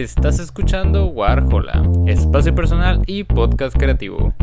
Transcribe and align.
Estás 0.00 0.38
escuchando 0.40 1.06
Warhola, 1.06 1.82
espacio 2.06 2.54
personal 2.54 3.02
y 3.06 3.24
podcast 3.24 3.74
creativo. 3.78 4.34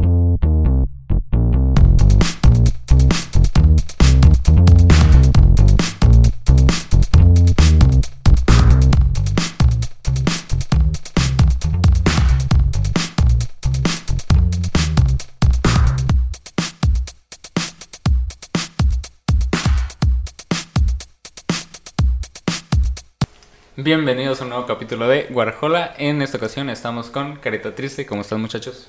Bienvenidos 23.84 24.40
a 24.40 24.46
un 24.46 24.52
nuevo 24.52 24.66
capítulo 24.66 25.10
de 25.10 25.28
Warhola. 25.30 25.94
En 25.98 26.22
esta 26.22 26.38
ocasión 26.38 26.70
estamos 26.70 27.10
con 27.10 27.36
Carita 27.36 27.76
Triste. 27.76 28.06
¿Cómo 28.06 28.22
están, 28.22 28.40
muchachos? 28.40 28.88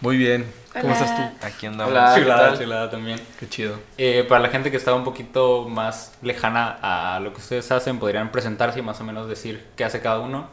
Muy 0.00 0.16
bien. 0.16 0.52
¿Cómo 0.72 0.86
Hola. 0.86 0.92
estás 0.94 1.16
tú? 1.16 1.46
Aquí 1.46 1.66
andamos. 1.66 1.92
Hola. 1.92 2.12
¿qué 2.16 2.22
chulada, 2.22 2.58
chulada 2.58 2.90
también. 2.90 3.20
Qué 3.38 3.48
chido. 3.48 3.76
Eh, 3.96 4.26
para 4.28 4.40
la 4.40 4.48
gente 4.48 4.72
que 4.72 4.76
está 4.76 4.92
un 4.92 5.04
poquito 5.04 5.68
más 5.68 6.18
lejana 6.20 6.78
a 6.82 7.20
lo 7.20 7.32
que 7.32 7.38
ustedes 7.38 7.70
hacen, 7.70 8.00
podrían 8.00 8.32
presentarse 8.32 8.80
y 8.80 8.82
más 8.82 9.00
o 9.00 9.04
menos 9.04 9.28
decir 9.28 9.64
qué 9.76 9.84
hace 9.84 10.00
cada 10.00 10.18
uno. 10.18 10.48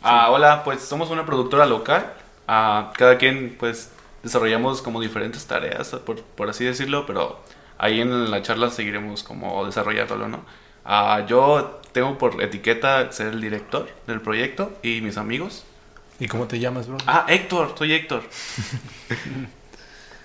Ah, 0.00 0.30
hola, 0.30 0.62
pues 0.62 0.82
somos 0.82 1.10
una 1.10 1.26
productora 1.26 1.66
local. 1.66 2.12
Ah, 2.46 2.92
cada 2.96 3.18
quien, 3.18 3.56
pues, 3.58 3.90
desarrollamos 4.22 4.80
como 4.80 5.00
diferentes 5.00 5.44
tareas, 5.44 5.88
por, 6.06 6.22
por 6.22 6.48
así 6.48 6.64
decirlo, 6.64 7.04
pero 7.04 7.40
ahí 7.78 8.00
en 8.00 8.30
la 8.30 8.42
charla 8.42 8.70
seguiremos 8.70 9.24
como 9.24 9.66
desarrollándolo, 9.66 10.28
¿no? 10.28 10.44
Ah, 10.84 11.24
yo 11.26 11.81
tengo 11.92 12.18
por 12.18 12.42
etiqueta 12.42 13.10
ser 13.12 13.28
el 13.28 13.40
director 13.40 13.90
del 14.06 14.20
proyecto 14.22 14.78
y 14.82 15.00
mis 15.00 15.16
amigos. 15.16 15.64
¿Y 16.18 16.28
cómo 16.28 16.46
te 16.46 16.58
llamas, 16.58 16.86
bro? 16.88 17.04
Ah, 17.06 17.26
Héctor, 17.28 17.74
soy 17.76 17.92
Héctor. 17.94 18.22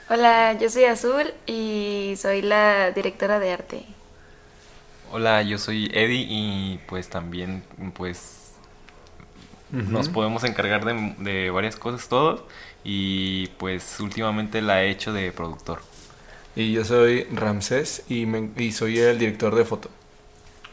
Hola, 0.10 0.54
yo 0.54 0.70
soy 0.70 0.86
Azul 0.86 1.34
y 1.46 2.16
soy 2.18 2.42
la 2.42 2.92
directora 2.92 3.40
de 3.40 3.52
arte. 3.52 3.86
Hola, 5.12 5.42
yo 5.44 5.58
soy 5.58 5.90
Eddie 5.94 6.26
y 6.30 6.80
pues 6.88 7.10
también 7.10 7.64
pues 7.96 8.54
nos 9.86 10.10
podemos 10.10 10.44
encargar 10.44 10.86
de, 10.86 11.16
de 11.20 11.50
varias 11.52 11.76
cosas 11.76 12.08
todos 12.10 12.44
y 12.84 13.48
pues 13.58 14.00
últimamente 14.00 14.62
la 14.62 14.84
he 14.84 14.90
hecho 14.90 15.14
de 15.14 15.32
productor. 15.32 15.82
Y 16.56 16.74
yo 16.74 16.86
soy 16.86 17.26
Ramsés 17.32 18.04
y, 18.10 18.26
me- 18.26 18.52
y 18.58 18.72
soy 18.74 19.00
el 19.00 19.20
director 19.20 19.56
de 19.56 19.66
foto. 19.66 19.90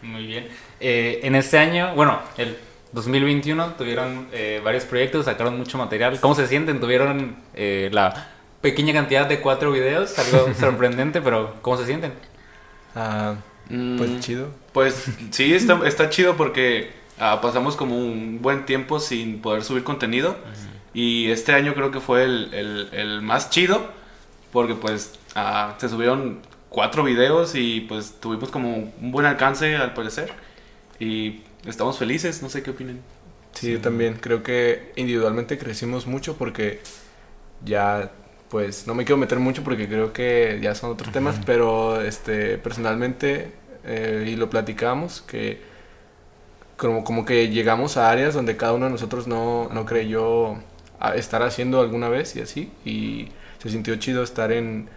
Muy 0.04 0.26
bien. 0.26 0.48
Eh, 0.80 1.20
en 1.22 1.34
este 1.34 1.58
año, 1.58 1.94
bueno, 1.94 2.18
el 2.36 2.56
2021 2.92 3.74
tuvieron 3.78 4.28
eh, 4.32 4.60
varios 4.64 4.84
proyectos, 4.84 5.24
sacaron 5.24 5.56
mucho 5.58 5.78
material. 5.78 6.20
¿Cómo 6.20 6.34
se 6.34 6.46
sienten? 6.46 6.78
Tuvieron 6.80 7.36
eh, 7.54 7.88
la 7.92 8.28
pequeña 8.60 8.92
cantidad 8.92 9.26
de 9.26 9.40
cuatro 9.40 9.72
videos, 9.72 10.18
algo 10.18 10.52
sorprendente, 10.58 11.20
pero 11.20 11.56
¿cómo 11.62 11.76
se 11.76 11.86
sienten? 11.86 12.12
Ah, 12.94 13.34
Mm, 13.70 13.96
pues 13.96 14.20
chido. 14.20 14.50
Pues 14.74 15.06
sí, 15.30 15.54
está, 15.54 15.80
está 15.88 16.10
chido 16.10 16.36
porque 16.36 16.92
ah, 17.18 17.40
pasamos 17.40 17.76
como 17.76 17.96
un 17.96 18.42
buen 18.42 18.66
tiempo 18.66 19.00
sin 19.00 19.40
poder 19.40 19.64
subir 19.64 19.84
contenido. 19.84 20.36
Y 20.92 21.30
este 21.30 21.52
año 21.54 21.72
creo 21.74 21.90
que 21.90 21.98
fue 22.00 22.24
el, 22.24 22.52
el- 22.52 22.88
el 22.92 23.22
más 23.22 23.48
chido 23.48 23.90
porque 24.52 24.74
pues 24.74 25.18
ah, 25.34 25.76
se 25.78 25.88
subieron 25.88 26.40
cuatro 26.74 27.04
videos 27.04 27.54
y 27.54 27.82
pues 27.82 28.16
tuvimos 28.20 28.50
como 28.50 28.92
un 29.00 29.12
buen 29.12 29.26
alcance 29.26 29.76
al 29.76 29.94
parecer. 29.94 30.32
Y 30.98 31.42
estamos 31.66 31.98
felices, 31.98 32.42
no 32.42 32.48
sé 32.48 32.62
qué 32.62 32.72
opinan. 32.72 33.00
Sí, 33.52 33.72
yo 33.72 33.80
también. 33.80 34.14
Creo 34.14 34.42
que 34.42 34.92
individualmente 34.96 35.56
crecimos 35.56 36.06
mucho 36.08 36.36
porque 36.36 36.80
ya, 37.64 38.10
pues, 38.50 38.88
no 38.88 38.94
me 38.94 39.04
quiero 39.04 39.18
meter 39.18 39.38
mucho 39.38 39.62
porque 39.62 39.88
creo 39.88 40.12
que 40.12 40.58
ya 40.60 40.74
son 40.74 40.90
otros 40.90 41.12
temas, 41.12 41.40
pero 41.46 42.00
este, 42.02 42.58
personalmente, 42.58 43.52
eh, 43.84 44.26
y 44.28 44.36
lo 44.36 44.50
platicamos, 44.50 45.22
que 45.22 45.62
como, 46.76 47.04
como 47.04 47.24
que 47.24 47.50
llegamos 47.50 47.96
a 47.96 48.10
áreas 48.10 48.34
donde 48.34 48.56
cada 48.56 48.72
uno 48.72 48.86
de 48.86 48.90
nosotros 48.90 49.28
no, 49.28 49.68
no 49.72 49.86
creyó 49.86 50.56
estar 51.14 51.42
haciendo 51.42 51.80
alguna 51.80 52.08
vez 52.08 52.34
y 52.34 52.40
así, 52.40 52.72
y 52.84 53.28
se 53.62 53.70
sintió 53.70 53.94
chido 53.96 54.24
estar 54.24 54.50
en, 54.50 54.88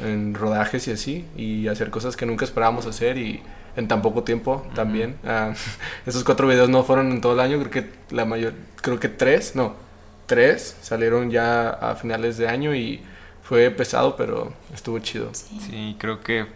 en 0.00 0.34
rodajes 0.34 0.88
y 0.88 0.92
así, 0.92 1.24
y 1.36 1.68
hacer 1.68 1.90
cosas 1.90 2.16
que 2.16 2.26
nunca 2.26 2.44
esperábamos 2.44 2.86
hacer 2.86 3.18
y 3.18 3.42
en 3.76 3.88
tan 3.88 4.02
poco 4.02 4.22
tiempo 4.22 4.66
también. 4.74 5.16
Ah, 5.24 5.52
esos 6.06 6.24
cuatro 6.24 6.46
videos 6.48 6.68
no 6.68 6.82
fueron 6.84 7.10
en 7.12 7.20
todo 7.20 7.34
el 7.34 7.40
año, 7.40 7.58
creo 7.58 7.70
que 7.70 7.90
la 8.14 8.24
mayor, 8.24 8.54
creo 8.80 8.98
que 9.00 9.08
tres, 9.08 9.54
no, 9.56 9.74
tres 10.26 10.76
salieron 10.82 11.30
ya 11.30 11.68
a 11.70 11.94
finales 11.96 12.36
de 12.38 12.48
año 12.48 12.74
y 12.74 13.02
fue 13.42 13.70
pesado, 13.70 14.16
pero 14.16 14.52
estuvo 14.74 14.98
chido. 14.98 15.30
Sí, 15.34 15.96
creo 15.98 16.20
que, 16.20 16.46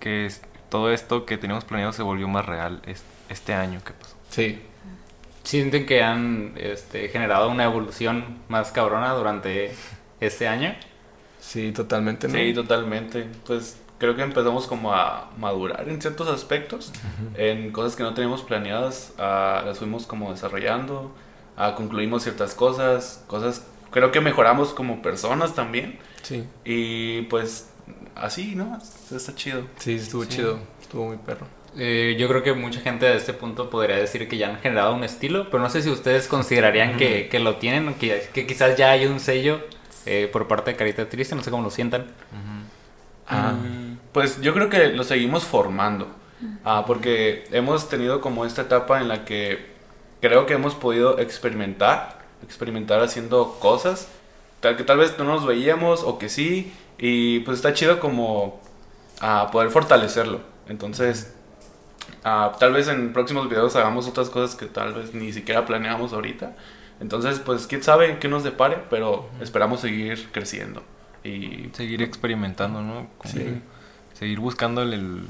que 0.00 0.26
es- 0.26 0.42
todo 0.68 0.90
esto 0.90 1.26
que 1.26 1.36
teníamos 1.36 1.64
planeado 1.64 1.92
se 1.92 2.02
volvió 2.02 2.26
más 2.28 2.46
real 2.46 2.80
es- 2.86 3.04
este 3.28 3.54
año 3.54 3.80
que 3.84 3.92
pasó. 3.92 4.16
Sí, 4.30 4.60
¿Sienten 5.44 5.86
que 5.86 6.02
han 6.02 6.52
este, 6.56 7.08
generado 7.08 7.50
una 7.50 7.64
evolución 7.64 8.38
más 8.48 8.70
cabrona 8.70 9.12
durante 9.12 9.72
este 10.20 10.46
año? 10.46 10.74
Sí, 11.42 11.72
totalmente. 11.72 12.28
¿no? 12.28 12.34
Sí, 12.34 12.54
totalmente. 12.54 13.26
Pues 13.46 13.76
creo 13.98 14.16
que 14.16 14.22
empezamos 14.22 14.66
como 14.66 14.92
a 14.94 15.30
madurar 15.38 15.88
en 15.88 16.00
ciertos 16.00 16.28
aspectos, 16.28 16.92
en 17.36 17.70
cosas 17.70 17.94
que 17.94 18.02
no 18.02 18.14
teníamos 18.14 18.42
planeadas, 18.42 19.12
ah, 19.18 19.62
las 19.64 19.78
fuimos 19.78 20.06
como 20.06 20.32
desarrollando, 20.32 21.12
ah, 21.56 21.74
concluimos 21.76 22.22
ciertas 22.24 22.54
cosas, 22.54 23.22
cosas, 23.28 23.64
creo 23.92 24.10
que 24.10 24.20
mejoramos 24.20 24.72
como 24.74 25.02
personas 25.02 25.54
también, 25.54 25.98
Sí, 26.22 26.44
y 26.64 27.22
pues 27.22 27.70
así, 28.14 28.54
¿no? 28.56 28.78
Está 29.14 29.34
chido. 29.34 29.66
sí, 29.76 29.94
estuvo 29.94 30.24
chido, 30.24 30.58
estuvo 30.80 31.06
muy 31.06 31.16
perro. 31.18 31.46
Eh, 31.76 32.16
yo 32.18 32.28
creo 32.28 32.42
que 32.42 32.52
mucha 32.52 32.80
gente 32.80 33.06
a 33.06 33.14
este 33.14 33.32
punto 33.32 33.70
podría 33.70 33.96
decir 33.96 34.28
que 34.28 34.36
ya 34.36 34.48
han 34.48 34.58
generado 34.58 34.94
un 34.94 35.04
estilo, 35.04 35.46
pero 35.50 35.62
no 35.62 35.70
sé 35.70 35.80
si 35.80 35.88
ustedes 35.90 36.28
considerarían 36.28 36.96
que, 36.96 37.28
que 37.28 37.38
lo 37.38 37.56
tienen 37.56 37.88
o 37.88 37.98
que, 37.98 38.28
que 38.34 38.46
quizás 38.46 38.76
ya 38.76 38.90
hay 38.90 39.06
un 39.06 39.20
sello 39.20 39.60
eh, 40.06 40.28
por 40.32 40.48
parte 40.48 40.72
de 40.72 40.76
Carita 40.76 41.08
Triste, 41.08 41.34
no 41.34 41.42
sé 41.42 41.50
cómo 41.50 41.62
lo 41.62 41.70
sientan. 41.70 42.06
Ah, 43.26 43.52
Mm, 43.52 43.98
Pues 44.12 44.40
yo 44.42 44.52
creo 44.54 44.68
que 44.68 44.88
lo 44.88 45.04
seguimos 45.04 45.44
formando, 45.44 46.08
ah, 46.64 46.84
porque 46.86 47.44
hemos 47.52 47.88
tenido 47.88 48.20
como 48.20 48.44
esta 48.44 48.62
etapa 48.62 49.00
en 49.00 49.08
la 49.08 49.24
que 49.24 49.72
creo 50.20 50.44
que 50.46 50.54
hemos 50.54 50.74
podido 50.74 51.18
experimentar, 51.18 52.18
experimentar 52.42 53.00
haciendo 53.02 53.58
cosas, 53.60 54.08
tal 54.60 54.76
que 54.76 54.84
tal 54.84 54.98
vez 54.98 55.16
no 55.18 55.24
nos 55.24 55.46
veíamos 55.46 56.02
o 56.04 56.18
que 56.18 56.28
sí, 56.28 56.72
y 56.98 57.40
pues 57.40 57.58
está 57.58 57.72
chido 57.74 58.00
como 58.00 58.60
ah, 59.20 59.48
poder 59.52 59.70
fortalecerlo. 59.70 60.40
Entonces, 60.68 61.34
ah, 62.24 62.52
tal 62.58 62.72
vez 62.72 62.88
en 62.88 63.12
próximos 63.12 63.48
videos 63.48 63.76
hagamos 63.76 64.08
otras 64.08 64.30
cosas 64.30 64.56
que 64.56 64.66
tal 64.66 64.94
vez 64.94 65.14
ni 65.14 65.32
siquiera 65.32 65.66
planeamos 65.66 66.12
ahorita. 66.12 66.56
Entonces, 67.02 67.38
pues 67.40 67.66
quién 67.66 67.82
sabe 67.82 68.18
qué 68.18 68.28
nos 68.28 68.44
depare, 68.44 68.78
pero 68.88 69.28
esperamos 69.40 69.80
seguir 69.80 70.28
creciendo. 70.32 70.82
Y 71.24 71.68
Seguir 71.74 72.00
experimentando, 72.02 72.80
¿no? 72.82 73.08
Como 73.18 73.34
Sí. 73.34 73.60
Seguir 74.14 74.40
buscando 74.40 74.82
el- 74.82 75.24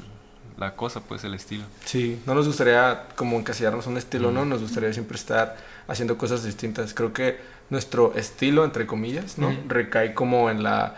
la 0.57 0.75
cosa, 0.75 1.01
pues 1.01 1.23
el 1.23 1.33
estilo. 1.33 1.63
sí, 1.83 2.21
no 2.27 2.35
nos 2.35 2.45
gustaría 2.47 3.07
como 3.15 3.37
encasillarnos 3.37 3.87
un 3.87 3.97
estilo, 3.97 4.31
¿no? 4.31 4.45
Nos 4.45 4.61
gustaría 4.61 4.93
siempre 4.93 5.17
estar 5.17 5.57
haciendo 5.87 6.17
cosas 6.17 6.43
distintas. 6.43 6.93
Creo 6.93 7.11
que 7.11 7.39
nuestro 7.71 8.13
estilo, 8.15 8.63
entre 8.63 8.85
comillas, 8.85 9.37
¿no? 9.39 9.49
Ujú. 9.49 9.57
Recae 9.67 10.13
como 10.13 10.49
en 10.51 10.61
la... 10.63 10.95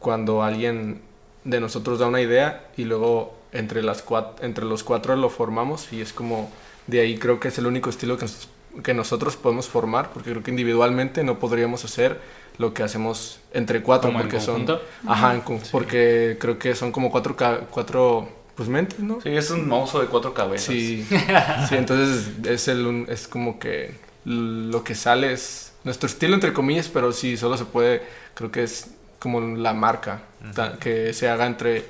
Cuando 0.00 0.42
alguien 0.42 1.00
de 1.44 1.60
nosotros 1.60 1.98
da 1.98 2.06
una 2.06 2.20
idea 2.20 2.68
y 2.76 2.84
luego 2.84 3.38
entre, 3.52 3.82
las 3.82 4.04
cuat- 4.06 4.34
entre 4.42 4.64
los 4.66 4.84
cuatro 4.84 5.16
lo 5.16 5.30
formamos 5.30 5.90
y 5.92 6.00
es 6.02 6.12
como... 6.12 6.50
De 6.86 7.00
ahí 7.00 7.16
creo 7.16 7.40
que 7.40 7.48
es 7.48 7.56
el 7.56 7.66
único 7.66 7.88
estilo 7.88 8.18
que, 8.18 8.26
nos- 8.26 8.48
que 8.82 8.94
nosotros 8.94 9.36
podemos 9.36 9.68
formar 9.68 10.12
porque 10.12 10.30
creo 10.30 10.42
que 10.42 10.50
individualmente 10.50 11.22
no 11.24 11.38
podríamos 11.38 11.84
hacer 11.84 12.20
lo 12.58 12.72
que 12.74 12.82
hacemos 12.82 13.40
entre 13.52 13.82
cuatro 13.82 14.08
Como 14.10 14.20
en 14.20 14.28
porque 14.28 14.40
son... 14.40 14.64
conjunto. 14.66 14.82
Ajá, 15.06 15.34
en 15.34 15.40
con- 15.42 15.60
porque 15.70 16.36
creo 16.40 16.58
que 16.58 16.74
son 16.74 16.92
como 16.92 17.10
cuatro, 17.10 17.36
cuatro 17.70 18.28
pues 18.54 18.68
mentes, 18.68 19.00
¿no? 19.00 19.20
Sí, 19.20 19.30
es 19.30 19.50
un 19.50 19.66
monstruo 19.68 20.02
de 20.02 20.08
cuatro 20.08 20.32
cabezas. 20.34 20.66
Sí, 20.66 21.04
sí, 21.68 21.74
entonces 21.76 22.30
es 22.46 22.68
el 22.68 22.86
un- 22.86 23.06
es 23.08 23.26
como 23.28 23.58
que 23.58 23.94
lo 24.24 24.84
que 24.84 24.94
sale 24.94 25.32
es 25.32 25.72
nuestro 25.84 26.06
estilo 26.06 26.34
entre 26.34 26.52
comillas, 26.52 26.88
pero 26.88 27.12
sí 27.12 27.36
solo 27.36 27.56
se 27.56 27.64
puede, 27.64 28.02
creo 28.34 28.50
que 28.50 28.62
es 28.62 28.90
como 29.18 29.40
la 29.40 29.72
marca 29.74 30.22
que 30.80 31.12
se 31.12 31.28
haga 31.28 31.46
entre 31.46 31.84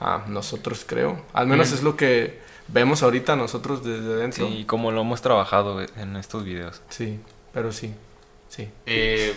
ah, 0.00 0.24
nosotros, 0.28 0.84
creo. 0.86 1.20
Al 1.32 1.46
menos 1.46 1.72
es 1.72 1.82
lo 1.82 1.96
que 1.96 2.38
vemos 2.68 3.02
ahorita 3.02 3.36
nosotros 3.36 3.84
desde 3.84 4.16
dentro. 4.16 4.46
Sí, 4.48 4.64
como 4.66 4.90
lo 4.92 5.00
hemos 5.02 5.22
trabajado 5.22 5.80
en 5.82 6.16
estos 6.16 6.44
videos. 6.44 6.82
Sí, 6.88 7.18
pero 7.52 7.72
sí, 7.72 7.92
sí. 8.48 8.68
Eh, 8.86 9.34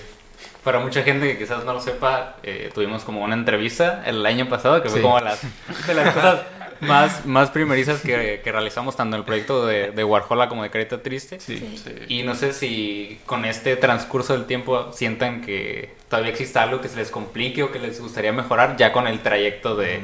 para 0.63 0.79
mucha 0.79 1.03
gente 1.03 1.27
que 1.31 1.37
quizás 1.37 1.65
no 1.65 1.73
lo 1.73 1.81
sepa, 1.81 2.37
eh, 2.43 2.69
tuvimos 2.73 3.03
como 3.03 3.23
una 3.23 3.35
entrevista 3.35 4.03
el 4.05 4.25
año 4.25 4.47
pasado 4.49 4.81
que 4.81 4.89
fue 4.89 4.99
Sí. 4.99 5.03
como 5.03 5.19
las, 5.19 5.41
de 5.87 5.93
las 5.93 6.13
cosas 6.13 6.41
más, 6.81 7.25
más 7.25 7.49
primerizas 7.51 7.99
que, 8.01 8.39
que 8.41 8.51
realizamos 8.53 8.95
tanto 8.95 9.15
en 9.17 9.19
el 9.21 9.25
proyecto 9.25 9.65
de, 9.65 9.91
de 9.91 10.03
Warhola 10.05 10.47
como 10.47 10.63
de 10.63 10.69
Carita 10.69 11.01
Triste. 11.03 11.39
Sí. 11.41 11.77
Sí. 11.83 11.93
Y 12.07 12.23
no 12.23 12.35
sé 12.35 12.53
si 12.53 13.19
con 13.25 13.43
este 13.43 13.75
transcurso 13.75 14.31
del 14.33 14.45
tiempo 14.45 14.91
sientan 14.93 15.41
que 15.41 15.93
todavía 16.09 16.31
existe 16.31 16.57
algo 16.59 16.79
que 16.79 16.87
se 16.87 16.95
les 16.95 17.11
complique 17.11 17.63
o 17.63 17.71
que 17.71 17.79
les 17.79 17.99
gustaría 17.99 18.31
mejorar 18.31 18.77
ya 18.77 18.93
con 18.93 19.07
el 19.07 19.19
trayecto 19.19 19.75
de, 19.75 19.99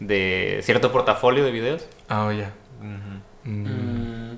de 0.00 0.60
cierto 0.64 0.90
portafolio 0.90 1.44
de 1.44 1.52
videos. 1.52 1.86
Ah, 2.08 2.32
ya. 2.36 2.52
Mm, 3.44 4.36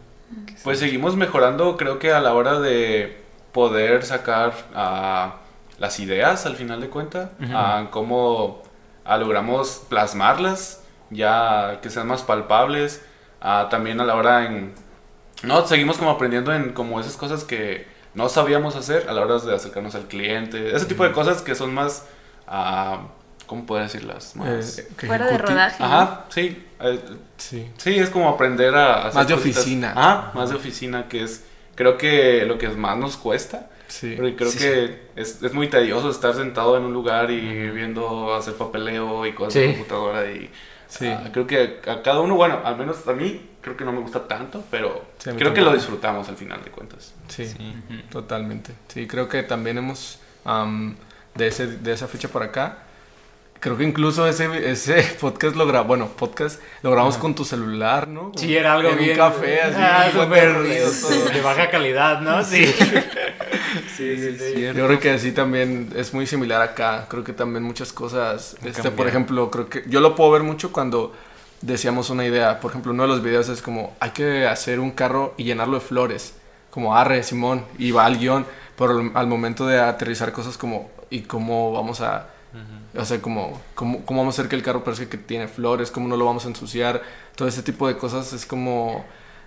Pues 0.63 0.79
seguimos 0.79 1.17
mejorando, 1.17 1.77
creo 1.77 1.99
que 1.99 2.13
a 2.13 2.21
la 2.21 2.35
hora 2.35 2.61
de 2.61 3.21
poder 3.53 4.05
sacar 4.05 4.53
ah, 4.75 5.37
las 5.79 5.99
ideas 6.01 6.47
al 6.47 6.57
final 6.57 6.81
de 6.81 6.89
cuentas, 6.89 7.31
Ujú. 7.43 7.51
ah, 7.55 7.89
cómo 7.91 8.63
ah, 9.05 9.17
logramos 9.17 9.83
plasmarlas, 9.89 10.85
ya 11.11 11.81
que 11.83 11.91
sean 11.91 12.07
más 12.07 12.23
palpables, 12.23 13.05
ah, 13.41 13.69
también 13.71 14.01
a 14.01 14.05
la 14.05 14.15
hora 14.15 14.47
en... 14.47 14.75
No, 15.43 15.67
seguimos 15.67 15.97
como 15.97 16.11
aprendiendo 16.11 16.53
en 16.55 16.73
como 16.73 17.01
esas 17.01 17.17
cosas 17.17 17.45
que 17.45 17.87
no 18.15 18.29
sabíamos 18.29 18.77
hacer 18.77 19.09
a 19.09 19.13
la 19.13 19.23
hora 19.23 19.39
de 19.39 19.55
acercarnos 19.55 19.95
al 19.95 20.07
cliente, 20.07 20.75
ese 20.77 20.85
tipo 20.87 21.03
de 21.05 21.13
cosas 21.13 21.43
que 21.43 21.55
son 21.55 21.75
más... 21.75 22.07
ah, 22.47 23.09
¿Cómo 23.47 23.67
puedo 23.67 23.83
decirlas? 23.83 24.37
Más... 24.37 24.79
Eh, 24.79 24.89
Fuera 25.07 25.27
de 25.27 25.39
rodaje. 25.39 25.83
Ajá, 25.83 26.27
sí. 26.29 26.65
Eh, 26.83 27.01
Sí. 27.37 27.71
Sí, 27.79 27.99
es 27.99 28.11
como 28.11 28.29
aprender 28.29 28.75
a 28.75 29.07
hacer 29.07 29.15
Más 29.15 29.29
de 29.29 29.35
cositas. 29.35 29.59
oficina. 29.63 29.93
Ah, 29.97 30.33
más 30.35 30.51
de 30.51 30.57
oficina, 30.57 31.09
que 31.09 31.23
es 31.25 31.45
creo 31.75 31.97
que 31.97 32.45
lo 32.47 32.59
que 32.59 32.69
más 32.69 32.97
nos 32.99 33.17
cuesta. 33.17 33.69
Sí. 33.89 34.15
Porque 34.17 34.37
creo 34.37 34.51
Sí, 34.51 34.59
que 34.59 35.09
Es, 35.17 35.43
es 35.43 35.53
muy 35.53 35.69
tedioso 35.69 36.11
estar 36.11 36.35
sentado 36.35 36.77
en 36.77 36.85
un 36.85 36.93
lugar 36.93 37.31
y 37.31 37.71
viendo 37.71 38.35
hacer 38.35 38.55
papeleo 38.55 39.27
y 39.27 39.33
cosas 39.33 39.55
Sí. 39.55 39.59
de 39.61 39.67
computadora. 39.73 40.31
Y 40.31 40.51
Sí. 40.89 41.07
ah, 41.07 41.29
creo 41.33 41.47
que 41.47 41.81
a 41.87 42.03
cada 42.03 42.21
uno, 42.21 42.35
bueno, 42.37 42.61
al 42.65 42.77
menos 42.77 43.07
a 43.09 43.13
mí, 43.13 43.49
creo 43.61 43.77
que 43.77 43.85
no 43.85 43.93
me 43.93 44.01
gusta 44.01 44.27
tanto, 44.27 44.63
pero 44.71 45.05
creo 45.37 45.53
que 45.55 45.61
lo 45.61 45.73
disfrutamos 45.73 46.29
al 46.29 46.37
final 46.37 46.63
de 46.65 46.71
cuentas. 46.71 47.15
Sí, 47.29 47.47
Sí. 47.47 47.57
totalmente. 48.11 48.73
Sí, 48.89 49.07
creo 49.07 49.29
que 49.29 49.43
también 49.43 49.79
hemos, 49.79 50.19
am, 50.45 50.97
de, 51.35 51.47
ese, 51.49 51.67
de 51.67 51.93
esa 51.93 52.09
fecha 52.09 52.29
para 52.29 52.47
acá, 52.47 52.79
creo 53.61 53.77
que 53.77 53.85
incluso 53.85 54.27
ese, 54.27 54.71
ese 54.71 55.03
podcast 55.21 55.55
lo 55.55 55.67
grabamos, 55.67 55.89
bueno, 55.89 56.09
podcast 56.09 56.61
lo 56.83 56.91
grabamos 56.91 57.19
con 57.19 57.35
tu 57.35 57.45
celular, 57.45 58.09
¿no? 58.09 58.33
Sí, 58.37 58.57
era 58.57 58.75
algo 58.75 58.89
en 58.89 58.99
bien. 58.99 59.11
un 59.11 59.17
café, 59.17 59.61
así, 59.63 59.77
Ah, 59.79 60.11
de 61.33 61.41
baja 61.43 61.71
calidad, 61.71 62.21
¿no? 62.21 62.43
Sí. 62.43 62.67
Sí, 63.97 64.17
sí, 64.17 64.37
sí. 64.39 64.61
Yo 64.63 64.87
creo 64.87 64.99
que 64.99 65.19
sí 65.19 65.33
también 65.33 65.91
es 65.95 66.13
muy 66.15 66.27
similar 66.27 66.63
acá. 66.63 67.07
Creo 67.09 67.23
que 67.23 67.33
también 67.33 67.63
muchas 67.63 67.93
cosas, 67.93 68.57
este, 68.65 68.91
por 68.91 69.07
ejemplo, 69.07 69.51
creo 69.51 69.69
que 69.69 69.85
yo 69.87 70.01
lo 70.01 70.15
puedo 70.15 70.31
ver 70.33 70.43
mucho 70.43 70.73
cuando 70.73 71.13
decíamos 71.61 72.11
una 72.11 72.25
idea. 72.25 72.61
Por 72.61 72.71
ejemplo, 72.71 72.93
uno 72.93 73.03
de 73.05 73.09
los 73.09 73.23
videos 73.23 73.49
es 73.49 73.63
como, 73.63 73.95
hay 74.01 74.11
que 74.11 74.47
hacer 74.47 74.81
un 74.81 74.91
carro 74.91 75.35
y 75.37 75.45
llenarlo 75.45 75.75
de 75.75 75.81
flores. 75.81 76.35
Como 76.71 76.97
arre, 76.97 77.23
Simón, 77.23 77.65
y 77.79 77.91
va 77.91 78.07
al 78.07 78.19
guion. 78.19 78.47
Pero 78.77 79.11
al 79.15 79.27
momento 79.27 79.67
de 79.67 79.79
aterrizar 79.79 80.33
cosas 80.33 80.57
como, 80.57 80.91
¿y 81.11 81.21
cómo 81.23 81.73
vamos 81.73 82.01
a...? 82.01 82.27
O 82.97 83.05
sea, 83.05 83.21
como, 83.23 83.61
¿cómo, 83.75 84.05
¿cómo 84.05 84.21
vamos 84.21 84.37
a 84.37 84.41
hacer 84.41 84.49
que 84.51 84.57
el 84.57 84.63
carro 84.63 84.83
parezca 84.85 85.09
que 85.09 85.19
tiene 85.19 85.47
flores? 85.49 85.91
¿Cómo 85.91 86.09
no 86.09 86.17
lo 86.17 86.25
vamos 86.25 86.45
a 86.45 86.49
ensuciar? 86.49 87.03
Todo 87.37 87.47
ese 87.49 87.63
tipo 87.63 87.87
de 87.89 87.97
cosas 87.97 88.33
es 88.33 88.45
como... 88.47 89.05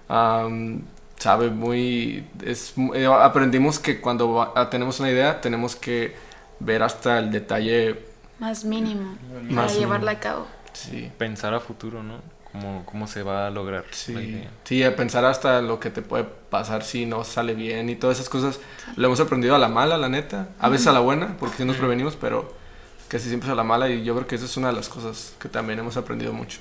am, 0.07 0.81
sabe, 1.18 1.50
muy... 1.50 2.25
Es, 2.44 2.74
eh, 2.95 3.06
aprendimos 3.06 3.80
que 3.80 4.00
cuando 4.01 4.34
va- 4.34 4.54
ah, 4.56 4.69
tenemos 4.69 5.00
una 5.00 5.10
idea 5.12 5.42
tenemos 5.42 5.75
que 5.75 6.16
ver 6.60 6.84
hasta 6.84 7.19
el 7.19 7.31
detalle. 7.31 8.00
Más 8.40 8.63
mínimo. 8.66 9.16
Para 9.54 9.68
Más 9.68 9.78
llevarla 9.78 10.12
mínimo. 10.12 10.18
a 10.18 10.19
cabo. 10.19 10.48
Sí, 10.74 11.12
Pensar 11.18 11.54
a 11.54 11.60
futuro, 11.60 12.01
¿no? 12.04 12.22
Cómo, 12.51 12.86
cómo 12.86 13.07
se 13.07 13.24
va 13.24 13.48
a 13.48 13.50
lograr 13.50 13.84
la 13.86 13.94
sí, 13.96 14.12
idea. 14.13 14.51
sí, 14.63 14.84
a 14.84 14.96
pensar 14.96 15.25
hasta 15.25 15.60
lo 15.62 15.80
que 15.80 15.89
te 15.89 16.04
puede 16.04 16.24
pasar 16.24 16.84
si 16.84 17.06
no 17.07 17.24
sale 17.24 17.56
bien 17.56 17.89
y 17.89 17.96
todas 17.96 18.18
esas 18.19 18.30
cosas. 18.30 18.60
Lo 18.96 19.07
hemos 19.07 19.19
aprendido 19.19 19.56
a 19.56 19.60
la 19.60 19.69
mala, 19.69 19.98
la 19.98 20.07
neta. 20.07 20.50
A 20.60 20.69
veces 20.69 20.86
a 20.88 20.92
la 20.94 21.00
buena, 21.00 21.36
porque 21.39 21.57
sí 21.57 21.66
nos 21.66 21.78
prevenimos, 21.78 22.16
pero 22.16 22.54
casi 23.13 23.27
siempre 23.30 23.48
es 23.48 23.54
a 23.54 23.56
la 23.56 23.63
mala 23.63 23.89
y 23.89 24.04
yo 24.04 24.13
creo 24.15 24.27
que 24.27 24.36
esa 24.36 24.45
es 24.45 24.57
una 24.57 24.68
de 24.68 24.74
las 24.74 24.89
cosas 24.89 25.33
que 25.39 25.48
también 25.48 25.80
hemos 25.80 25.95
aprendido 25.98 26.33
mucho. 26.33 26.60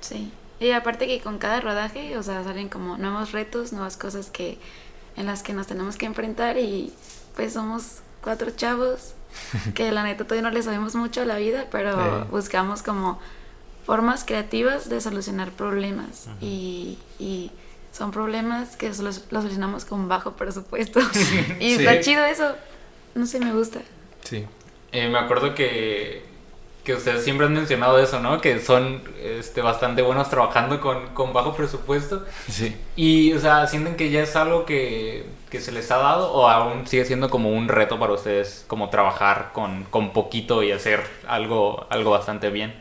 Sí. 0.00 0.30
Y 0.60 0.70
aparte 0.70 1.06
que 1.08 1.20
con 1.20 1.38
cada 1.38 1.60
rodaje, 1.60 2.16
o 2.16 2.22
sea, 2.22 2.44
salen 2.44 2.68
como 2.68 2.96
nuevos 2.96 3.32
retos, 3.32 3.72
nuevas 3.72 3.96
cosas 3.96 4.30
que 4.30 4.58
en 5.16 5.26
las 5.26 5.42
que 5.42 5.52
nos 5.52 5.66
tenemos 5.66 5.96
que 5.96 6.06
enfrentar 6.06 6.58
y 6.58 6.92
pues 7.34 7.52
somos 7.54 7.98
cuatro 8.22 8.50
chavos 8.52 9.14
que 9.74 9.90
la 9.90 10.04
neta 10.04 10.24
todavía 10.24 10.48
no 10.48 10.54
le 10.54 10.62
sabemos 10.62 10.94
mucho 10.94 11.22
a 11.22 11.24
la 11.24 11.36
vida, 11.38 11.66
pero 11.72 12.20
Eh. 12.22 12.24
buscamos 12.30 12.82
como 12.82 13.18
formas 13.86 14.24
creativas 14.24 14.88
de 14.88 15.00
solucionar 15.00 15.50
problemas 15.50 16.28
y, 16.40 16.98
y 17.18 17.50
son 17.92 18.10
problemas 18.12 18.76
que 18.76 18.92
solo- 18.94 19.10
los 19.10 19.22
solucionamos 19.42 19.84
con 19.84 20.08
bajo 20.08 20.32
presupuesto 20.32 21.00
y 21.60 21.74
Sí. 21.76 21.84
está 21.84 22.00
chido 22.00 22.24
eso, 22.24 22.54
no 23.14 23.26
sé, 23.26 23.40
me 23.40 23.52
gusta. 23.52 23.80
Sí. 24.22 24.46
Eh, 24.94 25.08
me 25.08 25.18
acuerdo 25.18 25.56
que, 25.56 26.22
que 26.84 26.94
ustedes 26.94 27.24
siempre 27.24 27.46
han 27.46 27.52
mencionado 27.52 27.98
eso, 27.98 28.20
¿no? 28.20 28.40
Que 28.40 28.60
son 28.60 29.02
este, 29.20 29.60
bastante 29.60 30.02
buenos 30.02 30.30
trabajando 30.30 30.80
con, 30.80 31.08
con 31.08 31.32
bajo 31.32 31.54
presupuesto. 31.54 32.24
Sí. 32.48 32.76
Y, 32.94 33.32
o 33.32 33.40
sea, 33.40 33.66
¿sienten 33.66 33.96
que 33.96 34.10
ya 34.10 34.22
es 34.22 34.36
algo 34.36 34.64
que, 34.64 35.26
que 35.50 35.60
se 35.60 35.72
les 35.72 35.90
ha 35.90 35.96
dado 35.96 36.32
o 36.32 36.48
aún 36.48 36.86
sigue 36.86 37.04
siendo 37.04 37.28
como 37.28 37.50
un 37.50 37.66
reto 37.66 37.98
para 37.98 38.12
ustedes 38.12 38.64
como 38.68 38.88
trabajar 38.88 39.50
con, 39.52 39.82
con 39.90 40.12
poquito 40.12 40.62
y 40.62 40.70
hacer 40.70 41.02
algo, 41.26 41.86
algo 41.90 42.12
bastante 42.12 42.50
bien? 42.50 42.72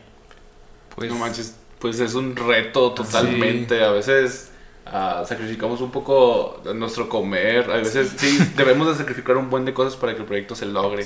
Pues, 0.95 1.11
no 1.11 1.17
manches, 1.17 1.57
pues 1.79 1.99
es 1.99 2.13
un 2.13 2.35
reto 2.35 2.91
totalmente. 2.91 3.83
A 3.83 3.89
veces 3.89 4.52
ah, 4.85 5.23
sacrificamos 5.25 5.81
un 5.81 5.91
poco 5.91 6.61
nuestro 6.73 7.09
comer. 7.09 7.69
A 7.71 7.77
veces 7.77 8.13
sí, 8.17 8.39
debemos 8.55 8.87
de 8.87 8.95
sacrificar 8.95 9.37
un 9.37 9.49
buen 9.49 9.65
de 9.65 9.73
cosas 9.73 9.95
para 9.95 10.13
que 10.13 10.19
el 10.19 10.25
proyecto 10.25 10.55
se 10.55 10.65
logre. 10.65 11.05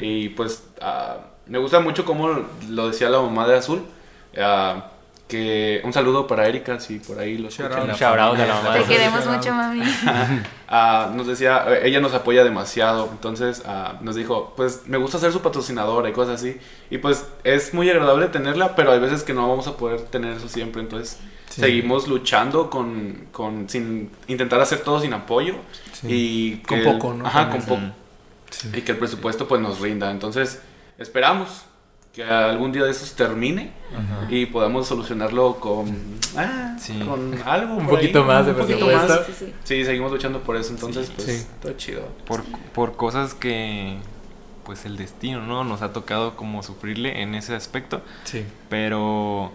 Y 0.00 0.30
pues 0.30 0.64
ah, 0.80 1.18
me 1.46 1.58
gusta 1.58 1.80
mucho 1.80 2.04
como 2.04 2.44
lo 2.68 2.88
decía 2.88 3.08
la 3.10 3.20
mamá 3.20 3.46
de 3.48 3.56
Azul. 3.56 3.82
ah, 4.38 4.92
que 5.28 5.80
un 5.84 5.92
saludo 5.92 6.26
para 6.26 6.48
Erika, 6.48 6.80
si 6.80 6.98
por 6.98 7.18
ahí 7.18 7.38
lo 7.38 7.48
escuchan. 7.48 7.86
Te 8.72 8.84
queremos 8.84 9.26
mucho, 9.26 9.52
mami. 9.54 9.82
Ah, 10.70 11.10
nos 11.14 11.26
decía, 11.26 11.64
eh, 11.66 11.80
ella 11.84 11.98
nos 11.98 12.12
apoya 12.12 12.44
demasiado, 12.44 13.08
entonces 13.10 13.62
ah, 13.66 13.94
nos 14.02 14.16
dijo, 14.16 14.52
pues 14.54 14.82
me 14.86 14.98
gusta 14.98 15.18
ser 15.18 15.32
su 15.32 15.40
patrocinadora 15.40 16.10
y 16.10 16.12
cosas 16.12 16.40
así. 16.40 16.58
Y 16.90 16.98
pues 16.98 17.26
es 17.42 17.72
muy 17.72 17.88
agradable 17.88 18.26
tenerla, 18.28 18.76
pero 18.76 18.92
hay 18.92 18.98
veces 19.00 19.22
que 19.22 19.32
no 19.32 19.48
vamos 19.48 19.66
a 19.66 19.78
poder 19.78 20.02
tener 20.02 20.36
eso 20.36 20.48
siempre, 20.48 20.82
entonces 20.82 21.18
Sí. 21.48 21.62
seguimos 21.62 22.06
luchando 22.08 22.68
con, 22.68 23.28
con, 23.32 23.70
sin 23.70 24.10
intentar 24.26 24.60
hacer 24.60 24.80
todo 24.80 25.00
sin 25.00 25.14
apoyo. 25.14 25.54
Sí. 25.92 26.06
Y 26.10 26.56
Con 26.66 26.82
poco, 26.84 27.14
¿no? 27.14 27.26
Ajá, 27.26 27.48
con 27.48 27.62
poco. 27.62 27.80
Sí. 28.50 28.70
Y 28.74 28.82
que 28.82 28.92
el 28.92 28.98
presupuesto 28.98 29.48
pues 29.48 29.60
nos 29.60 29.80
rinda. 29.80 30.10
Entonces 30.10 30.60
esperamos 30.98 31.64
que 32.12 32.24
algún 32.24 32.72
día 32.72 32.84
de 32.84 32.90
esos 32.90 33.12
termine 33.14 33.70
y 34.28 34.46
podamos 34.46 34.86
solucionarlo 34.88 35.56
con, 35.60 35.86
ah, 36.36 36.76
Sí. 36.78 36.98
con 37.06 37.38
algo. 37.44 37.74
Un 37.74 37.86
poquito 37.86 38.20
ahí, 38.20 38.24
más 38.26 38.46
de 38.46 38.52
un 38.52 38.58
poquito 38.58 38.86
presupuesto. 38.86 39.14
más. 39.18 39.26
Sí, 39.26 39.32
sí. 39.46 39.54
Sí, 39.64 39.84
seguimos 39.84 40.10
luchando 40.12 40.40
por 40.40 40.56
eso, 40.56 40.70
entonces 40.70 41.06
Sí, 41.06 41.12
pues 41.16 41.26
sí. 41.42 41.46
todo 41.62 41.72
chido. 41.74 42.08
por, 42.26 42.42
por 42.74 42.96
cosas 42.96 43.34
que 43.34 43.96
pues 44.64 44.84
el 44.84 44.96
destino, 44.98 45.42
¿no? 45.46 45.64
Nos 45.64 45.80
ha 45.80 45.92
tocado 45.94 46.36
como 46.36 46.62
sufrirle 46.62 47.22
en 47.22 47.34
ese 47.34 47.54
aspecto, 47.54 48.02
Sí. 48.24 48.44
pero 48.68 49.52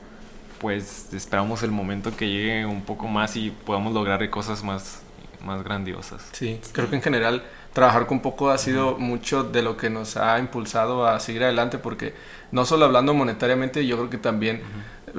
pues 0.59 1.13
esperamos 1.13 1.61
el 1.63 1.71
momento 1.71 2.15
que 2.15 2.27
llegue 2.29 2.65
un 2.65 2.81
poco 2.83 3.07
más 3.07 3.35
y 3.35 3.51
podamos 3.51 3.93
lograr 3.93 4.27
cosas 4.29 4.63
más, 4.63 5.01
más 5.43 5.61
grandiosas. 5.63 6.25
Sí, 6.31 6.59
creo 6.71 6.89
que 6.89 6.95
en 6.95 7.01
general 7.01 7.43
trabajar 7.73 8.05
con 8.07 8.21
poco 8.21 8.51
ha 8.51 8.57
sido 8.57 8.97
mucho 8.97 9.43
de 9.43 9.61
lo 9.63 9.77
que 9.77 9.89
nos 9.89 10.15
ha 10.17 10.37
impulsado 10.39 11.07
a 11.07 11.19
seguir 11.19 11.43
adelante 11.43 11.77
porque 11.79 12.13
no 12.51 12.65
solo 12.65 12.85
hablando 12.85 13.13
monetariamente, 13.13 13.85
yo 13.85 13.97
creo 13.97 14.09
que 14.09 14.17
también 14.19 14.61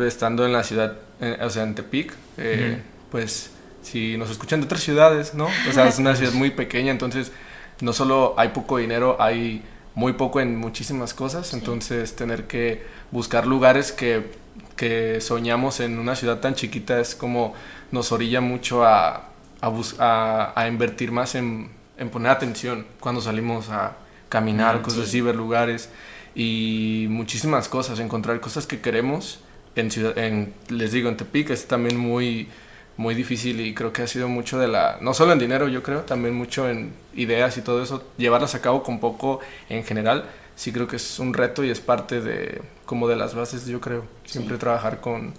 estando 0.06 0.44
en 0.46 0.52
la 0.52 0.62
ciudad, 0.64 0.96
eh, 1.20 1.38
o 1.42 1.50
sea, 1.50 1.64
en 1.64 1.74
Tepic, 1.74 2.14
eh, 2.38 2.80
pues 3.10 3.50
si 3.82 4.16
nos 4.16 4.30
escuchan 4.30 4.60
de 4.60 4.66
otras 4.66 4.82
ciudades, 4.82 5.34
¿no? 5.34 5.46
O 5.68 5.72
sea, 5.72 5.86
es 5.88 5.98
una 5.98 6.14
ciudad 6.16 6.32
muy 6.32 6.50
pequeña, 6.50 6.90
entonces 6.90 7.32
no 7.80 7.92
solo 7.92 8.34
hay 8.38 8.48
poco 8.48 8.78
dinero, 8.78 9.16
hay 9.20 9.62
muy 9.94 10.14
poco 10.14 10.40
en 10.40 10.56
muchísimas 10.56 11.14
cosas, 11.14 11.52
entonces 11.54 12.16
tener 12.16 12.46
que 12.46 12.82
buscar 13.10 13.46
lugares 13.46 13.92
que, 13.92 14.32
que 14.76 15.20
soñamos 15.20 15.80
en 15.80 15.98
una 15.98 16.16
ciudad 16.16 16.40
tan 16.40 16.54
chiquita 16.54 16.98
es 17.00 17.14
como 17.14 17.54
nos 17.92 18.10
orilla 18.10 18.40
mucho 18.40 18.84
a, 18.84 19.28
a, 19.60 19.68
bus- 19.68 19.96
a, 20.00 20.52
a 20.60 20.66
invertir 20.68 21.12
más 21.12 21.34
en, 21.36 21.70
en 21.98 22.10
poner 22.10 22.30
atención 22.32 22.86
cuando 23.00 23.20
salimos 23.20 23.68
a 23.70 23.96
caminar, 24.28 24.82
cosas 24.82 25.08
así, 25.08 25.20
ver 25.20 25.36
lugares 25.36 25.90
y 26.34 27.06
muchísimas 27.08 27.68
cosas, 27.68 28.00
encontrar 28.00 28.40
cosas 28.40 28.66
que 28.66 28.80
queremos 28.80 29.40
en 29.76 29.90
ciudad, 29.90 30.16
en, 30.18 30.54
les 30.68 30.92
digo, 30.92 31.08
en 31.08 31.16
Tepic 31.16 31.50
es 31.50 31.66
también 31.66 31.96
muy, 31.96 32.48
muy 32.96 33.14
difícil 33.14 33.60
y 33.60 33.74
creo 33.74 33.92
que 33.92 34.02
ha 34.02 34.06
sido 34.06 34.28
mucho 34.28 34.58
de 34.58 34.68
la, 34.68 34.98
no 35.00 35.14
solo 35.14 35.32
en 35.32 35.38
dinero 35.38 35.68
yo 35.68 35.82
creo, 35.82 36.00
también 36.00 36.34
mucho 36.34 36.68
en 36.68 36.92
ideas 37.14 37.56
y 37.58 37.62
todo 37.62 37.82
eso, 37.82 38.04
llevarlas 38.16 38.54
a 38.54 38.60
cabo 38.60 38.82
con 38.82 38.98
poco 39.00 39.40
en 39.68 39.84
general, 39.84 40.24
sí 40.56 40.72
creo 40.72 40.86
que 40.88 40.96
es 40.96 41.18
un 41.18 41.34
reto 41.34 41.64
y 41.64 41.70
es 41.70 41.80
parte 41.80 42.20
de, 42.20 42.62
como 42.86 43.08
de 43.08 43.16
las 43.16 43.34
bases 43.34 43.66
yo 43.66 43.80
creo, 43.80 44.04
siempre 44.24 44.56
Sí. 44.56 44.60
trabajar 44.60 45.00
con, 45.00 45.34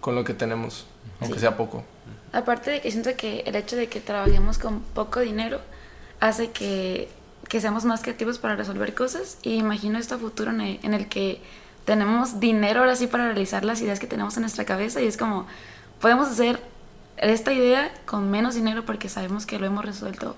con 0.00 0.14
lo 0.14 0.22
que 0.24 0.34
tenemos, 0.34 0.86
aunque 1.20 1.36
Sí. 1.36 1.40
sea 1.40 1.56
poco. 1.56 1.84
Aparte 2.32 2.70
de 2.70 2.80
que 2.80 2.90
siento 2.90 3.10
que 3.16 3.40
el 3.46 3.56
hecho 3.56 3.74
de 3.76 3.88
que 3.88 4.00
trabajemos 4.00 4.58
con 4.58 4.80
poco 4.80 5.20
dinero 5.20 5.60
hace 6.20 6.50
que, 6.50 7.08
que 7.48 7.60
seamos 7.60 7.84
más 7.84 8.02
creativos 8.02 8.38
para 8.38 8.56
resolver 8.56 8.94
cosas 8.94 9.38
y 9.42 9.54
imagino 9.54 9.98
esto 9.98 10.16
a 10.16 10.18
futuro 10.18 10.50
en 10.50 10.60
el, 10.60 10.80
en 10.82 10.94
el 10.94 11.08
que 11.08 11.40
tenemos 11.84 12.40
dinero 12.40 12.80
ahora 12.80 12.96
sí 12.96 13.06
para 13.06 13.24
realizar 13.26 13.64
las 13.64 13.80
ideas 13.80 13.98
que 13.98 14.06
tenemos 14.06 14.36
en 14.36 14.42
nuestra 14.42 14.64
cabeza 14.64 15.00
y 15.00 15.06
es 15.06 15.16
como 15.16 15.46
podemos 16.00 16.28
hacer 16.28 16.60
esta 17.16 17.52
idea 17.52 17.92
con 18.06 18.30
menos 18.30 18.54
dinero 18.54 18.84
porque 18.84 19.08
sabemos 19.08 19.46
que 19.46 19.58
lo 19.58 19.66
hemos 19.66 19.84
resuelto 19.84 20.36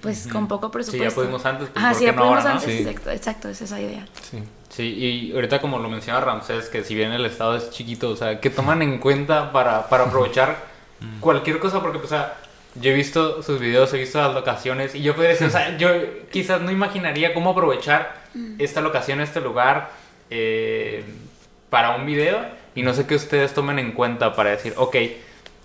pues 0.00 0.26
con 0.28 0.46
poco 0.46 0.66
Sí, 0.68 0.72
presupuesto. 0.72 1.04
ya 1.08 1.14
pudimos 1.14 1.44
antes, 1.46 1.68
pues, 1.70 1.84
¿por 1.84 1.94
sí, 1.94 2.04
ya 2.04 2.12
no 2.12 2.18
pudimos 2.18 2.38
ahora, 2.38 2.54
no? 2.54 2.60
antes, 2.60 2.74
Sí. 2.76 2.82
exacto, 2.82 3.10
exacto, 3.10 3.48
es 3.48 3.62
esa 3.62 3.80
idea. 3.80 4.06
Sí. 4.30 4.42
Sí, 4.68 4.82
y 4.82 5.32
ahorita 5.34 5.60
como 5.60 5.78
lo 5.78 5.88
menciona 5.88 6.20
Ramsés, 6.20 6.68
que 6.68 6.84
si 6.84 6.94
bien 6.94 7.12
el 7.12 7.24
estado 7.24 7.56
es 7.56 7.70
chiquito, 7.70 8.10
o 8.10 8.16
sea, 8.16 8.40
que 8.40 8.50
toman 8.50 8.82
en 8.82 8.98
cuenta 8.98 9.52
para, 9.52 9.88
para 9.88 10.04
aprovechar 10.04 10.58
cualquier 11.20 11.58
cosa, 11.58 11.80
porque, 11.80 11.98
pues, 11.98 12.12
o 12.12 12.14
sea, 12.14 12.36
yo 12.80 12.90
he 12.90 12.94
visto 12.94 13.42
sus 13.42 13.60
videos, 13.60 13.92
he 13.94 13.98
visto 13.98 14.18
las 14.18 14.34
locaciones, 14.34 14.94
y 14.94 15.02
yo 15.02 15.14
podría 15.14 15.32
decir, 15.32 15.46
o 15.46 15.50
sea, 15.50 15.76
yo 15.76 15.88
quizás 16.30 16.60
no 16.60 16.70
imaginaría 16.70 17.34
cómo 17.34 17.50
aprovechar 17.50 18.14
esta 18.58 18.80
locación, 18.80 19.20
este 19.20 19.40
lugar, 19.40 19.90
eh, 20.30 21.04
para 21.70 21.96
un 21.96 22.06
video, 22.06 22.44
y 22.74 22.82
no 22.82 22.92
sé 22.92 23.06
qué 23.06 23.14
ustedes 23.14 23.54
tomen 23.54 23.78
en 23.78 23.92
cuenta 23.92 24.34
para 24.34 24.50
decir, 24.50 24.74
ok, 24.76 24.96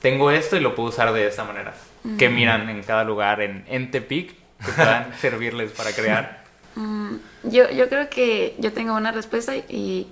tengo 0.01 0.31
esto 0.31 0.55
y 0.55 0.59
lo 0.59 0.75
puedo 0.75 0.89
usar 0.89 1.11
de 1.13 1.27
esta 1.27 1.43
manera. 1.43 1.73
Que 2.17 2.29
miran 2.29 2.67
en 2.69 2.81
cada 2.81 3.03
lugar 3.03 3.41
en, 3.41 3.63
en 3.67 3.91
Tepic, 3.91 4.33
que 4.65 4.71
puedan 4.71 5.13
servirles 5.19 5.71
para 5.71 5.91
crear. 5.91 6.43
Mm, 6.75 7.15
yo, 7.43 7.69
yo 7.69 7.89
creo 7.89 8.09
que 8.09 8.55
yo 8.57 8.73
tengo 8.73 8.95
una 8.95 9.11
respuesta 9.11 9.55
y, 9.55 9.65
y 9.69 10.07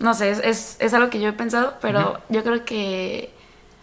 no 0.00 0.14
sé, 0.14 0.30
es, 0.30 0.40
es, 0.40 0.76
es 0.80 0.94
algo 0.94 1.10
que 1.10 1.20
yo 1.20 1.28
he 1.28 1.32
pensado, 1.32 1.74
pero 1.80 2.20
yo 2.30 2.42
creo 2.42 2.64
que 2.64 3.30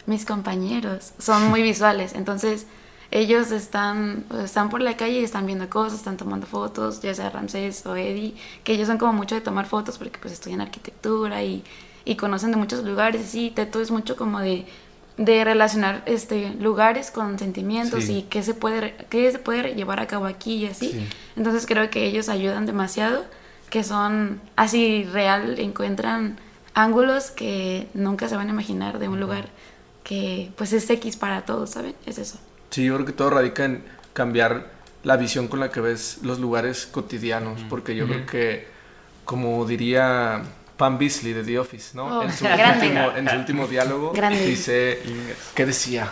mis 0.08 0.24
compañeros 0.24 1.12
son 1.18 1.48
muy 1.50 1.62
visuales, 1.62 2.14
entonces 2.14 2.66
ellos 3.10 3.52
están, 3.52 4.24
están 4.44 4.68
por 4.68 4.80
la 4.82 4.96
calle 4.96 5.20
y 5.20 5.24
están 5.24 5.46
viendo 5.46 5.70
cosas, 5.70 5.98
están 5.98 6.16
tomando 6.16 6.46
fotos, 6.46 7.00
ya 7.00 7.14
sea 7.14 7.30
Ramsés 7.30 7.86
o 7.86 7.94
Eddie, 7.96 8.34
que 8.64 8.72
ellos 8.74 8.88
son 8.88 8.98
como 8.98 9.12
mucho 9.12 9.34
de 9.34 9.40
tomar 9.40 9.66
fotos 9.66 9.96
porque 9.98 10.18
pues 10.18 10.32
estudian 10.34 10.60
arquitectura 10.60 11.42
y, 11.42 11.64
y 12.04 12.16
conocen 12.16 12.50
de 12.50 12.56
muchos 12.58 12.84
lugares, 12.84 13.26
sí, 13.30 13.50
Teto 13.54 13.80
es 13.80 13.90
mucho 13.90 14.16
como 14.16 14.40
de 14.40 14.66
de 15.18 15.42
relacionar 15.44 16.04
este 16.06 16.50
lugares 16.60 17.10
con 17.10 17.40
sentimientos 17.40 18.04
Sí. 18.04 18.18
y 18.18 18.22
qué 18.22 18.44
se 18.44 18.54
puede 18.54 18.94
qué 19.10 19.28
se 19.32 19.40
puede 19.40 19.74
llevar 19.74 19.98
a 19.98 20.06
cabo 20.06 20.26
aquí 20.26 20.54
y 20.58 20.66
así 20.66 20.90
Sí. 20.92 21.08
entonces 21.36 21.66
creo 21.66 21.90
que 21.90 22.04
ellos 22.06 22.28
ayudan 22.28 22.66
demasiado, 22.66 23.24
que 23.68 23.82
son 23.82 24.40
así 24.54 25.02
real, 25.12 25.58
encuentran 25.58 26.38
ángulos 26.72 27.32
que 27.32 27.88
nunca 27.94 28.28
se 28.28 28.36
van 28.36 28.46
a 28.46 28.50
imaginar 28.52 29.00
de 29.00 29.08
un 29.08 29.18
lugar 29.18 29.48
que 30.08 30.50
pues 30.56 30.72
es 30.72 30.88
X 30.88 31.16
para 31.16 31.42
todos, 31.42 31.68
¿saben? 31.70 31.94
Es 32.06 32.16
eso. 32.16 32.38
Sí, 32.70 32.84
yo 32.84 32.94
creo 32.94 33.04
que 33.06 33.12
todo 33.12 33.28
radica 33.28 33.66
en 33.66 33.84
cambiar 34.14 34.70
la 35.04 35.18
visión 35.18 35.48
con 35.48 35.60
la 35.60 35.70
que 35.70 35.80
ves 35.80 36.20
los 36.22 36.38
lugares 36.38 36.86
cotidianos, 36.90 37.60
porque 37.68 37.94
yo 37.94 38.06
creo 38.06 38.24
que, 38.24 38.66
como 39.26 39.66
diría 39.66 40.42
Pam 40.78 40.96
Beasley 40.98 41.34
de 41.34 41.44
The 41.44 41.58
Office, 41.58 41.94
¿no? 41.94 42.20
Oh, 42.20 42.22
en, 42.22 42.32
su 42.32 42.46
último, 42.46 43.12
en 43.16 43.28
su 43.28 43.36
último 43.36 43.66
diálogo 43.66 44.12
Grande. 44.12 44.46
dice, 44.46 44.98
¿qué 45.54 45.66
decía? 45.66 46.10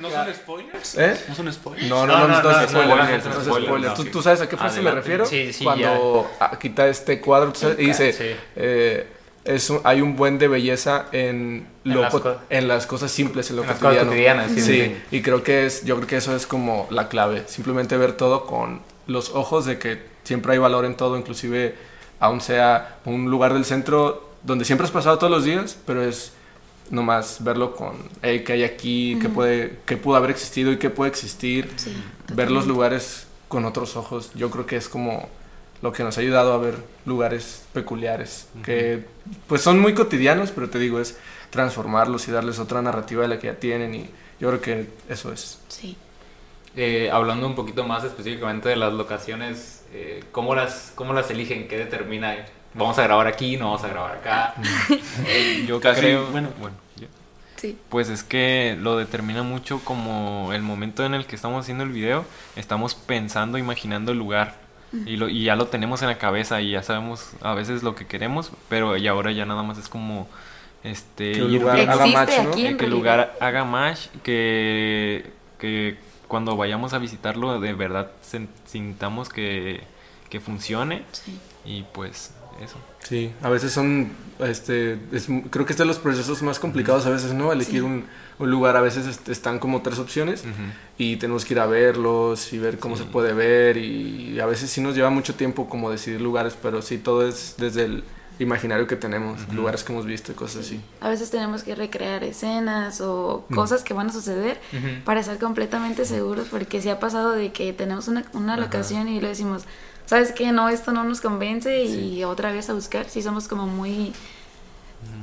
¿No 0.00 0.10
son 0.10 0.34
spoilers? 0.34 0.98
¿Eh? 0.98 1.24
¿No 1.28 1.34
son 1.34 1.52
spoilers? 1.52 1.88
No, 1.88 2.06
no, 2.06 2.18
No, 2.18 2.28
no, 2.28 2.28
no, 2.28 2.42
no, 2.42 2.42
no, 2.42 2.50
es 2.50 2.72
no, 2.72 2.80
spoiler, 2.80 2.88
no, 2.88 2.96
no 2.96 3.08
no, 3.08 3.16
es 3.16 3.24
no, 3.24 3.44
spoiler. 3.44 3.90
spoiler, 3.90 4.12
¿Tú, 4.12 4.22
sabes 4.22 4.40
a 4.40 4.48
qué 4.48 4.56
frase 4.56 4.80
me 4.80 4.90
refiero? 4.90 5.26
Sí, 5.26 5.52
sí, 5.52 5.62
Cuando 5.64 6.30
ah, 6.40 6.58
quita 6.58 6.88
este 6.88 7.20
cuadro 7.20 7.52
tú 7.52 7.60
sabes, 7.60 7.78
y 7.78 7.86
dice, 7.86 8.12
Sí. 8.12 8.36
eh, 8.56 9.06
es 9.48 9.70
un- 9.70 9.80
hay 9.84 10.00
un 10.02 10.14
buen 10.16 10.38
de 10.38 10.46
belleza 10.48 11.06
en, 11.12 11.66
En 11.84 11.94
lo 11.94 12.02
las 12.02 12.12
co- 12.12 12.22
co- 12.22 12.36
en 12.50 12.68
las 12.68 12.86
cosas 12.86 13.10
simples, 13.10 13.50
en 13.50 13.56
lo 13.56 13.62
En 13.62 13.68
las 13.68 13.78
cosas 13.78 14.04
cotidiano. 14.04 14.10
cotidianas, 14.10 14.52
sí, 14.52 14.60
sí, 14.60 14.84
sí. 14.84 14.96
y 15.16 15.22
creo 15.22 15.42
que 15.42 15.66
es, 15.66 15.84
yo 15.84 15.96
creo 15.96 16.06
que 16.06 16.16
eso 16.18 16.36
es 16.36 16.46
como 16.46 16.86
la 16.90 17.08
clave, 17.08 17.44
simplemente 17.48 17.96
ver 17.96 18.12
todo 18.12 18.46
con 18.46 18.80
los 19.06 19.30
ojos 19.30 19.64
de 19.64 19.78
que 19.78 20.02
siempre 20.24 20.52
hay 20.52 20.58
valor 20.58 20.84
en 20.84 20.96
todo, 20.96 21.16
inclusive 21.16 21.74
aun 22.20 22.40
sea 22.40 22.98
un 23.04 23.30
lugar 23.30 23.54
del 23.54 23.64
centro 23.64 24.28
donde 24.42 24.64
siempre 24.64 24.84
has 24.84 24.90
pasado 24.92 25.18
todos 25.18 25.30
los 25.30 25.44
días, 25.44 25.78
pero 25.86 26.02
es 26.02 26.32
nomás 26.90 27.42
verlo 27.44 27.74
con, 27.76 27.96
hey, 28.22 28.42
¿qué 28.46 28.54
hay 28.54 28.64
aquí? 28.64 29.18
¿Qué, 29.20 29.28
puede, 29.28 29.78
¿Qué 29.86 29.96
pudo 29.96 30.16
haber 30.16 30.30
existido 30.30 30.72
y 30.72 30.78
qué 30.78 30.90
puede 30.90 31.10
existir? 31.10 31.70
Sí, 31.76 31.94
ver 32.34 32.50
los 32.50 32.66
lugares 32.66 33.26
con 33.48 33.64
otros 33.64 33.96
ojos. 33.96 34.30
Yo 34.34 34.50
creo 34.50 34.66
que 34.66 34.76
es 34.76 34.88
como 34.88 35.28
lo 35.82 35.92
que 35.92 36.02
nos 36.02 36.16
ha 36.18 36.20
ayudado 36.20 36.52
a 36.52 36.58
ver 36.58 36.74
lugares 37.06 37.64
peculiares, 37.72 38.48
que 38.64 39.04
pues 39.46 39.62
son 39.62 39.78
muy 39.80 39.94
cotidianos, 39.94 40.50
pero 40.50 40.68
te 40.70 40.78
digo, 40.78 41.00
es 41.00 41.16
transformarlos 41.50 42.28
y 42.28 42.32
darles 42.32 42.58
otra 42.58 42.82
narrativa 42.82 43.22
de 43.22 43.28
la 43.28 43.38
que 43.38 43.46
ya 43.48 43.54
tienen 43.54 43.94
y 43.94 44.10
yo 44.40 44.48
creo 44.48 44.60
que 44.60 44.88
eso 45.08 45.32
es. 45.32 45.60
Sí. 45.68 45.96
Eh, 46.76 47.10
hablando 47.12 47.46
un 47.46 47.54
poquito 47.54 47.84
más 47.84 48.04
específicamente 48.04 48.68
de 48.68 48.76
las 48.76 48.92
locaciones, 48.92 49.82
eh, 49.92 50.22
¿cómo, 50.32 50.54
las, 50.54 50.92
¿cómo 50.94 51.12
las 51.12 51.30
eligen? 51.30 51.66
¿Qué 51.68 51.76
determina? 51.78 52.36
¿Vamos 52.74 52.98
a 52.98 53.02
grabar 53.04 53.26
aquí? 53.26 53.56
¿No 53.56 53.66
vamos 53.66 53.82
a 53.84 53.88
grabar 53.88 54.16
acá? 54.18 54.54
Yo 55.66 55.80
Casi, 55.80 56.00
creo, 56.00 56.26
bueno. 56.26 56.50
bueno, 56.60 56.76
yo- 56.96 57.06
Sí. 57.56 57.76
pues 57.88 58.08
es 58.08 58.22
que 58.22 58.76
lo 58.80 58.96
determina 58.96 59.42
mucho 59.42 59.80
como 59.82 60.52
el 60.52 60.62
momento 60.62 61.04
en 61.04 61.14
el 61.14 61.26
que 61.26 61.34
estamos 61.34 61.60
haciendo 61.64 61.82
el 61.82 61.90
video, 61.90 62.24
estamos 62.54 62.94
pensando, 62.94 63.58
imaginando 63.58 64.12
el 64.12 64.18
lugar 64.18 64.54
y, 65.06 65.16
lo, 65.16 65.28
y 65.28 65.44
ya 65.44 65.56
lo 65.56 65.66
tenemos 65.68 66.00
en 66.02 66.08
la 66.08 66.18
cabeza 66.18 66.60
y 66.60 66.70
ya 66.72 66.82
sabemos 66.82 67.30
a 67.42 67.54
veces 67.54 67.82
lo 67.82 67.94
que 67.94 68.06
queremos, 68.06 68.52
pero 68.68 68.96
y 68.96 69.06
ahora 69.08 69.32
ya 69.32 69.44
nada 69.46 69.62
más 69.62 69.78
es 69.78 69.88
como 69.88 70.28
este 70.84 71.32
Que 71.32 71.38
el 71.40 71.54
ir 71.54 71.60
lugar 71.60 71.80
haga 71.80 72.06
match, 72.06 72.30
¿no? 72.42 72.50
aquí 72.50 72.66
en 72.66 72.76
que 72.78 72.84
el 72.86 72.90
lugar 72.90 73.36
haga 73.40 73.64
match, 73.64 74.06
que, 74.22 75.30
que 75.58 75.98
cuando 76.28 76.56
vayamos 76.56 76.92
a 76.92 76.98
visitarlo 76.98 77.58
de 77.60 77.72
verdad 77.74 78.10
sintamos 78.66 79.28
que, 79.28 79.82
que 80.30 80.40
funcione 80.40 81.02
Sí. 81.12 81.38
y 81.64 81.82
pues 81.92 82.34
eso. 82.62 82.76
Sí, 83.06 83.32
a 83.42 83.48
veces 83.48 83.72
son, 83.72 84.10
este, 84.40 84.98
es- 85.12 85.28
creo 85.50 85.64
que 85.66 85.72
es 85.72 85.78
de 85.78 85.84
los 85.84 85.98
procesos 85.98 86.42
más 86.42 86.58
complicados 86.58 87.06
a 87.06 87.10
veces, 87.10 87.32
¿no? 87.32 87.52
Elegir 87.52 87.80
Sí. 87.80 87.80
un, 87.80 88.04
un 88.38 88.50
lugar, 88.50 88.76
a 88.76 88.80
veces 88.80 89.06
est- 89.06 89.28
están 89.28 89.58
como 89.58 89.82
tres 89.82 89.98
opciones 89.98 90.40
Ujú. 90.42 90.52
y 90.98 91.16
tenemos 91.16 91.44
que 91.44 91.54
ir 91.54 91.60
a 91.60 91.66
verlos 91.66 92.52
y 92.52 92.58
ver 92.58 92.78
cómo 92.78 92.96
Sí. 92.96 93.04
se 93.04 93.08
puede 93.10 93.32
ver 93.32 93.76
y 93.76 94.38
a 94.40 94.46
veces 94.46 94.70
sí 94.70 94.80
nos 94.80 94.94
lleva 94.94 95.10
mucho 95.10 95.34
tiempo 95.34 95.68
como 95.68 95.90
decidir 95.90 96.20
lugares, 96.20 96.56
pero 96.60 96.82
sí 96.82 96.98
todo 96.98 97.26
es 97.26 97.54
desde 97.58 97.84
el 97.84 98.04
imaginario 98.40 98.86
que 98.86 98.94
tenemos, 98.94 99.42
Ujú. 99.42 99.54
lugares 99.54 99.82
que 99.82 99.92
hemos 99.92 100.06
visto 100.06 100.30
y 100.30 100.36
cosas 100.36 100.64
así. 100.64 100.80
A 101.00 101.08
veces 101.08 101.28
tenemos 101.30 101.64
que 101.64 101.74
recrear 101.74 102.22
escenas 102.22 103.00
o 103.00 103.44
cosas 103.52 103.82
que 103.82 103.94
van 103.94 104.10
a 104.10 104.12
suceder 104.12 104.60
para 105.04 105.18
estar 105.18 105.38
completamente 105.38 106.04
seguros, 106.04 106.46
porque 106.48 106.80
si 106.80 106.88
ha 106.88 107.00
pasado 107.00 107.32
de 107.32 107.50
que 107.50 107.72
tenemos 107.72 108.06
una, 108.06 108.24
una 108.34 108.56
locación 108.56 109.08
y 109.08 109.20
le 109.20 109.26
decimos, 109.28 109.64
¿sabes 110.08 110.32
qué? 110.32 110.50
No, 110.50 110.68
esto 110.68 110.90
no 110.90 111.04
nos 111.04 111.20
convence 111.20 111.84
y 111.84 112.24
otra 112.24 112.50
vez 112.50 112.68
a 112.70 112.72
buscar. 112.74 113.08
Sí, 113.08 113.22
somos 113.22 113.46
como 113.46 113.66
muy 113.68 114.12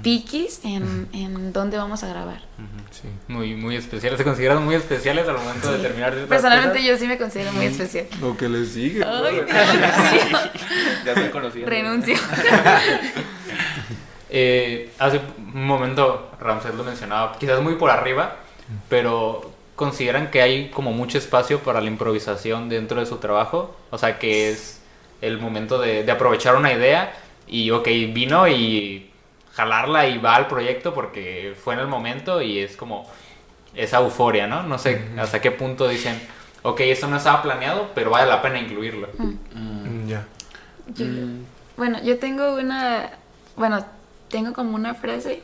piquis 0.04 0.62
en, 0.63 1.10
en 1.12 1.51
dónde 1.51 1.75
vamos 1.77 2.01
a 2.04 2.08
grabar. 2.08 2.39
Sí. 2.92 3.10
Muy, 3.27 3.56
muy 3.56 3.75
especiales. 3.75 4.18
¿Se 4.18 4.24
consideran 4.24 4.63
muy 4.63 4.75
especiales 4.75 5.27
al 5.27 5.36
momento 5.38 5.70
de 5.70 5.77
Sí. 5.77 5.84
terminar 5.84 6.12
ciertas 6.13 6.30
Personalmente 6.30 6.77
cosas? 6.80 6.88
yo 6.92 6.98
sí 6.98 7.08
me 7.08 7.18
considero 7.18 7.51
muy 7.51 7.65
especial. 7.65 8.06
Lo 8.22 8.38
que 8.38 8.48
les 8.48 8.74
diga. 8.75 9.06
Ay, 9.25 9.42
Ya 11.06 11.13
se 11.15 11.30
conocían. 11.32 11.68
renuncio. 11.68 12.15
Eh, 14.38 14.92
hace 15.00 15.22
un 15.38 15.65
momento 15.65 16.32
Ramsés 16.39 16.74
lo 16.75 16.84
mencionaba, 16.84 17.38
quizás 17.39 17.62
muy 17.62 17.75
por 17.75 17.89
arriba, 17.92 18.36
pero 18.89 19.51
consideran 19.75 20.32
que 20.32 20.41
hay 20.41 20.70
como 20.70 20.91
mucho 20.94 21.17
espacio 21.17 21.60
para 21.60 21.82
la 21.82 21.88
improvisación 21.88 22.70
dentro 22.70 23.00
de 23.00 23.05
su 23.05 23.17
trabajo. 23.17 23.75
O 23.91 23.98
sea, 23.98 24.20
que 24.20 24.50
es 24.50 24.82
el 25.22 25.39
momento 25.39 25.79
de, 25.79 26.03
de 26.03 26.12
aprovechar 26.12 26.55
una 26.55 26.72
idea 26.74 27.13
y, 27.48 27.72
ok, 27.72 27.86
vino 28.13 28.48
y 28.48 29.10
jalarla 29.53 30.08
y 30.08 30.17
va 30.17 30.36
al 30.36 30.48
proyecto 30.48 30.94
porque 30.94 31.55
fue 31.62 31.74
en 31.75 31.82
el 31.82 31.88
momento 31.88 32.41
y 32.41 32.60
es 32.60 32.75
como 32.77 33.10
esa 33.74 34.00
euforia, 34.00 34.48
¿no? 34.48 34.63
No 34.63 34.77
sé 34.77 35.01
hasta 35.17 35.41
qué 35.41 35.51
punto 35.51 35.88
dicen, 35.88 36.20
ok, 36.63 36.79
esto 36.82 37.08
no 37.08 37.17
estaba 37.17 37.41
planeado, 37.41 37.89
pero 37.96 38.10
vale 38.12 38.27
la 38.29 38.41
pena 38.41 38.60
incluirlo. 38.60 39.08
Mm, 39.17 40.08
ya. 40.08 40.25
Yo- 40.96 41.05
Bueno, 41.77 42.01
yo 42.03 42.17
tengo 42.20 42.55
una, 42.55 43.12
bueno, 43.58 43.86
tengo 44.29 44.53
como 44.53 44.75
una 44.75 44.94
frase 44.96 45.41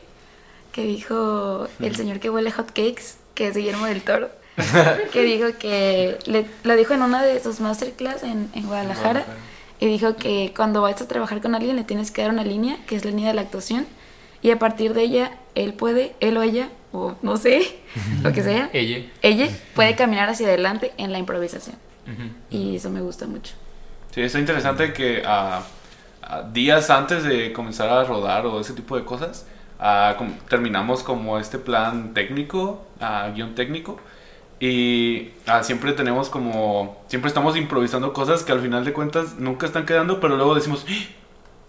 que 0.72 0.82
dijo 0.84 1.68
el 1.80 1.94
señor 1.94 2.20
que 2.20 2.30
huele 2.30 2.50
hot 2.50 2.68
cakes, 2.68 3.16
que 3.42 3.48
es 3.48 3.56
Guillermo 3.56 3.86
del 3.86 4.02
Toro, 4.02 4.28
que 5.12 5.22
dijo 5.24 5.46
que, 5.58 6.16
le- 6.26 6.46
lo 6.62 6.76
dijo 6.76 6.94
en 6.94 7.02
una 7.02 7.24
de 7.24 7.42
sus 7.42 7.58
masterclass 7.58 8.22
en, 8.22 8.48
en 8.54 8.66
Guadalajara, 8.68 9.24
y 9.80 9.86
dijo 9.86 10.14
que 10.14 10.52
cuando 10.54 10.80
vas 10.80 11.02
a 11.02 11.08
trabajar 11.08 11.40
con 11.42 11.56
alguien 11.56 11.74
le 11.74 11.82
tienes 11.82 12.12
que 12.12 12.22
dar 12.22 12.30
una 12.30 12.44
línea, 12.44 12.76
que 12.86 12.94
es 12.94 13.04
la 13.04 13.10
línea 13.10 13.26
de 13.30 13.34
la 13.34 13.40
actuación, 13.40 13.84
y 14.42 14.52
a 14.52 14.60
partir 14.60 14.94
de 14.94 15.02
ella, 15.02 15.32
él 15.56 15.74
puede, 15.74 16.14
él 16.20 16.36
o 16.36 16.42
ella, 16.42 16.68
o 16.92 17.16
no 17.22 17.36
sé, 17.36 17.78
lo 18.22 18.32
que 18.32 18.44
sea, 18.44 18.70
Ella. 18.72 19.04
ella 19.22 19.48
puede 19.74 19.96
caminar 19.96 20.28
hacia 20.28 20.46
adelante 20.46 20.92
en 20.98 21.10
la 21.10 21.18
improvisación, 21.18 21.74
y 22.48 22.76
eso 22.76 22.90
me 22.90 23.00
gusta 23.00 23.26
mucho. 23.26 23.54
Sí, 24.14 24.20
está 24.20 24.38
interesante 24.38 24.92
que 24.92 25.24
ah, 25.26 25.62
días 26.52 26.90
antes 26.90 27.24
de 27.24 27.52
comenzar 27.52 27.88
a 27.88 28.04
rodar 28.04 28.46
o 28.46 28.60
ese 28.60 28.72
tipo 28.74 28.96
de 28.96 29.04
cosas, 29.04 29.46
ah, 29.82 30.14
com- 30.16 30.32
terminamos 30.48 31.02
como 31.02 31.38
este 31.38 31.58
plan 31.58 32.14
técnico, 32.14 32.86
ah, 33.00 33.30
guion 33.34 33.54
técnico. 33.54 34.00
Y 34.60 35.32
ah, 35.46 35.62
siempre 35.64 35.92
tenemos 35.92 36.28
como, 36.28 37.02
siempre 37.08 37.28
estamos 37.28 37.56
improvisando 37.56 38.12
cosas 38.12 38.44
que 38.44 38.52
al 38.52 38.60
final 38.60 38.84
de 38.84 38.92
cuentas 38.92 39.34
nunca 39.38 39.66
están 39.66 39.84
quedando, 39.86 40.20
pero 40.20 40.36
luego 40.36 40.54
decimos, 40.54 40.86
"¡Ah! 40.88 40.92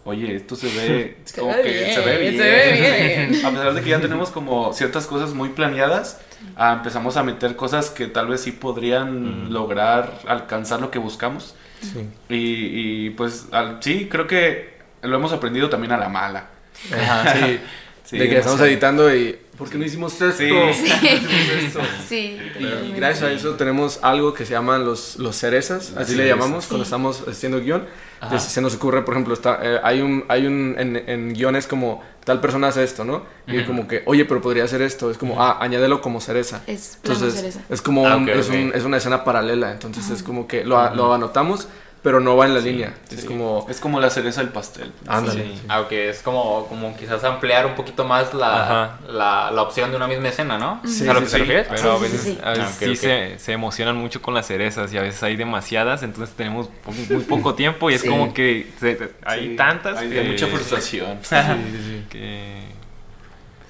oye, 0.06 0.36
esto 0.36 0.56
se 0.56 0.68
ve 0.68 1.18
Se 1.26 1.40
como 1.42 1.54
ve 1.56 1.62
que 1.64 1.70
bien, 1.72 1.94
se 1.96 2.02
ve 2.02 2.18
bien. 2.20 2.38
se 2.38 2.44
ve 2.44 3.28
bien. 3.32 3.46
A 3.46 3.50
pesar 3.50 3.74
de 3.74 3.82
que 3.82 3.90
ya 3.90 4.00
tenemos 4.00 4.30
como 4.30 4.74
ciertas 4.74 5.08
cosas 5.08 5.34
muy 5.34 5.50
planeadas, 5.50 6.22
empezamos 6.58 7.18
a 7.18 7.24
meter 7.24 7.56
cosas 7.56 7.90
que 7.90 8.06
tal 8.08 8.28
vez 8.28 8.42
sí 8.42 8.52
podrían 8.52 9.52
lograr 9.52 10.20
alcanzar 10.28 10.80
lo 10.82 10.92
que 10.92 11.00
buscamos. 11.00 11.56
Sí. 11.82 12.08
Y, 12.30 13.08
y, 13.08 13.10
pues 13.12 13.48
al- 13.52 13.78
sí, 13.82 14.08
creo 14.10 14.28
que 14.28 14.74
lo 15.02 15.16
hemos 15.16 15.34
aprendido 15.34 15.70
también 15.70 15.94
a 15.94 15.98
la 15.98 16.10
mala. 16.10 16.50
Ajá, 16.94 17.34
sí. 17.34 17.60
Sí, 18.06 18.18
de 18.18 18.30
que 18.30 18.38
estamos 18.38 18.60
editando 18.62 19.14
y... 19.16 19.40
¿Por 19.58 19.70
qué 19.70 19.78
no 19.78 19.86
hicimos 19.86 20.14
esto? 20.14 20.32
Sí. 20.36 20.50
¿Por 20.50 21.00
qué 21.00 21.22
no 21.22 21.30
hicimos 21.30 21.64
esto? 21.64 21.80
Sí. 22.10 22.38
Y 22.60 22.92
gracias 22.96 23.24
a 23.24 23.32
eso 23.32 23.52
tenemos 23.56 24.00
algo 24.02 24.34
que 24.34 24.46
se 24.46 24.54
llaman 24.54 24.84
los, 24.84 25.18
los 25.18 25.36
cerezas, 25.36 25.94
así 25.96 26.16
le 26.16 26.28
llamamos 26.28 26.66
cuando 26.66 26.84
estamos 26.84 27.24
haciendo 27.28 27.60
guion. 27.62 27.86
Entonces, 28.22 28.52
se 28.52 28.62
nos 28.62 28.74
ocurre, 28.76 29.04
por 29.04 29.14
ejemplo, 29.14 29.34
está, 29.34 29.60
eh, 29.62 29.80
hay 29.84 30.02
un, 30.02 30.24
hay 30.28 30.48
un 30.48 30.76
en, 30.80 30.96
en 31.08 31.34
guiones 31.34 31.68
como 31.68 32.02
tal 32.26 32.40
persona 32.42 32.70
hace 32.70 32.84
esto, 32.84 33.04
¿no? 33.06 33.24
Y 33.48 33.64
como 33.64 33.88
que, 33.88 34.02
oye, 34.06 34.26
pero 34.26 34.42
podría 34.42 34.64
hacer 34.64 34.82
esto. 34.82 35.12
Es 35.12 35.18
como, 35.18 35.42
ah, 35.42 35.58
añádelo 35.62 36.02
como 36.02 36.20
cereza. 36.20 36.62
Es 36.66 36.96
Entonces, 37.04 37.34
cereza. 37.36 37.62
es 37.70 37.82
como 37.82 38.08
Ah, 38.08 38.16
un- 38.18 38.24
ok, 38.24 38.36
es, 38.36 38.50
un- 38.50 38.72
es 38.74 38.84
una 38.86 38.98
escena 38.98 39.24
paralela. 39.24 39.72
Entonces, 39.72 40.10
es 40.10 40.24
como 40.24 40.48
que 40.48 40.64
lo, 40.66 40.94
lo 40.96 41.14
anotamos, 41.14 41.68
pero 42.04 42.20
no 42.20 42.36
va 42.36 42.46
en 42.46 42.54
la 42.54 42.60
línea. 42.60 42.94
Es 43.10 43.24
como, 43.26 43.66
Es 43.70 43.80
como 43.80 44.00
la 44.00 44.10
cereza 44.10 44.42
del 44.42 44.50
pastel. 44.52 44.92
ándale. 45.08 45.44
Sí. 45.46 45.62
Aunque 45.70 46.10
es 46.10 46.22
como, 46.22 46.68
como 46.68 46.96
quizás 46.98 47.24
ampliar 47.24 47.66
un 47.66 47.76
poquito 47.76 48.04
más 48.04 48.34
la, 48.34 48.98
la, 49.08 49.50
la 49.52 49.62
opción 49.62 49.90
de 49.90 49.96
una 49.98 50.08
misma 50.08 50.28
escena, 50.28 50.58
¿no? 50.58 50.82
Sí, 50.86 51.04
¿Es 51.04 51.10
a 51.10 51.14
lo 51.14 51.20
sí, 51.22 51.26
que 51.26 51.30
se 51.32 51.38
sí. 51.38 51.44
refiere? 51.44 51.64
Pero 51.70 51.92
a 51.94 51.98
veces, 52.00 52.22
sí. 52.22 52.38
a 52.44 52.50
veces 52.52 52.66
Ah. 52.82 52.96
Se, 52.96 53.40
se 53.40 53.52
emocionan 53.54 53.96
mucho 53.96 54.22
con 54.22 54.34
las 54.34 54.48
cerezas 54.48 54.92
y 54.94 54.98
a 54.98 55.02
veces 55.02 55.24
hay 55.24 55.36
demasiadas, 55.38 56.04
entonces 56.04 56.36
tenemos 56.36 56.68
po- 56.84 56.92
muy 56.92 57.24
poco 57.30 57.56
tiempo 57.56 57.90
y 57.90 57.94
es 57.94 58.02
Sí. 58.02 58.10
como 58.10 58.34
que 58.34 58.68
se- 58.80 58.96
te- 58.96 59.12
hay 59.26 59.50
Sí, 59.52 59.56
tantas 59.56 59.98
hay, 60.00 60.10
que, 60.10 60.24
mucha 60.24 60.48
frustración. 60.48 61.20
Sí, 61.24 61.36
sí, 61.72 61.78
sí. 61.86 62.04
que- 62.10 62.63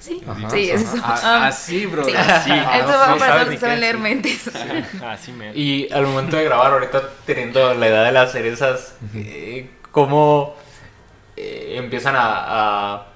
Sí, 0.04 0.22
Ajá, 0.28 0.50
sí, 0.50 0.70
es 0.70 0.82
eso. 0.82 0.98
Ah, 1.02 1.46
así, 1.46 1.86
bro. 1.86 2.04
sí. 2.04 2.12
Sí. 2.44 2.50
Eso 2.52 2.86
no 2.86 2.98
va 2.98 3.16
para 3.16 3.48
que 3.48 3.56
saben 3.56 3.80
leer 3.80 3.96
mentes. 3.98 4.50
Así 5.02 5.32
me... 5.32 5.54
Y 5.54 5.90
al 5.92 6.06
momento 6.06 6.36
de 6.36 6.44
grabar, 6.44 6.72
ahorita 6.72 7.08
teniendo 7.24 7.72
la 7.74 7.86
edad 7.88 8.04
de 8.04 8.12
las 8.12 8.32
cerezas, 8.32 8.96
eh, 9.14 9.70
¿cómo 9.92 10.56
eh, 11.36 11.76
empiezan 11.78 12.16
a, 12.16 12.20
a, 12.96 13.06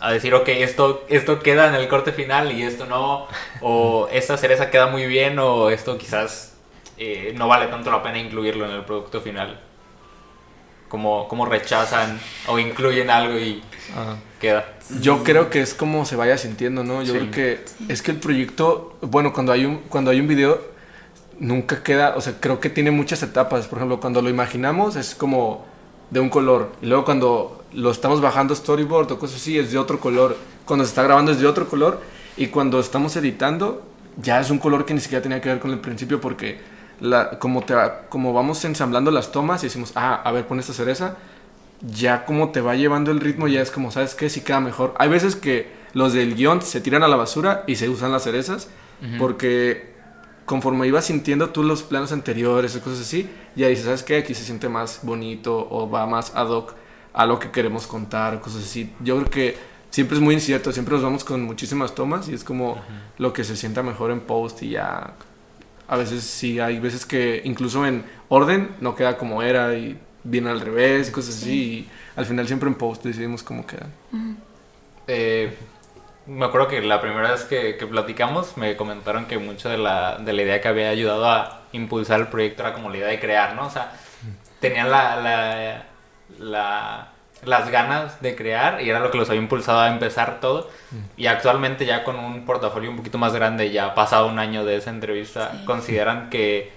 a 0.00 0.12
decir, 0.12 0.34
ok, 0.34 0.48
esto, 0.48 1.04
esto 1.08 1.38
queda 1.40 1.68
en 1.68 1.74
el 1.76 1.86
corte 1.88 2.10
final 2.12 2.50
y 2.50 2.62
esto 2.64 2.86
no? 2.86 3.28
¿O 3.60 4.08
esta 4.10 4.36
cereza 4.36 4.68
queda 4.70 4.88
muy 4.88 5.06
bien 5.06 5.38
o 5.38 5.70
esto 5.70 5.96
quizás 5.96 6.56
eh, 6.98 7.32
no 7.36 7.46
vale 7.46 7.66
tanto 7.68 7.90
la 7.92 8.02
pena 8.02 8.18
incluirlo 8.18 8.64
en 8.64 8.72
el 8.72 8.84
producto 8.84 9.20
final? 9.20 9.60
¿Cómo, 10.88 11.26
cómo 11.28 11.46
rechazan 11.46 12.18
o 12.46 12.58
incluyen 12.58 13.10
algo 13.10 13.38
y 13.38 13.62
Ajá. 13.92 14.16
queda? 14.40 14.64
Yo 15.00 15.24
creo 15.24 15.50
que 15.50 15.60
es 15.60 15.74
como 15.74 16.04
se 16.06 16.14
vaya 16.14 16.38
sintiendo, 16.38 16.84
¿no? 16.84 17.02
Yo 17.02 17.12
Sí. 17.14 17.18
creo 17.18 17.30
que 17.32 17.64
es 17.92 18.02
que 18.02 18.12
el 18.12 18.18
proyecto, 18.18 18.96
bueno, 19.00 19.32
cuando 19.32 19.52
hay 19.52 19.64
un 19.64 19.78
cuando 19.88 20.10
hay 20.12 20.20
un 20.20 20.28
video 20.28 20.60
nunca 21.38 21.82
queda, 21.82 22.14
o 22.16 22.20
sea, 22.20 22.34
creo 22.40 22.60
que 22.60 22.70
tiene 22.70 22.90
muchas 22.90 23.22
etapas. 23.22 23.66
Por 23.66 23.78
ejemplo, 23.78 24.00
cuando 24.00 24.22
lo 24.22 24.30
imaginamos 24.30 24.96
es 24.96 25.14
como 25.14 25.66
de 26.10 26.20
un 26.20 26.28
color 26.30 26.70
y 26.80 26.86
luego 26.86 27.04
cuando 27.04 27.64
lo 27.72 27.90
estamos 27.90 28.20
bajando 28.20 28.54
storyboard 28.54 29.10
o 29.12 29.18
cosas 29.18 29.36
así 29.40 29.58
es 29.58 29.72
de 29.72 29.78
otro 29.78 29.98
color. 29.98 30.36
Cuando 30.64 30.84
se 30.84 30.90
está 30.90 31.02
grabando 31.02 31.32
es 31.32 31.40
de 31.40 31.46
otro 31.48 31.68
color 31.68 32.00
y 32.36 32.46
cuando 32.46 32.78
estamos 32.80 33.16
editando 33.16 33.82
ya 34.18 34.40
es 34.40 34.50
un 34.50 34.58
color 34.58 34.86
que 34.86 34.94
ni 34.94 35.00
siquiera 35.00 35.20
tenía 35.22 35.40
que 35.40 35.48
ver 35.48 35.58
con 35.58 35.72
el 35.72 35.80
principio 35.80 36.20
porque 36.20 36.58
la, 37.00 37.38
como, 37.38 37.62
te, 37.62 37.74
va- 37.74 38.02
como 38.08 38.32
vamos 38.32 38.64
ensamblando 38.64 39.10
las 39.10 39.32
tomas 39.32 39.62
y 39.62 39.66
decimos, 39.66 39.92
ah, 39.96 40.20
a 40.24 40.32
ver, 40.32 40.46
pon 40.46 40.58
esta 40.60 40.72
cereza, 40.72 41.16
ya 41.82 42.24
como 42.24 42.50
te 42.50 42.60
va 42.60 42.74
llevando 42.74 43.10
el 43.10 43.20
ritmo, 43.20 43.48
ya 43.48 43.60
es 43.60 43.70
como, 43.70 43.90
¿sabes 43.90 44.14
qué? 44.14 44.30
Sí 44.30 44.40
queda 44.40 44.60
mejor. 44.60 44.94
Hay 44.98 45.08
veces 45.08 45.36
que 45.36 45.70
los 45.92 46.12
del 46.12 46.34
guion 46.34 46.62
se 46.62 46.80
tiran 46.80 47.02
a 47.02 47.08
la 47.08 47.16
basura 47.16 47.64
y 47.66 47.76
se 47.76 47.88
usan 47.88 48.12
las 48.12 48.22
cerezas, 48.24 48.68
porque 49.18 49.94
conforme 50.46 50.86
ibas 50.86 51.04
sintiendo 51.04 51.50
tú 51.50 51.62
los 51.62 51.82
planos 51.82 52.12
anteriores 52.12 52.74
o 52.76 52.80
cosas 52.80 53.00
así, 53.00 53.28
ya 53.56 53.68
dices, 53.68 53.84
¿sabes 53.84 54.02
qué? 54.02 54.16
Aquí 54.18 54.32
se 54.34 54.44
siente 54.44 54.68
más 54.68 55.00
bonito 55.02 55.68
o 55.70 55.90
va 55.90 56.06
más 56.06 56.34
ad 56.34 56.48
hoc 56.48 56.74
a 57.12 57.26
lo 57.26 57.38
que 57.38 57.50
queremos 57.50 57.86
contar, 57.86 58.40
cosas 58.40 58.62
así. 58.62 58.92
Yo 59.00 59.16
creo 59.16 59.30
que 59.30 59.56
siempre 59.90 60.16
es 60.16 60.22
muy 60.22 60.34
incierto, 60.34 60.72
siempre 60.72 60.94
nos 60.94 61.02
vamos 61.02 61.24
con 61.24 61.42
muchísimas 61.42 61.94
tomas 61.94 62.28
y 62.28 62.34
es 62.34 62.42
como 62.44 62.76
lo 63.18 63.32
que 63.32 63.44
se 63.44 63.56
sienta 63.56 63.82
mejor 63.82 64.10
en 64.10 64.20
post 64.20 64.62
y 64.62 64.70
ya... 64.70 65.12
A 65.88 65.96
veces 65.96 66.24
sí, 66.24 66.58
hay 66.60 66.80
veces 66.80 67.06
que 67.06 67.40
incluso 67.44 67.86
en 67.86 68.04
orden 68.28 68.74
no 68.80 68.94
queda 68.96 69.16
como 69.16 69.42
era 69.42 69.74
y 69.74 69.98
viene 70.24 70.50
al 70.50 70.60
revés 70.60 71.08
y 71.08 71.12
cosas 71.12 71.36
así. 71.36 71.52
Y 71.62 71.90
al 72.16 72.26
final 72.26 72.46
siempre 72.46 72.68
en 72.68 72.74
post 72.74 73.04
decidimos 73.04 73.42
cómo 73.42 73.66
queda. 73.66 73.86
Eh, 75.06 75.56
me 76.26 76.44
acuerdo 76.46 76.66
que 76.68 76.80
la 76.82 77.00
primera 77.00 77.30
vez 77.30 77.44
que, 77.44 77.76
que 77.76 77.86
platicamos 77.86 78.56
me 78.56 78.76
comentaron 78.76 79.26
que 79.26 79.38
mucho 79.38 79.68
de 79.68 79.78
la, 79.78 80.18
de 80.18 80.32
la 80.32 80.42
idea 80.42 80.60
que 80.60 80.68
había 80.68 80.88
ayudado 80.90 81.28
a 81.30 81.62
impulsar 81.72 82.20
el 82.20 82.26
proyecto 82.28 82.62
era 82.62 82.72
como 82.72 82.90
la 82.90 82.96
idea 82.98 83.08
de 83.08 83.20
crear, 83.20 83.54
¿no? 83.54 83.66
O 83.66 83.70
sea, 83.70 83.92
tenían 84.60 84.90
la, 84.90 85.16
la, 85.16 85.84
la- 86.38 87.12
las 87.46 87.70
ganas 87.70 88.20
de 88.20 88.34
crear 88.36 88.82
y 88.82 88.90
era 88.90 89.00
lo 89.00 89.10
que 89.10 89.18
los 89.18 89.28
había 89.30 89.40
impulsado 89.40 89.80
a 89.80 89.88
empezar 89.88 90.40
todo. 90.40 90.68
Y 91.16 91.26
actualmente 91.26 91.86
ya 91.86 92.04
con 92.04 92.16
un 92.16 92.44
portafolio 92.44 92.90
un 92.90 92.96
poquito 92.96 93.18
más 93.18 93.32
grande, 93.34 93.70
ya 93.70 93.94
pasado 93.94 94.26
un 94.26 94.38
año 94.38 94.64
de 94.64 94.76
esa 94.76 94.90
entrevista, 94.90 95.52
Sí. 95.52 95.64
consideran 95.64 96.28
que, 96.30 96.72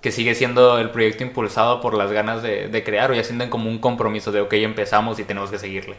que 0.00 0.12
sigue 0.12 0.34
siendo 0.34 0.78
el 0.78 0.90
proyecto 0.90 1.24
impulsado 1.24 1.80
por 1.80 1.94
las 1.94 2.10
ganas 2.12 2.42
de, 2.42 2.68
de 2.68 2.84
crear 2.84 3.10
o 3.10 3.14
ya 3.14 3.24
sienten 3.24 3.50
como 3.50 3.68
un 3.68 3.78
compromiso 3.78 4.32
de, 4.32 4.40
ok, 4.40 4.52
empezamos 4.54 5.18
y 5.18 5.24
tenemos 5.24 5.50
que 5.50 5.58
seguirle. 5.58 5.96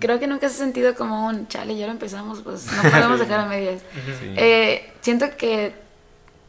Creo 0.00 0.18
que 0.18 0.26
nunca 0.26 0.48
se 0.48 0.54
ha 0.54 0.58
sentido 0.58 0.94
como 0.94 1.26
un 1.26 1.48
chale, 1.48 1.76
ya 1.76 1.86
lo 1.86 1.92
empezamos, 1.92 2.40
pues 2.40 2.66
no 2.72 2.82
podemos 2.90 3.18
dejar 3.20 3.40
a 3.40 3.46
medias. 3.46 3.82
Sí. 4.20 4.34
Eh, 4.36 4.90
siento 5.02 5.26
que, 5.36 5.74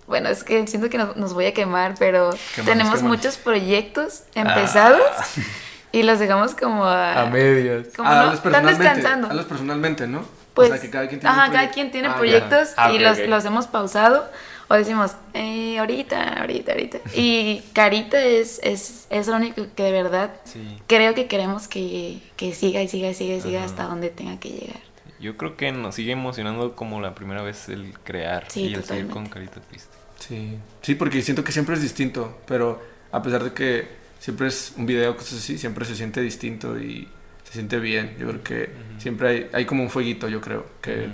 bueno, 0.08 0.30
es 0.30 0.44
que 0.44 0.66
siento 0.68 0.90
que 0.90 0.98
nos, 0.98 1.16
nos 1.18 1.34
voy 1.34 1.46
a 1.46 1.54
quemar, 1.54 1.96
pero 2.00 2.30
tenemos 2.66 2.96
quémanos. 2.96 3.04
muchos 3.04 3.38
proyectos 3.38 4.24
empezados 4.36 5.02
y 5.92 6.04
los 6.04 6.20
dejamos 6.20 6.56
como 6.56 6.86
a... 6.86 7.26
medias. 7.32 7.88
como 7.96 8.10
Ah, 8.10 8.24
no, 8.26 8.34
están 8.34 8.42
personalmente. 8.44 8.84
descansando. 8.84 9.28
hazlos 9.28 9.46
personalmente, 9.46 10.08
¿no? 10.08 10.26
Pues, 10.54 10.70
o 10.70 10.74
sea, 10.74 10.82
que 10.82 10.90
cada 10.90 11.08
quien 11.08 11.20
tiene 11.20 11.36
ajá, 11.36 11.52
cada 11.52 11.70
quien 11.70 11.92
tiene 11.92 12.08
Ah, 12.08 12.16
proyectos 12.16 12.70
Ah, 12.78 12.92
y 12.92 12.96
ok, 12.96 13.02
los, 13.02 13.20
ok. 13.20 13.26
los 13.28 13.46
hemos 13.46 13.68
pausado 13.68 14.28
o 14.70 14.74
decimos, 14.74 15.12
eh, 15.34 15.78
ahorita, 15.80 16.40
ahorita, 16.42 16.72
ahorita. 16.72 16.98
Y 17.16 17.62
Carita 17.74 18.20
es, 18.20 18.60
es, 18.64 19.06
es 19.10 19.28
lo 19.28 19.36
único 19.36 19.66
que 19.76 19.84
de 19.84 19.92
verdad 19.92 20.32
Sí. 20.46 20.78
creo 20.88 21.14
que 21.14 21.28
queremos 21.28 21.68
que, 21.68 22.22
que 22.38 22.54
siga 22.56 22.82
y 22.82 22.88
siga 22.88 23.10
y 23.10 23.14
siga 23.14 23.36
y 23.36 23.42
siga 23.42 23.64
hasta 23.64 23.84
donde 23.84 24.10
tenga 24.10 24.40
que 24.40 24.50
llegar. 24.50 24.82
Yo 25.20 25.36
creo 25.38 25.58
que 25.58 25.72
nos 25.72 25.96
sigue 25.96 26.12
emocionando 26.12 26.76
como 26.76 27.02
la 27.02 27.16
primera 27.16 27.42
vez 27.44 27.70
el 27.70 27.94
crear 28.04 28.46
Sí, 28.50 28.62
y 28.62 28.66
el 28.66 28.84
seguir 28.84 29.08
totalmente. 29.08 29.14
con 29.14 29.26
Carita 29.28 29.62
Triste. 29.62 29.96
Sí. 30.20 30.58
sí, 30.82 30.96
porque 30.96 31.22
siento 31.22 31.44
que 31.44 31.52
siempre 31.52 31.76
es 31.76 31.82
distinto, 31.82 32.40
pero 32.48 32.82
a 33.12 33.22
pesar 33.22 33.44
de 33.44 33.54
que 33.54 33.88
siempre 34.20 34.48
es 34.48 34.74
un 34.78 34.86
video, 34.86 35.16
cosas 35.16 35.40
así, 35.40 35.58
siempre 35.58 35.86
se 35.86 35.96
siente 35.96 36.22
distinto 36.22 36.80
y 36.80 37.08
se 37.44 37.54
siente 37.54 37.80
bien. 37.80 38.16
Yo 38.20 38.28
creo 38.28 38.44
que 38.44 38.70
siempre 38.98 39.30
hay, 39.30 39.50
hay 39.54 39.66
como 39.66 39.84
un 39.84 39.90
fueguito, 39.90 40.28
yo 40.28 40.42
creo, 40.42 40.66
que 40.82 41.08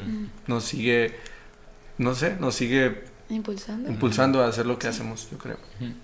nos 0.47 0.63
sigue, 0.63 1.15
no 1.97 2.15
sé, 2.15 2.35
nos 2.39 2.55
sigue 2.55 3.03
Impulsando. 3.29 3.89
impulsando 3.89 4.43
a 4.43 4.47
hacer 4.47 4.65
lo 4.65 4.77
que 4.77 4.87
hacemos, 4.87 5.29
yo 5.31 5.37
creo. 5.37 5.57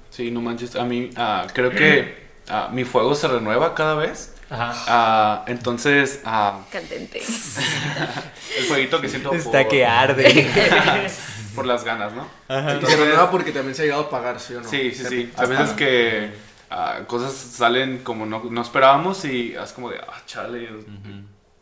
Sí, 0.10 0.32
no 0.32 0.42
manches. 0.42 0.76
A 0.76 0.86
mí 0.86 1.10
ah, 1.16 1.48
creo 1.54 1.72
que 1.72 2.30
ah, 2.48 2.70
mi 2.72 2.84
fuego 2.86 3.16
se 3.16 3.28
renueva 3.28 3.76
cada 3.76 3.96
vez. 3.96 4.36
Ajá. 4.50 4.74
Ah, 4.88 5.46
entonces, 5.48 6.22
Candente. 6.24 7.20
el 8.58 8.64
fueguito 8.66 9.00
que 9.00 9.10
siento 9.10 9.32
Está 9.34 9.62
por, 9.62 9.68
que 9.68 9.86
arde. 9.86 10.50
por 11.60 11.68
las 11.68 11.84
ganas, 11.84 12.14
¿no? 12.14 12.26
Y 12.50 12.86
se 12.86 12.96
renueva 12.96 13.30
porque 13.30 13.52
también 13.52 13.76
se 13.76 13.82
ha 13.82 13.86
llegado 13.86 14.04
a 14.04 14.10
pagar, 14.10 14.40
¿sí 14.40 14.54
o 14.56 14.62
no? 14.62 14.68
Sí, 14.70 14.92
sí, 14.92 15.04
Se- 15.04 15.10
sí. 15.10 15.32
A 15.36 15.46
veces 15.46 15.72
que 15.72 16.32
ah, 16.70 17.00
cosas 17.06 17.34
salen 17.34 18.00
como 18.00 18.26
no, 18.26 18.44
no 18.50 18.62
esperábamos 18.62 19.26
y 19.26 19.56
es 19.56 19.72
como 19.74 19.90
de, 19.90 19.98
ah, 20.00 20.22
chale, 20.26 20.70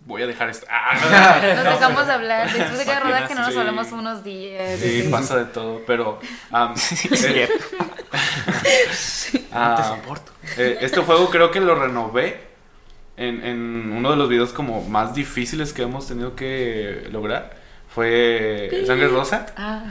voy 0.06 0.22
a 0.22 0.28
dejar 0.28 0.50
esto. 0.50 0.68
Ah, 0.70 1.40
Nos 1.64 1.80
dejamos 1.80 2.08
de 2.08 2.14
hablar. 2.14 2.54
Después 2.54 2.78
de 2.78 2.86
cada 2.86 3.00
Máquinas, 3.00 3.20
rodaje 3.20 3.36
no 3.36 3.42
nos 3.42 3.54
sí. 3.54 3.60
hablamos 3.60 3.92
unos 3.92 4.24
días. 4.24 4.80
Sí, 4.80 5.08
pasa 5.12 5.38
de 5.38 5.46
todo, 5.46 5.82
pero... 5.86 6.20
am, 6.52 6.76
eh, 7.26 7.50
ah, 9.52 9.98
eh, 10.58 10.78
este 10.82 11.02
juego 11.02 11.30
creo 11.30 11.52
que 11.52 11.60
lo 11.60 11.76
renové 11.76 12.40
en, 13.18 13.44
en 13.44 13.92
uno 13.92 14.12
de 14.12 14.18
los 14.18 14.30
videos 14.30 14.54
como 14.54 14.88
más 14.88 15.14
difíciles 15.14 15.74
que 15.74 15.82
hemos 15.84 16.08
tenido 16.08 16.36
que 16.36 17.08
lograr. 17.12 17.67
Fue 17.98 18.84
Sangre 18.86 19.08
Rosa, 19.08 19.48
Ah, 19.58 19.84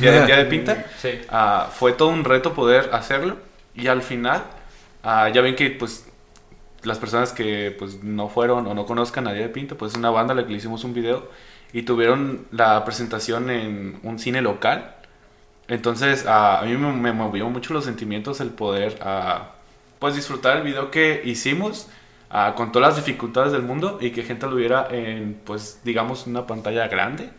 día 0.00 0.12
de, 0.12 0.24
día 0.24 0.36
de 0.38 0.46
pinta. 0.46 0.86
Sí. 0.96 1.10
Ah, 1.28 1.68
fue 1.70 1.92
todo 1.92 2.08
un 2.08 2.24
reto 2.24 2.54
poder 2.54 2.88
hacerlo 2.94 3.36
y 3.74 3.86
al 3.88 4.00
final 4.02 4.44
Ah, 5.02 5.28
ya 5.28 5.42
ven 5.42 5.56
que 5.56 5.70
pues 5.70 6.06
las 6.82 6.98
personas 6.98 7.32
que 7.32 7.74
pues 7.78 8.02
no 8.02 8.28
fueron 8.28 8.66
o 8.66 8.74
no 8.74 8.86
conozcan 8.86 9.26
a 9.28 9.32
Día 9.34 9.42
de 9.42 9.48
Pinto, 9.50 9.76
pues 9.76 9.92
es 9.92 9.98
una 9.98 10.10
banda 10.10 10.32
a 10.32 10.36
la 10.36 10.44
que 10.44 10.52
le 10.52 10.56
hicimos 10.58 10.84
un 10.84 10.94
video 10.94 11.28
y 11.72 11.82
tuvieron 11.82 12.46
la 12.50 12.82
presentación 12.84 13.50
en 13.50 13.98
un 14.02 14.18
cine 14.18 14.40
local. 14.42 14.94
Entonces 15.68 16.26
a, 16.26 16.60
a 16.60 16.64
mí 16.64 16.76
me, 16.76 16.92
me 16.92 17.12
movió 17.12 17.48
mucho 17.50 17.74
los 17.74 17.84
sentimientos 17.84 18.40
el 18.40 18.50
poder 18.50 18.98
ah, 19.02 19.52
pues 19.98 20.14
disfrutar 20.16 20.56
el 20.58 20.62
video 20.64 20.90
que 20.90 21.22
hicimos 21.24 21.88
ah, 22.30 22.54
con 22.56 22.70
todas 22.72 22.88
las 22.96 23.04
dificultades 23.04 23.52
del 23.52 23.62
mundo 23.62 23.98
y 24.00 24.10
que 24.10 24.22
gente 24.22 24.46
lo 24.46 24.54
viera 24.56 24.86
en 24.90 25.40
pues 25.44 25.80
digamos 25.84 26.26
una 26.26 26.46
pantalla 26.46 26.86
grande 26.88 27.30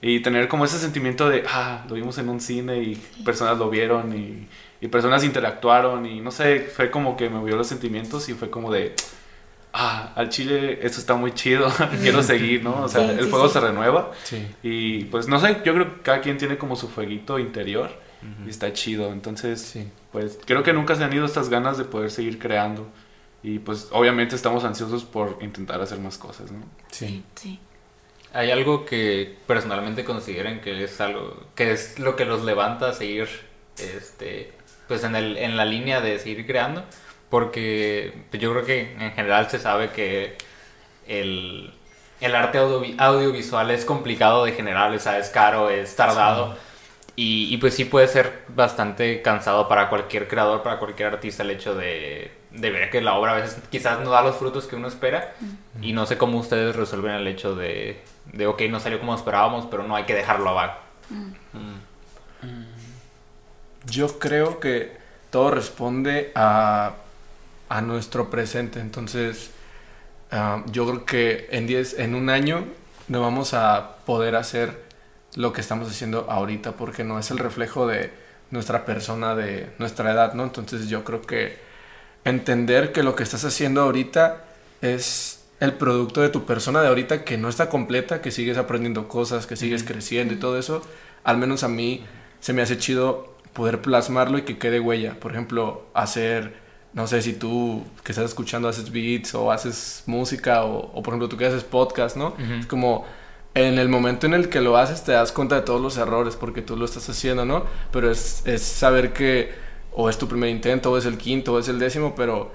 y 0.00 0.20
tener 0.20 0.48
como 0.48 0.64
ese 0.64 0.78
sentimiento 0.78 1.28
de 1.28 1.44
ah 1.48 1.84
lo 1.88 1.94
vimos 1.94 2.16
en 2.18 2.28
un 2.28 2.40
cine 2.40 2.82
y 2.82 2.94
personas 3.24 3.58
lo 3.58 3.68
vieron 3.70 4.16
y, 4.16 4.48
y 4.80 4.88
personas 4.88 5.22
interactuaron 5.24 6.06
y 6.06 6.20
no 6.20 6.30
sé 6.30 6.60
fue 6.60 6.90
como 6.90 7.16
que 7.16 7.28
me 7.28 7.38
movió 7.38 7.56
los 7.56 7.66
sentimientos 7.66 8.28
y 8.28 8.34
fue 8.34 8.48
como 8.50 8.72
de 8.72 8.94
ah, 9.74 10.12
al 10.16 10.28
chile 10.28 10.78
esto 10.82 10.98
está 11.00 11.14
muy 11.14 11.32
chido, 11.32 11.68
quiero 12.02 12.22
seguir, 12.22 12.62
¿no? 12.62 12.82
O 12.82 12.88
sea, 12.88 13.04
Sí, 13.08 13.10
el 13.18 13.24
sí, 13.24 13.30
fuego 13.30 13.46
sí. 13.48 13.54
se 13.54 13.60
renueva 13.60 14.10
Sí. 14.24 14.46
y 14.62 15.04
pues 15.04 15.28
no 15.28 15.38
sé, 15.40 15.58
yo 15.64 15.74
creo 15.74 15.94
que 15.96 16.00
cada 16.02 16.20
quien 16.20 16.36
tiene 16.38 16.58
como 16.58 16.76
su 16.76 16.88
fueguito 16.88 17.38
interior 17.38 17.90
y 18.46 18.50
está 18.50 18.72
chido, 18.72 19.12
entonces 19.12 19.60
Sí. 19.60 19.88
pues 20.12 20.38
creo 20.46 20.62
que 20.62 20.72
nunca 20.72 20.94
se 20.94 21.02
han 21.04 21.12
ido 21.12 21.24
estas 21.26 21.48
ganas 21.48 21.76
de 21.76 21.84
poder 21.84 22.10
seguir 22.10 22.38
creando 22.38 22.86
y 23.42 23.58
pues 23.58 23.88
obviamente 23.92 24.36
estamos 24.36 24.64
ansiosos 24.64 25.04
por 25.04 25.38
intentar 25.42 25.80
hacer 25.80 25.98
más 25.98 26.18
cosas, 26.18 26.50
¿no? 26.52 26.60
Sí. 26.90 27.24
Sí. 27.36 27.60
¿Hay 28.32 28.50
algo 28.50 28.84
que 28.86 29.38
personalmente 29.46 30.04
consideren 30.04 30.60
que 30.60 30.84
es 30.84 31.00
algo 31.00 31.46
que 31.54 31.72
es 31.72 31.98
lo 31.98 32.16
que 32.16 32.24
los 32.24 32.42
levanta 32.44 32.88
a 32.90 32.92
seguir 32.94 33.28
este 33.78 34.52
pues 34.88 35.04
en 35.04 35.16
el 35.16 35.36
en 35.36 35.56
la 35.56 35.64
línea 35.66 36.00
de 36.00 36.18
seguir 36.18 36.46
creando? 36.46 36.84
Porque 37.28 38.24
pues, 38.30 38.42
yo 38.42 38.52
creo 38.52 38.64
que 38.64 38.92
en 38.98 39.12
general 39.12 39.50
se 39.50 39.58
sabe 39.58 39.90
que 39.90 40.36
el, 41.06 41.74
el 42.20 42.34
arte 42.34 42.58
audio- 42.58 42.94
audiovisual 42.98 43.70
es 43.70 43.84
complicado 43.84 44.44
de 44.44 44.52
generar, 44.52 44.92
o 44.92 44.98
sea, 44.98 45.18
es 45.18 45.30
caro, 45.30 45.70
es 45.70 45.96
tardado. 45.96 46.56
Y, 47.16 47.52
y, 47.54 47.58
pues 47.58 47.74
sí 47.74 47.84
puede 47.84 48.08
ser 48.08 48.44
bastante 48.48 49.22
cansado 49.22 49.68
para 49.68 49.88
cualquier 49.90 50.28
creador, 50.28 50.62
para 50.62 50.78
cualquier 50.78 51.08
artista 51.14 51.42
el 51.42 51.50
hecho 51.50 51.74
de, 51.74 52.32
de 52.54 52.70
ver 52.70 52.90
que 52.90 53.00
la 53.00 53.14
obra 53.14 53.32
a 53.32 53.36
veces 53.36 53.60
quizás 53.70 54.00
no 54.00 54.10
da 54.10 54.22
los 54.22 54.36
frutos 54.36 54.66
que 54.66 54.76
uno 54.76 54.88
espera. 54.88 55.34
Y 55.80 55.92
no 55.92 56.06
sé 56.06 56.18
cómo 56.18 56.38
ustedes 56.38 56.76
resuelven 56.76 57.12
el 57.12 57.26
hecho 57.26 57.54
de, 57.54 58.02
de, 58.32 58.46
ok, 58.46 58.62
no 58.70 58.80
salió 58.80 59.00
como 59.00 59.14
esperábamos, 59.14 59.66
pero 59.70 59.82
no 59.82 59.96
hay 59.96 60.04
que 60.04 60.14
dejarlo 60.14 60.50
abajo. 60.50 60.78
Yo 63.86 64.18
creo 64.18 64.60
que 64.60 64.96
todo 65.30 65.50
responde 65.50 66.30
a, 66.34 66.94
a 67.68 67.80
nuestro 67.80 68.30
presente. 68.30 68.80
Entonces, 68.80 69.50
ah, 70.30 70.62
yo 70.66 70.86
creo 70.86 71.04
que 71.04 71.48
en, 71.50 71.66
10, 71.66 71.98
en 71.98 72.14
un 72.14 72.30
año 72.30 72.64
no 73.08 73.22
vamos 73.22 73.54
a 73.54 73.96
poder 74.04 74.36
hacer 74.36 74.82
lo 75.34 75.52
que 75.52 75.62
estamos 75.62 75.88
haciendo 75.88 76.26
ahorita 76.30 76.72
porque 76.72 77.04
no 77.04 77.18
es 77.18 77.30
el 77.30 77.38
reflejo 77.38 77.86
de 77.86 78.12
nuestra 78.50 78.84
persona, 78.84 79.34
de 79.34 79.70
nuestra 79.78 80.12
edad, 80.12 80.34
¿no? 80.34 80.44
Entonces 80.44 80.88
yo 80.88 81.04
creo 81.04 81.22
que 81.22 81.58
entender 82.24 82.92
que 82.92 83.02
lo 83.02 83.16
que 83.16 83.22
estás 83.22 83.44
haciendo 83.44 83.82
ahorita 83.82 84.44
es 84.80 85.44
el 85.60 85.74
producto 85.74 86.20
de 86.20 86.28
tu 86.28 86.44
persona 86.44 86.82
de 86.82 86.88
ahorita 86.88 87.24
que 87.24 87.38
no 87.38 87.48
está 87.48 87.68
completa, 87.68 88.20
que 88.20 88.30
sigues 88.30 88.58
aprendiendo 88.58 89.08
cosas, 89.08 89.46
que 89.46 89.56
sigues 89.56 89.84
creciendo 89.84 90.34
y 90.34 90.36
todo 90.36 90.58
eso, 90.58 90.82
al 91.24 91.38
menos 91.38 91.62
a 91.62 91.68
mí 91.68 92.04
se 92.40 92.52
me 92.52 92.62
hace 92.62 92.78
chido 92.78 93.32
poder 93.52 93.80
plasmarlo 93.80 94.38
y 94.38 94.42
que 94.42 94.58
quede 94.58 94.80
huella. 94.80 95.14
Por 95.20 95.32
ejemplo, 95.32 95.86
hacer, 95.94 96.54
no 96.94 97.06
sé 97.06 97.22
si 97.22 97.32
tú 97.32 97.84
que 98.02 98.12
estás 98.12 98.24
escuchando 98.24 98.68
haces 98.68 98.90
beats 98.90 99.34
o 99.34 99.52
haces 99.52 100.02
música 100.06 100.64
o, 100.64 100.90
o 100.92 101.02
por 101.02 101.12
ejemplo 101.12 101.28
tú 101.28 101.36
que 101.36 101.46
haces 101.46 101.62
podcast, 101.62 102.16
¿no? 102.16 102.28
Ujú. 102.28 102.54
Es 102.60 102.66
como 102.66 103.06
en 103.54 103.78
el 103.78 103.88
momento 103.88 104.26
en 104.26 104.34
el 104.34 104.48
que 104.48 104.60
lo 104.60 104.76
haces 104.76 105.04
te 105.04 105.12
das 105.12 105.30
cuenta 105.30 105.56
de 105.56 105.62
todos 105.62 105.80
los 105.80 105.96
errores 105.96 106.34
porque 106.36 106.62
tú 106.62 106.76
lo 106.76 106.84
estás 106.84 107.08
haciendo, 107.08 107.44
¿no? 107.44 107.66
Pero 107.92 108.10
es, 108.10 108.42
es 108.46 108.62
saber 108.62 109.12
que 109.12 109.52
o 109.94 110.08
es 110.08 110.18
tu 110.18 110.26
primer 110.28 110.50
intento, 110.50 110.90
o 110.90 110.98
es 110.98 111.04
el 111.06 111.18
quinto, 111.18 111.54
o 111.54 111.58
es 111.58 111.68
el 111.68 111.78
décimo, 111.78 112.14
pero 112.14 112.50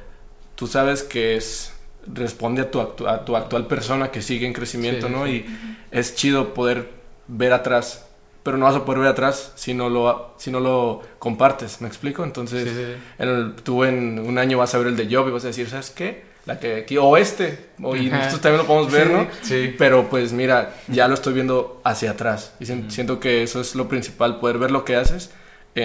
tú 0.56 0.68
sabes 0.68 1.04
que 1.04 1.36
es 1.36 1.74
responde 2.14 2.62
a 2.62 2.72
tu, 2.72 2.80
a 3.08 3.26
tu 3.26 3.36
actual 3.36 3.68
persona 3.68 4.12
que 4.12 4.22
sigue 4.22 4.48
en 4.48 4.54
crecimiento, 4.54 5.08
Sí, 5.08 5.14
¿no? 5.14 5.26
sí. 5.26 5.32
Y 5.32 5.46
es 5.92 6.16
chido 6.16 6.54
poder 6.54 6.90
ver 7.28 7.52
atrás, 7.54 8.06
pero 8.44 8.56
no 8.58 8.66
vas 8.66 8.76
a 8.76 8.86
poder 8.86 9.02
ver 9.02 9.10
atrás 9.10 9.52
si 9.56 9.74
no 9.74 9.90
lo, 9.90 10.34
si 10.38 10.50
no 10.50 10.60
lo 10.62 11.02
compartes, 11.20 11.82
¿me 11.82 11.88
explico? 11.90 12.24
Entonces, 12.24 12.64
Sí, 12.70 12.96
en 13.20 13.30
el- 13.30 13.54
tú 13.56 13.84
en 13.84 14.20
un 14.20 14.38
año 14.38 14.58
vas 14.58 14.74
a 14.74 14.78
ver 14.78 14.88
el 14.88 14.96
de 14.96 15.14
Job 15.14 15.28
y 15.28 15.32
vas 15.32 15.44
a 15.44 15.48
decir, 15.48 15.70
¿sabes 15.70 15.90
qué? 15.92 16.26
La 16.46 16.58
que 16.62 16.78
aquí, 16.78 16.98
o 16.98 17.18
este, 17.18 17.68
o, 17.84 17.94
y 17.98 18.10
nosotros 18.10 18.40
también 18.40 18.62
lo 18.62 18.68
podemos 18.68 18.90
ver, 18.94 19.10
¿no? 19.12 19.28
sí. 19.42 19.76
Pero 19.78 20.10
pues 20.10 20.32
mira, 20.32 20.74
ya 20.88 21.10
lo 21.10 21.14
estoy 21.14 21.34
viendo 21.34 21.82
hacia 21.84 22.12
atrás. 22.12 22.54
Y 22.62 22.66
sien- 22.66 22.90
siento 22.90 23.20
que 23.20 23.44
eso 23.44 23.60
es 23.60 23.76
lo 23.76 23.90
principal, 23.90 24.40
poder 24.40 24.58
ver 24.58 24.72
lo 24.72 24.86
que 24.86 24.96
haces 24.96 25.30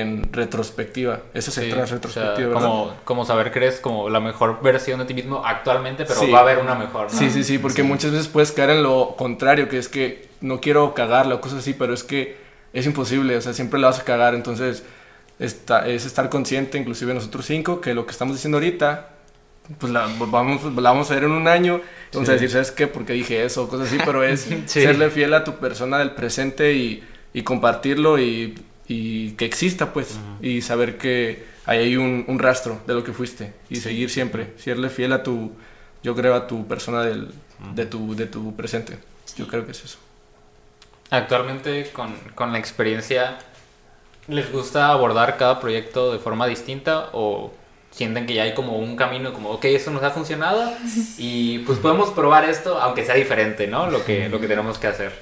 en 0.00 0.32
retrospectiva. 0.32 1.20
Eso 1.34 1.50
es 1.50 1.54
Sí, 1.56 1.70
atrás, 1.70 1.84
o 1.84 1.86
sea, 1.86 1.94
retrospectiva, 1.96 2.52
como, 2.54 2.94
como 3.04 3.24
saber 3.24 3.50
que 3.52 3.58
eres 3.58 3.80
como 3.80 4.08
la 4.08 4.20
mejor 4.20 4.62
versión 4.62 4.98
de 5.00 5.04
ti 5.04 5.14
mismo 5.14 5.42
actualmente, 5.44 6.04
pero 6.04 6.20
Sí. 6.20 6.30
va 6.30 6.38
a 6.38 6.42
haber 6.42 6.58
una 6.58 6.74
mejor. 6.74 7.12
¿no? 7.12 7.18
Sí, 7.18 7.30
sí, 7.30 7.44
sí, 7.44 7.58
porque 7.58 7.82
muchas 7.82 8.10
veces 8.12 8.28
puedes 8.28 8.52
caer 8.52 8.70
en 8.70 8.82
lo 8.82 9.14
contrario, 9.16 9.68
que 9.68 9.78
es 9.78 9.88
que 9.88 10.28
no 10.40 10.60
quiero 10.60 10.94
cagarla 10.94 11.34
o 11.36 11.40
cosas 11.40 11.58
así, 11.58 11.74
pero 11.74 11.92
es 11.94 12.02
que 12.04 12.36
es 12.72 12.86
imposible, 12.86 13.36
o 13.36 13.40
sea, 13.40 13.52
siempre 13.52 13.78
la 13.78 13.88
vas 13.88 14.00
a 14.00 14.04
cagar, 14.04 14.34
entonces 14.34 14.82
está, 15.38 15.86
es 15.86 16.06
estar 16.06 16.28
consciente, 16.30 16.78
inclusive 16.78 17.12
nosotros 17.12 17.44
cinco, 17.44 17.80
que 17.80 17.92
lo 17.94 18.06
que 18.06 18.12
estamos 18.12 18.34
diciendo 18.36 18.56
ahorita, 18.58 19.08
pues 19.78 19.92
la 19.92 20.08
vamos, 20.18 20.64
la 20.74 20.90
vamos 20.90 21.10
a 21.10 21.14
ver 21.14 21.24
en 21.24 21.32
un 21.32 21.48
año, 21.48 21.80
vamos 22.14 22.28
a 22.28 22.32
decir, 22.32 22.50
¿sabes 22.50 22.70
qué? 22.70 22.86
Porque 22.86 23.12
dije 23.12 23.44
eso, 23.44 23.68
cosas 23.68 23.88
así, 23.88 23.98
pero 24.04 24.24
es 24.24 24.40
Sí. 24.66 24.80
serle 24.80 25.10
fiel 25.10 25.34
a 25.34 25.44
tu 25.44 25.56
persona 25.56 25.98
del 25.98 26.12
presente 26.12 26.72
y, 26.74 27.02
y 27.34 27.42
compartirlo 27.42 28.18
y, 28.18 28.54
y 28.92 29.32
que 29.32 29.46
exista, 29.46 29.92
pues, 29.92 30.18
y 30.42 30.60
saber 30.60 30.98
que 30.98 31.44
ahí 31.64 31.78
hay 31.78 31.96
un, 31.96 32.24
un 32.28 32.38
rastro 32.38 32.80
de 32.86 32.94
lo 32.94 33.02
que 33.04 33.12
fuiste 33.12 33.54
y 33.70 33.76
seguir 33.76 34.10
siempre, 34.10 34.52
serle 34.58 34.90
fiel 34.90 35.12
a 35.12 35.22
tu, 35.22 35.52
yo 36.02 36.14
creo, 36.14 36.34
a 36.34 36.46
tu 36.46 36.66
persona 36.68 37.02
del, 37.02 37.30
de, 37.74 37.86
tu, 37.86 38.14
de 38.14 38.26
tu 38.26 38.54
presente. 38.54 38.98
Yo 39.36 39.46
creo 39.46 39.64
que 39.64 39.72
es 39.72 39.82
eso. 39.84 39.98
Actualmente, 41.10 41.90
con, 41.92 42.14
con 42.34 42.52
la 42.52 42.58
experiencia, 42.58 43.38
¿les 44.28 44.52
gusta 44.52 44.88
abordar 44.88 45.38
cada 45.38 45.58
proyecto 45.58 46.12
de 46.12 46.18
forma 46.18 46.46
distinta 46.46 47.08
o 47.12 47.52
sienten 47.90 48.26
que 48.26 48.34
ya 48.34 48.42
hay 48.42 48.54
como 48.54 48.76
un 48.76 48.96
camino, 48.96 49.32
como, 49.32 49.50
ok, 49.50 49.64
esto 49.66 49.90
nos 49.90 50.02
ha 50.02 50.10
funcionado 50.10 50.70
y 51.18 51.60
pues 51.60 51.78
podemos 51.78 52.10
probar 52.10 52.48
esto, 52.48 52.78
aunque 52.80 53.04
sea 53.04 53.14
diferente, 53.14 53.66
¿no? 53.66 53.90
Lo 53.90 54.04
que, 54.04 54.28
lo 54.28 54.40
que 54.40 54.48
tenemos 54.48 54.78
que 54.78 54.86
hacer. 54.86 55.12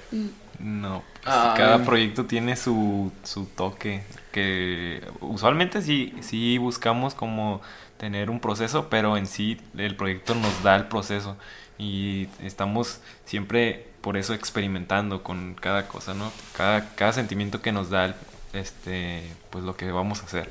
No, 0.59 1.03
pues, 1.03 1.10
Ah, 1.27 1.55
cada 1.57 1.85
proyecto 1.85 2.25
tiene 2.27 2.57
su, 2.57 3.13
su 3.25 3.45
toque, 3.47 4.03
que 4.33 5.03
usualmente 5.21 5.83
sí, 5.83 6.15
sí 6.21 6.57
buscamos 6.59 7.15
como 7.15 7.61
tener 7.99 8.31
un 8.31 8.41
proceso, 8.41 8.89
pero 8.89 9.17
en 9.17 9.27
sí 9.27 9.61
el 9.77 9.97
proyecto 9.97 10.35
nos 10.35 10.63
da 10.63 10.77
el 10.77 10.87
proceso 10.87 11.37
y 11.79 12.29
estamos 12.43 13.01
siempre 13.27 13.89
por 14.01 14.17
eso 14.17 14.33
experimentando 14.33 15.23
con 15.23 15.55
cada 15.55 15.87
cosa, 15.89 16.15
¿no? 16.15 16.33
Cada, 16.57 16.95
cada 16.95 17.13
sentimiento 17.13 17.61
que 17.61 17.73
nos 17.73 17.91
da 17.91 18.07
el- 18.07 18.15
este, 18.55 19.23
pues 19.51 19.63
lo 19.65 19.77
que 19.77 19.91
vamos 19.93 20.23
a 20.23 20.25
hacer. 20.27 20.49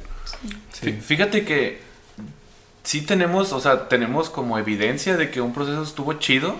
Fí- 0.71 0.99
Fíjate 1.01 1.43
que 1.45 1.81
sí 2.83 3.01
tenemos, 3.01 3.51
o 3.53 3.59
sea, 3.59 3.87
tenemos 3.89 4.29
como 4.29 4.57
evidencia 4.57 5.17
de 5.17 5.31
que 5.31 5.41
un 5.41 5.53
proceso 5.53 5.83
estuvo 5.83 6.13
chido, 6.13 6.55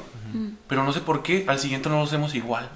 pero 0.67 0.83
no 0.83 0.93
sé 0.93 0.99
por 0.99 1.23
qué 1.23 1.45
al 1.47 1.57
siguiente 1.59 1.89
no 1.89 1.97
lo 1.97 2.03
hacemos 2.03 2.35
igual. 2.35 2.69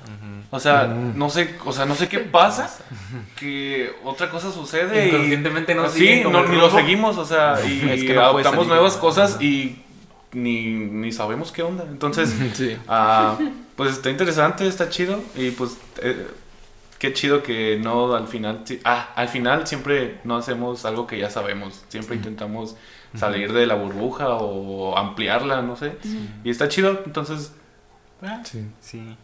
O 0.55 0.59
sea, 0.59 0.85
no 0.85 1.31
sé, 1.31 1.55
o 1.65 1.73
sea, 1.73 1.87
no 1.87 1.95
sé 1.95 2.07
qué 2.07 2.19
pasa, 2.19 2.69
que 3.35 3.91
otra 4.03 4.29
cosa 4.29 4.51
sucede 4.51 5.07
y 5.07 5.09
Inconscientemente 5.09 5.73
no 5.73 5.89
sí, 5.89 6.21
no, 6.23 6.45
ni 6.45 6.55
lo 6.55 6.69
seguimos, 6.69 7.17
o 7.17 7.25
sea, 7.25 7.57
y 7.65 7.89
Es 7.89 8.03
que 8.03 8.13
no 8.13 8.21
adoptamos 8.21 8.67
nuevas 8.67 8.95
cosas 8.97 9.41
y 9.41 9.81
ni, 10.31 10.67
ni 10.67 11.11
sabemos 11.11 11.51
qué 11.51 11.63
onda. 11.63 11.85
Entonces, 11.89 12.31
Sí. 12.53 12.77
ah, 12.87 13.35
pues 13.75 13.93
está 13.93 14.11
interesante, 14.11 14.67
está 14.67 14.89
chido 14.89 15.23
y 15.35 15.49
pues 15.49 15.75
eh, 16.03 16.27
qué 16.99 17.13
chido 17.13 17.41
que 17.41 17.79
no 17.81 18.13
al 18.13 18.27
final, 18.27 18.63
ah, 18.85 19.09
al 19.15 19.29
final 19.29 19.65
siempre 19.65 20.19
no 20.23 20.37
hacemos 20.37 20.85
algo 20.85 21.07
que 21.07 21.17
ya 21.17 21.31
sabemos, 21.31 21.83
siempre 21.89 22.15
intentamos 22.15 22.75
salir 23.15 23.53
de 23.53 23.65
la 23.65 23.73
burbuja 23.73 24.27
o 24.29 24.95
ampliarla, 24.99 25.63
no 25.63 25.75
sé, 25.75 25.93
y 26.43 26.51
está 26.51 26.67
chido, 26.67 27.01
entonces, 27.07 27.53
ah, 28.21 28.41
Sí. 28.43 28.67
Sí. 28.81 29.17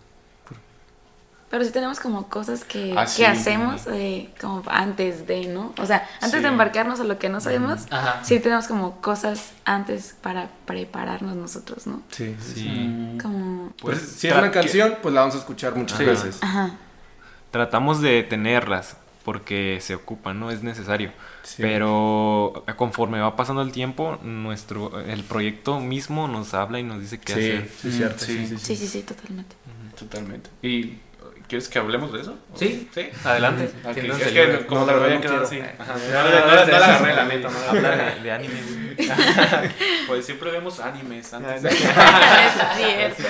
Pero 1.49 1.65
sí 1.65 1.71
tenemos 1.71 1.99
como 1.99 2.29
cosas 2.29 2.63
que, 2.63 2.93
Ah, 2.95 3.07
que 3.15 3.25
hacemos 3.25 3.87
eh, 3.87 4.29
como 4.39 4.61
antes 4.67 5.25
de, 5.25 5.47
¿no? 5.47 5.73
O 5.79 5.85
sea, 5.87 6.07
antes 6.21 6.37
Sí. 6.37 6.43
de 6.43 6.47
embarcarnos 6.47 6.99
a 6.99 7.03
lo 7.05 7.17
que 7.17 7.27
no 7.29 7.41
sabemos, 7.41 7.87
Ajá. 7.89 8.23
sí 8.23 8.39
tenemos 8.39 8.67
como 8.67 9.01
cosas 9.01 9.51
antes 9.65 10.15
para 10.21 10.49
prepararnos 10.65 11.35
nosotros, 11.35 11.87
¿no? 11.87 12.01
Sí, 12.11 12.35
sí. 12.39 13.17
Como... 13.21 13.73
Pues, 13.81 13.97
Pues, 13.99 14.11
si 14.11 14.27
es 14.27 14.35
una 14.35 14.51
canción, 14.51 14.95
pues 15.01 15.13
la 15.15 15.21
vamos 15.21 15.35
a 15.35 15.39
escuchar 15.39 15.75
muchas 15.75 15.97
veces. 15.99 16.37
Ajá. 16.41 16.71
tratamos 17.51 17.99
de 18.01 18.21
tenerlas 18.21 18.95
porque 19.25 19.79
se 19.81 19.95
ocupa, 19.95 20.33
¿no? 20.35 20.51
Es 20.51 20.61
necesario. 20.61 21.11
Sí. 21.43 21.63
Pero 21.63 22.63
conforme 22.77 23.19
va 23.19 23.35
pasando 23.35 23.63
el 23.63 23.71
tiempo, 23.71 24.19
nuestro 24.23 24.99
el 25.01 25.23
proyecto 25.23 25.79
mismo 25.79 26.27
nos 26.27 26.53
habla 26.53 26.79
y 26.79 26.83
nos 26.83 26.99
dice 27.01 27.19
qué 27.19 27.33
Sí, 27.33 27.39
hacer. 27.39 27.71
sí, 27.81 27.91
cierto. 27.91 28.25
Sí. 28.25 28.37
Sí, 28.37 28.47
sí, 28.47 28.57
Sí, 28.59 28.75
sí, 28.75 28.87
sí, 28.87 29.01
totalmente. 29.01 29.55
Totalmente. 29.97 30.49
¿Y 30.61 30.99
quieres 31.49 31.67
que 31.67 31.79
hablemos 31.79 32.13
de 32.13 32.21
eso? 32.21 32.35
Sí, 32.55 32.87
¿Sí? 32.93 33.09
adelante. 33.25 33.69
Siéntanse 33.93 34.25
Es 34.27 34.31
que 34.59 34.65
como 34.67 34.85
No, 34.85 34.91
no, 34.93 34.97
no 34.99 35.05
quedado 35.05 35.19
quiero. 35.19 35.43
así. 35.43 35.59
Ajá. 35.59 35.93
No, 35.93 36.23
No, 36.23 36.29
no, 36.29 36.29
no, 36.29 36.39
no, 36.39 36.55
no, 36.55 36.65
no 36.65 36.79
la 36.79 36.85
agarré, 36.85 37.15
la 37.15 37.25
neta. 37.25 37.49
no 37.49 37.59
la 37.59 37.69
Habla 37.69 37.93
agarré. 37.93 38.15
de, 38.15 38.21
de 38.21 38.31
anime. 38.31 38.53
güey. 38.61 38.79
Pues 40.07 40.25
siempre 40.25 40.51
vemos 40.51 40.79
animes 40.79 41.33
antes. 41.33 41.61
sí, 41.73 42.83
eso. 42.83 43.23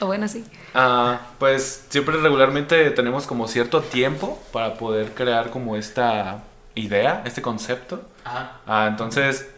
O 0.00 0.06
bueno, 0.06 0.28
sí. 0.28 0.44
Ah, 0.74 1.20
pues 1.38 1.84
siempre 1.88 2.16
regularmente 2.18 2.90
tenemos 2.90 3.26
como 3.26 3.48
cierto 3.48 3.80
tiempo 3.82 4.40
para 4.52 4.74
poder 4.74 5.12
crear 5.14 5.50
como 5.50 5.76
esta 5.76 6.44
idea, 6.74 7.22
este 7.24 7.42
concepto. 7.42 8.02
Ajá. 8.24 8.58
Ah, 8.66 8.86
entonces, 8.88 9.48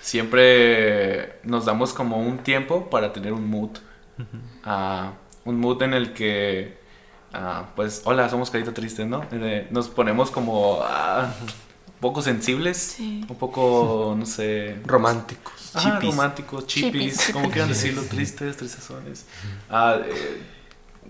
siempre 0.00 1.38
nos 1.44 1.64
damos 1.64 1.92
como 1.92 2.18
un 2.18 2.38
tiempo 2.38 2.88
para 2.90 3.12
tener 3.12 3.32
un 3.32 3.48
mood. 3.48 3.70
Ah, 4.64 5.12
un 5.44 5.58
mood 5.58 5.82
en 5.82 5.94
el 5.94 6.12
que, 6.12 6.78
ah, 7.32 7.66
pues, 7.76 8.02
hola, 8.04 8.28
somos 8.28 8.50
carita 8.50 8.72
tristes, 8.74 9.06
¿no? 9.06 9.24
Eh, 9.32 9.66
nos 9.70 9.88
ponemos 9.88 10.30
como 10.30 10.80
ah, 10.82 11.32
un 11.40 11.94
poco 12.00 12.22
sensibles, 12.22 12.76
Sí. 12.76 13.24
un 13.28 13.36
poco, 13.36 14.14
no 14.18 14.26
sé, 14.26 14.76
Románticos. 14.86 15.74
Ajá, 15.74 15.92
Chippies. 15.94 16.14
románticos, 16.16 16.66
chippies, 16.66 16.92
Chippies. 17.18 17.30
como 17.32 17.48
quieran 17.50 17.68
decirlo, 17.68 18.02
tristes, 18.02 18.56
tristezones. 18.56 19.26
Ah, 19.70 19.98
eh, 20.04 20.42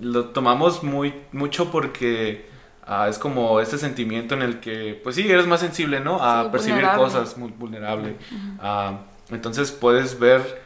lo 0.01 0.27
tomamos 0.27 0.83
muy 0.83 1.15
mucho 1.33 1.71
porque 1.71 2.49
ah, 2.87 3.09
es 3.09 3.19
como 3.19 3.61
este 3.61 3.79
sentimiento 3.79 4.35
en 4.35 4.43
el 4.43 4.61
que, 4.61 4.99
pues 5.03 5.17
sí, 5.17 5.31
eres 5.31 5.47
más 5.47 5.61
sensible, 5.61 6.01
¿no? 6.01 6.23
A 6.23 6.45
Sí, 6.45 6.49
percibir 6.51 6.75
vulnerable. 6.77 7.05
cosas, 7.05 7.37
muy 7.39 7.51
vulnerable. 7.53 8.17
Ah, 8.61 9.01
entonces 9.31 9.71
puedes 9.73 10.19
ver, 10.19 10.61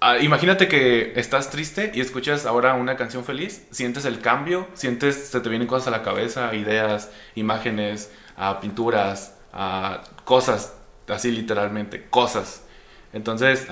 ah, 0.00 0.18
imagínate 0.18 0.68
que 0.68 1.12
estás 1.16 1.50
triste 1.50 1.92
y 1.94 2.00
escuchas 2.00 2.46
ahora 2.46 2.74
una 2.74 2.96
canción 2.96 3.24
feliz, 3.24 3.66
sientes 3.70 4.04
el 4.04 4.20
cambio, 4.20 4.68
sientes, 4.74 5.28
se 5.28 5.40
te 5.40 5.48
vienen 5.48 5.68
cosas 5.68 5.88
a 5.88 5.90
la 5.90 6.02
cabeza, 6.02 6.54
ideas, 6.54 7.10
imágenes, 7.34 8.12
ah, 8.36 8.60
pinturas, 8.60 9.36
ah, 9.52 10.02
cosas, 10.24 10.76
así 11.08 11.30
literalmente, 11.30 12.06
cosas. 12.08 12.64
Entonces, 13.12 13.66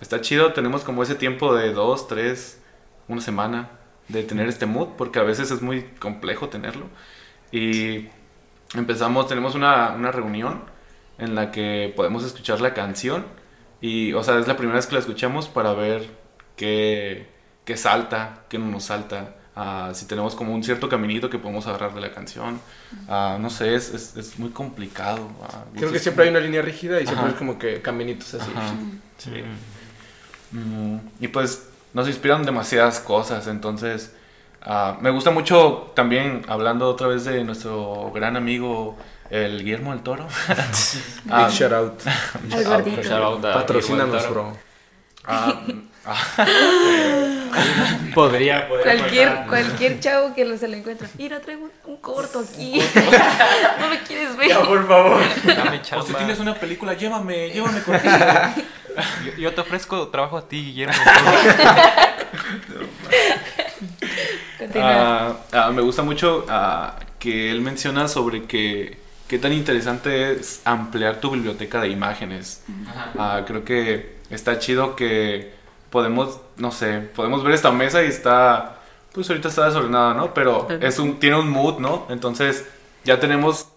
está 0.00 0.20
chido, 0.20 0.52
tenemos 0.52 0.82
como 0.82 1.02
ese 1.02 1.14
tiempo 1.14 1.54
de 1.54 1.72
dos, 1.72 2.08
tres, 2.08 2.60
una 3.08 3.20
semana 3.20 3.70
de 4.08 4.24
tener 4.24 4.48
este 4.48 4.66
mood, 4.66 4.88
porque 4.98 5.20
a 5.20 5.22
veces 5.22 5.50
es 5.50 5.62
muy 5.62 5.82
complejo 6.00 6.48
tenerlo. 6.48 6.86
Y 7.52 8.08
empezamos, 8.74 9.28
tenemos 9.28 9.54
una, 9.54 9.92
una 9.92 10.10
reunión 10.12 10.64
en 11.18 11.34
la 11.34 11.50
que 11.52 11.92
podemos 11.96 12.24
escuchar 12.24 12.60
la 12.60 12.74
canción 12.74 13.24
y, 13.80 14.12
o 14.12 14.22
sea, 14.22 14.38
es 14.38 14.46
la 14.48 14.56
primera 14.56 14.76
vez 14.76 14.86
que 14.86 14.94
la 14.94 15.00
escuchamos 15.00 15.48
para 15.48 15.72
ver 15.72 16.08
qué, 16.56 17.26
qué 17.64 17.76
salta, 17.76 18.44
qué 18.48 18.58
no 18.58 18.66
nos 18.66 18.84
salta, 18.84 19.36
ah, 19.56 19.90
si 19.94 20.06
tenemos 20.06 20.34
como 20.34 20.54
un 20.54 20.62
cierto 20.62 20.88
caminito 20.88 21.30
que 21.30 21.38
podemos 21.38 21.66
agarrar 21.66 21.94
de 21.94 22.00
la 22.00 22.12
canción. 22.12 22.60
Ah, 23.08 23.38
no 23.40 23.48
sé, 23.50 23.74
es, 23.74 23.92
es, 23.94 24.16
es 24.16 24.38
muy 24.38 24.50
complicado. 24.50 25.28
ah, 25.42 25.64
Creo 25.76 25.90
que 25.90 25.96
es- 25.96 26.02
siempre 26.02 26.24
hay 26.24 26.30
una 26.30 26.40
línea 26.40 26.62
rígida 26.62 27.00
y 27.00 27.04
siempre 27.06 27.24
Ajá. 27.26 27.32
es 27.32 27.38
como 27.38 27.58
que 27.58 27.80
caminitos 27.82 28.34
así. 28.34 28.50
Ajá, 28.54 28.74
sí. 29.18 29.42
Mm, 30.52 30.96
y 31.20 31.28
pues 31.28 31.68
nos 31.94 32.08
inspiran 32.08 32.44
demasiadas 32.44 33.00
cosas, 33.00 33.46
entonces 33.46 34.14
me 35.00 35.10
gusta 35.10 35.30
mucho 35.30 35.92
también, 35.94 36.42
hablando 36.48 36.88
otra 36.88 37.06
vez 37.06 37.24
de 37.24 37.42
nuestro 37.44 38.10
gran 38.14 38.36
amigo, 38.36 38.96
el 39.30 39.62
Guillermo 39.64 39.92
del 39.92 40.02
Toro. 40.02 40.26
Ah, 41.30 41.46
Big 41.46 41.56
shout 41.56 41.72
out. 41.72 42.00
Al 42.52 42.64
gordito. 42.64 43.02
Shout 43.02 43.22
out 43.22 43.44
a 43.44 43.52
Patrocínanos, 43.54 44.28
bro. 44.30 44.56
ah, 45.26 45.60
Podría, 48.14 48.66
podría. 48.68 48.82
Cualquier, 48.96 49.28
cortar. 49.28 49.46
cualquier 49.48 50.00
chavo 50.00 50.34
que 50.34 50.44
lo 50.44 50.56
se 50.56 50.66
lo 50.66 50.76
encuentra. 50.76 51.08
Mira, 51.18 51.40
traigo 51.40 51.64
un, 51.64 51.72
un 51.84 51.96
corto 51.98 52.40
aquí. 52.40 52.80
no 53.80 53.88
me 53.88 54.00
quieres 54.02 54.36
ver. 54.36 54.48
Ya, 54.48 54.60
por 54.62 54.86
favor. 54.88 55.20
Dame 55.44 55.80
o 55.96 56.02
si 56.02 56.14
tienes 56.14 56.38
una 56.40 56.54
película, 56.54 56.94
llévame, 56.94 57.50
llévame 57.50 57.82
contigo. 57.82 58.14
yo, 59.24 59.32
yo 59.38 59.54
te 59.54 59.60
ofrezco 59.60 60.08
trabajo 60.08 60.38
a 60.38 60.48
ti, 60.48 60.64
Guillermo. 60.64 60.94
Continúa. 64.58 65.36
Ah, 65.52 65.70
me 65.72 65.82
gusta 65.82 66.02
mucho 66.02 66.46
que 67.18 67.50
él 67.50 67.60
menciona 67.60 68.08
sobre 68.08 68.44
que 68.44 68.99
qué 69.30 69.38
tan 69.38 69.52
interesante 69.52 70.32
es 70.32 70.60
ampliar 70.64 71.20
tu 71.20 71.30
biblioteca 71.30 71.80
de 71.80 71.88
imágenes. 71.88 72.64
Ajá. 72.88 73.12
Ah, 73.16 73.44
creo 73.46 73.64
que 73.64 74.16
está 74.28 74.58
chido 74.58 74.96
que 74.96 75.52
podemos, 75.88 76.40
no 76.56 76.72
sé, 76.72 76.98
podemos 76.98 77.44
ver 77.44 77.54
esta 77.54 77.70
mesa 77.70 78.02
y 78.02 78.08
está, 78.08 78.80
pues 79.12 79.30
ahorita 79.30 79.46
está 79.46 79.66
desordenada, 79.66 80.14
¿no? 80.14 80.34
Pero 80.34 80.66
es 80.80 80.98
un, 80.98 81.20
tiene 81.20 81.38
un 81.38 81.48
mood, 81.48 81.78
¿no? 81.78 82.08
Entonces 82.10 82.66
ya 83.04 83.20
tenemos, 83.20 83.68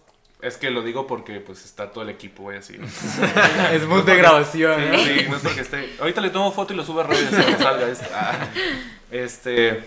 es 0.42 0.58
que 0.58 0.72
lo 0.72 0.82
digo 0.82 1.06
porque 1.06 1.39
pues 1.39 1.63
está 1.66 1.92
todo 1.92 2.04
el 2.04 2.10
equipo, 2.10 2.42
güey, 2.42 2.58
así. 2.58 2.76
¿no? 2.80 2.88
Es 3.72 3.86
mood 3.86 4.06
de 4.06 4.18
grabación. 4.18 4.92
¿no? 4.92 4.98
Sí, 4.98 5.28
no 5.30 5.36
es 5.36 5.44
porque 5.44 5.62
esté. 5.62 5.94
Ahorita 6.00 6.20
le 6.20 6.32
tomo 6.32 6.52
foto 6.52 6.74
y 6.74 6.78
lo 6.78 6.84
subo 6.84 7.02
a 7.02 7.04
redes 7.04 7.30
cuando 7.30 7.60
salga. 7.60 7.88
Este, 7.89 8.08
ah, 8.12 8.50
este, 9.12 9.84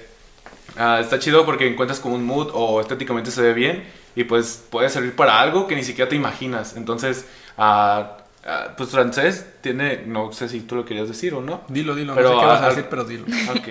ah, 0.76 1.00
está 1.00 1.18
chido 1.18 1.44
porque 1.44 1.66
encuentras 1.66 1.98
como 1.98 2.14
un 2.14 2.24
mood 2.24 2.50
o 2.54 2.80
estéticamente 2.80 3.32
se 3.32 3.42
ve 3.42 3.52
bien 3.52 4.05
y 4.16 4.24
pues 4.24 4.64
puede 4.70 4.90
servir 4.90 5.14
para 5.14 5.38
algo 5.40 5.68
que 5.68 5.76
ni 5.76 5.84
siquiera 5.84 6.08
te 6.08 6.16
imaginas. 6.16 6.74
Entonces, 6.76 7.26
ah, 7.58 8.16
ah, 8.44 8.68
pues 8.76 8.88
francés 8.90 9.46
tiene, 9.60 10.02
no 10.06 10.32
sé 10.32 10.48
si 10.48 10.60
tú 10.60 10.74
lo 10.74 10.84
querías 10.84 11.06
decir 11.06 11.34
o 11.34 11.40
no. 11.42 11.60
Dilo, 11.68 11.94
dilo. 11.94 12.14
Pero 12.14 12.30
no 12.30 12.34
sé 12.36 12.40
qué 12.40 12.46
vas 12.46 12.60
a 12.60 12.64
al- 12.64 12.70
decir, 12.74 12.86
pero 12.90 13.04
dilo. 13.04 13.24
Ok. 13.50 13.68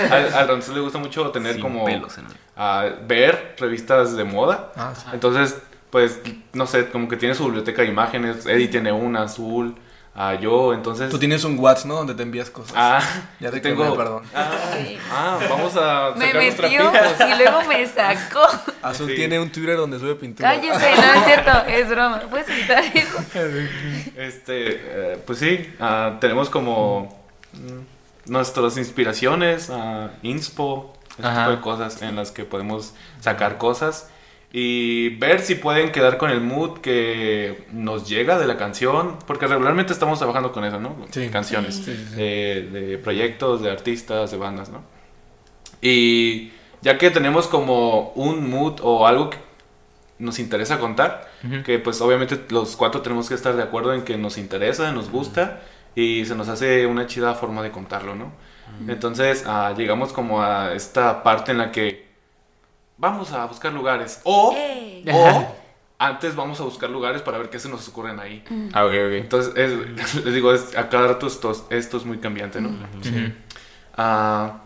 al, 0.10 0.34
al 0.34 0.46
francés 0.46 0.74
le 0.74 0.80
gusta 0.80 0.98
mucho 0.98 1.30
tener 1.30 1.52
Sin 1.54 1.62
como 1.62 1.84
pelos 1.84 2.16
en 2.18 2.26
el- 2.26 2.32
ah, 2.56 2.88
ver 3.06 3.54
revistas 3.58 4.16
de 4.16 4.24
moda. 4.24 4.72
Ah, 4.76 4.92
sí. 4.96 5.06
Entonces, 5.12 5.56
pues, 5.90 6.20
no 6.52 6.66
sé, 6.66 6.88
como 6.88 7.08
que 7.08 7.16
tiene 7.16 7.34
su 7.34 7.44
biblioteca 7.44 7.82
de 7.82 7.88
imágenes. 7.88 8.46
Eddie 8.46 8.68
tiene 8.68 8.90
una 8.92 9.22
azul. 9.22 9.76
Ah, 10.16 10.34
yo, 10.40 10.72
entonces. 10.74 11.10
Tú 11.10 11.18
tienes 11.18 11.44
un 11.44 11.58
WhatsApp, 11.58 11.86
¿no? 11.86 11.94
Donde 11.96 12.14
te 12.14 12.22
envías 12.22 12.50
cosas. 12.50 12.72
Ah, 12.76 13.00
ya 13.38 13.50
te 13.50 13.60
tengo. 13.60 13.96
perdón. 13.96 14.22
Ah, 14.34 14.50
Sí. 14.76 14.98
ah, 15.10 15.38
vamos 15.48 15.76
a 15.76 16.12
Me 16.16 16.26
sacar 16.26 16.42
metió 16.42 16.92
y 17.28 17.38
luego 17.38 17.62
me 17.68 17.86
sacó. 17.86 18.46
Azul 18.82 19.08
Sí. 19.10 19.14
tiene 19.16 19.38
un 19.38 19.50
Twitter 19.50 19.76
donde 19.76 19.98
sube 19.98 20.14
pintura. 20.16 20.48
Cállese, 20.50 20.94
no 20.96 21.12
es 21.20 21.24
cierto, 21.24 21.50
es 21.68 21.88
broma. 21.88 22.20
¿Puedes 22.30 22.48
evitar 22.48 22.82
eso? 22.94 23.18
Este, 24.16 25.12
eh, 25.12 25.18
pues 25.26 25.38
sí, 25.38 25.72
ah, 25.80 26.16
tenemos 26.20 26.48
como 26.50 27.22
mm, 27.52 28.30
nuestras 28.32 28.76
inspiraciones, 28.76 29.70
ah, 29.70 30.10
inspo, 30.22 30.92
ese 31.18 31.26
Ajá. 31.26 31.44
tipo 31.44 31.56
de 31.56 31.60
cosas 31.62 32.02
en 32.02 32.16
las 32.16 32.30
que 32.30 32.44
podemos 32.44 32.92
sacar 33.20 33.58
cosas 33.58 34.08
y 34.58 35.10
ver 35.18 35.40
si 35.40 35.56
pueden 35.56 35.92
quedar 35.92 36.16
con 36.16 36.30
el 36.30 36.40
mood 36.40 36.78
que 36.78 37.66
nos 37.72 38.08
llega 38.08 38.38
de 38.38 38.46
la 38.46 38.56
canción, 38.56 39.18
porque 39.26 39.46
regularmente 39.46 39.92
estamos 39.92 40.18
trabajando 40.18 40.50
con 40.50 40.64
eso, 40.64 40.80
¿no? 40.80 40.96
Sí. 41.10 41.28
Canciones, 41.28 41.74
Sí. 41.74 41.94
Sí. 41.94 42.16
De, 42.16 42.62
de 42.62 42.96
proyectos, 42.96 43.60
de 43.60 43.70
artistas, 43.70 44.30
de 44.30 44.38
bandas, 44.38 44.70
¿no? 44.70 44.82
Y 45.82 46.52
ya 46.80 46.96
que 46.96 47.10
tenemos 47.10 47.48
como 47.48 48.12
un 48.14 48.48
mood 48.48 48.80
o 48.82 49.06
algo 49.06 49.28
que 49.28 49.36
nos 50.18 50.38
interesa 50.38 50.78
contar, 50.78 51.28
Ujú. 51.44 51.62
que 51.62 51.78
pues 51.78 52.00
obviamente 52.00 52.40
los 52.48 52.76
cuatro 52.76 53.02
tenemos 53.02 53.28
que 53.28 53.34
estar 53.34 53.54
de 53.56 53.62
acuerdo 53.62 53.92
en 53.92 54.04
que 54.04 54.16
nos 54.16 54.38
interesa, 54.38 54.90
nos 54.90 55.10
gusta 55.10 55.60
y 55.94 56.24
se 56.24 56.34
nos 56.34 56.48
hace 56.48 56.86
una 56.86 57.06
chida 57.06 57.34
forma 57.34 57.62
de 57.62 57.70
contarlo, 57.70 58.14
¿no? 58.14 58.32
Entonces 58.88 59.44
ah, 59.46 59.74
llegamos 59.76 60.14
como 60.14 60.42
a 60.42 60.72
esta 60.72 61.22
parte 61.22 61.52
en 61.52 61.58
la 61.58 61.72
que 61.72 62.05
vamos 62.98 63.32
a 63.32 63.44
buscar 63.46 63.72
lugares 63.72 64.20
o, 64.24 64.52
¡Ey! 64.56 65.04
o 65.12 65.54
antes 65.98 66.34
vamos 66.36 66.60
a 66.60 66.64
buscar 66.64 66.90
lugares 66.90 67.22
para 67.22 67.38
ver 67.38 67.48
qué 67.50 67.58
se 67.58 67.68
nos 67.68 67.86
ocurren 67.88 68.20
ahí. 68.20 68.44
Ah, 68.72 68.84
ok, 68.84 68.90
ok. 68.92 69.12
Entonces, 69.12 69.52
es- 69.56 70.14
les 70.24 70.34
digo, 70.34 70.52
es, 70.52 70.76
a 70.76 70.88
cada 70.88 71.08
rato 71.08 71.26
esto, 71.26 71.52
esto 71.70 71.96
es 71.96 72.04
muy 72.04 72.18
cambiante, 72.18 72.60
¿no? 72.60 72.68
Ujú. 72.70 73.32
Ah, 73.96 74.60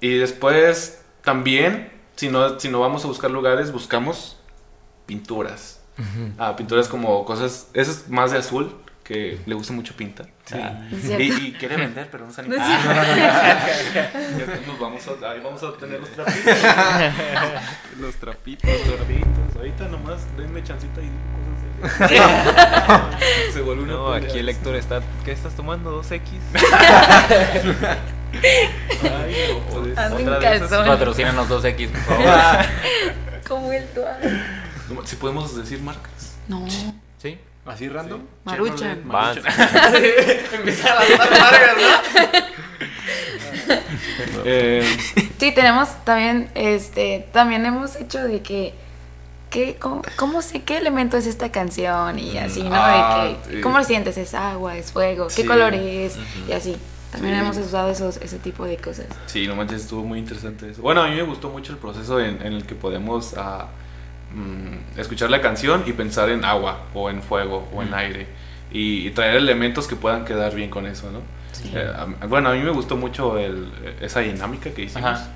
y 0.00 0.18
después 0.18 1.02
también, 1.22 1.90
si 2.16 2.28
no, 2.28 2.60
si 2.60 2.68
no 2.68 2.80
vamos 2.80 3.04
a 3.04 3.08
buscar 3.08 3.30
lugares, 3.30 3.72
buscamos 3.72 4.38
pinturas. 5.06 5.80
Ah, 6.36 6.54
pinturas 6.56 6.88
como 6.88 7.24
cosas, 7.24 7.70
eso 7.72 7.90
es 7.90 8.08
más 8.10 8.30
de 8.32 8.38
azul, 8.38 8.74
que 9.06 9.38
le 9.46 9.54
gusta 9.54 9.72
mucho 9.72 9.94
pintar. 9.94 10.26
Ah, 10.52 10.80
Es 10.90 11.04
y, 11.20 11.52
quiere 11.52 11.76
vender, 11.76 12.08
pero 12.10 12.26
no 12.26 12.32
sabe 12.32 12.48
es 12.48 12.60
Ah, 12.60 13.60
nos 14.66 14.78
vamos 14.80 15.02
a, 15.06 15.30
ahí 15.30 15.40
vamos 15.40 15.62
a 15.62 15.72
tener 15.76 16.00
los 16.00 16.10
trapitos. 16.10 16.54
Los 18.00 18.14
trapitos. 18.16 18.68
Los 18.68 18.98
gorditos. 18.98 19.56
Ahorita 19.56 19.88
nomás 19.88 20.36
denme 20.36 20.62
chancita 20.62 21.00
y 21.00 21.10
cosas 21.88 22.10
de... 22.10 22.18
Se 23.52 23.60
vuelve 23.62 23.84
una 23.84 23.92
No, 23.94 24.12
pelea. 24.12 24.28
aquí 24.28 24.38
el 24.40 24.48
Héctor 24.48 24.74
está. 24.76 25.00
¿Qué 25.24 25.32
estás 25.32 25.54
tomando? 25.54 26.02
¿2X? 26.02 26.22
Ay, 29.02 29.36
no, 29.52 29.60
pues. 29.82 29.92
Esas 29.92 30.42
calzones. 30.42 30.88
Patrocínanos 30.88 31.48
2X, 31.48 31.88
por 31.90 32.00
favor. 32.02 32.26
Como 33.48 33.72
el 33.72 33.94
dual. 33.94 34.46
No, 34.90 35.06
Si 35.06 35.16
podemos 35.16 35.56
decir 35.56 35.80
marcas. 35.80 36.36
No. 36.48 36.66
¿Sí? 37.18 37.38
¿Así 37.66 37.88
random? 37.88 38.20
Maruchan. 38.44 39.02
Chevrolet, 39.02 39.04
Vans. 39.06 39.38
Empieza 40.54 40.88
a 40.98 41.04
largas, 41.04 41.76
¿no? 41.76 42.46
Eh, 44.44 44.84
Sí, 45.38 45.52
tenemos 45.52 45.88
también, 46.04 46.48
este, 46.54 47.28
también 47.32 47.66
hemos 47.66 47.96
hecho 47.96 48.22
de 48.22 48.40
que, 48.40 48.72
que 49.50 49.76
cómo, 49.76 50.02
cómo 50.16 50.40
sé 50.42 50.62
qué 50.62 50.78
elemento 50.78 51.16
es 51.16 51.26
esta 51.26 51.50
canción 51.52 52.18
y 52.18 52.38
así, 52.38 52.62
¿no? 52.62 52.70
Ah, 52.72 53.24
de 53.24 53.36
que, 53.50 53.56
sí. 53.56 53.60
¿cómo 53.62 53.78
lo 53.78 53.84
sientes? 53.84 54.16
¿Es 54.16 54.34
agua? 54.34 54.76
¿Es 54.76 54.92
fuego? 54.92 55.26
¿Qué 55.26 55.42
Sí. 55.42 55.44
color 55.46 55.74
es? 55.74 56.16
Y 56.48 56.52
así. 56.52 56.76
También 57.12 57.34
Sí. 57.34 57.40
hemos 57.40 57.56
usado 57.58 57.90
esos, 57.90 58.16
ese 58.18 58.38
tipo 58.38 58.64
de 58.64 58.76
cosas. 58.78 59.06
Sí, 59.26 59.46
no 59.46 59.56
manches, 59.56 59.82
estuvo 59.82 60.02
muy 60.04 60.18
interesante 60.18 60.70
eso. 60.70 60.82
Bueno, 60.82 61.02
a 61.02 61.08
mí 61.08 61.14
me 61.16 61.22
gustó 61.22 61.48
mucho 61.50 61.72
el 61.72 61.78
proceso 61.78 62.20
en, 62.20 62.40
en 62.44 62.52
el 62.52 62.66
que 62.66 62.74
podemos 62.74 63.34
ah, 63.36 63.68
mm, 64.34 64.98
escuchar 64.98 65.30
la 65.30 65.40
canción 65.40 65.84
y 65.86 65.92
pensar 65.92 66.28
en 66.30 66.44
agua 66.44 66.86
o 66.94 67.10
en 67.10 67.22
fuego 67.22 67.68
o 67.74 67.82
en 67.82 67.94
aire 67.94 68.26
y, 68.72 69.06
y 69.06 69.10
traer 69.10 69.36
elementos 69.36 69.86
que 69.86 69.96
puedan 69.96 70.24
quedar 70.24 70.54
bien 70.54 70.70
con 70.70 70.86
eso, 70.86 71.10
¿no? 71.10 71.20
Sí. 71.52 71.72
Eh, 71.74 71.90
a- 71.96 72.26
bueno, 72.26 72.50
a 72.50 72.52
mí 72.54 72.60
me 72.60 72.70
gustó 72.70 72.96
mucho 72.96 73.38
el, 73.38 73.70
esa 74.00 74.20
dinámica 74.20 74.70
que 74.70 74.82
hicimos 74.82 75.10
Ajá. 75.10 75.28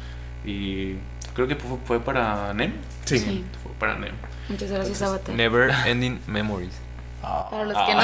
y 0.44 0.94
creo 1.35 1.46
que 1.48 1.57
fue, 1.57 1.79
fue 1.85 2.00
para 2.00 2.53
NEM. 2.53 2.72
Sí. 3.05 3.18
Sí. 3.18 3.44
Fue 3.62 3.72
para 3.79 3.96
NEM. 3.98 4.12
Muchas 4.48 4.70
gracias, 4.70 5.00
Avatar. 5.03 5.35
Never 5.35 5.70
Ending 5.87 6.20
Memories. 6.26 6.79
Para 7.51 7.65
los 7.65 7.77
que 7.77 7.95
no 7.95 8.03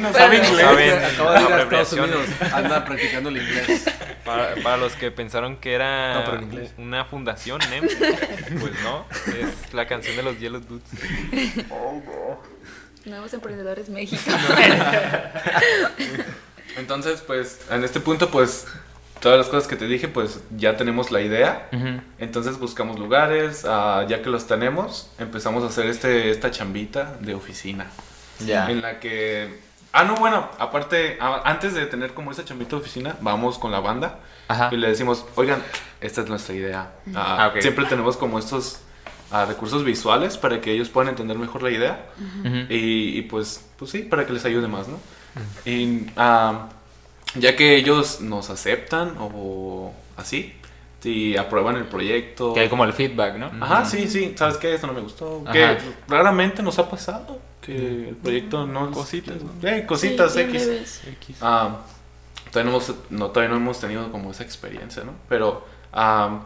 no 0.00 0.12
sabe 0.12 0.36
inglés. 0.36 0.60
¿Saben? 0.60 0.64
Acabo 0.64 0.76
de 0.76 0.86
ir 0.86 0.92
a 0.92 1.08
Estados 1.08 1.52
Abreviaciones. 1.52 2.16
Unidos. 2.16 2.52
Anda 2.52 2.84
practicando 2.84 3.28
el 3.28 3.36
inglés. 3.38 3.84
Para, 4.24 4.54
para 4.62 4.76
los 4.76 4.94
que 4.94 5.10
pensaron 5.10 5.56
que 5.56 5.74
era 5.74 6.24
No, 6.24 6.82
una 6.82 7.04
fundación, 7.04 7.60
NEM, 7.70 7.84
pues 8.60 8.72
no, 8.82 9.04
es 9.26 9.74
la 9.74 9.86
canción 9.86 10.16
de 10.16 10.22
los 10.22 10.38
Yellow 10.38 10.60
Dudes. 10.60 10.88
Nuevos 13.04 13.34
Emprendedores 13.34 13.90
México. 13.90 14.22
Entonces, 16.76 17.20
pues, 17.20 17.60
en 17.70 17.84
este 17.84 18.00
punto, 18.00 18.30
pues, 18.30 18.66
todas 19.20 19.36
las 19.38 19.48
cosas 19.48 19.68
que 19.68 19.76
te 19.76 19.86
dije, 19.86 20.08
pues, 20.08 20.40
ya 20.56 20.76
tenemos 20.78 21.10
la 21.10 21.20
idea. 21.20 21.68
Entonces 22.18 22.58
buscamos 22.58 22.98
lugares, 22.98 23.64
ah, 23.68 24.06
ya 24.08 24.22
que 24.22 24.30
los 24.30 24.46
tenemos, 24.46 25.10
empezamos 25.18 25.62
a 25.64 25.66
hacer 25.66 25.86
este, 25.86 26.30
esta 26.30 26.50
chambita 26.50 27.16
de 27.20 27.34
oficina. 27.34 27.86
Ya. 28.40 28.70
En 28.70 28.82
la 28.82 29.00
que... 29.00 29.60
Ah, 29.92 30.04
no, 30.04 30.16
bueno, 30.16 30.48
aparte, 30.58 31.18
a- 31.20 31.48
antes 31.48 31.74
de 31.74 31.86
tener 31.86 32.14
como 32.14 32.32
esa 32.32 32.44
chambita 32.44 32.70
de 32.76 32.82
oficina, 32.82 33.14
vamos 33.20 33.58
con 33.58 33.70
la 33.70 33.78
banda 33.80 34.18
Ajá. 34.48 34.68
y 34.72 34.76
le 34.76 34.88
decimos, 34.88 35.24
oigan, 35.36 35.62
esta 36.00 36.22
es 36.22 36.28
nuestra 36.28 36.54
idea. 36.54 36.90
Ah, 37.14 37.52
Ah. 37.54 37.60
Siempre 37.60 37.84
tenemos 37.86 38.16
como 38.16 38.38
estos 38.40 38.80
ah, 39.30 39.44
recursos 39.44 39.84
visuales 39.84 40.36
para 40.36 40.60
que 40.60 40.72
ellos 40.72 40.88
puedan 40.88 41.10
entender 41.10 41.38
mejor 41.38 41.62
la 41.62 41.70
idea 41.70 42.06
y, 42.68 43.18
y, 43.18 43.22
pues, 43.22 43.64
pues 43.78 43.90
sí, 43.92 44.00
para 44.00 44.26
que 44.26 44.32
les 44.32 44.44
ayude 44.44 44.66
más, 44.66 44.88
¿no? 44.88 44.98
Y 45.64 46.06
ah, 46.16 46.68
ya 47.36 47.54
que 47.56 47.76
ellos 47.76 48.20
nos 48.20 48.50
aceptan 48.50 49.14
o 49.20 49.92
así, 50.16 50.54
si 51.00 51.36
aprueban 51.36 51.76
el 51.76 51.84
proyecto. 51.84 52.52
Que 52.54 52.60
hay 52.60 52.68
como 52.68 52.84
el 52.84 52.92
feedback, 52.92 53.36
¿no? 53.36 53.50
Ajá, 53.60 53.84
sí, 53.84 54.08
sí, 54.08 54.34
¿sabes 54.36 54.56
qué? 54.56 54.74
Esto 54.74 54.86
no 54.88 54.92
me 54.92 55.00
gustó. 55.02 55.44
Que 55.52 55.78
raramente 56.08 56.62
nos 56.62 56.78
ha 56.78 56.88
pasado 56.88 57.40
que 57.64 58.08
el 58.10 58.16
proyecto 58.16 58.66
no... 58.66 58.90
Cositas, 58.90 59.36
¿no? 59.42 59.68
Eh, 59.68 59.86
cositas 59.86 60.32
Sí, 60.34 60.40
X. 60.40 60.66
leves. 60.66 61.02
Ah, 61.40 61.80
todavía, 62.50 62.70
no 62.70 62.76
hemos, 62.76 62.94
no, 63.10 63.30
todavía 63.30 63.50
no 63.50 63.56
hemos 63.60 63.80
tenido 63.80 64.10
como 64.12 64.30
esa 64.30 64.42
experiencia, 64.42 65.02
¿no? 65.04 65.12
Pero 65.28 65.64
ah, 65.92 66.40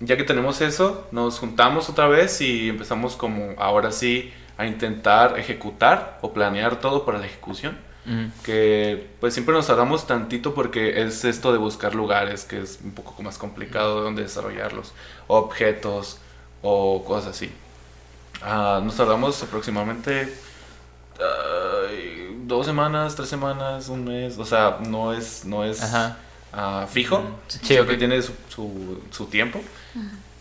ya 0.00 0.16
que 0.16 0.24
tenemos 0.24 0.60
eso, 0.60 1.06
nos 1.12 1.38
juntamos 1.38 1.88
otra 1.90 2.08
vez 2.08 2.40
y 2.40 2.68
empezamos 2.70 3.16
como 3.16 3.54
ahora 3.58 3.92
sí 3.92 4.32
a 4.58 4.66
intentar 4.66 5.38
ejecutar 5.38 6.18
o 6.22 6.32
planear 6.32 6.80
todo 6.80 7.04
para 7.04 7.18
la 7.18 7.26
ejecución. 7.26 7.76
Ujú. 8.06 8.30
Que 8.44 9.08
pues 9.20 9.34
siempre 9.34 9.54
nos 9.54 9.66
tardamos 9.66 10.06
tantito 10.06 10.54
porque 10.54 11.02
es 11.02 11.24
esto 11.24 11.52
de 11.52 11.58
buscar 11.58 11.94
lugares 11.94 12.44
que 12.44 12.60
es 12.60 12.78
un 12.82 12.92
poco 12.92 13.20
más 13.22 13.36
complicado 13.36 13.96
de 13.96 14.02
donde 14.04 14.22
desarrollarlos, 14.22 14.94
objetos 15.26 16.18
o 16.62 17.04
cosas 17.04 17.32
así. 17.32 17.50
Ah, 18.42 18.80
nos 18.82 18.96
tardamos 18.96 19.42
aproximadamente 19.42 20.32
dos 22.46 22.66
semanas, 22.66 23.16
tres 23.16 23.28
semanas, 23.28 23.88
un 23.88 24.04
mes, 24.04 24.38
o 24.38 24.44
sea, 24.44 24.78
no 24.88 25.12
es, 25.12 25.44
no 25.44 25.64
es 25.64 25.80
ah, 26.52 26.86
fijo, 26.90 27.22
Sí, 27.48 27.58
siempre 27.62 27.96
tiene 27.96 28.22
su, 28.22 28.32
su, 28.48 29.02
su 29.10 29.26
tiempo. 29.26 29.60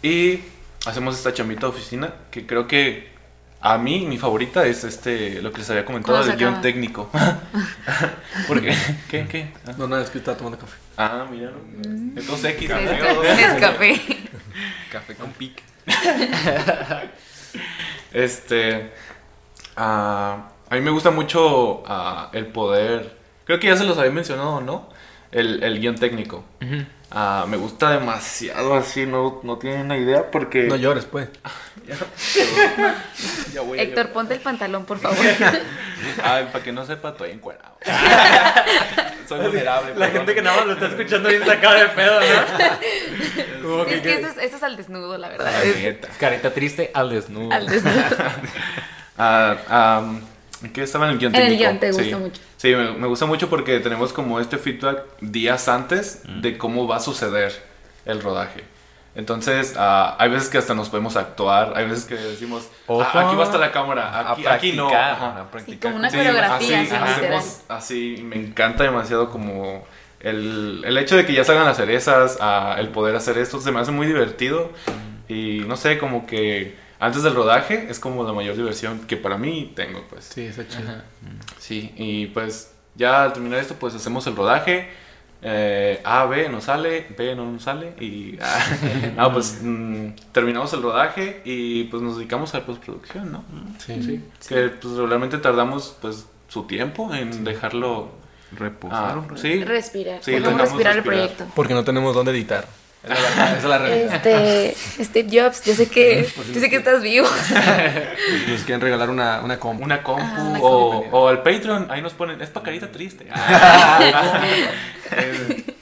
Y 0.01 0.41
hacemos 0.85 1.15
esta 1.17 1.33
chambita 1.33 1.61
de 1.61 1.67
oficina 1.67 2.13
que 2.29 2.45
creo 2.45 2.67
que 2.67 3.13
a 3.59 3.79
mí 3.79 4.05
mi 4.05 4.19
favorita 4.19 4.65
es 4.65 4.83
este, 4.83 5.41
lo 5.41 5.51
que 5.51 5.59
les 5.59 5.69
había 5.71 5.85
comentado 5.85 6.17
¿Cuándo 6.17 6.29
del 6.29 6.37
guion 6.37 6.61
técnico. 6.61 7.09
Porque, 8.47 8.75
¿qué? 9.09 9.25
¿Qué? 9.27 9.53
Ah, 9.65 9.71
No, 9.77 9.87
nada, 9.87 10.03
es 10.03 10.11
que 10.11 10.19
estaba 10.19 10.37
tomando 10.37 10.59
café. 10.59 10.77
Ah, 10.97 11.25
mira. 11.29 11.51
Entonces 11.83 12.45
X. 12.53 12.69
Es 12.69 13.59
café. 13.59 14.01
Café 14.91 15.15
con 15.15 15.31
pic. 15.31 15.63
Este. 18.15 18.91
ah, 19.75 20.49
a 20.69 20.75
mí 20.75 20.81
me 20.81 20.89
gusta 20.89 21.11
mucho 21.11 21.83
ah, 21.85 22.29
el 22.31 22.47
poder. 22.47 23.17
Creo 23.43 23.59
que 23.59 23.67
ya 23.67 23.75
se 23.75 23.83
los 23.83 23.97
había 23.97 24.11
mencionado, 24.11 24.61
¿no? 24.61 24.87
El, 25.31 25.61
el 25.61 25.79
guion 25.81 25.95
técnico. 25.95 26.45
Ah, 27.17 27.45
me 27.47 27.55
gusta 27.55 27.91
demasiado 27.91 28.75
así, 28.75 29.05
no, 29.05 29.39
no 29.43 29.57
tienen 29.57 29.81
una 29.85 29.97
idea 29.97 30.29
porque. 30.29 30.63
No 30.63 30.75
llores, 30.75 31.05
pues. 31.05 31.29
Ya 33.53 33.61
voy 33.61 33.79
Héctor, 33.79 34.09
ponte 34.09 34.33
el 34.33 34.39
pantalón, 34.41 34.85
por 34.85 34.99
favor. 35.01 35.17
Ay, 36.23 36.49
para 36.51 36.63
que 36.63 36.71
no 36.73 36.85
sepa, 36.85 37.09
estoy 37.09 37.31
encuerado. 37.31 37.77
Soy 39.29 39.39
vulnerable. 39.39 39.91
La 39.95 40.07
perdón. 40.07 40.11
gente 40.17 40.35
que 40.35 40.41
nada 40.41 40.57
más 40.57 40.65
lo 40.67 40.73
está 40.73 40.87
escuchando 40.87 41.29
bien 41.29 41.45
sacado 41.45 41.75
de 41.79 41.87
pedo, 41.89 42.19
¿no? 42.19 43.61
Como 43.69 43.83
es 43.85 44.01
que 44.01 44.13
esto 44.13 44.27
es, 44.27 44.37
esto 44.37 44.57
es 44.57 44.63
al 44.63 44.75
desnudo, 44.75 45.17
la 45.17 45.29
verdad. 45.29 45.53
Ay, 45.61 45.69
Es 45.69 45.77
neta. 45.77 46.07
Carita 46.19 46.53
triste 46.53 46.91
al 46.93 47.09
desnudo. 47.11 47.51
al 47.53 47.65
desnudo. 47.67 47.95
Ah, 49.17 49.55
am, 49.99 50.21
¿en 50.63 50.71
¿Qué 50.73 50.83
estaba 50.83 51.05
en 51.07 51.11
el 51.13 51.17
guion 51.19 51.35
En 51.35 51.41
el 51.41 51.47
técnico? 51.47 51.63
guion, 51.69 51.79
te 51.79 51.87
gusta 51.87 52.03
Sí. 52.03 52.15
mucho. 52.15 52.41
Sí, 52.57 52.75
me, 52.75 52.91
me 52.93 53.07
gusta 53.07 53.25
mucho 53.25 53.49
porque 53.49 53.79
tenemos 53.79 54.13
como 54.13 54.39
este 54.39 54.57
feedback 54.57 55.03
días 55.21 55.67
antes 55.67 56.21
de 56.41 56.57
cómo 56.57 56.87
va 56.87 56.97
a 56.97 56.99
suceder 56.99 57.53
el 58.05 58.21
rodaje. 58.21 58.63
Entonces, 59.15 59.75
ah, 59.77 60.15
hay 60.19 60.29
veces 60.29 60.49
que 60.49 60.57
hasta 60.57 60.73
nos 60.73 60.89
podemos 60.89 61.15
actuar, 61.15 61.71
hay 61.77 61.85
veces 61.87 62.03
que 62.03 62.15
decimos, 62.15 62.67
Ojo. 62.85 63.01
"Ah, 63.13 63.27
aquí 63.27 63.35
va 63.37 63.43
a 63.43 63.45
estar 63.45 63.59
la 63.61 63.71
cámara, 63.71 64.09
A 64.09 64.33
aquí, 64.33 64.45
aquí 64.45 64.73
no. 64.73 64.89
practicar, 64.89 65.11
Ajá. 65.13 65.41
a 65.41 65.51
practicar. 65.51 65.91
como 65.91 65.99
una 65.99 66.09
Sí, 66.09 66.17
coreografía, 66.17 66.81
así, 66.81 66.95
hacemos 66.95 67.61
así, 67.69 68.21
me 68.25 68.35
encanta 68.35 68.83
demasiado 68.83 69.29
como 69.31 69.85
el, 70.19 70.83
el 70.85 70.97
hecho 70.97 71.15
de 71.15 71.25
que 71.25 71.31
ya 71.33 71.45
salgan 71.45 71.65
las 71.65 71.77
cerezas, 71.77 72.37
ah, 72.41 72.75
el 72.77 72.89
poder 72.89 73.15
hacer 73.15 73.37
esto, 73.37 73.61
se 73.61 73.71
me 73.71 73.79
hace 73.79 73.91
muy 73.91 74.05
divertido 74.07 74.71
y 75.29 75.59
no 75.65 75.77
sé, 75.77 75.97
como 75.97 76.27
que 76.27 76.75
antes 76.99 77.23
del 77.23 77.35
rodaje 77.35 77.87
es 77.89 77.99
como 77.99 78.23
la 78.23 78.33
mayor 78.33 78.55
diversión 78.55 78.99
que 79.07 79.17
para 79.17 79.37
mí 79.37 79.73
tengo, 79.75 80.03
pues. 80.09 80.25
Sí, 80.25 80.41
está 80.45 80.67
chido. 80.67 80.91
Sí, 81.59 81.93
y 81.97 82.27
pues 82.27 82.73
ya 82.95 83.23
al 83.23 83.33
terminar 83.33 83.59
esto, 83.59 83.75
pues 83.75 83.93
hacemos 83.95 84.25
el 84.27 84.35
rodaje. 84.35 84.89
eh, 85.41 86.01
A, 86.03 86.25
B 86.25 86.49
no 86.49 86.61
sale, 86.61 87.07
B 87.17 87.35
no 87.35 87.51
nos 87.51 87.63
sale. 87.63 87.93
Y 87.99 88.37
ah, 88.41 88.65
no, 89.17 89.33
pues 89.33 89.59
mm, 89.61 90.07
terminamos 90.31 90.71
el 90.73 90.81
rodaje 90.81 91.41
y 91.45 91.83
pues 91.85 92.01
nos 92.01 92.17
dedicamos 92.17 92.53
a 92.55 92.59
la 92.59 92.65
postproducción, 92.65 93.31
¿no? 93.31 93.43
Sí, 93.77 94.01
sí. 94.01 94.23
Que 94.47 94.69
pues 94.69 94.95
realmente 94.95 95.37
tardamos 95.37 95.97
pues 96.01 96.25
su 96.47 96.63
tiempo 96.63 97.13
en 97.13 97.43
dejarlo 97.43 98.09
Reposar. 98.51 99.17
ah, 99.17 99.35
sí. 99.35 99.63
Respirar. 99.63 100.23
Sí, 100.23 100.37
respirar 100.39 100.97
el 100.97 101.03
proyecto. 101.03 101.45
Porque 101.55 101.73
no 101.73 101.83
tenemos 101.83 102.15
dónde 102.15 102.31
editar. 102.31 102.65
Esa 103.05 103.13
es 103.13 103.37
la, 103.37 103.45
esa 103.45 103.57
es 103.57 103.63
la 103.63 103.77
realidad. 103.77 104.15
Este, 104.15 104.75
Steve 105.03 105.41
Jobs, 105.41 105.63
yo 105.63 105.75
sé 105.75 105.89
que, 105.89 106.27
yo 106.53 106.59
sé 106.59 106.69
que 106.69 106.75
estás 106.77 107.01
vivo. 107.01 107.27
Nos 108.47 108.61
quieren 108.63 108.81
regalar 108.81 109.09
una, 109.09 109.41
una 109.41 109.59
compu. 109.59 109.83
Una 109.83 110.01
compu 110.03 110.23
Ah, 110.25 110.43
una 110.49 110.59
o, 110.59 110.91
compu. 111.01 111.15
o 111.17 111.27
al 111.27 111.43
Patreon, 111.43 111.91
ahí 111.91 112.01
nos 112.01 112.13
ponen, 112.13 112.41
es 112.41 112.49
pa' 112.49 112.63
carita 112.63 112.91
triste. 112.91 113.27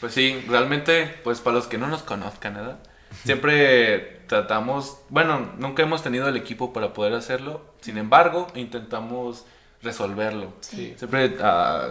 Pues 0.00 0.14
sí, 0.14 0.42
realmente, 0.48 1.20
pues 1.24 1.40
para 1.40 1.56
los 1.56 1.66
que 1.66 1.76
no 1.76 1.86
nos 1.86 2.02
conozcan, 2.02 2.54
¿verdad? 2.54 2.78
Siempre 3.24 4.22
tratamos, 4.28 4.96
bueno, 5.10 5.50
nunca 5.58 5.82
hemos 5.82 6.02
tenido 6.02 6.26
el 6.26 6.36
equipo 6.36 6.72
para 6.72 6.94
poder 6.94 7.12
hacerlo, 7.12 7.62
sin 7.82 7.98
embargo, 7.98 8.46
intentamos 8.54 9.44
resolverlo. 9.82 10.54
Sí. 10.60 10.94
Siempre 10.96 11.36
ah, 11.42 11.88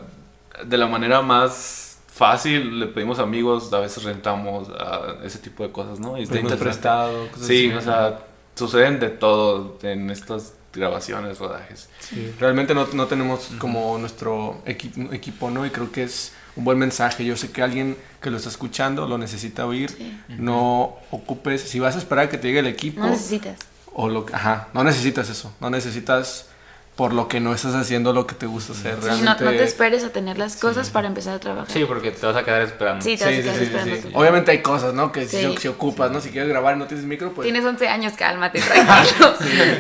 de 0.64 0.78
la 0.78 0.88
manera 0.88 1.22
más 1.22 1.89
fácil, 2.12 2.80
le 2.80 2.88
pedimos 2.88 3.20
amigos, 3.20 3.72
a 3.74 3.80
veces 3.80 4.04
rentamos 4.04 4.68
ah, 4.80 5.16
ese 5.24 5.40
tipo 5.40 5.64
de 5.64 5.72
cosas, 5.72 6.00
¿no? 6.00 6.18
Y 6.18 6.24
está 6.24 6.56
prestado. 6.58 7.28
cosas 7.32 7.48
Sí, 7.48 7.68
así. 7.68 7.76
o 7.78 7.82
sea, 7.82 8.20
suceden 8.56 9.00
de 9.00 9.10
todo 9.10 9.78
en 9.84 10.10
estas 10.10 10.54
grabaciones, 10.74 11.40
rodajes. 11.40 11.90
Sí, 12.00 12.34
realmente 12.40 12.74
no, 12.76 12.88
no 12.94 13.08
tenemos 13.08 13.50
como 13.58 13.98
nuestro 13.98 14.62
equi- 14.66 15.12
equipo, 15.14 15.50
¿no? 15.50 15.66
Y 15.66 15.70
creo 15.72 15.92
que 15.92 16.04
es 16.04 16.34
un 16.56 16.64
buen 16.64 16.78
mensaje. 16.78 17.26
Yo 17.26 17.36
sé 17.38 17.52
que 17.52 17.62
alguien 17.64 17.98
que 18.22 18.30
lo 18.30 18.38
está 18.38 18.50
escuchando 18.50 19.08
lo 19.08 19.18
necesita 19.18 19.66
oír. 19.66 19.90
Sí. 19.90 20.20
No 20.38 20.98
ocupes, 21.12 21.62
si 21.62 21.80
vas 21.80 21.96
a 21.96 22.00
esperar 22.00 22.26
a 22.26 22.30
que 22.30 22.38
te 22.38 22.48
llegue 22.48 22.60
el 22.60 22.68
equipo, 22.68 23.02
No 23.02 23.10
necesitas. 23.10 23.58
o 23.94 24.10
lo 24.10 24.26
ajá, 24.32 24.68
no 24.74 24.84
necesitas 24.84 25.30
eso, 25.30 25.52
no 25.60 25.70
necesitas 25.70 26.50
por 27.00 27.14
lo 27.14 27.30
que 27.30 27.40
no 27.40 27.54
estás 27.54 27.76
haciendo 27.76 28.12
lo 28.12 28.28
que 28.28 28.36
te 28.36 28.46
gusta 28.46 28.74
hacer. 28.74 28.96
Sí, 28.96 29.00
no, 29.00 29.06
Realmente, 29.08 29.44
no 29.46 29.52
te 29.52 29.64
esperes 29.64 30.04
a 30.04 30.10
tener 30.10 30.38
las 30.38 30.58
cosas 30.58 30.90
para 30.90 31.08
empezar 31.08 31.34
a 31.36 31.40
trabajar. 31.40 31.72
Sí, 31.72 31.86
porque 31.86 32.12
te 32.12 32.26
vas 32.26 32.36
a 32.36 32.44
quedar 32.44 32.62
esperando. 32.64 33.02
Sí, 33.02 33.16
te 33.16 33.24
vas 33.24 33.32
a 33.34 33.36
Sí, 33.38 33.42
sí, 33.42 33.48
quedar 33.48 33.58
sí, 33.86 33.92
esperando 33.92 34.20
Obviamente 34.20 34.52
hay 34.52 34.62
cosas, 34.62 34.94
¿no? 34.94 35.10
Que 35.14 35.26
si, 35.26 35.38
Sí. 35.38 35.56
si 35.60 35.68
ocupas, 35.70 36.12
¿no? 36.12 36.20
Si 36.20 36.30
quieres 36.30 36.50
grabar 36.50 36.76
y 36.76 36.80
no 36.80 36.88
tienes 36.88 37.06
micro, 37.06 37.32
pues... 37.32 37.46
Tienes 37.46 37.64
11 37.64 37.88
años, 37.88 38.12
cálmate, 38.18 38.60
tranquilo. 38.60 39.34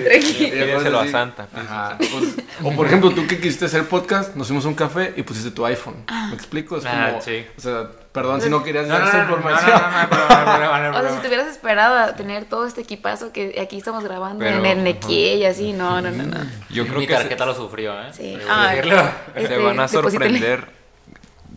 tranquilo. 0.05 0.99
A 1.01 1.05
Sí. 1.05 1.11
Santa. 1.11 1.47
Ajá. 1.53 1.97
Pues, 1.97 2.35
o 2.63 2.71
por 2.73 2.87
ejemplo, 2.87 3.09
tú 3.11 3.27
que 3.27 3.37
quisiste 3.37 3.65
hacer 3.65 3.83
podcast, 3.89 4.35
nos 4.37 4.47
fuimos 4.47 4.63
a 4.63 4.69
un 4.69 4.75
café 4.75 5.13
y 5.17 5.23
pusiste 5.23 5.51
tu 5.51 5.65
iPhone. 5.65 5.95
¿Me 6.29 6.35
explico? 6.35 6.77
Es 6.77 6.85
Ah, 6.85 7.07
como, 7.09 7.21
sí. 7.21 7.45
O 7.57 7.61
sea, 7.61 7.89
perdón 8.11 8.41
si 8.41 8.49
no 8.49 8.63
querías 8.63 8.87
dar 8.87 9.03
esa 9.07 9.19
información. 9.19 9.71
O 9.71 11.01
sea, 11.01 11.09
si 11.15 11.21
te 11.21 11.27
hubieras 11.27 11.47
esperado 11.47 11.95
a 11.97 12.15
tener 12.15 12.45
todo 12.45 12.65
este 12.65 12.81
equipazo 12.81 13.31
que 13.31 13.59
aquí 13.61 13.77
estamos 13.77 14.03
grabando 14.03 14.39
Pero- 14.43 14.57
en 14.59 14.65
el 14.65 14.83
Nequie 14.83 15.35
y 15.35 15.45
así, 15.45 15.73
no, 15.73 16.01
no, 16.01 16.11
no, 16.11 16.23
no. 16.23 16.37
Yo 16.69 16.85
creo 16.87 16.99
Mi 16.99 17.07
que 17.07 17.13
se, 17.15 17.19
tarjeta 17.21 17.45
lo 17.45 17.55
sufrió, 17.55 17.99
¿eh? 18.01 18.09
Sí. 18.13 18.37
Ay. 18.49 18.77
decirlo. 18.77 19.01
se 19.35 19.41
Este, 19.43 19.57
van 19.57 19.79
a 19.79 19.87
sorprender 19.87 20.67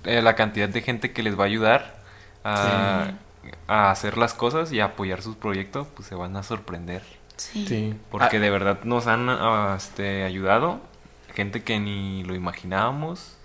eh, 0.04 0.20
la 0.22 0.34
cantidad 0.34 0.68
de 0.68 0.82
gente 0.82 1.12
que 1.12 1.22
les 1.22 1.38
va 1.38 1.44
a 1.44 1.46
ayudar 1.46 1.94
a, 2.44 3.12
a 3.68 3.90
hacer 3.90 4.18
las 4.18 4.34
cosas 4.34 4.72
y 4.72 4.80
a 4.80 4.86
apoyar 4.86 5.22
sus 5.22 5.36
proyectos, 5.36 5.86
pues 5.94 6.08
se 6.08 6.14
van 6.14 6.36
a 6.36 6.42
sorprender. 6.42 7.02
Sí. 7.36 7.66
Sí. 7.66 7.94
Porque 8.10 8.36
Ah, 8.36 8.40
de 8.40 8.50
verdad 8.50 8.78
nos 8.84 9.06
han 9.06 9.28
ah, 9.30 9.74
este, 9.76 10.24
ayudado, 10.24 10.80
gente 11.34 11.62
que 11.64 11.78
ni 11.80 12.22
lo 12.24 12.34
imaginábamos, 12.34 13.36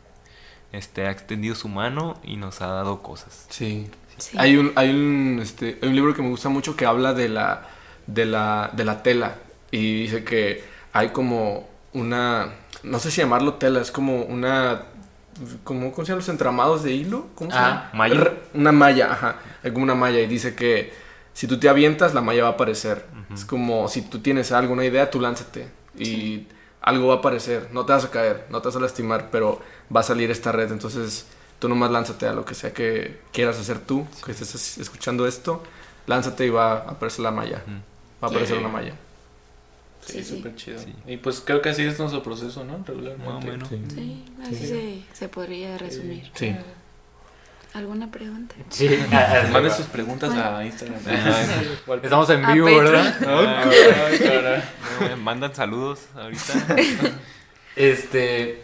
este, 0.72 1.07
ha 1.07 1.11
extendido 1.11 1.55
su 1.55 1.68
mano 1.70 2.15
y 2.24 2.36
nos 2.38 2.61
ha 2.61 2.68
dado 2.68 3.01
cosas. 3.01 3.45
Sí. 3.49 3.89
Sí. 4.18 4.36
Hay 4.39 4.57
un, 4.57 4.72
hay 4.76 4.89
un, 4.89 5.39
este, 5.41 5.78
hay 5.82 5.89
un 5.89 5.95
libro 5.95 6.13
que 6.15 6.24
me 6.24 6.30
gusta 6.30 6.49
mucho 6.49 6.76
que 6.76 6.86
habla 6.88 7.13
de 7.13 7.30
la, 7.30 7.68
de 8.07 8.26
la, 8.26 8.72
de 8.74 8.84
la 8.84 9.03
tela 9.03 9.36
y 9.70 10.01
dice 10.01 10.24
que 10.24 10.63
hay 10.91 11.09
como 11.09 11.70
una, 11.93 12.51
no 12.82 12.97
sé 12.99 13.11
si 13.11 13.22
llamarlo 13.22 13.53
tela, 13.55 13.80
es 13.80 13.91
como 13.91 14.24
una, 14.24 14.86
como, 15.63 15.91
¿cómo 15.91 16.03
se 16.03 16.09
llaman 16.13 16.20
los 16.22 16.30
entramados 16.30 16.82
de 16.84 16.93
hilo? 16.93 17.28
¿Cómo 17.36 17.51
se 17.51 17.57
Ah, 17.57 17.89
llama? 17.91 17.91
malla. 17.93 18.34
Una 18.55 18.72
malla, 18.72 19.11
ajá, 19.11 19.36
hay 19.63 19.72
como 19.72 19.84
una 19.84 19.93
malla 19.95 20.20
y 20.20 20.26
dice 20.26 20.55
que 20.55 20.91
si 21.34 21.45
tú 21.45 21.59
te 21.59 21.70
avientas 21.70 22.15
la 22.15 22.22
malla 22.22 22.41
va 22.43 22.49
a 22.49 22.51
aparecer. 22.53 23.05
Es 23.32 23.45
como 23.45 23.88
si 23.88 24.01
tú 24.01 24.20
tienes 24.20 24.51
algo, 24.51 24.74
una 24.74 24.86
idea, 24.86 25.11
tú 25.11 25.20
lánzate 25.20 25.68
y 25.95 26.47
algo 26.82 27.09
va 27.09 27.15
a 27.15 27.18
aparecer, 27.18 27.68
no 27.72 27.86
te 27.86 27.91
vas 27.93 28.05
a 28.05 28.09
caer, 28.09 28.47
no 28.49 28.61
te 28.61 28.70
vas 28.70 28.76
a 28.78 28.80
lastimar, 28.80 29.28
pero 29.32 29.61
va 29.95 30.01
a 30.01 30.03
salir 30.03 30.31
esta 30.31 30.51
red, 30.51 30.71
entonces 30.71 31.25
tú 31.59 31.69
nomás 31.69 31.91
lánzate 31.91 32.27
a 32.27 32.33
lo 32.33 32.45
que 32.45 32.55
sea 32.55 32.73
que 32.73 33.19
quieras 33.31 33.57
hacer 33.59 33.79
tú, 33.79 34.07
que 34.25 34.31
estés 34.31 34.77
escuchando 34.77 35.27
esto, 35.27 35.63
lánzate 36.05 36.45
y 36.45 36.49
va 36.49 36.73
a 36.73 36.77
aparecer 36.91 37.21
la 37.21 37.31
malla, 37.31 37.63
va 38.21 38.27
a 38.27 38.29
aparecer 38.31 38.57
una 38.57 38.69
malla. 38.69 38.93
Sí, 40.05 40.13
Sí, 40.13 40.23
sí. 40.23 40.38
súper 40.38 40.55
chido. 40.55 40.79
Sí. 40.79 40.93
Y 41.05 41.17
pues 41.17 41.41
creo 41.43 41.61
que 41.61 41.67
así 41.69 41.81
es 41.83 41.99
nuestro 41.99 42.23
proceso, 42.23 42.63
¿no? 42.63 42.81
Regularmente. 42.85 43.25
Más 43.29 43.43
o 43.43 43.47
menos. 43.47 43.67
Sí, 43.93 44.23
así 44.41 44.67
se, 44.67 45.01
se 45.13 45.27
podría 45.27 45.77
resumir. 45.77 46.31
Sí. 46.33 46.55
¿Alguna 47.73 48.09
pregunta? 48.09 48.55
Sí, 48.69 48.88
ah, 49.11 49.43
ah, 49.43 49.47
Manden 49.51 49.71
sus 49.73 49.85
preguntas 49.88 50.33
a 50.33 50.65
Instagram. 50.65 50.99
Estamos 52.03 52.29
en 52.29 52.53
vivo. 52.53 52.65
¿verdad? 52.65 53.67
Ay, 53.69 54.19
caray. 54.19 54.63
No, 55.09 55.17
mandan 55.17 55.53
saludos 55.53 55.99
ahorita. 56.15 56.75
Este, 57.75 58.63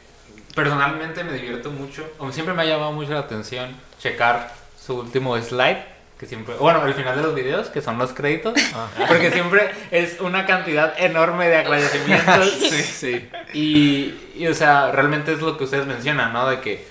personalmente 0.53 1.23
me 1.23 1.33
divierto 1.33 1.71
mucho, 1.71 2.09
o 2.19 2.31
siempre 2.31 2.53
me 2.53 2.63
ha 2.63 2.65
llamado 2.65 2.91
mucho 2.91 3.13
la 3.13 3.19
atención 3.19 3.75
checar 3.99 4.53
su 4.79 4.99
último 4.99 5.37
slide, 5.37 5.77
que 6.19 6.25
siempre, 6.25 6.55
bueno, 6.55 6.81
al 6.81 6.93
final 6.93 7.15
de 7.15 7.23
los 7.23 7.35
videos, 7.35 7.69
que 7.69 7.81
son 7.81 7.97
los 7.97 8.13
créditos, 8.13 8.53
porque 9.07 9.31
siempre 9.31 9.71
es 9.91 10.19
una 10.19 10.45
cantidad 10.45 10.93
enorme 10.97 11.49
de 11.49 11.57
agradecimientos. 11.57 12.49
Sí. 12.93 13.27
Y, 13.53 14.15
y, 14.35 14.47
o 14.47 14.53
sea, 14.53 14.91
realmente 14.91 15.33
es 15.33 15.41
lo 15.41 15.57
que 15.57 15.65
ustedes 15.65 15.85
mencionan, 15.85 16.31
¿no? 16.31 16.47
De 16.49 16.61
que 16.61 16.85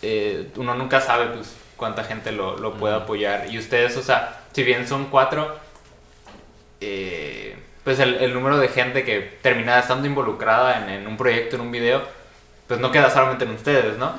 eh, 0.00 0.48
uno 0.56 0.74
nunca 0.74 1.00
sabe, 1.00 1.26
pues, 1.26 1.54
cuánta 1.76 2.04
gente 2.04 2.32
lo, 2.32 2.56
lo 2.56 2.74
puede 2.74 2.94
apoyar. 2.94 3.50
Y 3.50 3.58
ustedes, 3.58 3.96
o 3.98 4.02
sea, 4.02 4.40
si 4.52 4.62
bien 4.62 4.88
son 4.88 5.06
cuatro, 5.06 5.58
eh, 6.80 7.56
pues 7.84 7.98
el, 7.98 8.14
el 8.14 8.32
número 8.32 8.56
de 8.58 8.68
gente 8.68 9.04
que 9.04 9.20
termina 9.42 9.78
estando 9.78 10.06
involucrada 10.06 10.78
en, 10.78 10.88
en 10.88 11.06
un 11.06 11.16
proyecto, 11.16 11.56
en 11.56 11.62
un 11.62 11.70
video, 11.70 12.02
pues 12.72 12.80
no 12.80 12.90
queda 12.90 13.10
solamente 13.10 13.44
en 13.44 13.50
ustedes, 13.50 13.98
¿no? 13.98 14.14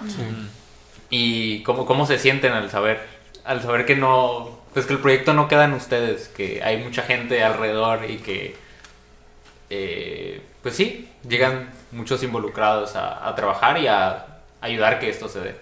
Y 1.10 1.64
cómo, 1.64 1.88
cómo 1.88 2.06
se 2.06 2.20
sienten 2.20 2.54
al 2.54 2.70
saber, 2.70 3.02
al 3.44 3.64
saber 3.64 3.88
que 3.88 3.96
no, 3.96 4.60
pues 4.76 4.86
que 4.86 4.94
el 4.94 5.00
proyecto 5.00 5.34
no 5.34 5.48
queda 5.48 5.66
en 5.66 5.74
ustedes, 5.74 6.28
que 6.28 6.62
hay 6.62 6.78
mucha 6.78 7.02
gente 7.02 7.44
alrededor 7.44 8.08
y 8.08 8.18
que, 8.18 8.56
eh, 9.72 10.40
pues 10.62 10.76
sí, 10.76 11.10
llegan 11.28 11.72
muchos 11.92 12.22
involucrados 12.22 12.96
a, 12.96 13.28
a 13.28 13.34
trabajar 13.34 13.80
y 13.80 13.88
a 13.88 14.24
ayudar 14.62 15.00
que 15.00 15.10
esto 15.10 15.28
se 15.28 15.40
dé. 15.40 15.56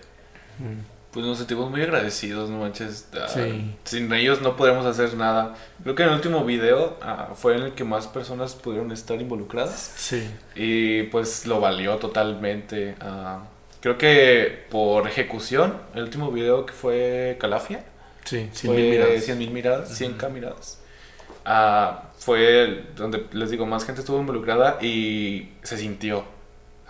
Pues 1.11 1.25
nos 1.25 1.39
sentimos 1.39 1.69
muy 1.69 1.81
agradecidos, 1.81 2.49
no 2.49 2.59
manches. 2.59 3.07
Ah, 3.13 3.27
Sí. 3.27 3.75
Sin 3.83 4.11
ellos 4.13 4.41
no 4.41 4.55
podemos 4.55 4.85
hacer 4.85 5.13
nada. 5.15 5.55
Creo 5.83 5.93
que 5.93 6.03
en 6.03 6.09
el 6.09 6.15
último 6.15 6.45
video 6.45 6.97
ah, 7.01 7.29
fue 7.35 7.55
en 7.57 7.63
el 7.63 7.71
que 7.73 7.83
más 7.83 8.07
personas 8.07 8.55
pudieron 8.55 8.91
estar 8.93 9.19
involucradas. 9.19 9.93
Sí. 9.97 10.29
Y 10.55 11.03
pues 11.03 11.45
lo 11.47 11.59
valió 11.59 11.97
totalmente. 11.97 12.95
Ah, 13.01 13.43
creo 13.81 13.97
que 13.97 14.65
por 14.69 15.05
ejecución, 15.07 15.77
el 15.93 16.03
último 16.03 16.31
video 16.31 16.65
que 16.65 16.73
fue 16.73 17.37
Calafia, 17.39 17.83
Sí, 18.23 18.49
sin 18.53 18.69
fue 18.71 18.79
mil 18.79 18.89
miradas. 18.91 19.23
100 19.25 19.37
mil 19.37 19.51
miradas, 19.51 19.99
100k 19.99 20.29
miradas. 20.29 20.79
Ah, 21.43 22.11
fue 22.19 22.85
donde 22.95 23.25
les 23.33 23.49
digo, 23.49 23.65
más 23.65 23.83
gente 23.83 24.01
estuvo 24.01 24.19
involucrada 24.19 24.77
y 24.81 25.49
se 25.63 25.77
sintió. 25.77 26.23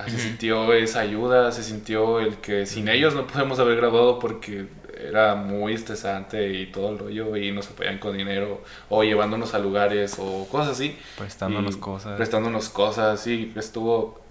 Se 0.10 0.18
sintió 0.20 0.72
esa 0.74 1.02
ayuda, 1.02 1.52
se 1.52 1.64
sintió 1.64 2.20
el 2.20 2.38
que 2.38 2.66
sin 2.66 2.88
ellos 2.88 3.14
no 3.16 3.28
podemos 3.28 3.60
haber 3.60 3.78
grabado 3.78 4.20
porque 4.20 4.66
era 5.10 5.36
muy 5.36 5.74
estresante 5.74 6.54
y 6.54 6.68
todo 6.68 6.90
el 6.92 7.00
rollo 7.00 7.36
y 7.36 7.52
nos 7.52 7.68
apoyan 7.70 7.98
con 7.98 8.16
dinero 8.16 8.62
o 8.90 9.04
llevándonos 9.04 9.54
a 9.56 9.60
lugares 9.60 10.16
o 10.20 10.48
cosas 10.50 10.70
así. 10.74 10.96
Prestándonos 11.18 11.76
Y 11.76 11.80
cosas. 11.80 12.18
Prestándonos 12.18 12.70
cosas, 12.70 13.20
sí, 13.20 13.52
estuvo 13.56 14.22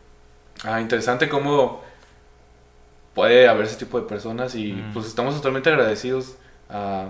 ah, 0.65 0.81
interesante 0.81 1.29
cómo 1.29 1.83
puede 3.15 3.49
haber 3.49 3.67
ese 3.67 3.77
tipo 3.77 4.01
de 4.01 4.07
personas 4.07 4.55
y 4.55 4.73
Mm. 4.73 4.93
pues 4.93 5.07
estamos 5.07 5.35
totalmente 5.35 5.69
agradecidos. 5.71 6.37
ah, 6.73 7.09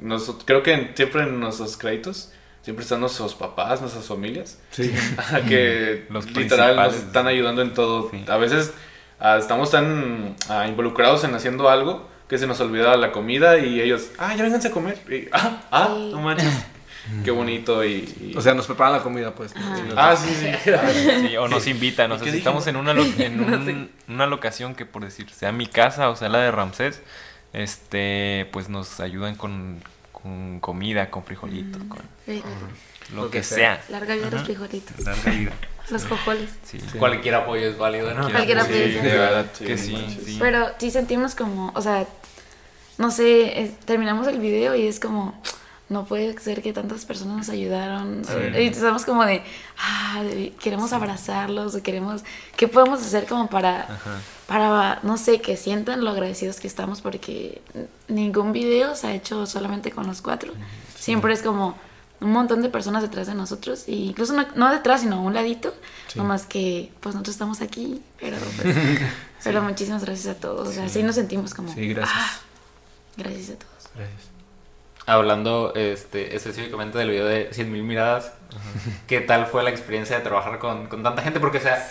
nos- 0.00 0.36
creo 0.44 0.62
que 0.62 0.92
siempre 0.94 1.22
en 1.24 1.40
nuestros 1.40 1.76
créditos 1.76 2.32
siempre 2.62 2.82
están 2.84 3.00
nuestros 3.00 3.34
papás, 3.34 3.80
nuestras 3.80 4.04
familias, 4.06 4.58
Sí. 4.70 4.92
que 5.48 6.06
Los 6.10 6.30
literal 6.32 6.76
nos 6.76 6.94
están 6.94 7.26
ayudando 7.26 7.62
en 7.62 7.74
todo. 7.74 8.10
Sí. 8.10 8.24
A 8.28 8.36
veces 8.36 8.72
ah, 9.20 9.36
estamos 9.38 9.70
tan 9.70 10.36
ah, 10.48 10.66
involucrados 10.68 11.24
en 11.24 11.34
haciendo 11.34 11.68
algo 11.68 12.08
que 12.28 12.38
se 12.38 12.46
nos 12.46 12.60
olvida 12.60 12.96
la 12.96 13.12
comida 13.12 13.58
y 13.58 13.80
ellos, 13.80 14.10
ah, 14.18 14.34
ya 14.34 14.42
vénganse 14.42 14.68
a 14.68 14.70
comer. 14.70 14.98
Y, 15.10 15.28
ah, 15.32 15.60
ah, 15.70 15.88
no 16.12 16.20
manches. 16.20 16.48
Qué 17.24 17.32
bonito 17.32 17.84
y... 17.84 18.08
y- 18.20 18.34
O 18.36 18.40
sea, 18.40 18.54
nos 18.54 18.66
preparan 18.66 18.92
la 18.92 19.00
comida, 19.02 19.34
pues. 19.34 19.52
ah, 19.96 20.14
sí, 20.16 20.28
sí. 20.32 20.70
Sí, 21.28 21.36
o 21.36 21.48
nos 21.48 21.66
invitan, 21.66 22.12
o 22.12 22.14
¿Y 22.14 22.18
sea, 22.20 22.30
si 22.32 22.38
estamos 22.38 22.64
en 22.68 22.76
una, 22.76 22.94
lo- 22.94 23.04
en 23.04 23.40
un- 23.42 23.90
una 24.08 24.26
locación 24.26 24.76
que 24.76 24.86
por 24.86 25.02
decir 25.04 25.28
sea 25.30 25.50
mi 25.50 25.66
casa 25.66 26.08
o 26.10 26.16
sea 26.16 26.28
la 26.28 26.38
de 26.38 26.52
Ramsés, 26.52 27.02
este, 27.52 28.48
pues 28.52 28.68
nos 28.68 29.00
ayudan 29.00 29.34
con, 29.34 29.82
con 30.22 30.60
comida, 30.60 31.10
con 31.10 31.24
frijolitos, 31.24 31.82
con 31.88 31.98
Sí. 32.26 32.42
lo, 33.14 33.24
Lo 33.24 33.30
que, 33.30 33.38
que 33.38 33.44
sea. 33.44 33.82
Larga 33.88 34.14
vida 34.14 34.30
los 34.30 34.42
frijolitos. 34.44 34.98
Larga 35.00 35.30
vida. 35.32 35.52
Los 35.90 36.04
cojoles. 36.04 36.48
Sí. 36.64 36.78
Cualquier 36.96 37.34
apoyo 37.34 37.68
es 37.68 37.76
válido, 37.76 38.14
¿no? 38.14 38.30
Cualquier 38.30 38.60
Sí, 38.60 38.64
apoyo. 38.66 39.02
de 39.02 39.18
verdad, 39.18 39.50
Que 39.52 39.76
sí. 39.76 40.36
Pero 40.38 40.68
sí 40.78 40.92
sentimos 40.92 41.34
como, 41.34 41.72
o 41.74 41.82
sea, 41.82 42.06
no 42.98 43.10
sé, 43.10 43.60
eh, 43.62 43.74
terminamos 43.84 44.28
el 44.28 44.38
video 44.38 44.76
y 44.76 44.86
es 44.86 45.00
como, 45.00 45.34
no 45.92 46.04
puede 46.06 46.36
ser 46.40 46.62
que 46.62 46.72
tantas 46.72 47.04
personas 47.04 47.36
nos 47.36 47.48
ayudaron. 47.48 48.22
Y 48.58 48.66
estamos 48.66 49.04
como 49.04 49.24
de, 49.24 49.42
ah, 49.78 50.22
de- 50.24 50.52
queremos 50.60 50.92
abrazarlos, 50.92 51.74
o 51.74 51.82
queremos, 51.82 52.22
¿qué 52.56 52.66
podemos 52.68 53.00
hacer 53.02 53.26
como 53.26 53.48
para, 53.48 53.86
para, 54.46 54.98
no 55.02 55.16
sé, 55.18 55.40
que 55.40 55.56
sientan 55.56 56.02
lo 56.04 56.10
agradecidos 56.10 56.58
que 56.60 56.66
estamos? 56.66 57.00
Porque 57.00 57.60
ningún 58.08 58.52
video 58.52 58.96
se 58.96 59.06
ha 59.06 59.14
hecho 59.14 59.46
solamente 59.46 59.90
con 59.92 60.06
los 60.06 60.22
cuatro. 60.22 60.52
Siempre 60.98 61.32
es 61.34 61.42
como 61.42 61.76
un 62.20 62.30
montón 62.30 62.62
de 62.62 62.68
personas 62.68 63.02
detrás 63.02 63.26
de 63.26 63.34
nosotros, 63.34 63.84
y 63.88 64.04
incluso 64.10 64.32
no, 64.32 64.46
no 64.54 64.70
detrás, 64.70 65.00
sino 65.00 65.16
a 65.16 65.20
un 65.20 65.34
ladito, 65.34 65.74
nomás 66.14 66.44
que 66.46 66.92
pues 67.00 67.14
nosotros 67.16 67.34
estamos 67.34 67.60
aquí, 67.60 68.00
pero 68.20 68.36
pues, 68.56 68.76
pero 69.44 69.60
muchísimas 69.62 70.04
gracias 70.04 70.36
a 70.36 70.38
todos, 70.38 70.68
o 70.68 70.72
sea, 70.72 70.88
sí 70.88 71.02
nos 71.02 71.16
sentimos 71.16 71.52
como, 71.52 71.74
Sí, 71.74 71.88
gracias. 71.88 72.16
"Ah, 72.16 72.30
gracias 73.16 73.50
a 73.50 73.54
todos. 73.54 73.90
Gracias. 73.96 74.31
Hablando 75.06 75.72
este, 75.74 76.36
específicamente 76.36 76.98
del 76.98 77.10
video 77.10 77.26
de 77.26 77.50
100.000 77.50 77.82
miradas, 77.82 78.32
¿qué 79.06 79.20
tal 79.20 79.46
fue 79.46 79.62
la 79.62 79.70
experiencia 79.70 80.16
de 80.16 80.22
trabajar 80.22 80.58
con, 80.58 80.86
con 80.86 81.02
tanta 81.02 81.22
gente? 81.22 81.40
Porque, 81.40 81.58
o 81.58 81.60
sea, 81.62 81.84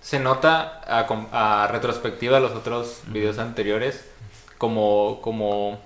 se 0.00 0.18
nota 0.18 0.80
a, 0.86 1.06
a 1.32 1.68
retrospectiva 1.68 2.36
de 2.36 2.42
los 2.42 2.52
otros 2.52 3.02
videos 3.06 3.38
anteriores 3.38 4.04
como, 4.58 5.20
como, 5.22 5.80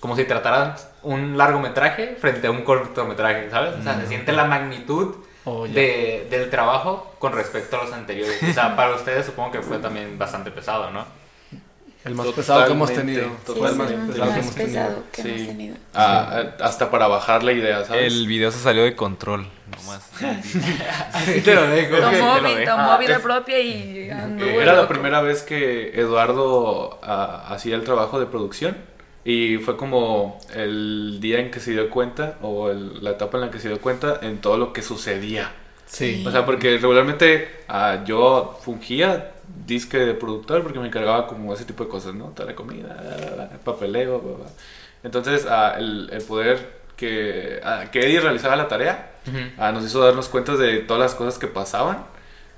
como 0.00 0.16
si 0.16 0.24
trataran 0.24 0.74
un 1.02 1.38
largometraje 1.38 2.16
frente 2.16 2.48
a 2.48 2.50
un 2.50 2.62
cortometraje, 2.62 3.50
¿sabes? 3.50 3.74
O 3.78 3.82
sea, 3.82 4.00
se 4.00 4.06
siente 4.08 4.32
la 4.32 4.44
magnitud 4.44 5.14
Oh, 5.44 5.66
de, 5.66 6.26
del 6.28 6.50
trabajo 6.50 7.14
con 7.18 7.32
respecto 7.32 7.80
a 7.80 7.84
los 7.84 7.92
anteriores. 7.94 8.42
O 8.42 8.52
sea, 8.52 8.76
para 8.76 8.94
ustedes 8.94 9.24
supongo 9.24 9.52
que 9.52 9.62
fue 9.62 9.78
también 9.78 10.18
bastante 10.18 10.50
pesado, 10.50 10.90
¿no? 10.90 11.06
El 12.02 12.14
más 12.14 12.26
pesado 12.28 12.64
que 12.64 12.72
hemos 12.72 12.88
Totalmente, 12.88 13.20
tenido. 13.22 13.36
Sí, 13.46 13.52
el 13.52 13.76
más 13.76 13.92
pesado 13.92 14.32
que 14.32 14.38
hemos 14.40 14.54
tenido. 14.54 14.80
pesado 14.80 15.02
que 15.12 15.20
hemos 15.22 15.40
Sí. 15.40 15.46
tenido. 15.48 15.76
Ah, 15.94 16.30
ah, 16.58 16.64
hasta 16.64 16.90
para 16.90 17.08
bajar 17.08 17.42
la 17.44 17.52
idea, 17.52 17.84
¿sabes? 17.84 18.10
El 18.12 18.26
video 18.26 18.50
se 18.50 18.58
salió 18.58 18.84
de 18.84 18.96
control, 18.96 19.46
nomás. 19.70 20.10
Así 21.12 21.40
te 21.42 21.54
lo 21.54 21.62
dejo. 21.68 21.96
Tomó, 21.96 22.10
te 22.36 22.40
lo 22.42 22.54
dejo. 22.54 22.70
tomó 22.70 22.90
Ah, 22.92 22.98
vida 22.98 23.16
es- 23.16 23.20
propia 23.22 23.60
y 23.60 24.10
anduvo 24.10 24.48
Eh, 24.48 24.56
Era 24.62 24.72
la 24.72 24.82
loco. 24.82 24.88
primera 24.88 25.20
vez 25.20 25.42
que 25.42 25.90
Eduardo 26.00 26.98
ah, 27.02 27.44
hacía 27.48 27.76
el 27.76 27.84
trabajo 27.84 28.18
de 28.18 28.26
producción 28.26 28.76
y 29.24 29.58
fue 29.58 29.76
como 29.76 30.38
el 30.54 31.18
día 31.20 31.40
en 31.40 31.50
que 31.50 31.60
se 31.60 31.72
dio 31.72 31.90
cuenta 31.90 32.36
o 32.40 32.70
el- 32.70 33.04
la 33.04 33.10
etapa 33.10 33.36
en 33.36 33.42
la 33.44 33.50
que 33.50 33.58
se 33.58 33.68
dio 33.68 33.78
cuenta 33.80 34.18
en 34.22 34.38
todo 34.40 34.56
lo 34.56 34.72
que 34.72 34.80
sucedía. 34.82 35.52
Sí. 35.86 36.24
O 36.26 36.30
sea, 36.30 36.46
porque 36.46 36.78
regularmente 36.78 37.62
ah, 37.68 37.98
yo 38.06 38.58
fungía 38.64 39.32
disque 39.66 39.98
de 39.98 40.14
productor 40.14 40.62
porque 40.62 40.78
me 40.78 40.86
encargaba 40.88 41.26
como 41.26 41.52
ese 41.54 41.64
tipo 41.64 41.84
de 41.84 41.90
cosas, 41.90 42.14
¿no? 42.14 42.26
Toda 42.26 42.50
la 42.50 42.54
comida, 42.56 43.50
papeleo, 43.64 44.20
bla, 44.20 44.36
bla. 44.38 44.46
Entonces, 45.02 45.46
ah, 45.48 45.74
el, 45.78 46.08
el 46.12 46.22
poder 46.22 46.80
que, 46.96 47.60
ah, 47.64 47.84
que 47.90 48.00
Eddie 48.00 48.20
realizara 48.20 48.56
la 48.56 48.68
tarea 48.68 49.12
Ujú. 49.26 49.38
ah, 49.58 49.72
nos 49.72 49.84
hizo 49.84 50.00
darnos 50.04 50.28
cuenta 50.28 50.56
de 50.56 50.78
todas 50.80 51.00
las 51.00 51.14
cosas 51.14 51.38
que 51.38 51.46
pasaban. 51.46 52.04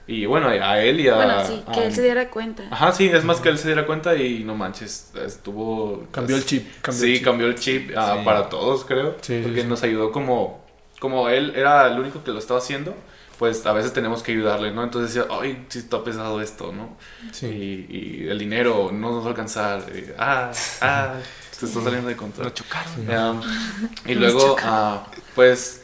Y 0.04 0.26
bueno, 0.26 0.48
a 0.48 0.80
él 0.82 1.00
y 1.00 1.08
a... 1.08 1.14
Bueno, 1.14 1.44
sí, 1.46 1.62
que 1.72 1.78
a- 1.80 1.84
él 1.84 1.94
se 1.94 2.02
diera 2.02 2.28
cuenta. 2.28 2.64
Ajá, 2.72 2.90
sí, 2.90 3.06
es 3.08 3.22
más 3.24 3.38
que 3.40 3.48
él 3.48 3.56
se 3.58 3.68
diera 3.68 3.86
cuenta 3.86 4.16
y 4.16 4.42
no 4.42 4.56
manches, 4.56 5.12
estuvo... 5.24 6.06
Cambió 6.10 6.34
el 6.36 6.44
chip. 6.44 6.66
Cambió 6.82 7.00
sí, 7.04 7.10
el 7.12 7.16
chip. 7.18 7.24
cambió 7.24 7.46
el 7.46 7.54
chip 7.54 7.92
ah, 7.96 8.16
Sí. 8.18 8.24
para 8.24 8.48
todos, 8.48 8.84
creo. 8.84 9.14
Sí, 9.20 9.40
porque 9.44 9.62
sí. 9.62 9.66
nos 9.68 9.82
ayudó 9.84 10.10
como... 10.10 10.60
Como 10.98 11.28
él 11.28 11.52
era 11.56 11.86
el 11.86 11.98
único 12.00 12.22
que 12.24 12.32
lo 12.32 12.38
estaba 12.40 12.58
haciendo, 12.58 12.94
pues 13.38 13.64
a 13.66 13.72
veces 13.72 13.92
tenemos 13.92 14.22
que 14.22 14.32
ayudarle, 14.32 14.70
¿no? 14.72 14.82
Entonces 14.84 15.14
decía, 15.14 15.28
ay, 15.30 15.66
sí 15.68 15.80
está 15.80 16.02
pesado 16.04 16.40
esto, 16.40 16.72
¿no? 16.72 16.96
Sí. 17.32 17.46
Y, 17.46 17.96
y 17.96 18.28
el 18.28 18.38
dinero 18.38 18.90
no 18.92 19.10
nos 19.10 19.22
va 19.22 19.26
a 19.26 19.30
alcanzar. 19.30 19.84
y, 19.94 20.12
ah, 20.18 20.52
ah, 20.80 21.14
se 21.50 21.66
está 21.66 21.82
saliendo 21.82 22.08
de 22.08 22.16
control. 22.16 22.46
Lo 22.46 22.54
chocaron. 22.54 23.36
Um, 23.36 23.42
y 24.06 24.14
luego, 24.14 24.56
ah, 24.62 25.06
pues, 25.34 25.82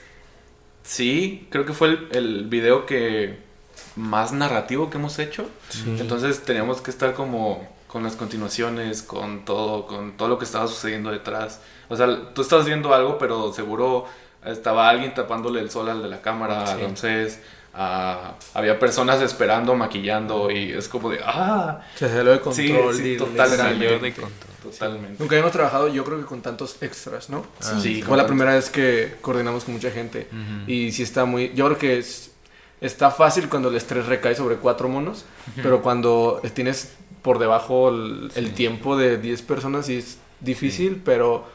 sí, 0.82 1.48
creo 1.50 1.64
que 1.64 1.72
fue 1.72 1.88
el, 1.88 2.08
el 2.12 2.44
video 2.44 2.86
que 2.86 3.48
más 3.96 4.32
narrativo 4.32 4.90
que 4.90 4.98
hemos 4.98 5.18
hecho. 5.18 5.48
Entonces 5.86 6.42
teníamos 6.42 6.80
que 6.80 6.90
estar 6.90 7.14
como 7.14 7.68
con 7.88 8.02
las 8.02 8.16
continuaciones, 8.16 9.02
con 9.02 9.44
todo, 9.44 9.86
con 9.86 10.16
todo 10.16 10.28
lo 10.28 10.38
que 10.38 10.44
estaba 10.44 10.68
sucediendo 10.68 11.10
detrás. 11.10 11.60
O 11.88 11.96
sea, 11.96 12.32
tú 12.34 12.42
estabas 12.42 12.66
viendo 12.66 12.94
algo, 12.94 13.18
pero 13.18 13.52
seguro 13.52 14.06
estaba 14.44 14.88
alguien 14.88 15.14
tapándole 15.14 15.60
el 15.60 15.70
sol 15.70 15.88
al 15.88 16.02
de 16.02 16.08
la 16.08 16.20
cámara, 16.22 16.72
entonces 16.72 17.40
ah, 17.74 18.34
había 18.54 18.78
personas 18.78 19.20
esperando, 19.22 19.74
maquillando 19.74 20.50
y 20.50 20.72
es 20.72 20.88
como 20.88 21.10
de, 21.10 21.20
ah, 21.24 21.80
Se 21.94 22.08
salió 22.08 22.32
de 22.32 22.38
Sí, 22.52 22.68
control. 22.68 22.94
sí, 22.94 23.12
y- 23.12 23.16
totalmente. 23.16 23.56
Salió 23.56 23.98
de 23.98 24.12
control. 24.12 24.30
totalmente. 24.62 25.16
Nunca 25.18 25.34
habíamos 25.34 25.52
trabajado, 25.52 25.88
yo 25.88 26.04
creo 26.04 26.18
que 26.18 26.24
con 26.24 26.40
tantos 26.42 26.76
extras, 26.82 27.30
¿no? 27.30 27.44
Sí, 27.82 28.02
Fue 28.02 28.16
la 28.16 28.26
primera 28.26 28.54
vez 28.54 28.70
que 28.70 29.16
coordinamos 29.20 29.64
con 29.64 29.74
mucha 29.74 29.90
gente. 29.90 30.28
Y 30.66 30.92
sí 30.92 31.02
está 31.02 31.24
muy. 31.24 31.52
Yo 31.54 31.66
creo 31.66 31.78
que 31.78 31.98
es, 31.98 32.32
está 32.80 33.10
fácil 33.10 33.48
cuando 33.48 33.68
el 33.70 33.76
estrés 33.76 34.06
recae 34.06 34.34
sobre 34.34 34.56
cuatro 34.56 34.88
monos, 34.88 35.24
pero 35.62 35.82
cuando 35.82 36.40
tienes 36.54 36.94
por 37.22 37.38
debajo 37.40 37.88
el, 37.90 38.30
el 38.36 38.54
tiempo 38.54 38.96
de 38.96 39.18
10 39.18 39.42
personas, 39.42 39.86
sí 39.86 39.96
es 39.98 40.18
difícil, 40.40 41.02
pero 41.04 41.46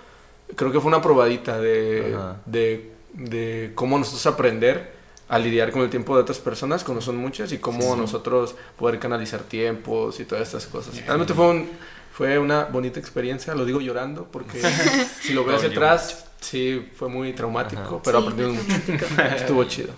creo 0.56 0.72
que 0.72 0.80
fue 0.80 0.90
una 0.90 1.02
probadita 1.02 1.60
de, 1.60 2.18
de, 2.46 2.92
de 3.14 3.72
cómo 3.76 3.98
nosotros 3.98 4.26
aprender 4.28 4.94
a 5.30 5.40
lidiar 5.40 5.72
con 5.72 5.82
el 5.82 5.90
tiempo 5.90 6.16
de 6.16 6.22
otras 6.22 6.38
personas, 6.40 6.84
cuando 6.84 7.02
son 7.02 7.18
muchas, 7.18 7.52
y 7.52 7.58
cómo 7.58 7.96
nosotros 7.96 8.56
poder 8.78 9.00
canalizar 9.00 9.42
tiempos 9.42 10.20
y 10.20 10.26
todas 10.26 10.44
estas 10.44 10.68
cosas. 10.68 10.96
Realmente 11.06 11.34
fue 11.34 11.50
un, 11.50 11.70
fue 12.14 12.38
una 12.38 12.66
bonita 12.66 13.00
experiencia, 13.00 13.56
lo 13.56 13.66
digo 13.66 13.82
llorando, 13.82 14.28
porque 14.32 14.62
si 15.22 15.34
lo 15.34 15.44
veo 15.44 15.56
hacia 15.56 15.70
atrás, 15.70 16.28
sí, 16.40 16.88
fue 16.96 17.10
muy 17.10 17.34
traumático, 17.34 18.02
pero 18.04 18.20
Sí, 18.20 18.28
aprendimos 18.28 18.68
mucho. 18.68 19.06
Estuvo 19.36 19.64
chido. 19.64 19.94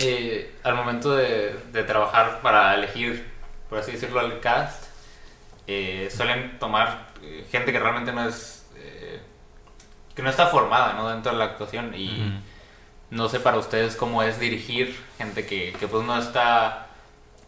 Eh, 0.00 0.54
al 0.64 0.74
momento 0.74 1.14
de, 1.14 1.54
de 1.72 1.82
trabajar 1.84 2.40
para 2.40 2.74
elegir, 2.74 3.24
por 3.68 3.78
así 3.78 3.92
decirlo, 3.92 4.18
al 4.18 4.40
cast, 4.40 4.84
eh, 5.66 6.08
suelen 6.10 6.58
tomar 6.58 7.12
eh, 7.22 7.44
gente 7.52 7.70
que 7.70 7.78
realmente 7.78 8.12
no 8.12 8.28
es. 8.28 8.59
Que 10.20 10.24
no 10.24 10.30
está 10.30 10.48
formada 10.48 10.92
¿no? 10.92 11.08
dentro 11.08 11.32
de 11.32 11.38
la 11.38 11.46
actuación. 11.46 11.94
Y 11.94 12.38
no 13.10 13.28
sé 13.30 13.40
para 13.40 13.56
ustedes 13.56 13.96
cómo 13.96 14.22
es 14.22 14.38
dirigir 14.38 14.94
gente 15.16 15.46
que, 15.46 15.72
que 15.80 15.88
pues 15.88 16.04
no 16.04 16.18
está, 16.18 16.88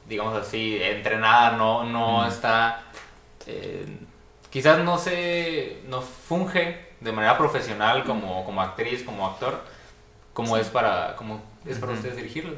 digamos 0.08 0.34
así, 0.34 0.78
entrenada, 0.80 1.56
no, 1.56 1.84
no 1.84 2.26
está. 2.26 2.84
eh, 3.46 3.86
quizás 4.48 4.78
no 4.78 4.96
se. 4.96 5.82
no 5.88 6.00
funge 6.00 6.92
de 7.00 7.12
manera 7.12 7.36
profesional 7.36 8.04
como, 8.04 8.42
como 8.46 8.62
actriz, 8.62 9.02
como 9.02 9.26
actor, 9.26 9.62
como 10.32 10.56
es 10.56 10.68
para. 10.68 11.14
como 11.16 11.42
es 11.66 11.78
para 11.78 11.92
ustedes 11.92 12.16
dirigirlos. 12.16 12.54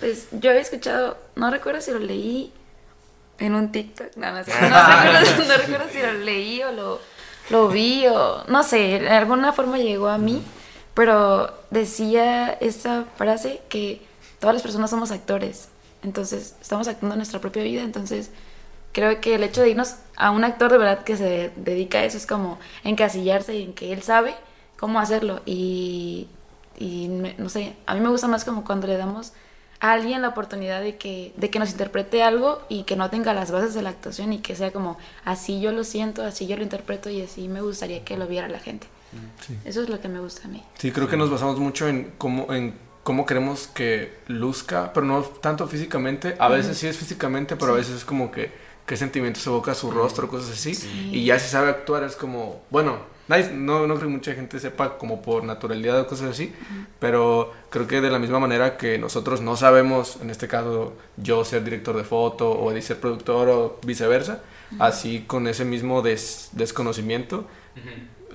Pues 0.00 0.28
yo 0.32 0.50
había 0.50 0.62
escuchado, 0.62 1.16
no 1.34 1.50
recuerdo 1.50 1.80
si 1.80 1.92
lo 1.92 1.98
leí 1.98 2.52
en 3.38 3.54
un 3.54 3.72
TikTok, 3.72 4.16
no, 4.16 4.32
no 4.32 4.44
sé, 4.44 4.52
no 4.60 4.66
recuerdo, 4.68 5.44
no 5.46 5.56
recuerdo 5.56 5.88
si 5.90 6.00
lo 6.00 6.12
leí 6.12 6.62
o 6.62 6.72
lo, 6.72 7.00
lo 7.50 7.68
vi 7.68 8.06
o 8.06 8.44
no 8.48 8.62
sé, 8.62 8.98
de 9.00 9.08
alguna 9.08 9.52
forma 9.52 9.78
llegó 9.78 10.08
a 10.08 10.18
mí, 10.18 10.42
pero 10.94 11.52
decía 11.70 12.52
esta 12.52 13.04
frase 13.16 13.60
que 13.68 14.02
todas 14.40 14.54
las 14.54 14.62
personas 14.62 14.90
somos 14.90 15.10
actores, 15.10 15.68
entonces 16.02 16.56
estamos 16.60 16.88
actuando 16.88 17.16
nuestra 17.16 17.40
propia 17.40 17.62
vida, 17.62 17.82
entonces 17.82 18.30
creo 18.92 19.20
que 19.20 19.34
el 19.34 19.42
hecho 19.42 19.60
de 19.60 19.70
irnos 19.70 19.96
a 20.16 20.30
un 20.30 20.44
actor 20.44 20.70
de 20.70 20.78
verdad 20.78 21.04
que 21.04 21.16
se 21.16 21.50
dedica 21.56 21.98
a 21.98 22.04
eso 22.04 22.16
es 22.16 22.26
como 22.26 22.58
encasillarse 22.84 23.60
en 23.60 23.74
que 23.74 23.92
él 23.92 24.02
sabe 24.02 24.34
cómo 24.78 25.00
hacerlo. 25.00 25.42
Y, 25.44 26.28
y 26.78 27.08
no 27.08 27.48
sé, 27.48 27.74
a 27.86 27.94
mí 27.94 28.00
me 28.00 28.08
gusta 28.08 28.28
más 28.28 28.44
como 28.44 28.64
cuando 28.64 28.86
le 28.86 28.96
damos 28.96 29.32
a 29.80 29.92
alguien 29.92 30.22
la 30.22 30.28
oportunidad 30.28 30.80
de 30.80 30.96
que, 30.96 31.32
de 31.36 31.50
que 31.50 31.58
nos 31.58 31.70
interprete 31.70 32.22
algo 32.22 32.62
y 32.68 32.84
que 32.84 32.96
no 32.96 33.10
tenga 33.10 33.34
las 33.34 33.50
bases 33.50 33.74
de 33.74 33.82
la 33.82 33.90
actuación 33.90 34.32
y 34.32 34.38
que 34.38 34.56
sea 34.56 34.70
como 34.70 34.98
así 35.24 35.60
yo 35.60 35.72
lo 35.72 35.84
siento, 35.84 36.22
así 36.22 36.46
yo 36.46 36.56
lo 36.56 36.62
interpreto 36.62 37.10
y 37.10 37.22
así 37.22 37.48
me 37.48 37.60
gustaría 37.60 38.04
que 38.04 38.16
lo 38.16 38.26
viera 38.26 38.48
la 38.48 38.58
gente. 38.58 38.86
Eso 39.64 39.82
es 39.82 39.88
lo 39.88 40.00
que 40.00 40.08
me 40.08 40.18
gusta 40.18 40.48
a 40.48 40.50
mí. 40.50 40.62
Sí, 40.78 40.90
creo 40.90 41.08
que 41.08 41.16
nos 41.16 41.30
basamos 41.30 41.58
mucho 41.58 41.88
en 41.88 42.12
cómo, 42.18 42.52
en 42.52 42.74
cómo 43.04 43.26
queremos 43.26 43.68
que 43.68 44.18
luzca, 44.26 44.92
pero 44.92 45.06
no 45.06 45.22
tanto 45.22 45.68
físicamente. 45.68 46.34
A 46.38 46.48
veces 46.48 46.78
sí 46.78 46.88
es 46.88 46.96
físicamente, 46.96 47.56
pero 47.56 47.72
a 47.72 47.76
veces 47.76 47.96
es 47.96 48.04
como 48.04 48.32
que 48.32 48.50
qué 48.86 48.96
sentimientos 48.96 49.46
evoca 49.46 49.74
su 49.74 49.90
rostro, 49.90 50.28
cosas 50.28 50.50
así. 50.50 50.74
Y 51.12 51.24
ya 51.24 51.38
si 51.38 51.48
sabe 51.48 51.70
actuar 51.70 52.02
es 52.04 52.16
como, 52.16 52.60
bueno, 52.70 52.98
no, 53.54 53.86
no 53.86 53.94
creo 53.94 54.08
que 54.08 54.14
mucha 54.14 54.34
gente 54.34 54.60
sepa 54.60 54.98
como 54.98 55.22
por 55.22 55.44
naturalidad 55.44 55.98
o 56.00 56.06
cosas 56.06 56.30
así, 56.30 56.52
pero 56.98 57.52
creo 57.70 57.86
que 57.86 58.00
de 58.02 58.10
la 58.10 58.18
misma 58.18 58.38
manera 58.38 58.76
que 58.76 58.98
nosotros 58.98 59.40
no 59.40 59.56
sabemos, 59.56 60.18
en 60.20 60.28
este 60.28 60.46
caso 60.48 60.92
yo 61.16 61.44
ser 61.46 61.64
director 61.64 61.96
de 61.96 62.04
foto 62.04 62.50
o 62.50 62.70
Eddie 62.70 62.82
ser 62.82 63.00
productor 63.00 63.48
o 63.48 63.78
viceversa, 63.86 64.42
así 64.78 65.24
con 65.26 65.46
ese 65.48 65.64
mismo 65.64 66.02
des- 66.02 66.50
desconocimiento 66.52 67.46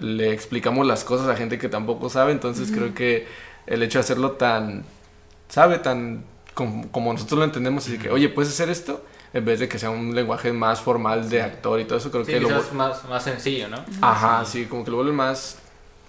le 0.02 0.32
explicamos 0.34 0.88
las 0.88 1.04
cosas 1.04 1.28
a 1.28 1.36
gente 1.36 1.58
que 1.60 1.70
tampoco 1.70 2.10
sabe, 2.10 2.32
entonces 2.32 2.72
creo 2.72 2.94
que 2.96 3.28
el 3.68 3.84
hecho 3.84 4.00
de 4.00 4.04
hacerlo 4.04 4.32
tan, 4.32 4.84
sabe, 5.50 5.78
tan 5.80 6.24
como, 6.56 6.90
como 6.92 7.14
nosotros 7.14 7.38
lo 7.40 7.46
entendemos, 7.46 7.86
así 7.88 7.98
que, 8.00 8.10
oye, 8.10 8.28
¿puedes 8.30 8.52
hacer 8.52 8.70
esto? 8.70 9.04
En 9.34 9.46
vez 9.46 9.60
de 9.60 9.70
que 9.70 9.78
sea 9.80 9.92
un 9.92 10.16
lenguaje 10.16 10.52
más 10.54 10.82
formal 10.82 11.30
de 11.30 11.42
actor 11.42 11.80
y 11.80 11.86
todo 11.86 11.98
eso, 12.00 12.10
creo 12.12 12.26
Sí, 12.26 12.32
que 12.34 12.40
lo... 12.40 12.48
quizás 12.48 12.74
más, 12.74 13.04
más 13.06 13.24
sencillo, 13.24 13.68
¿no? 13.68 13.78
Ajá, 14.02 14.44
sí, 14.46 14.66
como 14.66 14.84
que 14.84 14.90
lo 14.92 14.98
vuelve 14.98 15.12
más, 15.14 15.60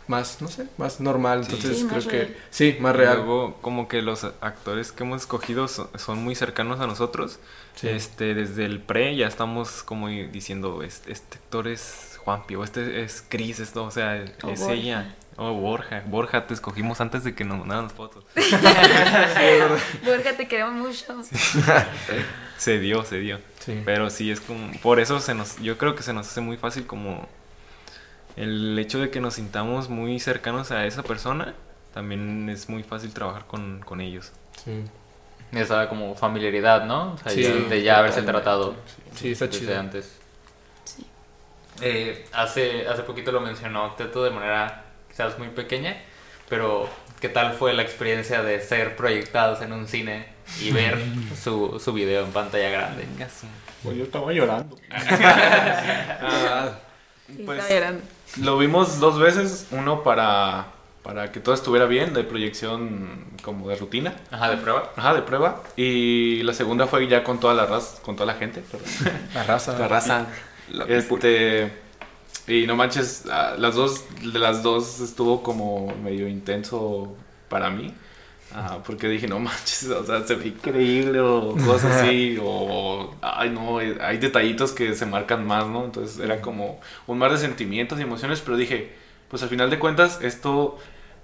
más, 0.08 0.40
no 0.40 0.48
sé, 0.48 0.66
más 0.78 1.00
normal, 1.00 1.42
entonces 1.42 1.78
Sí, 1.80 1.86
creo 1.86 2.02
que, 2.02 2.18
real. 2.24 2.36
sí, 2.50 2.76
más 2.80 2.96
real. 2.96 3.16
Luego, 3.18 3.58
como 3.60 3.88
que 3.88 4.00
los 4.02 4.24
actores 4.24 4.90
que 4.92 5.04
hemos 5.04 5.20
escogido 5.22 5.68
son, 5.68 5.88
son 5.98 6.22
muy 6.24 6.34
cercanos 6.34 6.80
a 6.80 6.86
nosotros. 6.86 7.38
Sí. 7.74 7.88
Este, 7.88 8.34
desde 8.34 8.64
el 8.64 8.80
pre 8.80 9.14
ya 9.16 9.26
estamos 9.26 9.82
como 9.82 10.08
diciendo, 10.08 10.82
este, 10.82 11.12
este 11.12 11.36
actor 11.36 11.68
es 11.68 12.18
Juanpi, 12.24 12.56
o 12.56 12.64
este 12.64 13.02
es 13.02 13.22
Cris, 13.28 13.60
esto, 13.60 13.84
o 13.84 13.90
sea, 13.90 14.16
es 14.16 14.32
Borja. 14.42 14.72
ella. 14.72 15.14
O 15.42 15.54
Borja, 15.54 16.02
Borja 16.04 16.46
te 16.46 16.52
escogimos 16.52 17.00
antes 17.00 17.24
de 17.24 17.34
que 17.34 17.46
nos 17.46 17.58
mandaran 17.60 17.84
las 17.84 17.94
fotos. 17.94 18.24
Borja, 20.04 20.36
te 20.36 20.46
queremos 20.46 20.74
mucho. 20.74 21.06
se 22.58 22.78
dio, 22.78 23.04
se 23.04 23.18
dio. 23.18 23.38
Sí. 23.60 23.80
Pero 23.84 24.10
sí 24.10 24.30
es 24.30 24.40
como, 24.40 24.70
por 24.82 25.00
eso 25.00 25.18
se 25.18 25.34
nos, 25.34 25.56
yo 25.58 25.78
creo 25.78 25.94
que 25.94 26.02
se 26.02 26.12
nos 26.12 26.28
hace 26.28 26.40
muy 26.42 26.56
fácil 26.58 26.86
como 26.86 27.26
el 28.36 28.78
hecho 28.78 28.98
de 29.00 29.10
que 29.10 29.20
nos 29.20 29.34
sintamos 29.34 29.88
muy 29.88 30.20
cercanos 30.20 30.70
a 30.72 30.84
esa 30.86 31.02
persona, 31.02 31.54
también 31.94 32.48
es 32.50 32.68
muy 32.68 32.82
fácil 32.82 33.12
trabajar 33.14 33.46
con, 33.46 33.80
con 33.80 34.00
ellos. 34.02 34.32
Sí. 34.62 34.84
esa 35.52 35.88
como 35.88 36.14
familiaridad, 36.16 36.84
¿no? 36.84 37.14
O 37.14 37.18
sea, 37.18 37.32
Sí, 37.32 37.42
ya- 37.44 37.50
de 37.54 37.82
ya 37.82 37.98
haberse 37.98 38.20
tratado 38.22 38.74
Sí, 39.14 39.32
está 39.32 39.46
desde 39.46 39.60
chido. 39.60 39.78
antes. 39.80 40.18
Sí. 40.84 41.06
Eh, 41.80 42.26
hace, 42.32 42.86
hace 42.86 43.02
poquito 43.04 43.32
lo 43.32 43.40
mencionó 43.40 43.92
Teto 43.94 44.22
de 44.22 44.30
manera 44.30 44.84
muy 45.38 45.48
pequeña, 45.48 45.96
pero 46.48 46.88
¿qué 47.20 47.28
tal 47.28 47.54
fue 47.54 47.72
la 47.74 47.82
experiencia 47.82 48.42
de 48.42 48.60
ser 48.60 48.96
proyectados 48.96 49.60
en 49.62 49.72
un 49.72 49.86
cine 49.88 50.26
y 50.60 50.70
ver 50.72 50.98
su, 51.42 51.80
su 51.82 51.92
video 51.92 52.24
en 52.24 52.32
pantalla 52.32 52.70
grande? 52.70 53.04
Pues 53.82 53.96
yo 53.96 54.04
estaba 54.04 54.32
llorando. 54.32 54.76
Ah, 56.22 56.70
Pues- 57.46 57.58
estaba 57.60 57.68
llorando. 57.80 58.02
Lo 58.40 58.58
vimos 58.58 59.00
dos 59.00 59.18
veces, 59.18 59.66
uno 59.72 60.02
para, 60.04 60.66
para 61.02 61.32
que 61.32 61.40
todo 61.40 61.54
estuviera 61.54 61.86
bien, 61.86 62.12
de 62.14 62.22
proyección 62.24 63.24
como 63.42 63.68
de 63.68 63.74
rutina, 63.76 64.14
Ajá, 64.30 64.50
de 64.50 64.56
prueba. 64.58 64.92
ajá, 64.96 65.14
de 65.14 65.22
prueba, 65.22 65.62
y 65.76 66.42
la 66.44 66.52
segunda 66.54 66.86
fue 66.86 67.08
ya 67.08 67.24
con 67.24 67.40
toda 67.40 67.54
la 67.54 67.66
raza, 67.66 68.00
con 68.02 68.14
toda 68.14 68.26
la 68.32 68.38
gente, 68.38 68.60
perdón. 68.60 68.88
la 69.34 69.42
raza. 69.44 69.78
la 69.78 69.88
raza. 69.88 70.26
Este 70.88 71.72
y 72.50 72.66
no 72.66 72.76
manches, 72.76 73.24
las 73.26 73.74
dos 73.74 74.04
de 74.20 74.38
las 74.38 74.62
dos 74.62 75.00
estuvo 75.00 75.42
como 75.42 75.94
medio 76.02 76.28
intenso 76.28 77.16
para 77.48 77.70
mí. 77.70 77.94
porque 78.86 79.08
dije, 79.08 79.28
no 79.28 79.38
manches, 79.40 79.88
o 79.90 80.04
sea, 80.04 80.26
se 80.26 80.34
ve 80.34 80.48
increíble 80.48 81.20
o 81.20 81.54
cosas 81.66 81.96
así, 81.96 82.38
o 82.42 83.14
ay 83.22 83.50
no, 83.50 83.78
hay 83.78 84.18
detallitos 84.18 84.72
que 84.72 84.94
se 84.94 85.06
marcan 85.06 85.46
más, 85.46 85.66
¿no? 85.68 85.84
Entonces 85.84 86.18
era 86.18 86.40
como 86.40 86.80
un 87.06 87.18
mar 87.18 87.30
de 87.32 87.38
sentimientos 87.38 87.98
y 87.98 88.02
emociones, 88.02 88.40
pero 88.40 88.56
dije, 88.56 88.92
pues 89.28 89.42
al 89.42 89.48
final 89.48 89.70
de 89.70 89.78
cuentas 89.78 90.20
esto 90.22 90.78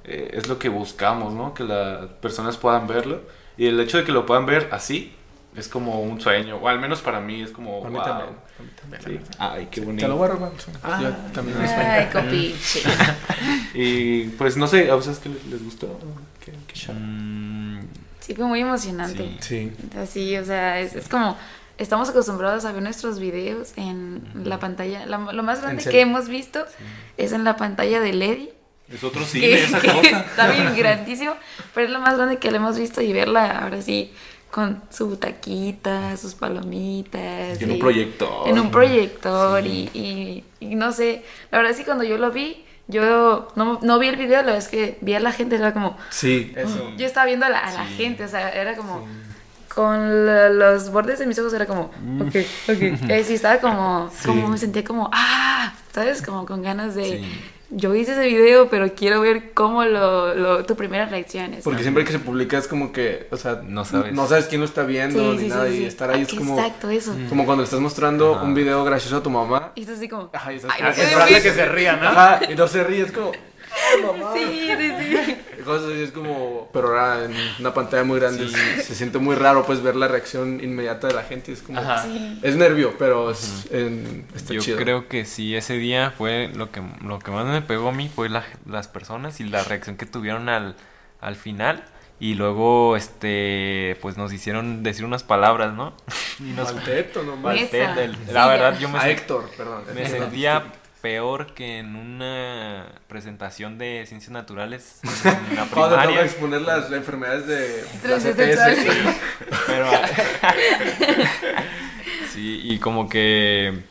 eh, 0.05 0.31
es 0.35 0.49
lo 0.49 0.59
que 0.59 0.69
buscamos, 0.69 1.35
¿no? 1.35 1.55
Que 1.55 1.65
las 1.65 2.07
personas 2.21 2.57
puedan 2.57 2.87
verlo 2.87 3.23
y 3.57 3.67
el 3.67 3.81
hecho 3.81 3.99
de 3.99 4.05
que 4.05 4.13
lo 4.13 4.27
puedan 4.27 4.47
ver 4.47 4.69
así 4.71 5.13
es 5.57 5.69
como 5.69 6.01
un 6.03 6.21
sueño, 6.21 6.57
o 6.57 6.69
al 6.69 6.79
menos 6.79 7.01
para 7.01 7.21
mí 7.21 7.43
es 7.43 7.51
como, 7.51 7.79
Para 7.81 7.91
mí 7.91 7.97
wow. 7.97 8.05
también. 8.05 8.29
para 8.57 8.65
mí 8.65 8.71
también, 9.01 9.25
Sí. 9.25 9.31
Ay, 9.39 9.69
qué 9.71 9.81
Te 9.81 9.81
lo 9.81 9.87
bonito. 9.87 10.17
voy 10.17 10.29
a 10.29 10.33
robar. 10.33 10.53
sí. 10.59 10.71
Ah. 10.83 10.99
Yo 11.03 11.11
también. 11.33 11.59
Ay, 11.59 12.07
copiche. 12.13 12.83
Y 13.75 14.25
pues 14.31 14.57
no 14.57 14.67
sé, 14.67 14.91
¿a 14.91 14.97
ustedes 14.97 15.19
qué 15.19 15.29
les, 15.29 15.45
les 15.47 15.63
gustó? 15.65 15.99
¿Qué, 16.45 16.53
qué? 16.67 16.93
Mm, 16.93 17.81
Sí, 18.21 18.35
fue 18.35 18.45
muy 18.47 18.61
emocionante. 18.61 19.37
Sí. 19.41 19.71
Sí. 19.81 19.99
Así, 19.99 20.37
o 20.37 20.45
sea, 20.45 20.81
es, 20.81 20.97
es 20.97 21.09
como 21.09 21.37
estamos 21.79 22.09
acostumbrados 22.09 22.65
a 22.65 22.73
ver 22.73 22.83
nuestros 22.83 23.21
videos 23.21 23.73
en 23.77 24.23
la 24.45 24.59
pantalla. 24.59 25.07
La- 25.07 25.19
lo 25.33 25.43
más 25.45 25.63
grande 25.63 25.85
que 25.85 26.01
hemos 26.01 26.29
visto 26.29 26.65
es 27.19 27.33
en 27.33 27.45
la 27.45 27.57
pantalla 27.57 28.01
de 28.01 28.13
Lady. 28.15 28.51
Es 28.93 29.05
otro 29.05 29.25
cine, 29.25 29.47
que, 29.49 29.65
esa 29.65 29.81
que 29.81 29.89
cosa. 29.93 30.21
está 30.21 30.49
bien 30.51 30.75
grandísimo, 30.77 31.35
pero 31.75 31.87
es 31.87 31.93
lo 31.93 32.01
más 32.01 32.17
grande 32.17 32.39
que 32.39 32.51
le 32.51 32.57
hemos 32.57 32.79
visto 32.79 33.01
y 33.01 33.13
verla 33.13 33.59
ahora 33.61 33.81
sí 33.83 34.13
con 34.51 34.83
su 34.91 35.09
butaquita, 35.09 36.17
sus 36.17 36.35
palomitas. 36.35 37.61
Y 37.61 37.65
en 37.65 37.73
un 37.73 37.79
proyector. 37.79 38.49
En 38.49 38.59
un 38.59 38.71
proyector 38.71 39.67
y, 39.67 39.91
y- 39.93 40.45
y 40.61 40.75
no 40.77 40.93
sé, 40.93 41.25
la 41.51 41.59
verdad 41.59 41.73
es 41.73 41.79
que 41.79 41.85
cuando 41.85 42.05
yo 42.05 42.17
lo 42.19 42.31
vi, 42.31 42.65
yo 42.89 43.49
no, 43.57 43.81
no 43.83 43.99
vi 43.99 44.07
el 44.09 44.17
video, 44.17 44.37
la 44.39 44.53
verdad 44.53 44.59
es 44.59 44.69
que 44.69 44.99
vi 45.01 45.15
a 45.15 45.21
la 45.21 45.33
gente, 45.33 45.57
era 45.57 45.73
como, 45.75 45.97
Sí, 46.11 46.53
eso. 46.57 46.93
yo 46.97 47.05
estaba 47.07 47.27
viendo 47.27 47.45
a 47.47 47.49
la, 47.51 47.59
a 47.59 47.73
la 47.73 47.85
gente, 47.87 48.25
o 48.25 48.29
sea, 48.29 48.51
era 48.51 48.77
como 48.77 49.07
con 49.75 50.25
la- 50.27 50.49
los 50.49 50.91
bordes 50.91 51.19
de 51.19 51.27
mis 51.27 51.39
ojos 51.39 51.53
era 51.53 51.67
como, 51.67 51.83
ok, 52.21 52.37
ok. 52.69 52.79
Eh, 53.11 53.25
sí, 53.27 53.35
estaba 53.35 53.59
como, 53.61 54.11
como 54.25 54.49
me 54.49 54.57
sentía 54.59 54.85
como, 54.85 55.11
ah, 55.13 55.75
¿sabes? 55.93 56.23
Como 56.23 56.47
con 56.47 56.63
ganas 56.63 56.95
de, 56.95 57.05
Sí. 57.05 57.41
Yo 57.71 57.95
hice 57.95 58.13
ese 58.13 58.27
video, 58.29 58.69
pero 58.69 58.95
quiero 58.95 59.21
ver 59.21 59.53
cómo 59.53 59.85
lo, 59.85 60.35
lo 60.35 60.65
tu 60.65 60.77
primera 60.77 61.07
reacción 61.07 61.55
es. 61.55 61.65
Porque 61.65 61.83
siempre 61.83 62.05
que 62.05 62.13
se 62.13 62.19
publica 62.19 62.57
es 62.59 62.69
como 62.69 62.93
que, 62.93 63.27
o 63.31 63.37
sea, 63.37 63.61
No 63.65 63.85
sabes. 63.85 64.13
no 64.13 64.27
sabes 64.29 64.47
quién 64.47 64.61
lo 64.61 64.67
está 64.67 64.85
viendo 64.85 65.33
Sí, 65.33 65.37
ni 65.39 65.43
sí, 65.45 65.49
nada 65.49 65.67
sí, 65.69 65.75
y 65.75 65.79
sí. 65.79 65.85
estar 65.87 66.11
ahí 66.11 66.23
es 66.23 66.29
como 66.33 66.59
Exacto, 66.59 66.91
eso. 66.91 67.17
como 67.29 67.45
cuando 67.45 67.63
le 67.63 67.65
estás 67.65 67.81
mostrando 67.81 68.37
Ajá. 68.37 68.45
un 68.45 68.55
video 68.55 68.85
gracioso 68.85 69.17
a 69.17 69.23
tu 69.23 69.31
mamá. 69.31 69.73
Y 69.75 69.81
estás 69.81 69.97
así 69.99 70.09
como, 70.09 70.31
Ajá, 70.33 70.53
y 70.53 70.57
estás 70.57 70.71
ay, 70.75 70.83
no 70.83 71.43
que 71.43 71.53
se 71.53 71.67
ría, 71.67 71.97
¿no? 71.97 72.09
Ajá, 72.09 72.41
y 72.49 72.55
no 72.55 72.69
se 72.69 72.85
ríe, 72.85 73.03
es 73.03 73.13
como 73.13 73.33
"Ay, 73.33 73.41
mamá". 74.07 74.33
Sí, 74.35 74.71
sí, 74.79 74.93
sí. 74.99 75.37
Cosas 75.65 75.91
así 75.91 76.03
es 76.03 76.11
como, 76.13 76.69
pero 76.73 76.89
ahora 76.89 77.25
en 77.25 77.35
una 77.59 77.75
pantalla 77.75 78.05
muy 78.05 78.21
grande 78.21 78.49
se, 78.49 78.83
se 78.83 78.95
siente 78.95 79.19
muy 79.19 79.35
raro 79.35 79.65
pues 79.67 79.83
ver 79.83 79.97
la 79.97 80.07
reacción 80.07 80.61
inmediata 80.63 81.09
de 81.09 81.15
la 81.15 81.23
gente, 81.25 81.51
es 81.53 81.63
como 81.63 81.81
Ajá. 81.81 82.03
Sí. 82.05 82.39
es 82.43 82.55
nervio, 82.57 82.95
pero 82.99 83.31
es, 83.33 83.67
en- 83.73 84.27
está 84.35 84.55
Yo 84.55 84.61
chido. 84.61 84.77
creo 84.79 85.09
que 85.09 85.25
sí, 85.25 85.57
ese 85.57 85.75
día 85.75 86.13
fue 86.17 86.51
lo 86.55 86.71
que, 86.71 86.83
lo 87.05 87.19
que 87.19 87.31
más 87.33 87.47
me 87.47 87.63
pegó 87.63 87.89
a 87.89 87.93
mí 87.93 88.09
fue 88.15 88.29
la- 88.29 88.45
las 88.67 88.87
personas 88.87 89.41
y 89.41 89.45
la 89.45 89.65
reacción 89.65 89.97
que 89.97 90.07
tuvieron 90.07 90.49
al, 90.49 90.77
al 91.21 91.35
final. 91.37 91.85
Y 92.19 92.33
luego, 92.35 92.97
este, 92.97 93.99
pues 94.01 94.17
nos 94.17 94.33
hicieron 94.33 94.83
decir 94.83 95.05
unas 95.05 95.23
palabras, 95.23 95.75
¿no? 95.75 95.95
Y 96.41 96.45
nos 96.53 96.73
Malteto, 96.75 97.23
no 97.25 97.37
mal. 97.37 97.59
Esa. 97.59 98.03
el- 98.05 98.17
La 98.33 98.47
verdad, 98.47 98.79
yo 98.79 98.89
me, 98.89 98.99
A 98.99 99.11
Héctor, 99.11 99.51
perdón. 99.57 99.83
me 99.95 100.07
sentía 100.09 100.65
peor 101.07 101.55
que 101.55 101.79
en 101.79 101.95
una 101.95 102.87
presentación 103.07 103.79
de 103.79 104.05
ciencias 104.09 104.33
naturales 104.33 104.99
en 105.25 105.55
la 105.57 105.67
Cuando 105.67 105.95
te 105.95 105.95
a 105.95 105.99
primaria. 106.05 106.25
exponer 106.25 106.63
las 106.63 106.91
enfermedades 106.91 107.47
de 107.47 107.85
la 108.09 108.19
Transexual. 108.19 108.75
CTS. 108.75 109.17
Pero. 109.69 109.87
sí, 112.33 112.61
y 112.65 112.79
como 112.81 113.09
que. 113.09 113.85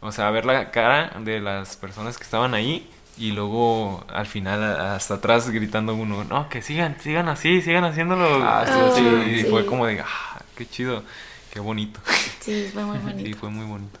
O 0.00 0.10
sea, 0.12 0.28
ver 0.30 0.44
la 0.44 0.70
cara 0.72 1.12
de 1.20 1.38
las 1.40 1.76
personas 1.76 2.16
que 2.18 2.24
estaban 2.24 2.54
ahí. 2.54 2.88
Y 3.16 3.30
luego 3.32 4.04
al 4.12 4.26
final, 4.26 4.62
hasta 4.80 5.14
atrás, 5.14 5.48
gritando 5.50 5.94
uno: 5.94 6.24
No, 6.24 6.48
que 6.48 6.62
sigan, 6.62 6.96
sigan 7.00 7.28
así, 7.28 7.60
sigan 7.62 7.84
haciéndolo. 7.84 8.40
Ah, 8.42 8.92
Sí, 8.96 9.02
y 9.34 9.38
Sí. 9.42 9.46
fue 9.50 9.66
como 9.66 9.86
de: 9.86 10.00
Ah, 10.00 10.40
qué 10.56 10.66
chido, 10.68 11.04
qué 11.52 11.60
bonito. 11.60 12.00
Sí, 12.40 12.70
fue 12.72 12.82
muy 12.84 12.98
Sí, 12.98 13.04
bonito. 13.04 13.38
fue 13.38 13.50
muy 13.50 13.66
bonito. 13.66 14.00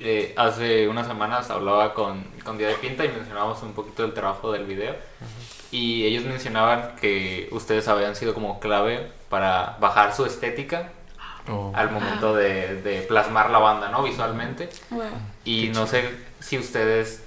Eh, 0.00 0.32
hace 0.36 0.88
unas 0.88 1.06
semanas 1.06 1.50
hablaba 1.50 1.92
con, 1.94 2.22
con 2.44 2.56
Día 2.56 2.68
de 2.68 2.74
Pinta 2.74 3.04
y 3.04 3.08
mencionábamos 3.08 3.62
un 3.62 3.72
poquito 3.72 4.02
del 4.02 4.14
trabajo 4.14 4.52
del 4.52 4.64
video. 4.64 4.94
Y 5.70 6.04
ellos 6.06 6.24
mencionaban 6.24 6.96
que 6.96 7.48
ustedes 7.52 7.88
habían 7.88 8.16
sido 8.16 8.32
como 8.34 8.60
clave 8.60 9.10
para 9.28 9.76
bajar 9.80 10.14
su 10.14 10.24
estética 10.24 10.92
Oh. 11.50 11.72
al 11.74 11.90
momento 11.90 12.34
de, 12.34 12.82
de 12.82 13.00
plasmar 13.00 13.48
la 13.48 13.56
banda, 13.56 13.88
¿no? 13.88 14.02
Visualmente. 14.02 14.68
Wow. 14.90 15.02
Y 15.46 15.68
no 15.68 15.86
sé 15.86 16.04
si 16.40 16.58
ustedes 16.58 17.24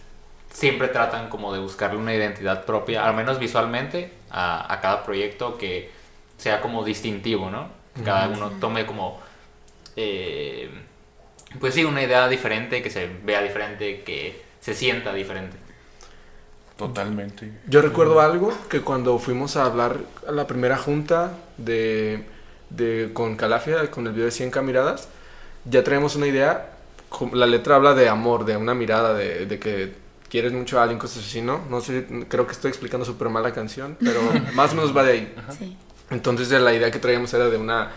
siempre 0.54 0.90
tratan 0.90 1.28
como 1.30 1.52
de 1.52 1.60
buscarle 1.60 1.98
una 1.98 2.14
identidad 2.14 2.66
propia, 2.66 3.04
al 3.08 3.16
menos 3.16 3.40
visualmente, 3.40 4.14
a, 4.30 4.72
a 4.72 4.80
cada 4.80 5.04
proyecto 5.04 5.58
que 5.58 5.90
sea 6.38 6.62
como 6.62 6.84
distintivo, 6.84 7.50
¿no? 7.50 7.70
Cada 8.06 8.28
uno 8.28 8.52
tome 8.60 8.86
como, 8.86 9.20
eh, 9.96 10.70
pues 11.60 11.74
sí, 11.74 11.84
una 11.84 12.02
idea 12.02 12.28
diferente, 12.28 12.82
que 12.82 12.90
se 12.90 13.10
vea 13.24 13.42
diferente, 13.42 14.04
que 14.04 14.42
se 14.60 14.74
sienta 14.74 15.14
diferente. 15.14 15.58
Totalmente. 16.78 17.52
Yo 17.68 17.82
recuerdo 17.82 18.22
algo 18.22 18.54
que 18.70 18.82
cuando 18.82 19.20
fuimos 19.20 19.56
a 19.56 19.66
hablar 19.66 19.98
a 20.28 20.32
la 20.32 20.48
primera 20.48 20.78
junta 20.78 21.38
de, 21.58 22.24
de 22.70 23.12
con 23.14 23.36
Calafia, 23.36 23.92
con 23.92 24.08
el 24.08 24.14
video 24.14 24.26
de 24.26 24.32
100 24.32 24.66
miradas, 24.66 25.08
ya 25.66 25.84
traemos 25.84 26.16
una 26.16 26.28
idea. 26.28 26.72
La 27.34 27.46
letra 27.46 27.76
habla 27.76 27.94
de 27.94 28.10
amor, 28.10 28.46
de 28.46 28.58
una 28.58 28.74
mirada, 28.74 29.14
de, 29.14 29.46
de 29.46 29.60
que 29.60 29.94
quieres 30.30 30.54
mucho 30.54 30.80
a 30.80 30.84
alguien, 30.84 30.98
cosas 30.98 31.26
así, 31.26 31.42
¿no? 31.42 31.62
No 31.70 31.82
sé, 31.82 32.06
creo 32.30 32.48
que 32.48 32.54
estoy 32.54 32.70
explicando 32.70 33.06
súper 33.06 33.30
mal 33.30 33.44
la 33.44 33.54
canción, 33.54 33.98
pero 34.00 34.22
más 34.54 34.72
o 34.72 34.76
menos 34.76 34.96
va 34.96 35.04
de 35.04 35.12
ahí. 35.12 35.36
Sí. 35.60 35.78
Entonces 36.10 36.50
la 36.50 36.74
idea 36.74 36.90
que 36.90 37.00
traíamos 37.00 37.34
era 37.34 37.50
de 37.50 37.58
una 37.58 37.92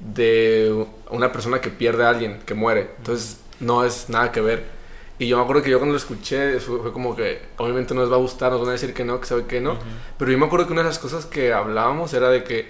de 0.00 0.86
una 1.10 1.32
persona 1.32 1.60
que 1.60 1.70
pierde 1.70 2.04
a 2.04 2.10
alguien, 2.10 2.40
que 2.46 2.54
muere. 2.54 2.90
Entonces 2.98 3.38
no 3.60 3.84
es 3.84 4.08
nada 4.08 4.32
que 4.32 4.40
ver. 4.40 4.78
Y 5.18 5.26
yo 5.26 5.36
me 5.36 5.42
acuerdo 5.42 5.62
que 5.62 5.70
yo 5.70 5.78
cuando 5.78 5.92
lo 5.92 5.98
escuché 5.98 6.60
fue, 6.60 6.92
como 6.92 7.16
que 7.16 7.42
obviamente 7.56 7.92
no 7.92 8.02
nos 8.02 8.12
va 8.12 8.16
a 8.16 8.20
gustar, 8.20 8.52
nos 8.52 8.60
van 8.60 8.70
a 8.70 8.72
decir 8.72 8.94
que 8.94 9.04
no, 9.04 9.20
que 9.20 9.26
sabe 9.26 9.46
que 9.46 9.60
no. 9.60 9.76
Pero 10.16 10.30
yo 10.30 10.38
me 10.38 10.46
acuerdo 10.46 10.66
que 10.66 10.72
una 10.72 10.82
de 10.82 10.88
las 10.88 11.00
cosas 11.00 11.26
que 11.26 11.52
hablábamos 11.52 12.14
era 12.14 12.28
de 12.28 12.44
que 12.44 12.68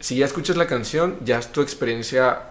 si 0.00 0.16
ya 0.16 0.26
escuchas 0.26 0.56
la 0.56 0.66
canción, 0.66 1.16
ya 1.24 1.38
es 1.38 1.52
tu 1.52 1.60
experiencia 1.60 2.42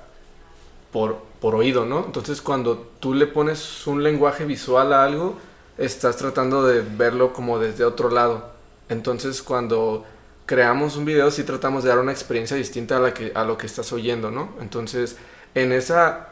por, 0.93 1.17
por 1.41 1.55
oído, 1.55 1.85
¿no? 1.85 2.05
Entonces 2.05 2.41
cuando 2.41 2.91
tú 3.01 3.13
le 3.13 3.27
pones 3.27 3.85
un 3.87 4.03
lenguaje 4.03 4.45
visual 4.45 4.93
a 4.93 5.03
algo, 5.03 5.37
estás 5.77 6.15
tratando 6.15 6.63
de 6.63 6.81
verlo 6.81 7.33
como 7.33 7.59
desde 7.59 7.83
otro 7.83 8.09
lado. 8.09 8.51
Entonces 8.87 9.43
cuando 9.43 10.05
creamos 10.45 10.97
un 10.97 11.05
video 11.05 11.31
sí 11.31 11.43
tratamos 11.43 11.83
de 11.83 11.89
dar 11.89 11.99
una 11.99 12.11
experiencia 12.11 12.57
distinta 12.57 12.97
a, 12.97 12.99
la 12.99 13.13
que, 13.13 13.31
a 13.35 13.43
lo 13.43 13.57
que 13.57 13.65
estás 13.65 13.91
oyendo, 13.93 14.31
¿no? 14.31 14.53
Entonces 14.61 15.17
en, 15.55 15.71
esa, 15.71 16.29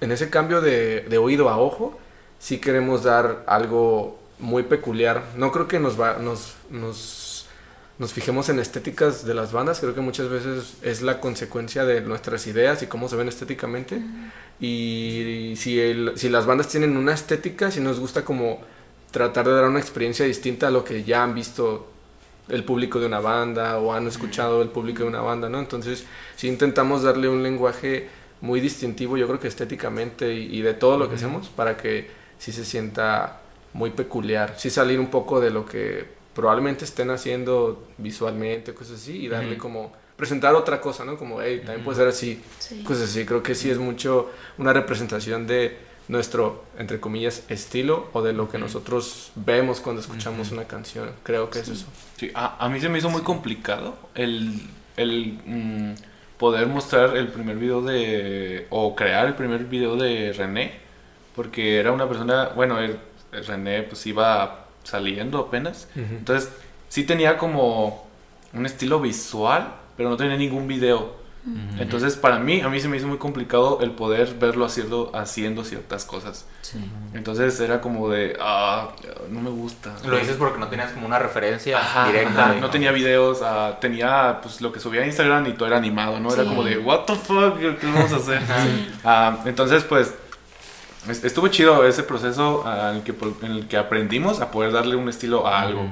en 0.00 0.12
ese 0.12 0.30
cambio 0.30 0.60
de, 0.60 1.02
de 1.02 1.18
oído 1.18 1.48
a 1.48 1.58
ojo, 1.58 1.98
sí 2.38 2.58
queremos 2.58 3.04
dar 3.04 3.44
algo 3.46 4.18
muy 4.38 4.62
peculiar. 4.62 5.22
No 5.36 5.52
creo 5.52 5.68
que 5.68 5.78
nos, 5.78 6.00
va, 6.00 6.18
nos, 6.18 6.54
nos, 6.70 7.46
nos 7.98 8.12
fijemos 8.12 8.48
en 8.48 8.58
estéticas 8.58 9.26
de 9.26 9.34
las 9.34 9.52
bandas, 9.52 9.80
creo 9.80 9.94
que 9.94 10.00
muchas 10.00 10.28
veces 10.28 10.74
es 10.82 11.02
la 11.02 11.20
consecuencia 11.20 11.84
de 11.84 12.00
nuestras 12.00 12.46
ideas 12.46 12.82
y 12.82 12.86
cómo 12.86 13.08
se 13.08 13.16
ven 13.16 13.28
estéticamente. 13.28 14.00
Y 14.60 15.54
si, 15.56 15.80
el, 15.80 16.12
si 16.16 16.28
las 16.28 16.46
bandas 16.46 16.68
tienen 16.68 16.96
una 16.96 17.14
estética, 17.14 17.70
si 17.70 17.80
nos 17.80 18.00
gusta 18.00 18.24
como 18.24 18.60
tratar 19.10 19.46
de 19.46 19.54
dar 19.54 19.64
una 19.64 19.78
experiencia 19.78 20.26
distinta 20.26 20.68
a 20.68 20.70
lo 20.70 20.84
que 20.84 21.04
ya 21.04 21.22
han 21.22 21.34
visto 21.34 21.88
el 22.48 22.64
público 22.64 22.98
de 23.00 23.06
una 23.06 23.20
banda 23.20 23.78
o 23.78 23.92
han 23.92 24.06
escuchado 24.06 24.62
el 24.62 24.68
público 24.68 25.02
de 25.02 25.08
una 25.08 25.20
banda, 25.20 25.48
¿no? 25.48 25.58
Entonces, 25.58 26.04
sí 26.36 26.48
intentamos 26.48 27.02
darle 27.02 27.28
un 27.28 27.42
lenguaje 27.42 28.08
muy 28.40 28.60
distintivo, 28.60 29.16
yo 29.16 29.26
creo 29.26 29.40
que 29.40 29.48
estéticamente 29.48 30.32
y, 30.34 30.58
y 30.58 30.62
de 30.62 30.74
todo 30.74 30.96
lo 30.96 31.08
que 31.08 31.16
hacemos, 31.16 31.48
para 31.48 31.76
que 31.76 32.08
sí 32.38 32.52
se 32.52 32.64
sienta 32.64 33.40
muy 33.72 33.90
peculiar, 33.90 34.54
sí 34.56 34.70
salir 34.70 34.98
un 35.00 35.08
poco 35.08 35.40
de 35.40 35.50
lo 35.50 35.66
que 35.66 36.06
probablemente 36.34 36.84
estén 36.84 37.10
haciendo 37.10 37.84
visualmente, 37.98 38.72
cosas 38.72 39.00
así, 39.00 39.24
y 39.24 39.28
darle 39.28 39.58
como 39.58 39.92
presentar 40.16 40.54
otra 40.54 40.80
cosa, 40.80 41.04
¿no? 41.04 41.16
Como, 41.16 41.40
hey, 41.42 41.62
también 41.64 41.84
puede 41.84 41.98
ser 41.98 42.08
así, 42.08 42.40
Sí. 42.58 42.82
cosas 42.84 43.04
así. 43.10 43.24
Creo 43.24 43.42
que 43.42 43.54
sí 43.54 43.70
es 43.70 43.78
mucho 43.78 44.30
una 44.56 44.72
representación 44.72 45.46
de 45.46 45.76
nuestro, 46.08 46.64
entre 46.78 47.00
comillas, 47.00 47.44
estilo 47.48 48.08
o 48.12 48.22
de 48.22 48.32
lo 48.32 48.48
que 48.48 48.58
nosotros 48.58 49.30
vemos 49.36 49.80
cuando 49.80 50.00
escuchamos 50.00 50.50
una 50.50 50.64
canción. 50.64 51.10
Creo 51.22 51.50
que 51.50 51.60
es 51.60 51.68
eso. 51.68 51.86
Sí, 52.16 52.30
a, 52.34 52.64
a 52.64 52.68
mí 52.68 52.80
se 52.80 52.88
me 52.88 52.98
hizo 52.98 53.10
muy 53.10 53.22
complicado 53.22 53.96
el, 54.14 54.60
el 54.96 55.38
mm, 55.44 55.94
poder 56.38 56.66
mostrar 56.66 57.16
el 57.16 57.28
primer 57.28 57.56
video 57.56 57.82
de. 57.82 58.66
o 58.70 58.96
crear 58.96 59.26
el 59.26 59.34
primer 59.34 59.64
video 59.64 59.96
de 59.96 60.32
René. 60.32 60.72
Porque 61.36 61.78
era 61.78 61.92
una 61.92 62.08
persona. 62.08 62.48
Bueno, 62.56 62.78
el, 62.80 62.98
el 63.32 63.46
René 63.46 63.82
pues 63.82 64.06
iba 64.06 64.66
saliendo 64.82 65.38
apenas. 65.38 65.88
Entonces, 65.94 66.50
sí 66.88 67.04
tenía 67.04 67.36
como 67.36 68.08
un 68.54 68.64
estilo 68.64 68.98
visual, 69.00 69.74
pero 69.96 70.08
no 70.08 70.16
tenía 70.16 70.36
ningún 70.36 70.66
video. 70.66 71.16
Entonces, 71.78 72.16
para 72.16 72.38
mí, 72.38 72.60
a 72.60 72.68
mí 72.68 72.78
se 72.78 72.88
me 72.88 72.98
hizo 72.98 73.06
muy 73.06 73.16
complicado 73.16 73.78
el 73.80 73.92
poder 73.92 74.34
verlo 74.34 74.66
haciendo, 74.66 75.10
haciendo 75.14 75.64
ciertas 75.64 76.04
cosas. 76.04 76.44
Sí. 76.60 76.78
Entonces, 77.14 77.58
era 77.60 77.80
como 77.80 78.10
de. 78.10 78.36
Ah, 78.38 78.90
no 79.30 79.40
me 79.40 79.48
gusta. 79.48 79.94
Lo 80.06 80.18
dices 80.18 80.36
porque 80.36 80.58
no 80.58 80.68
tenías 80.68 80.92
como 80.92 81.06
una 81.06 81.18
referencia 81.18 81.78
Ajá, 81.78 82.06
directa. 82.08 82.44
ajá, 82.46 82.54
de- 82.54 82.60
no 82.60 82.68
tenía 82.68 82.92
videos, 82.92 83.40
ah, 83.42 83.78
tenía 83.80 84.40
pues 84.42 84.60
lo 84.60 84.72
que 84.72 84.80
subía 84.80 85.02
a 85.02 85.06
Instagram 85.06 85.46
y 85.46 85.52
todo 85.52 85.68
era 85.68 85.78
animado, 85.78 86.20
¿no? 86.20 86.32
Era 86.34 86.42
Sí. 86.42 86.48
como 86.50 86.64
de, 86.64 86.76
what 86.78 87.04
the 87.06 87.14
fuck, 87.14 87.56
¿qué 87.58 87.86
vamos 87.86 88.12
a 88.12 88.16
hacer? 88.16 88.42
Ah, 89.04 89.38
entonces, 89.46 89.84
pues, 89.84 90.12
es- 91.08 91.24
estuvo 91.24 91.48
chido 91.48 91.86
ese 91.86 92.02
proceso 92.02 92.62
ah, 92.66 92.90
en, 92.90 92.96
el 92.96 93.02
que, 93.04 93.14
en 93.46 93.52
el 93.52 93.68
que 93.68 93.78
aprendimos 93.78 94.40
a 94.42 94.50
poder 94.50 94.72
darle 94.72 94.96
un 94.96 95.08
estilo 95.08 95.46
a 95.46 95.62
algo. 95.62 95.88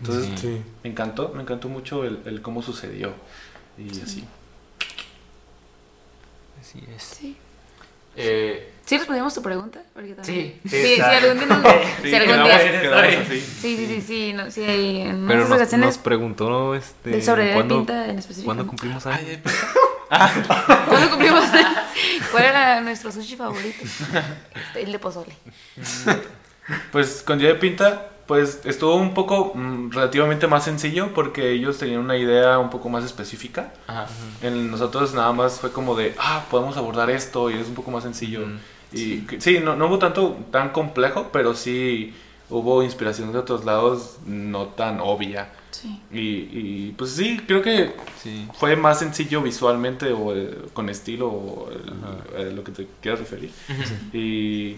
Entonces, 0.00 0.28
Sí. 0.40 0.62
me 0.82 0.90
encantó, 0.90 1.30
me 1.34 1.42
encantó 1.42 1.68
mucho 1.68 2.02
el, 2.02 2.18
el 2.26 2.42
cómo 2.42 2.60
sucedió. 2.62 3.12
Y 3.78 3.90
así. 4.00 4.24
Así 6.60 6.82
es. 6.96 7.02
Sí. 7.02 7.36
Eh, 8.16 8.72
¿Sí 8.86 8.96
respondimos 8.96 9.34
tu 9.34 9.42
pregunta? 9.42 9.82
Porque 9.92 10.14
también- 10.14 10.54
Sí, 10.54 10.60
sí, 10.62 10.68
Sí, 10.70 10.82
sí, 10.86 10.92
está- 10.94 11.16
algún 11.18 11.38
día. 11.38 11.46
nos- 11.56 11.62
Sí, 12.02 12.08
si 12.08 12.14
algún 12.14 12.34
quedamos- 12.34 12.48
día. 12.62 12.80
quedamos 12.80 13.26
así. 13.26 13.40
Sí, 13.40 13.76
sí, 13.76 13.86
sí, 13.86 14.00
sí. 14.06 14.32
No, 14.32 14.50
sí 14.50 14.62
hay 14.64 15.00
en 15.02 15.26
Pero 15.26 15.40
muchas 15.40 15.48
nos, 15.50 15.58
ocasiones 15.58 15.86
nos 15.86 15.98
preguntó 15.98 16.74
este, 16.74 17.10
de 17.10 17.22
sobre 17.22 17.44
de 17.46 17.54
¿cuándo, 17.54 17.76
pinta 17.78 18.06
en 18.06 18.18
específico. 18.18 18.44
¿cuándo 18.46 18.66
cumplimos 18.66 19.04
años? 19.06 19.38
¿Cuándo 20.08 21.10
cumplimos? 21.10 21.44
¿Cuál 22.30 22.44
era 22.44 22.80
nuestro 22.80 23.10
sushi 23.12 23.36
favorito? 23.36 23.84
Este, 24.54 24.82
el 24.82 24.92
de 24.92 24.98
pozole. 24.98 25.34
Pues 26.92 27.22
con 27.22 27.38
Día 27.38 27.48
de 27.48 27.54
Pinta, 27.56 28.08
pues 28.26 28.60
estuvo 28.64 28.96
un 28.96 29.14
poco 29.14 29.52
mm, 29.54 29.90
relativamente 29.92 30.46
más 30.46 30.64
sencillo 30.64 31.14
porque 31.14 31.52
ellos 31.52 31.78
tenían 31.78 32.00
una 32.00 32.16
idea 32.16 32.58
un 32.58 32.70
poco 32.70 32.88
más 32.88 33.04
específica. 33.04 33.72
ajá. 33.86 34.06
En 34.42 34.70
nosotros 34.70 35.14
nada 35.14 35.32
más 35.32 35.60
fue 35.60 35.70
como 35.72 35.94
de, 35.94 36.14
ah, 36.18 36.44
podemos 36.50 36.76
abordar 36.76 37.08
esto 37.10 37.50
y 37.50 37.54
es 37.54 37.68
un 37.68 37.74
poco 37.74 37.90
más 37.90 38.02
sencillo. 38.02 38.40
Y 38.92 39.24
sí, 39.38 39.58
no, 39.62 39.76
no 39.76 39.86
hubo 39.86 39.98
tanto 39.98 40.36
tan 40.50 40.70
complejo, 40.70 41.28
pero 41.32 41.54
sí 41.54 42.14
hubo 42.48 42.82
inspiración 42.84 43.32
de 43.32 43.38
otros 43.38 43.64
lados 43.64 44.18
no 44.26 44.66
tan 44.68 45.00
obvia. 45.00 45.50
Sí. 45.72 46.00
Y, 46.10 46.18
y, 46.18 46.94
pues 46.96 47.10
sí, 47.10 47.40
creo 47.46 47.60
que 47.62 47.92
Sí. 48.22 48.48
fue 48.54 48.76
más 48.76 48.98
sencillo 49.00 49.42
visualmente 49.42 50.10
o 50.12 50.34
eh, 50.34 50.56
con 50.72 50.88
estilo 50.88 51.28
o 51.28 51.68
el- 51.70 52.46
eh, 52.48 52.52
lo 52.52 52.64
que 52.64 52.72
te 52.72 52.86
quieras 53.02 53.20
referir. 53.20 53.50
Y 54.12 54.76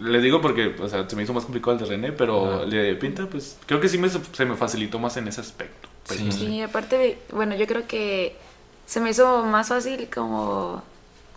les 0.00 0.22
digo 0.22 0.40
porque, 0.40 0.74
o 0.80 0.88
sea, 0.88 1.08
se 1.08 1.16
me 1.16 1.22
hizo 1.22 1.32
más 1.32 1.44
complicado 1.44 1.72
el 1.72 1.78
de 1.78 1.86
René, 1.86 2.12
pero 2.12 2.62
el 2.62 2.70
de 2.70 2.94
Pinta, 2.96 3.26
pues 3.26 3.56
creo 3.66 3.80
que 3.80 3.88
sí 3.88 3.98
me, 3.98 4.08
se 4.08 4.44
me 4.44 4.54
facilitó 4.56 4.98
más 4.98 5.16
en 5.16 5.28
ese 5.28 5.40
aspecto. 5.40 5.88
Pues, 6.06 6.20
Sí. 6.20 6.32
Sí, 6.32 6.62
aparte 6.62 6.96
de, 6.98 7.18
bueno, 7.32 7.56
yo 7.56 7.66
creo 7.66 7.86
que 7.86 8.36
se 8.86 9.00
me 9.00 9.10
hizo 9.10 9.44
más 9.44 9.68
fácil 9.68 10.08
como 10.12 10.82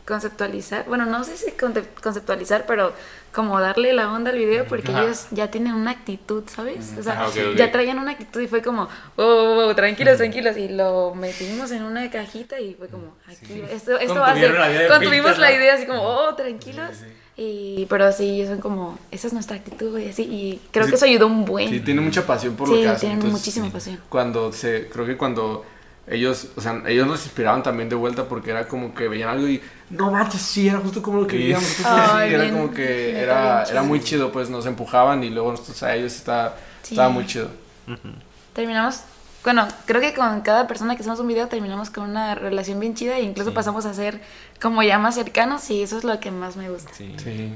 conceptualizar, 0.09 0.83
bueno, 0.87 1.05
no 1.05 1.23
sé 1.23 1.37
si 1.37 1.51
conceptualizar, 2.01 2.65
pero 2.65 2.91
como 3.31 3.59
darle 3.61 3.93
la 3.93 4.11
onda 4.11 4.31
al 4.31 4.37
video 4.37 4.65
porque 4.65 4.91
Ajá. 4.91 5.03
ellos 5.03 5.27
ya 5.31 5.49
tienen 5.51 5.75
una 5.75 5.91
actitud, 5.91 6.43
¿sabes? 6.47 6.93
O 6.99 7.03
sea, 7.03 7.25
Ah, 7.27 7.29
ya 7.55 7.71
traían 7.71 7.99
una 7.99 8.11
actitud 8.11 8.41
y 8.41 8.47
fue 8.47 8.61
como, 8.61 8.83
oh, 9.15 9.23
oh, 9.23 9.67
oh, 9.69 9.75
tranquilos, 9.75 10.17
tranquilos, 10.17 10.57
y 10.57 10.67
lo 10.67 11.13
metimos 11.15 11.71
en 11.71 11.83
una 11.83 12.09
cajita 12.09 12.59
y 12.59 12.73
fue 12.73 12.87
como, 12.87 13.15
aquí, 13.27 13.61
esto, 13.71 13.97
esto 13.99 14.15
va 14.15 14.31
a 14.31 14.35
ser, 14.35 14.87
contuvimos 14.89 15.37
la 15.37 15.53
idea 15.53 15.75
así 15.75 15.85
como, 15.85 16.01
oh, 16.01 16.33
tranquilos, 16.35 16.89
y, 17.37 17.85
pero 17.89 18.11
sí, 18.11 18.31
ellos 18.41 18.49
son 18.49 18.59
como, 18.59 18.97
esa 19.11 19.27
es 19.27 19.33
nuestra 19.33 19.55
actitud 19.57 19.97
y 19.99 20.09
así, 20.09 20.23
y 20.23 20.61
creo 20.71 20.85
Sí. 20.85 20.89
que 20.91 20.95
eso 20.97 21.05
ayudó 21.05 21.27
un 21.27 21.45
buen. 21.45 21.69
Sí, 21.69 21.79
tiene 21.81 22.01
mucha 22.01 22.25
pasión 22.25 22.55
por 22.55 22.67
lo 22.67 22.75
Sí, 22.75 22.81
que 22.81 22.87
hacen. 22.89 22.99
tienen 22.99 23.17
entonces, 23.19 23.39
muchísima 23.39 23.67
sí. 23.67 23.71
pasión. 23.71 23.99
Cuando 24.09 24.51
se, 24.51 24.89
creo 24.89 25.05
que 25.05 25.15
cuando 25.15 25.63
ellos, 26.07 26.47
o 26.57 26.61
sea, 26.61 26.81
ellos 26.87 27.05
nos 27.07 27.23
inspiraban 27.25 27.61
también 27.61 27.87
de 27.87 27.95
vuelta 27.95 28.23
porque 28.27 28.49
era 28.49 28.67
como 28.67 28.93
que 28.95 29.07
veían 29.07 29.29
algo 29.29 29.47
y 29.47 29.61
no 29.89 30.11
manches, 30.11 30.41
sí, 30.41 30.67
era 30.67 30.79
justo 30.79 31.01
como 31.01 31.21
lo 31.21 31.27
que 31.27 31.37
Sí. 31.59 31.83
Ay, 31.85 32.25
así, 32.27 32.33
era 32.35 32.51
como 32.51 32.71
que 32.71 33.17
era, 33.19 33.63
era 33.63 33.81
muy 33.83 34.01
chido, 34.01 34.31
pues 34.31 34.49
nos 34.49 34.65
empujaban 34.65 35.23
y 35.23 35.29
luego 35.29 35.51
nosotros 35.51 35.81
a 35.83 35.95
ellos 35.95 36.15
estaba, 36.15 36.55
Sí. 36.83 36.93
estaba 36.95 37.09
muy 37.09 37.25
chido. 37.25 37.49
Terminamos, 38.53 39.01
bueno, 39.43 39.67
creo 39.85 40.01
que 40.01 40.13
con 40.13 40.41
cada 40.41 40.67
persona 40.67 40.95
que 40.95 41.01
hacemos 41.01 41.19
un 41.19 41.27
video 41.27 41.47
terminamos 41.47 41.89
con 41.89 42.09
una 42.09 42.35
relación 42.35 42.79
bien 42.79 42.93
chida 42.95 43.17
e 43.17 43.21
incluso 43.23 43.53
pasamos 43.53 43.85
a 43.85 43.93
ser 43.93 44.21
como 44.61 44.83
ya 44.83 44.99
más 44.99 45.15
cercanos 45.15 45.69
y 45.69 45.81
eso 45.81 45.97
es 45.97 46.03
lo 46.03 46.19
que 46.19 46.29
más 46.31 46.55
me 46.55 46.69
gusta. 46.69 46.91
Sí. 46.93 47.15
Sí. 47.23 47.55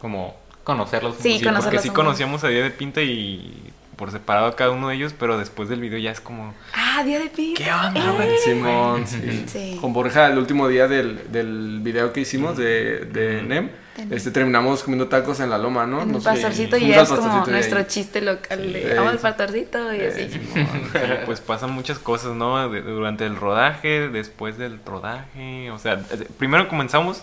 Como 0.00 0.36
conocerlos. 0.64 1.16
Sí, 1.16 1.38
Sí, 1.38 1.44
conocerlos 1.44 1.64
porque 1.64 1.78
sí 1.80 1.90
conocíamos 1.90 2.44
a 2.44 2.48
Día 2.48 2.62
de 2.62 2.70
Pinta 2.70 3.00
y 3.02 3.72
por 4.02 4.10
separado 4.10 4.48
a 4.48 4.56
cada 4.56 4.72
uno 4.72 4.88
de 4.88 4.96
ellos, 4.96 5.14
pero 5.16 5.38
después 5.38 5.68
del 5.68 5.78
video 5.80 5.96
ya 5.96 6.10
es 6.10 6.20
como, 6.20 6.52
Ah, 6.74 7.04
día 7.04 7.20
de 7.20 7.28
pinta. 7.30 7.62
¿qué 7.62 7.70
onda, 7.72 8.10
güey? 8.10 8.36
Simón, 8.38 9.06
sí. 9.06 9.44
Sí. 9.46 9.78
Con 9.80 9.92
Borja, 9.92 10.26
el 10.26 10.38
último 10.38 10.66
día 10.66 10.88
del, 10.88 11.30
del 11.30 11.78
video 11.84 12.12
que 12.12 12.18
hicimos 12.22 12.56
de, 12.56 13.04
de 13.12 13.42
NEM, 13.42 13.70
De 13.96 14.16
este, 14.16 14.32
terminamos 14.32 14.82
comiendo 14.82 15.06
tacos 15.06 15.38
en 15.38 15.50
la 15.50 15.56
loma, 15.58 15.86
¿no? 15.86 16.02
En 16.02 16.16
el 16.16 16.20
pastorcito 16.20 16.76
y 16.78 16.88
ya 16.88 16.96
al 16.96 17.02
es 17.04 17.10
como 17.10 17.46
nuestro 17.46 17.78
ahí. 17.78 17.84
chiste 17.86 18.20
local 18.22 18.72
de 18.72 18.82
Sí. 18.82 18.88
vamos 18.96 19.12
al 19.12 19.18
pastorcito 19.20 19.92
y 19.94 20.00
Eh, 20.00 20.08
así. 20.08 20.28
Simón. 20.32 20.66
Sí, 20.92 20.98
pues 21.26 21.40
pasan 21.40 21.70
muchas 21.70 22.00
cosas, 22.00 22.34
¿no? 22.34 22.68
De- 22.70 22.82
durante 22.82 23.24
el 23.24 23.36
rodaje, 23.36 24.08
después 24.08 24.58
del 24.58 24.80
rodaje, 24.84 25.70
o 25.70 25.78
sea, 25.78 25.94
de- 25.94 26.24
primero 26.24 26.66
comenzamos 26.66 27.22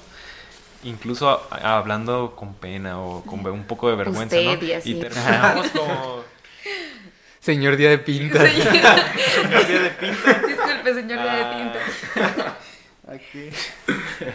incluso 0.86 1.30
a- 1.30 1.42
a- 1.52 1.78
hablando 1.78 2.36
con 2.38 2.54
pena 2.54 3.02
o 3.02 3.22
con 3.26 3.46
un 3.46 3.66
poco 3.66 3.90
de 3.90 3.98
vergüenza, 3.98 4.38
Usted 4.38 4.60
¿no? 4.62 4.66
y 4.66 4.72
así. 4.72 4.94
terminamos 4.96 5.68
como 5.76 6.24
Señor 7.40 7.78
Día 7.78 7.90
de 7.90 7.98
Pinta. 8.00 8.40
Señor- 8.40 8.72
Día 8.72 9.80
de 9.80 9.90
Pinta. 9.92 10.34
Disculpe, 10.48 10.94
señor 10.94 11.22
día 11.24 11.34
de 11.36 11.56
pinta. 11.56 11.80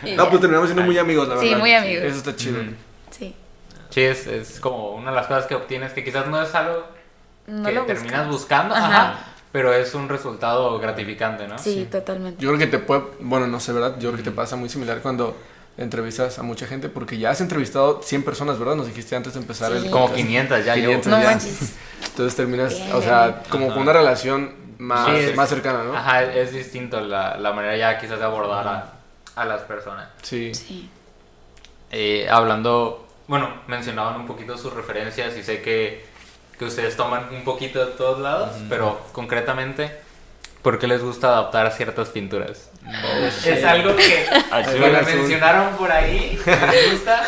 Y 0.04 0.14
No, 0.16 0.24
ya. 0.24 0.30
pues 0.30 0.40
terminamos 0.40 0.68
siendo 0.68 0.82
muy 0.84 0.98
amigos, 0.98 1.28
la 1.28 1.38
Sí, 1.38 1.46
verdad. 1.46 1.58
muy 1.60 1.72
amigos. 1.74 2.04
Eso 2.04 2.16
está 2.18 2.34
chido. 2.36 2.58
Sí. 3.10 3.34
Sí, 3.90 4.00
es, 4.02 4.26
es 4.26 4.58
como 4.60 4.90
una 4.92 5.10
de 5.10 5.16
las 5.16 5.26
cosas 5.26 5.46
que 5.46 5.54
obtienes 5.54 5.92
que 5.92 6.02
quizás 6.02 6.26
no 6.26 6.42
es 6.42 6.52
algo 6.54 6.84
No 7.46 7.68
que 7.68 7.74
lo 7.74 7.82
terminas 7.84 8.26
buscando, 8.28 8.74
Ajá. 8.74 8.86
ajá, 9.12 9.18
pero 9.52 9.72
es 9.72 9.94
un 9.94 10.08
resultado 10.08 10.78
gratificante, 10.80 11.46
¿no? 11.46 11.58
Sí, 11.58 11.86
totalmente. 11.90 12.42
Yo 12.42 12.48
creo 12.48 12.58
que 12.58 12.66
te 12.66 12.78
puede, 12.78 13.02
bueno, 13.20 13.46
no 13.46 13.60
sé, 13.60 13.72
¿verdad? 13.72 13.94
Yo 14.00 14.10
creo 14.10 14.24
que 14.24 14.30
te 14.30 14.34
pasa 14.34 14.56
muy 14.56 14.68
similar 14.68 14.98
cuando 15.00 15.36
entrevistas 15.76 16.38
a 16.38 16.42
mucha 16.42 16.66
gente, 16.66 16.88
porque 16.88 17.18
ya 17.18 17.30
has 17.30 17.40
entrevistado 17.40 18.00
100 18.02 18.22
personas, 18.22 18.58
¿verdad? 18.58 18.76
Nos 18.76 18.86
dijiste 18.86 19.16
antes 19.16 19.34
de 19.34 19.40
empezar 19.40 19.72
Sí. 19.72 19.78
el 19.78 19.90
Como 19.90 20.06
podcast. 20.06 20.20
500 20.26 20.64
ya 20.64 20.74
500 20.74 21.06
No 21.10 21.18
ya. 21.20 21.24
manches. 21.30 21.74
Entonces 22.06 22.36
terminas, 22.36 22.74
Bien, 22.76 22.92
o 22.92 23.02
sea, 23.02 23.42
como 23.50 23.68
con 23.68 23.78
una 23.78 23.92
relación 23.92 24.54
más, 24.78 25.06
Sí, 25.08 25.16
es- 25.16 25.36
más 25.36 25.48
cercana, 25.48 25.82
¿no? 25.84 25.96
Ajá, 25.96 26.22
es 26.22 26.52
distinto 26.52 27.00
la, 27.00 27.36
la 27.38 27.52
manera 27.52 27.76
ya 27.76 27.98
quizás 27.98 28.18
de 28.18 28.24
abordar 28.24 28.66
a, 28.68 28.92
a 29.40 29.44
las 29.44 29.62
personas. 29.62 30.08
Sí. 30.22 30.54
Sí. 30.54 30.88
Eh, 31.90 32.26
hablando, 32.30 33.06
bueno, 33.28 33.48
mencionaban 33.68 34.16
un 34.20 34.26
poquito 34.26 34.56
sus 34.58 34.72
referencias 34.72 35.36
y 35.36 35.42
sé 35.42 35.60
que, 35.62 36.04
que 36.58 36.64
ustedes 36.64 36.96
toman 36.96 37.32
un 37.34 37.44
poquito 37.44 37.84
de 37.84 37.92
todos 37.92 38.20
lados, 38.20 38.50
pero 38.68 39.00
concretamente, 39.12 39.90
¿por 40.64 40.80
qué 40.80 40.88
les 40.88 41.00
gusta 41.02 41.28
adaptar 41.28 41.70
ciertas 41.70 42.08
pinturas? 42.08 42.70
Es 43.46 43.62
algo 43.64 43.94
que 43.94 44.26
Azul, 44.50 44.80
me 44.80 44.86
azul. 44.98 45.14
mencionaron 45.20 45.76
por 45.76 45.92
ahí, 45.92 46.36
les 46.72 46.92
gusta. 46.92 47.22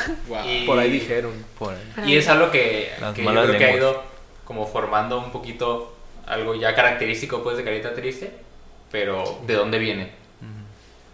y, 0.45 0.67
Por 0.67 0.79
ahí 0.81 0.91
dijeron. 0.91 1.33
por 1.59 1.73
ahí. 1.75 2.11
Y 2.13 2.17
es 2.17 2.27
algo 2.29 2.51
que, 2.51 2.91
que 3.15 3.23
yo 3.23 3.25
malas 3.31 3.47
creo 3.47 3.59
que 3.59 3.65
ha 3.65 3.77
ido 3.77 4.03
como 4.45 4.67
formando 4.67 5.19
un 5.19 5.31
poquito 5.31 5.95
algo 6.27 6.55
ya 6.57 6.75
característico 6.75 7.43
pues 7.45 7.57
de 7.57 7.63
Carita 7.65 7.95
Triste, 7.95 8.33
pero 8.91 9.39
¿de 9.47 9.55
dónde 9.55 9.79
viene? 9.79 10.11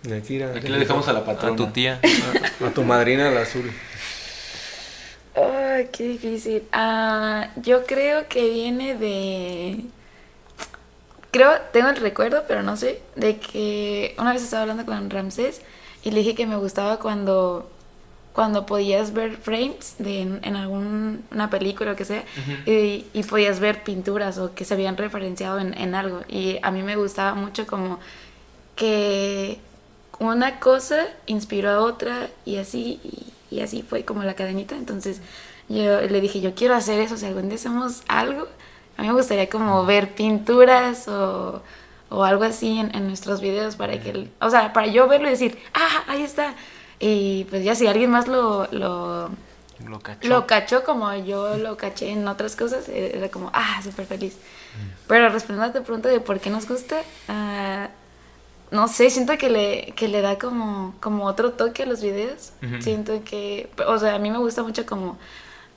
De 0.02 0.16
aquí, 0.16 0.38
le 0.38 0.78
dejamos 0.78 1.06
a 1.08 1.12
la 1.12 1.20
A 1.20 1.24
patrona. 1.24 1.54
tu 1.56 1.66
tía. 1.68 2.00
a 2.66 2.70
tu 2.70 2.82
madrina, 2.82 3.30
la 3.30 3.42
azul. 3.42 3.70
Ay, 5.34 5.88
qué 5.92 6.04
difícil. 6.04 6.64
Ah, 6.72 7.48
yo 7.56 7.86
creo 7.86 8.26
que 8.28 8.48
viene 8.50 8.94
de 8.96 9.76
creo, 11.33 11.51
tengo 11.72 11.89
el 11.91 11.97
recuerdo, 11.97 12.45
pero 12.47 12.62
no 12.62 12.76
sé, 12.76 13.03
de 13.16 13.39
que 13.39 14.14
una 14.18 14.33
vez 14.33 14.43
estaba 14.45 14.62
hablando 14.62 14.87
con 14.87 15.11
Ramsés 15.11 15.62
y 16.05 16.12
le 16.12 16.20
dije 16.20 16.37
que 16.37 16.47
me 16.47 16.57
gustaba 16.57 16.99
cuando 17.01 17.68
cuando 18.33 18.64
podías 18.64 19.12
ver 19.12 19.37
frames 19.37 19.97
de 19.99 20.22
en, 20.22 20.41
en 20.43 20.57
alguna 20.57 21.51
película 21.51 21.93
o 21.93 21.97
que 21.97 22.07
sea 22.07 22.24
y, 22.66 23.05
y 23.12 23.22
podías 23.24 23.61
ver 23.61 23.85
pinturas 23.85 24.39
o 24.39 24.55
que 24.55 24.64
se 24.64 24.72
habían 24.74 24.97
referenciado 24.97 25.59
en, 25.61 25.74
en 25.74 25.95
algo. 25.95 26.22
Y 26.28 26.59
a 26.62 26.70
mí 26.70 26.83
me 26.83 26.97
gustaba 26.97 27.35
mucho 27.35 27.66
como 27.66 28.01
que 28.76 29.59
una 30.18 30.61
cosa 30.61 31.07
inspiró 31.26 31.70
a 31.70 31.80
otra 31.80 32.28
y 32.45 32.57
así 32.57 33.01
y, 33.51 33.57
y 33.57 33.61
así 33.61 33.83
fue 33.83 34.05
como 34.05 34.22
la 34.24 34.35
cadenita. 34.35 34.76
Entonces 34.76 35.20
yo 35.68 36.01
le 36.01 36.20
dije 36.20 36.41
yo 36.41 36.55
quiero 36.55 36.74
hacer 36.74 37.01
eso 37.01 37.16
si 37.18 37.26
algún 37.26 37.49
día 37.49 37.57
hacemos 37.57 38.03
algo 38.09 38.49
a 38.97 39.03
mí 39.03 39.09
me 39.09 39.14
gustaría 39.14 39.49
como 39.49 39.84
ver 39.86 40.14
pinturas 40.14 41.09
o, 41.09 41.62
o 42.11 42.24
algo 42.24 42.45
así 42.45 42.78
en, 42.78 42.95
en 42.95 43.07
nuestros 43.07 43.40
videos 43.40 43.76
para 43.76 43.99
que 44.01 44.11
el- 44.11 44.30
o 44.40 44.51
sea 44.51 44.72
para 44.72 44.86
yo 44.86 45.09
verlo 45.09 45.28
y 45.28 45.30
decir 45.30 45.59
ah 45.74 46.05
ahí 46.09 46.22
está 46.22 46.55
y 47.01 47.45
pues 47.51 47.64
ya 47.64 47.74
si 47.74 47.86
alguien 47.86 48.11
más 48.11 48.28
lo, 48.28 48.68
lo, 48.70 49.28
Lo 49.84 49.99
cachó. 50.01 50.28
lo 50.28 50.47
cachó 50.47 50.84
como 50.84 51.12
yo 51.16 51.57
lo 51.57 51.76
caché 51.76 52.11
en 52.11 52.28
otras 52.28 52.55
cosas, 52.55 52.88
eh, 52.88 53.12
era 53.16 53.28
como, 53.28 53.51
ah, 53.53 53.80
súper 53.82 54.07
feliz. 54.07 54.36
Pero 55.09 55.28
respondiendo 55.28 55.64
a 55.76 55.80
tu 55.80 55.84
pregunta 55.84 56.09
de 56.09 56.20
por 56.20 56.38
qué 56.38 56.49
nos 56.51 56.68
gusta, 56.68 56.99
ah, 57.28 57.88
no 58.70 58.86
sé, 58.86 59.11
siento 59.11 59.36
que 59.36 59.51
le, 59.51 59.93
que 59.97 60.07
le 60.07 60.20
da 60.20 60.38
como, 60.38 60.95
como 61.01 61.24
otro 61.26 61.51
toque 61.55 61.82
a 61.82 61.86
los 61.86 62.01
videos. 62.03 62.53
Siento 62.80 63.20
que, 63.24 63.68
o 63.86 63.99
sea, 63.99 64.14
a 64.14 64.18
mí 64.20 64.30
me 64.30 64.38
gusta 64.38 64.62
mucho 64.62 64.86
como 64.86 65.18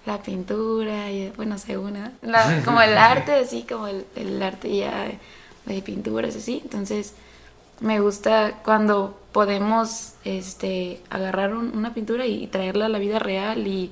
la 0.05 0.21
pintura, 0.21 1.11
y, 1.11 1.31
bueno, 1.35 1.57
según. 1.57 1.93
La- 2.21 2.61
como 2.63 2.81
el 2.81 2.97
arte, 2.97 3.33
así 3.33 3.63
como 3.63 3.87
el, 3.87 4.05
el 4.15 4.41
arte 4.41 4.75
ya 4.75 5.07
de 5.65 5.81
pinturas, 5.81 6.35
así. 6.35 6.61
Entonces, 6.63 7.13
me 7.79 7.99
gusta 7.99 8.61
cuando 8.63 9.19
podemos 9.31 10.13
este, 10.23 11.01
agarrar 11.09 11.53
un- 11.55 11.75
una 11.77 11.93
pintura 11.93 12.25
y 12.25 12.47
traerla 12.47 12.85
a 12.85 12.89
la 12.89 12.99
vida 12.99 13.19
real 13.19 13.67
y, 13.67 13.91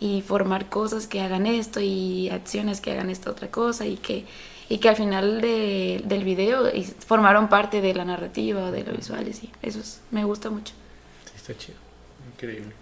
y 0.00 0.22
formar 0.22 0.68
cosas 0.68 1.06
que 1.06 1.20
hagan 1.20 1.46
esto 1.46 1.80
y 1.80 2.30
acciones 2.30 2.80
que 2.80 2.92
hagan 2.92 3.10
esta 3.10 3.30
otra 3.30 3.50
cosa 3.50 3.84
y 3.86 3.96
que, 3.98 4.24
y 4.68 4.78
que 4.78 4.88
al 4.88 4.96
final 4.96 5.40
de- 5.42 6.00
del 6.06 6.24
video 6.24 6.74
y- 6.74 6.84
formaron 6.84 7.48
parte 7.48 7.80
de 7.82 7.94
la 7.94 8.04
narrativa 8.04 8.64
o 8.64 8.70
de 8.72 8.82
lo 8.82 8.92
visual 8.94 9.28
y 9.28 9.32
sí, 9.34 9.50
eso 9.62 9.78
es- 9.80 10.00
me 10.10 10.24
gusta 10.24 10.48
mucho. 10.50 10.72
Sí, 11.26 11.32
está 11.36 11.56
chido. 11.56 11.78
Increíble. 12.34 12.72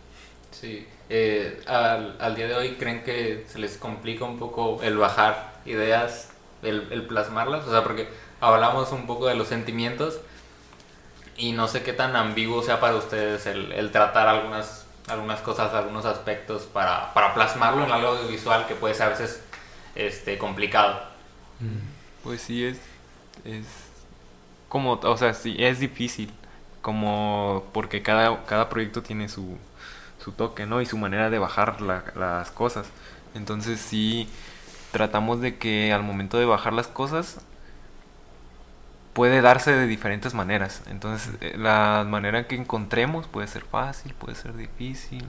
Sí. 0.52 0.86
Eh, 1.10 1.62
al, 1.66 2.16
al 2.20 2.34
día 2.36 2.46
de 2.48 2.54
hoy, 2.54 2.74
¿creen 2.74 3.02
que 3.02 3.46
se 3.48 3.58
les 3.58 3.76
complica 3.78 4.24
un 4.24 4.38
poco 4.38 4.82
el 4.82 4.96
bajar 4.98 5.54
ideas, 5.64 6.30
el, 6.62 6.86
el 6.90 7.06
plasmarlas? 7.06 7.66
O 7.66 7.70
sea, 7.70 7.82
porque 7.82 8.08
hablamos 8.40 8.92
un 8.92 9.06
poco 9.06 9.26
de 9.26 9.34
los 9.34 9.48
sentimientos 9.48 10.20
y 11.36 11.52
no 11.52 11.68
sé 11.68 11.82
qué 11.82 11.92
tan 11.92 12.16
ambiguo 12.16 12.62
sea 12.62 12.80
para 12.80 12.96
ustedes 12.96 13.46
el, 13.46 13.72
el 13.72 13.90
tratar 13.90 14.28
algunas, 14.28 14.86
algunas 15.06 15.40
cosas, 15.40 15.72
algunos 15.72 16.04
aspectos 16.04 16.62
para, 16.64 17.14
para 17.14 17.32
plasmarlo 17.34 17.84
en 17.84 17.92
algo 17.92 18.16
visual 18.28 18.66
que 18.66 18.74
puede 18.74 18.94
ser 18.94 19.06
a 19.06 19.10
veces 19.10 19.42
este, 19.94 20.36
complicado. 20.36 21.00
Pues 22.22 22.42
sí, 22.42 22.64
es, 22.64 22.78
es 23.44 23.66
como, 24.68 24.92
o 24.94 25.16
sea, 25.16 25.32
sí, 25.32 25.56
es 25.58 25.80
difícil, 25.80 26.32
como 26.82 27.64
porque 27.72 28.02
cada, 28.02 28.44
cada 28.44 28.68
proyecto 28.68 29.02
tiene 29.02 29.28
su, 29.28 29.56
su 30.28 30.32
toque, 30.32 30.66
¿no? 30.66 30.80
Y 30.82 30.86
su 30.86 30.98
manera 30.98 31.30
de 31.30 31.38
bajar 31.38 31.80
la- 31.80 32.04
las 32.16 32.50
cosas. 32.50 32.86
Entonces 33.34 33.80
sí, 33.80 34.28
tratamos 34.92 35.40
de 35.40 35.56
que 35.58 35.92
al 35.92 36.02
momento 36.02 36.38
de 36.38 36.44
bajar 36.46 36.72
las 36.72 36.86
cosas 36.88 37.38
puede 39.12 39.40
darse 39.40 39.72
de 39.72 39.86
diferentes 39.86 40.34
maneras. 40.34 40.82
Entonces 40.90 41.30
eh, 41.40 41.54
la 41.58 42.04
manera 42.08 42.46
que 42.46 42.54
encontremos 42.56 43.26
puede 43.26 43.48
ser 43.48 43.62
fácil, 43.64 44.14
puede 44.14 44.34
ser 44.34 44.56
difícil. 44.56 45.24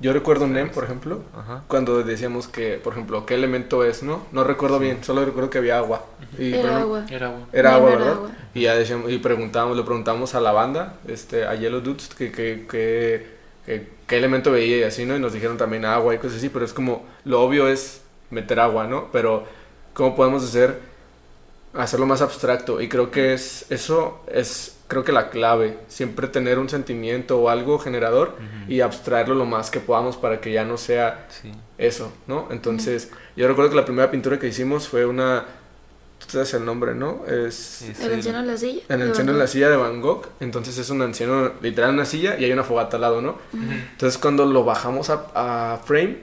Yo 0.00 0.12
recuerdo 0.14 0.46
un 0.46 0.54
NEM, 0.54 0.70
por 0.70 0.84
ejemplo, 0.84 1.22
Ajá. 1.36 1.62
cuando 1.68 2.02
decíamos 2.02 2.48
que, 2.48 2.78
por 2.82 2.94
ejemplo, 2.94 3.26
qué 3.26 3.34
elemento 3.34 3.84
es, 3.84 4.02
¿no? 4.02 4.22
No 4.32 4.44
recuerdo 4.44 4.78
bien, 4.78 5.04
solo 5.04 5.24
recuerdo 5.26 5.50
que 5.50 5.58
había 5.58 5.76
agua. 5.76 6.06
Y, 6.38 6.54
Era 6.54 6.78
agua. 6.80 7.04
Era 7.10 7.26
agua, 7.28 7.40
era 7.52 7.78
¿verdad? 7.80 8.12
agua. 8.14 8.30
Y 8.54 8.62
ya 8.62 8.74
decíamos, 8.74 9.10
y 9.10 9.18
preguntábamos, 9.18 9.76
le 9.76 9.82
preguntamos 9.82 10.34
a 10.34 10.40
la 10.40 10.52
banda, 10.52 10.94
este, 11.06 11.44
a 11.46 11.54
Yellow 11.54 11.80
Dudes, 11.82 12.08
que, 12.14 12.32
que, 12.32 12.66
que, 12.70 13.39
que- 13.70 13.86
qué 14.08 14.16
elemento 14.18 14.50
veía 14.50 14.78
y 14.78 14.82
así, 14.82 15.06
¿no? 15.06 15.16
Y 15.16 15.20
nos 15.20 15.32
dijeron 15.32 15.56
también 15.56 15.84
agua 15.84 16.14
y 16.14 16.18
cosas 16.18 16.38
así, 16.38 16.48
pero 16.48 16.64
es 16.64 16.72
como, 16.72 17.04
lo 17.24 17.40
obvio 17.42 17.68
es 17.68 18.02
meter 18.30 18.58
agua, 18.58 18.86
¿no? 18.86 19.08
Pero, 19.12 19.44
¿cómo 19.94 20.16
podemos 20.16 20.42
hacer, 20.44 20.80
hacerlo 21.74 22.06
más 22.06 22.20
abstracto? 22.22 22.80
Y 22.80 22.88
creo 22.88 23.10
que 23.10 23.32
es, 23.34 23.70
eso 23.70 24.20
es, 24.32 24.76
creo 24.88 25.04
que 25.04 25.12
la 25.12 25.30
clave, 25.30 25.78
siempre 25.86 26.26
tener 26.26 26.58
un 26.58 26.68
sentimiento 26.68 27.38
o 27.40 27.48
algo 27.48 27.78
generador 27.78 28.34
y 28.66 28.80
abstraerlo 28.80 29.36
lo 29.36 29.44
más 29.46 29.70
que 29.70 29.78
podamos 29.78 30.16
para 30.16 30.40
que 30.40 30.52
ya 30.52 30.64
no 30.64 30.76
sea 30.76 31.28
Sí. 31.30 31.52
eso, 31.78 32.12
¿no? 32.26 32.48
Entonces, 32.50 33.12
yo 33.36 33.46
recuerdo 33.46 33.70
que 33.70 33.76
la 33.76 33.84
primera 33.84 34.10
pintura 34.10 34.38
que 34.40 34.48
hicimos 34.48 34.88
fue 34.88 35.06
una, 35.06 35.44
tú 36.30 36.36
sabes 36.36 36.54
el 36.54 36.64
nombre, 36.64 36.94
¿no? 36.94 37.24
Es... 37.26 37.82
El 38.00 38.14
anciano 38.14 38.38
en 38.38 38.46
la 38.46 38.56
silla. 38.56 38.82
En 38.88 39.00
el 39.00 39.08
anciano 39.08 39.32
en 39.32 39.38
la 39.38 39.46
silla 39.48 39.68
de 39.68 39.76
Van 39.76 40.00
Gogh, 40.00 40.26
entonces 40.38 40.78
es 40.78 40.88
un 40.90 41.02
anciano 41.02 41.52
literal 41.60 41.90
en 41.90 41.96
una 41.96 42.04
silla 42.04 42.36
y 42.38 42.44
hay 42.44 42.52
una 42.52 42.62
fogata 42.62 42.96
al 42.96 43.00
lado, 43.00 43.20
¿no? 43.20 43.38
Entonces 43.52 44.18
cuando 44.18 44.46
lo 44.46 44.64
bajamos 44.64 45.10
a, 45.10 45.26
a 45.34 45.78
frame, 45.78 46.18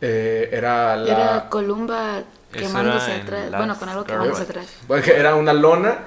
eh, 0.00 0.48
era 0.52 0.96
la... 0.96 1.12
Era 1.12 1.48
Columba 1.48 2.24
quemándose 2.50 3.12
atrás, 3.12 3.50
bueno, 3.50 3.76
con 3.78 3.88
algo 3.88 4.04
quemándose 4.04 4.42
atrás. 4.42 4.66
Porque 4.86 5.12
era 5.12 5.36
una 5.36 5.52
lona 5.52 5.98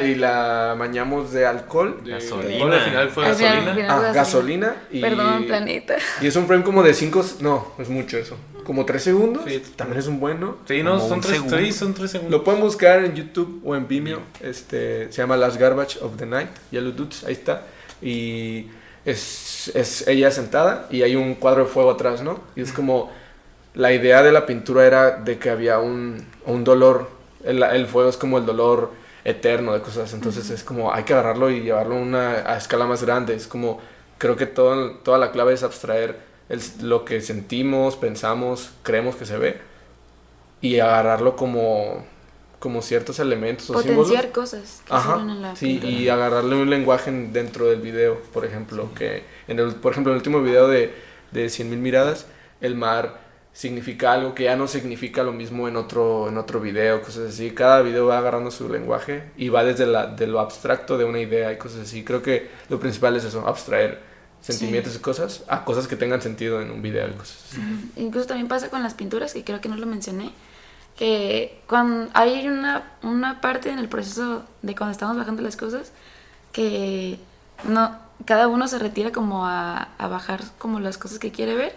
y 0.00 0.14
la 0.14 0.74
bañamos 0.78 1.32
de 1.32 1.46
alcohol. 1.46 2.00
Gasolina. 2.04 2.78
Ah, 3.88 4.12
gasolina 4.14 4.76
y... 4.90 5.00
Perdón, 5.00 5.44
planeta. 5.46 5.96
Y 6.20 6.26
es 6.26 6.36
un 6.36 6.46
frame 6.46 6.64
como 6.64 6.82
de 6.82 6.94
5... 6.94 7.24
No, 7.40 7.72
es 7.78 7.88
mucho 7.90 8.16
eso. 8.16 8.36
Como 8.64 8.84
3 8.84 9.02
segundos. 9.02 9.44
Sí. 9.46 9.62
También 9.76 9.98
es 9.98 10.06
un 10.06 10.20
bueno. 10.20 10.56
Sí, 10.66 10.82
no, 10.82 10.96
Como 10.96 11.08
son 11.08 11.20
tres, 11.20 11.42
sí, 11.46 11.72
son 11.72 11.94
tres 11.94 12.10
segundos. 12.10 12.38
Lo 12.38 12.44
pueden 12.44 12.60
buscar 12.60 13.04
en 13.04 13.14
YouTube 13.14 13.60
o 13.64 13.76
en 13.76 13.86
Vimeo. 13.86 14.20
Este, 14.40 15.12
se 15.12 15.22
llama 15.22 15.36
Last 15.36 15.58
Garbage 15.58 15.98
of 16.00 16.16
the 16.16 16.26
Night. 16.26 16.50
Yellow 16.70 16.92
Dudes, 16.92 17.24
ahí 17.24 17.34
está. 17.34 17.62
Y 18.02 18.66
es, 19.04 19.70
es 19.74 20.08
ella 20.08 20.30
sentada 20.30 20.86
y 20.90 21.02
hay 21.02 21.16
un 21.16 21.34
cuadro 21.34 21.64
de 21.64 21.70
fuego 21.70 21.90
atrás, 21.90 22.22
¿no? 22.22 22.40
Y 22.56 22.62
es 22.62 22.72
como 22.72 23.12
la 23.74 23.92
idea 23.92 24.22
de 24.22 24.32
la 24.32 24.46
pintura 24.46 24.86
era 24.86 25.10
de 25.12 25.38
que 25.38 25.50
había 25.50 25.78
un, 25.78 26.26
un 26.46 26.64
dolor. 26.64 27.10
El, 27.44 27.62
el 27.62 27.86
fuego 27.86 28.08
es 28.08 28.16
como 28.16 28.38
el 28.38 28.46
dolor 28.46 28.92
eterno 29.24 29.72
de 29.72 29.80
cosas. 29.80 30.12
Entonces 30.14 30.50
es 30.50 30.64
como 30.64 30.92
hay 30.92 31.04
que 31.04 31.12
agarrarlo 31.12 31.50
y 31.50 31.60
llevarlo 31.60 31.96
a 31.96 31.98
una 31.98 32.30
a 32.50 32.56
escala 32.56 32.86
más 32.86 33.02
grande. 33.02 33.34
Es 33.34 33.46
como 33.46 33.80
creo 34.18 34.36
que 34.36 34.46
todo, 34.46 34.92
toda 34.96 35.18
la 35.18 35.32
clave 35.32 35.54
es 35.54 35.62
abstraer 35.62 36.18
el- 36.54 36.88
lo 36.88 37.04
que 37.04 37.20
sentimos, 37.20 37.96
pensamos, 37.96 38.70
creemos 38.82 39.16
que 39.16 39.26
se 39.26 39.36
ve 39.36 39.58
y 40.60 40.78
agarrarlo 40.80 41.36
como, 41.36 42.04
como 42.58 42.80
ciertos 42.82 43.18
elementos 43.18 43.68
o 43.70 43.80
símbolos. 43.82 44.08
Potenciar 44.08 44.32
cosas 44.32 44.82
que 44.86 44.94
Ajá, 44.94 45.20
en 45.20 45.42
la 45.42 45.54
sí, 45.56 45.66
pintura. 45.74 45.92
y 45.92 46.08
agarrarle 46.08 46.56
un 46.56 46.70
lenguaje 46.70 47.10
en- 47.10 47.32
dentro 47.32 47.66
del 47.66 47.80
video, 47.80 48.20
por 48.32 48.44
ejemplo, 48.44 48.88
que 48.94 49.24
en 49.48 49.58
el, 49.58 49.74
por 49.74 49.92
ejemplo, 49.92 50.12
en 50.12 50.16
el 50.16 50.20
último 50.20 50.42
video 50.42 50.68
de, 50.68 50.94
de 51.32 51.46
100.000 51.50 51.78
miradas, 51.78 52.26
el 52.60 52.74
mar 52.76 53.22
significa 53.52 54.12
algo 54.14 54.34
que 54.34 54.44
ya 54.44 54.56
no 54.56 54.66
significa 54.66 55.22
lo 55.22 55.32
mismo 55.32 55.68
en 55.68 55.76
otro, 55.76 56.28
en 56.28 56.38
otro 56.38 56.58
video, 56.60 57.02
cosas 57.02 57.28
así. 57.34 57.50
Cada 57.52 57.82
video 57.82 58.06
va 58.06 58.18
agarrando 58.18 58.50
su 58.50 58.68
lenguaje 58.68 59.24
y 59.36 59.48
va 59.48 59.62
desde 59.62 59.86
la, 59.86 60.06
de 60.08 60.26
lo 60.26 60.40
abstracto 60.40 60.98
de 60.98 61.04
una 61.04 61.20
idea 61.20 61.52
y 61.52 61.58
cosas 61.58 61.82
así. 61.82 62.02
Creo 62.02 62.20
que 62.22 62.48
lo 62.68 62.80
principal 62.80 63.14
es 63.16 63.24
eso, 63.24 63.46
abstraer 63.46 64.00
sentimientos 64.44 64.94
y 64.94 64.98
cosas 64.98 65.42
a 65.48 65.64
cosas 65.64 65.88
que 65.88 65.96
tengan 65.96 66.20
sentido 66.20 66.60
en 66.60 66.70
un 66.70 66.82
video 66.82 67.08
y 67.08 67.12
cosas 67.12 67.38
así. 67.50 67.60
Incluso 67.96 68.26
también 68.26 68.46
pasa 68.46 68.68
con 68.68 68.82
las 68.82 68.92
pinturas, 68.92 69.32
que 69.32 69.42
creo 69.42 69.60
que 69.62 69.70
no 69.70 69.76
lo 69.76 69.86
mencioné, 69.86 70.32
que 70.98 71.62
cuando 71.66 72.10
hay 72.12 72.46
una, 72.46 72.92
una 73.02 73.40
parte 73.40 73.70
en 73.70 73.78
el 73.78 73.88
proceso 73.88 74.44
de 74.60 74.74
cuando 74.74 74.92
estamos 74.92 75.16
bajando 75.16 75.40
las 75.42 75.56
cosas 75.56 75.92
que 76.52 77.18
no 77.66 78.04
cada 78.26 78.46
uno 78.48 78.68
se 78.68 78.78
retira 78.78 79.10
como 79.12 79.46
a, 79.46 79.88
a 79.98 80.08
bajar 80.08 80.42
como 80.58 80.78
las 80.78 80.98
cosas 80.98 81.18
que 81.18 81.32
quiere 81.32 81.54
ver 81.54 81.74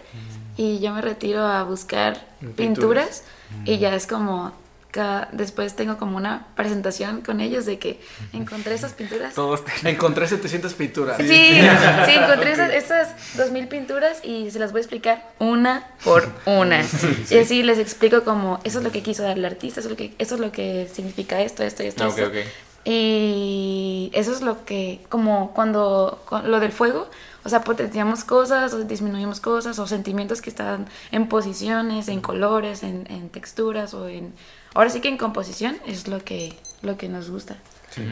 y 0.56 0.78
yo 0.78 0.92
me 0.92 1.00
retiro 1.00 1.44
a 1.44 1.62
buscar 1.64 2.26
Pinturas. 2.40 2.56
pinturas, 2.56 3.22
y 3.64 3.78
ya 3.78 3.94
es 3.94 4.06
como 4.06 4.52
cada- 4.98 5.28
después 5.32 5.76
tengo 5.76 5.96
como 5.96 6.16
una 6.16 6.46
presentación 6.56 7.20
con 7.22 7.40
ellos 7.40 7.66
de 7.66 7.78
que 7.78 8.00
encontré 8.32 8.74
esas 8.74 8.92
pinturas 8.94 9.34
Todos 9.34 9.62
Encontré 9.84 10.26
700 10.26 10.74
pinturas. 10.74 11.16
Sí, 11.18 11.26
sí, 11.28 12.12
encontré 12.14 12.52
esas, 12.52 12.70
esas 12.72 13.36
2000 13.36 13.68
pinturas 13.68 14.18
y 14.24 14.50
se 14.50 14.58
las 14.58 14.72
voy 14.72 14.80
a 14.80 14.82
explicar 14.82 15.30
una 15.38 15.86
por 16.04 16.28
una. 16.46 16.84
Y 17.30 17.38
así 17.38 17.62
les 17.62 17.78
explico 17.78 18.24
como 18.24 18.58
eso 18.64 18.78
es 18.78 18.84
lo 18.84 18.90
que 18.90 19.02
quiso 19.02 19.22
dar 19.22 19.38
el 19.38 19.44
artista, 19.44 19.80
eso 19.80 19.88
es 19.88 19.90
lo 19.92 19.96
que, 19.96 20.14
eso 20.18 20.34
es 20.34 20.40
lo 20.40 20.50
que 20.50 20.88
significa 20.92 21.40
esto, 21.40 21.62
esto 21.62 21.82
y 21.84 21.86
esto. 21.86 22.04
Ah, 22.04 22.08
ok, 22.08 22.18
esto. 22.18 22.30
ok. 22.30 22.46
Y 22.90 24.10
eso 24.14 24.32
es 24.32 24.40
lo 24.40 24.64
que, 24.64 25.00
como 25.08 25.52
cuando, 25.52 26.24
lo 26.44 26.58
del 26.60 26.72
fuego, 26.72 27.08
o 27.44 27.48
sea, 27.48 27.62
potenciamos 27.62 28.24
cosas 28.24 28.72
o 28.74 28.78
disminuimos 28.84 29.40
cosas 29.40 29.78
o 29.78 29.86
sentimientos 29.86 30.42
que 30.42 30.50
están 30.50 30.86
en 31.12 31.28
posiciones, 31.28 32.08
en 32.08 32.20
colores, 32.20 32.82
en, 32.82 33.06
en 33.10 33.28
texturas 33.28 33.94
o 33.94 34.08
en... 34.08 34.32
Ahora 34.78 34.90
sí 34.90 35.00
que 35.00 35.08
en 35.08 35.16
composición 35.18 35.76
es 35.86 36.06
lo 36.06 36.20
que, 36.24 36.56
lo 36.82 36.96
que 36.96 37.08
nos 37.08 37.28
gusta. 37.30 37.56
Sí, 37.90 38.02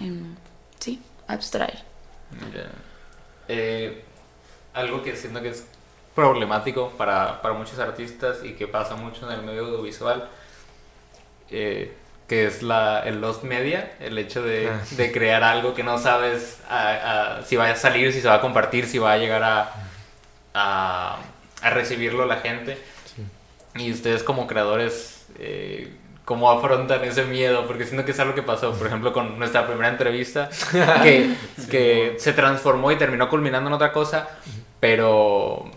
Em, 0.00 0.34
sí, 0.80 1.00
abstraer. 1.28 1.78
Eh, 3.46 4.02
algo 4.74 5.04
que 5.04 5.14
siento 5.14 5.40
que 5.40 5.50
es 5.50 5.64
problemático 6.16 6.90
para, 6.98 7.40
para 7.42 7.54
muchos 7.54 7.78
artistas 7.78 8.38
y 8.42 8.54
que 8.54 8.66
pasa 8.66 8.96
mucho 8.96 9.30
en 9.30 9.38
el 9.38 9.46
medio 9.46 9.66
audiovisual, 9.66 10.28
eh, 11.48 11.94
que 12.26 12.46
es 12.46 12.60
la, 12.60 13.04
el 13.06 13.20
lost 13.20 13.44
media, 13.44 13.94
el 14.00 14.18
hecho 14.18 14.42
de, 14.42 14.68
Ah. 14.68 14.82
de 14.96 15.12
crear 15.12 15.44
algo 15.44 15.74
que 15.74 15.84
no 15.84 15.96
sabes 15.96 16.58
a- 16.68 17.36
a- 17.38 17.42
si 17.44 17.54
va 17.54 17.70
a 17.70 17.76
salir, 17.76 18.12
si 18.12 18.20
se 18.20 18.26
va 18.26 18.34
a 18.34 18.40
compartir, 18.40 18.86
si 18.86 18.98
va 18.98 19.12
a 19.12 19.16
llegar 19.18 19.44
a, 19.44 19.72
a, 20.54 21.18
a 21.62 21.70
recibirlo 21.70 22.26
la 22.26 22.38
gente. 22.38 22.78
Y 23.76 23.92
ustedes 23.92 24.24
como 24.24 24.48
creadores, 24.48 25.26
eh, 25.38 25.94
¿cómo 26.26 26.50
afrontan 26.50 27.02
ese 27.04 27.24
miedo? 27.24 27.66
Porque 27.66 27.84
siento 27.86 28.04
que 28.04 28.10
es 28.10 28.20
algo 28.20 28.34
que 28.34 28.42
pasó, 28.42 28.72
por 28.74 28.86
ejemplo, 28.88 29.14
con 29.14 29.38
nuestra 29.38 29.66
primera 29.66 29.88
entrevista, 29.88 30.50
que, 31.02 31.34
que 31.70 32.16
se 32.18 32.34
transformó 32.34 32.92
y 32.92 32.96
terminó 32.96 33.30
culminando 33.30 33.68
en 33.70 33.74
otra 33.74 33.92
cosa, 33.92 34.28
pero, 34.80 35.70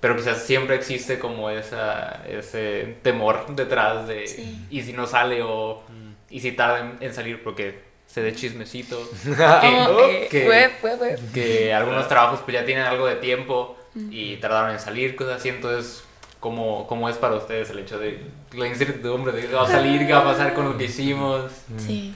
pero 0.00 0.16
quizás 0.16 0.42
siempre 0.42 0.76
existe 0.76 1.18
como 1.18 1.50
esa, 1.50 2.22
ese 2.28 2.96
temor 3.02 3.44
detrás 3.54 4.06
de, 4.08 4.26
Sí. 4.26 4.66
¿y 4.70 4.82
si 4.82 4.92
no 4.92 5.06
sale 5.06 5.42
o 5.42 5.82
y 6.30 6.40
si 6.40 6.52
tarda 6.52 6.78
en, 6.80 6.96
en 7.00 7.12
salir? 7.12 7.42
Porque 7.42 7.80
se 8.06 8.22
dé 8.22 8.34
chismecito. 8.34 8.96
Oh, 9.38 10.00
eh, 10.08 10.28
que- 10.30 10.48
web, 10.48 10.70
web, 10.82 11.00
web. 11.00 11.32
que 11.34 11.72
algunos 11.74 12.06
trabajos 12.08 12.40
pues 12.44 12.54
ya 12.54 12.64
tienen 12.64 12.84
algo 12.84 13.06
de 13.06 13.16
tiempo 13.16 13.76
y 14.10 14.36
tardaron 14.36 14.70
en 14.70 14.78
salir, 14.78 15.16
cosas 15.16 15.40
así, 15.40 15.48
entonces, 15.48 16.04
¿cómo, 16.38 16.86
cómo 16.86 17.08
es 17.08 17.16
para 17.16 17.34
ustedes 17.34 17.70
el 17.70 17.80
hecho 17.80 17.98
de 17.98 18.20
la 18.52 18.66
incertidumbre 18.66 19.32
de 19.32 19.48
va 19.48 19.62
a 19.64 19.68
salir, 19.70 20.06
qué 20.06 20.12
va 20.12 20.20
a 20.20 20.24
pasar 20.24 20.54
con 20.54 20.64
lo 20.66 20.76
que 20.78 20.84
hicimos? 20.84 21.50
Sí. 21.78 22.14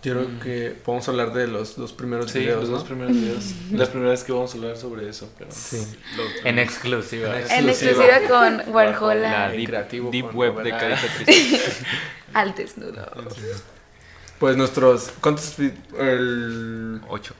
Yo 0.00 0.14
creo 0.14 0.40
que 0.40 0.70
podemos 0.84 1.08
hablar 1.08 1.32
de 1.32 1.48
los 1.48 1.74
dos 1.76 1.92
primeros 1.92 2.30
Sí, 2.30 2.38
videos, 2.38 2.60
los 2.60 2.68
¿no? 2.70 2.76
dos 2.76 2.84
primeros 2.84 3.12
videos. 3.14 3.44
Las 3.72 3.88
primeras 3.88 4.22
que 4.22 4.30
vamos 4.32 4.54
a 4.54 4.56
hablar 4.56 4.76
sobre 4.76 5.08
eso. 5.08 5.28
Pero 5.36 5.50
Sí. 5.50 5.84
lo- 6.16 6.48
En 6.48 6.58
exclusiva. 6.60 7.36
En 7.36 7.64
En 7.64 7.68
Exclusiva. 7.68 8.04
con 8.28 8.72
Warhola 8.72 9.30
La 9.30 9.50
deep, 9.50 9.66
creativo 9.68 10.10
deep 10.12 10.26
con 10.26 10.36
web 10.36 10.62
de 10.62 10.70
caricatriz. 10.70 11.82
al 12.32 12.54
desnudo. 12.54 13.10
Pues 14.38 14.56
nuestros... 14.56 15.10
¿Cuántos? 15.20 15.56
El... 15.98 17.00
8. 17.08 17.34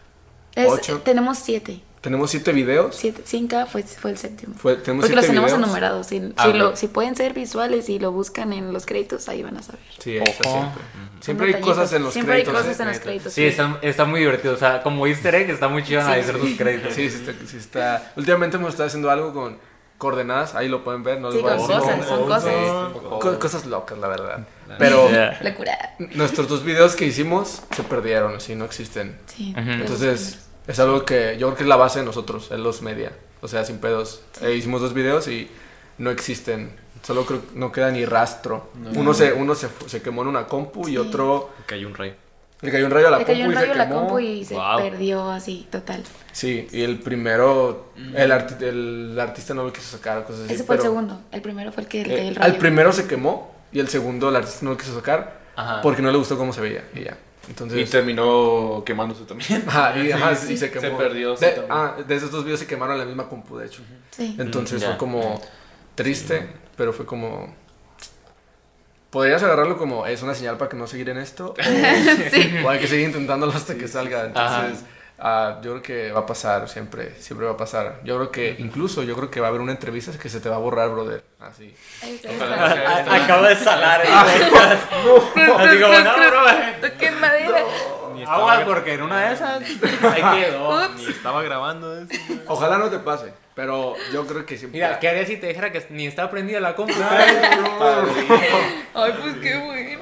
Es- 0.56 0.68
Ocho. 0.68 1.00
tenemos 1.04 1.38
siete. 1.38 1.80
Tenemos 2.08 2.30
siete 2.30 2.52
videos. 2.52 2.96
siete. 2.96 3.22
Cinco 3.24 3.64
fue, 3.66 3.82
fue 3.82 4.10
el 4.12 4.18
séptimo. 4.18 4.54
Fue- 4.54 4.76
tenemos 4.76 5.04
Porque 5.04 5.16
los 5.16 5.26
tenemos 5.26 5.50
videos. 5.52 5.64
enumerados. 5.64 6.06
Si, 6.06 6.32
Ah, 6.36 6.46
si, 6.46 6.52
lo, 6.58 6.74
si 6.76 6.88
pueden 6.88 7.14
ser 7.16 7.34
visuales 7.34 7.88
y 7.88 7.98
lo 7.98 8.12
buscan 8.12 8.52
en 8.52 8.72
los 8.72 8.86
créditos, 8.86 9.28
ahí 9.28 9.42
van 9.42 9.56
a 9.58 9.62
saber. 9.62 9.80
Sí, 9.98 10.16
eso 10.16 10.42
siempre. 10.42 10.82
Siempre 11.20 11.54
hay 11.54 11.60
cosas 11.60 11.92
en 11.92 12.02
los 12.04 12.12
Siempre 12.12 12.34
créditos. 12.36 12.54
hay 12.54 12.60
cosas 12.62 12.78
¿eh? 12.78 12.82
en 12.82 12.88
los 12.88 12.98
créditos. 13.00 13.32
Sí, 13.32 13.44
está, 13.44 13.78
está 13.82 14.04
muy 14.04 14.20
divertido, 14.20 14.54
o 14.54 14.56
sea, 14.56 14.82
como 14.82 15.06
easter 15.06 15.34
egg 15.34 15.50
está 15.50 15.68
muy 15.68 15.82
chido 15.84 16.00
Sí. 16.00 16.06
analizar 16.06 16.36
tus 16.36 16.56
créditos. 16.56 16.94
Sí, 16.94 17.10
sí 17.10 17.16
está, 17.16 17.32
sí 17.46 17.56
está. 17.56 18.12
Últimamente 18.16 18.56
hemos 18.56 18.70
estado 18.70 18.86
haciendo 18.86 19.10
algo 19.10 19.32
con 19.34 19.58
coordenadas, 19.98 20.54
ahí 20.54 20.68
lo 20.68 20.84
pueden 20.84 21.02
ver, 21.02 21.20
no 21.20 21.32
Sí, 21.32 21.38
les 21.38 21.42
voy 21.42 21.52
a 21.52 21.56
con 21.56 21.66
decir 21.68 21.80
cosas, 21.82 22.06
son 22.06 22.26
cosas. 22.28 22.44
Sí, 22.44 22.98
co- 23.20 23.38
cosas 23.40 23.66
locas, 23.66 23.98
la 23.98 24.06
verdad. 24.08 24.46
Pero. 24.78 25.08
Locura. 25.42 25.76
nuestros 26.14 26.46
dos 26.48 26.62
videos 26.64 26.94
que 26.94 27.04
hicimos 27.06 27.62
se 27.74 27.82
perdieron, 27.82 28.36
así 28.36 28.54
no 28.54 28.64
existen. 28.64 29.18
Sí. 29.26 29.52
Entonces, 29.56 30.38
es 30.68 30.78
algo 30.78 31.04
que 31.04 31.36
yo 31.38 31.48
creo 31.48 31.56
que 31.56 31.62
es 31.64 31.68
la 31.68 31.74
base 31.76 31.98
de 31.98 32.04
nosotros, 32.04 32.50
en 32.52 32.62
los 32.62 32.80
media. 32.82 33.10
O 33.40 33.48
sea, 33.48 33.64
sin 33.64 33.78
pedos. 33.78 34.22
Eh, 34.42 34.52
hicimos 34.54 34.80
dos 34.80 34.94
videos 34.94 35.26
y 35.26 35.48
no 35.98 36.10
existen. 36.10 36.70
Solo 37.02 37.24
creo 37.24 37.40
que 37.40 37.58
no 37.58 37.72
queda 37.72 37.90
ni 37.90 38.04
rastro. 38.04 38.70
No. 38.74 38.90
Uno, 39.00 39.14
se, 39.14 39.32
uno 39.32 39.54
se, 39.54 39.68
se 39.86 40.00
quemó 40.02 40.22
en 40.22 40.28
una 40.28 40.46
compu 40.46 40.88
y 40.88 40.96
otro 40.98 41.50
Que 41.66 41.74
hay 41.76 41.84
un 41.84 41.94
rayo. 41.94 42.14
le 42.60 42.72
cayó 42.72 42.86
un 42.86 42.90
rayo 42.90 43.06
a 43.06 43.10
la 43.12 43.18
Le 43.18 43.24
compu 43.24 43.32
cayó 43.38 43.44
un 43.46 43.52
y 43.52 43.54
rayo 43.54 43.66
se 43.66 43.72
a 43.72 43.76
la 43.76 43.88
quemó. 43.88 44.00
compu 44.00 44.18
y 44.18 44.44
se 44.44 44.54
Wow. 44.54 44.76
perdió 44.78 45.30
así, 45.30 45.66
total. 45.70 46.02
Sí, 46.32 46.66
y 46.72 46.82
el 46.82 46.98
primero, 46.98 47.92
el, 48.14 48.30
arti- 48.32 48.60
el 48.62 49.18
artista 49.20 49.54
no 49.54 49.62
lo 49.64 49.72
quiso 49.72 49.96
sacar, 49.96 50.24
cosas 50.24 50.42
así. 50.46 50.54
Ese 50.54 50.64
fue 50.64 50.74
el 50.76 50.82
segundo. 50.82 51.20
El 51.30 51.40
primero 51.40 51.70
fue 51.72 51.84
el 51.84 51.88
que 51.88 52.04
le 52.04 52.14
eh, 52.14 52.16
cayó 52.18 52.30
el 52.30 52.36
al 52.38 52.50
rayo. 52.50 52.58
primero 52.58 52.92
se 52.92 53.06
quemó 53.06 53.54
y 53.72 53.78
el 53.78 53.88
segundo 53.88 54.28
el 54.30 54.36
artista 54.36 54.64
no 54.64 54.72
lo 54.72 54.76
quiso 54.76 54.94
sacar 54.96 55.40
Ajá. 55.54 55.80
porque 55.82 56.02
no 56.02 56.10
le 56.10 56.18
gustó 56.18 56.36
cómo 56.36 56.52
se 56.52 56.60
veía 56.60 56.84
y 56.94 57.04
ya. 57.04 57.16
Y 57.76 57.84
terminó 57.86 58.82
quemándose 58.84 59.24
también. 59.24 59.64
ajá, 59.66 59.98
y, 59.98 60.12
ajá, 60.12 60.34
Sí, 60.36 60.52
y 60.54 60.56
se 60.56 60.70
se 60.80 60.80
quemó. 60.80 60.98
perdió, 60.98 61.36
sí, 61.36 61.44
De, 61.46 61.62
ah, 61.70 61.96
de 62.06 62.14
esos 62.16 62.30
dos 62.30 62.44
videos 62.44 62.60
se 62.60 62.66
quemaron 62.66 62.98
la 62.98 63.04
misma 63.04 63.28
compu, 63.28 63.56
de 63.58 63.66
hecho. 63.66 63.82
Sí. 64.10 64.36
Entonces 64.38 64.82
Mm, 64.82 64.86
fue 64.86 64.96
como 64.96 65.40
triste, 65.94 66.48
pero 66.76 66.92
fue 66.92 67.06
como... 67.06 67.54
Podrías 69.10 69.42
agarrarlo 69.42 69.78
como 69.78 70.04
es 70.06 70.22
una 70.22 70.34
señal 70.34 70.58
para 70.58 70.68
que 70.68 70.76
no 70.76 70.86
seguir 70.86 71.08
en 71.08 71.16
esto 71.18 71.54
o, 72.62 72.66
o 72.66 72.68
hay 72.70 72.78
que 72.78 72.86
seguir 72.86 73.06
intentándolo 73.06 73.52
hasta 73.52 73.74
que 73.74 73.88
salga. 73.88 74.26
Entonces, 74.26 74.84
ah, 75.18 75.60
yo 75.62 75.70
creo 75.72 75.82
que 75.82 76.12
va 76.12 76.20
a 76.20 76.26
pasar 76.26 76.68
siempre, 76.68 77.14
siempre 77.18 77.46
va 77.46 77.52
a 77.52 77.56
pasar. 77.56 78.00
Yo 78.04 78.16
creo 78.16 78.30
que 78.30 78.56
incluso 78.58 79.02
yo 79.02 79.16
creo 79.16 79.30
que 79.30 79.40
va 79.40 79.46
a 79.46 79.50
haber 79.50 79.60
una 79.60 79.72
entrevista 79.72 80.12
que 80.18 80.28
se 80.28 80.40
te 80.40 80.48
va 80.48 80.56
a 80.56 80.58
borrar, 80.58 80.90
brother. 80.90 81.22
Así. 81.40 81.74
Acaba 83.10 83.48
de 83.48 83.56
salar 83.56 84.02
podcast. 84.06 84.82
Así 84.92 85.80
como, 85.80 85.98
no, 85.98 86.16
bro, 86.16 86.42
Toquen 86.80 87.20
madera. 87.20 87.64
Ni 88.14 88.24
Aguas, 88.24 88.64
porque 88.64 88.94
en 88.94 89.02
una 89.02 89.28
de 89.28 89.34
esas 89.34 89.62
ahí 90.02 90.42
quedó. 90.42 90.88
Ni 90.88 91.06
estaba 91.06 91.42
grabando 91.42 91.98
eso. 91.98 92.10
Ojalá 92.46 92.78
no 92.78 92.90
te 92.90 92.98
pase, 92.98 93.32
pero 93.54 93.94
yo 94.12 94.26
creo 94.26 94.44
que 94.44 94.58
siempre... 94.58 94.80
Mira, 94.80 94.98
¿qué 94.98 95.08
harías 95.08 95.28
si 95.28 95.36
te 95.36 95.46
dijera 95.46 95.70
que 95.70 95.86
ni 95.90 96.06
está 96.06 96.28
prendida 96.30 96.58
la 96.58 96.74
compu? 96.74 96.94
Ay, 98.94 99.14
pues 99.20 99.36
qué 99.36 99.56
bueno. 99.56 100.00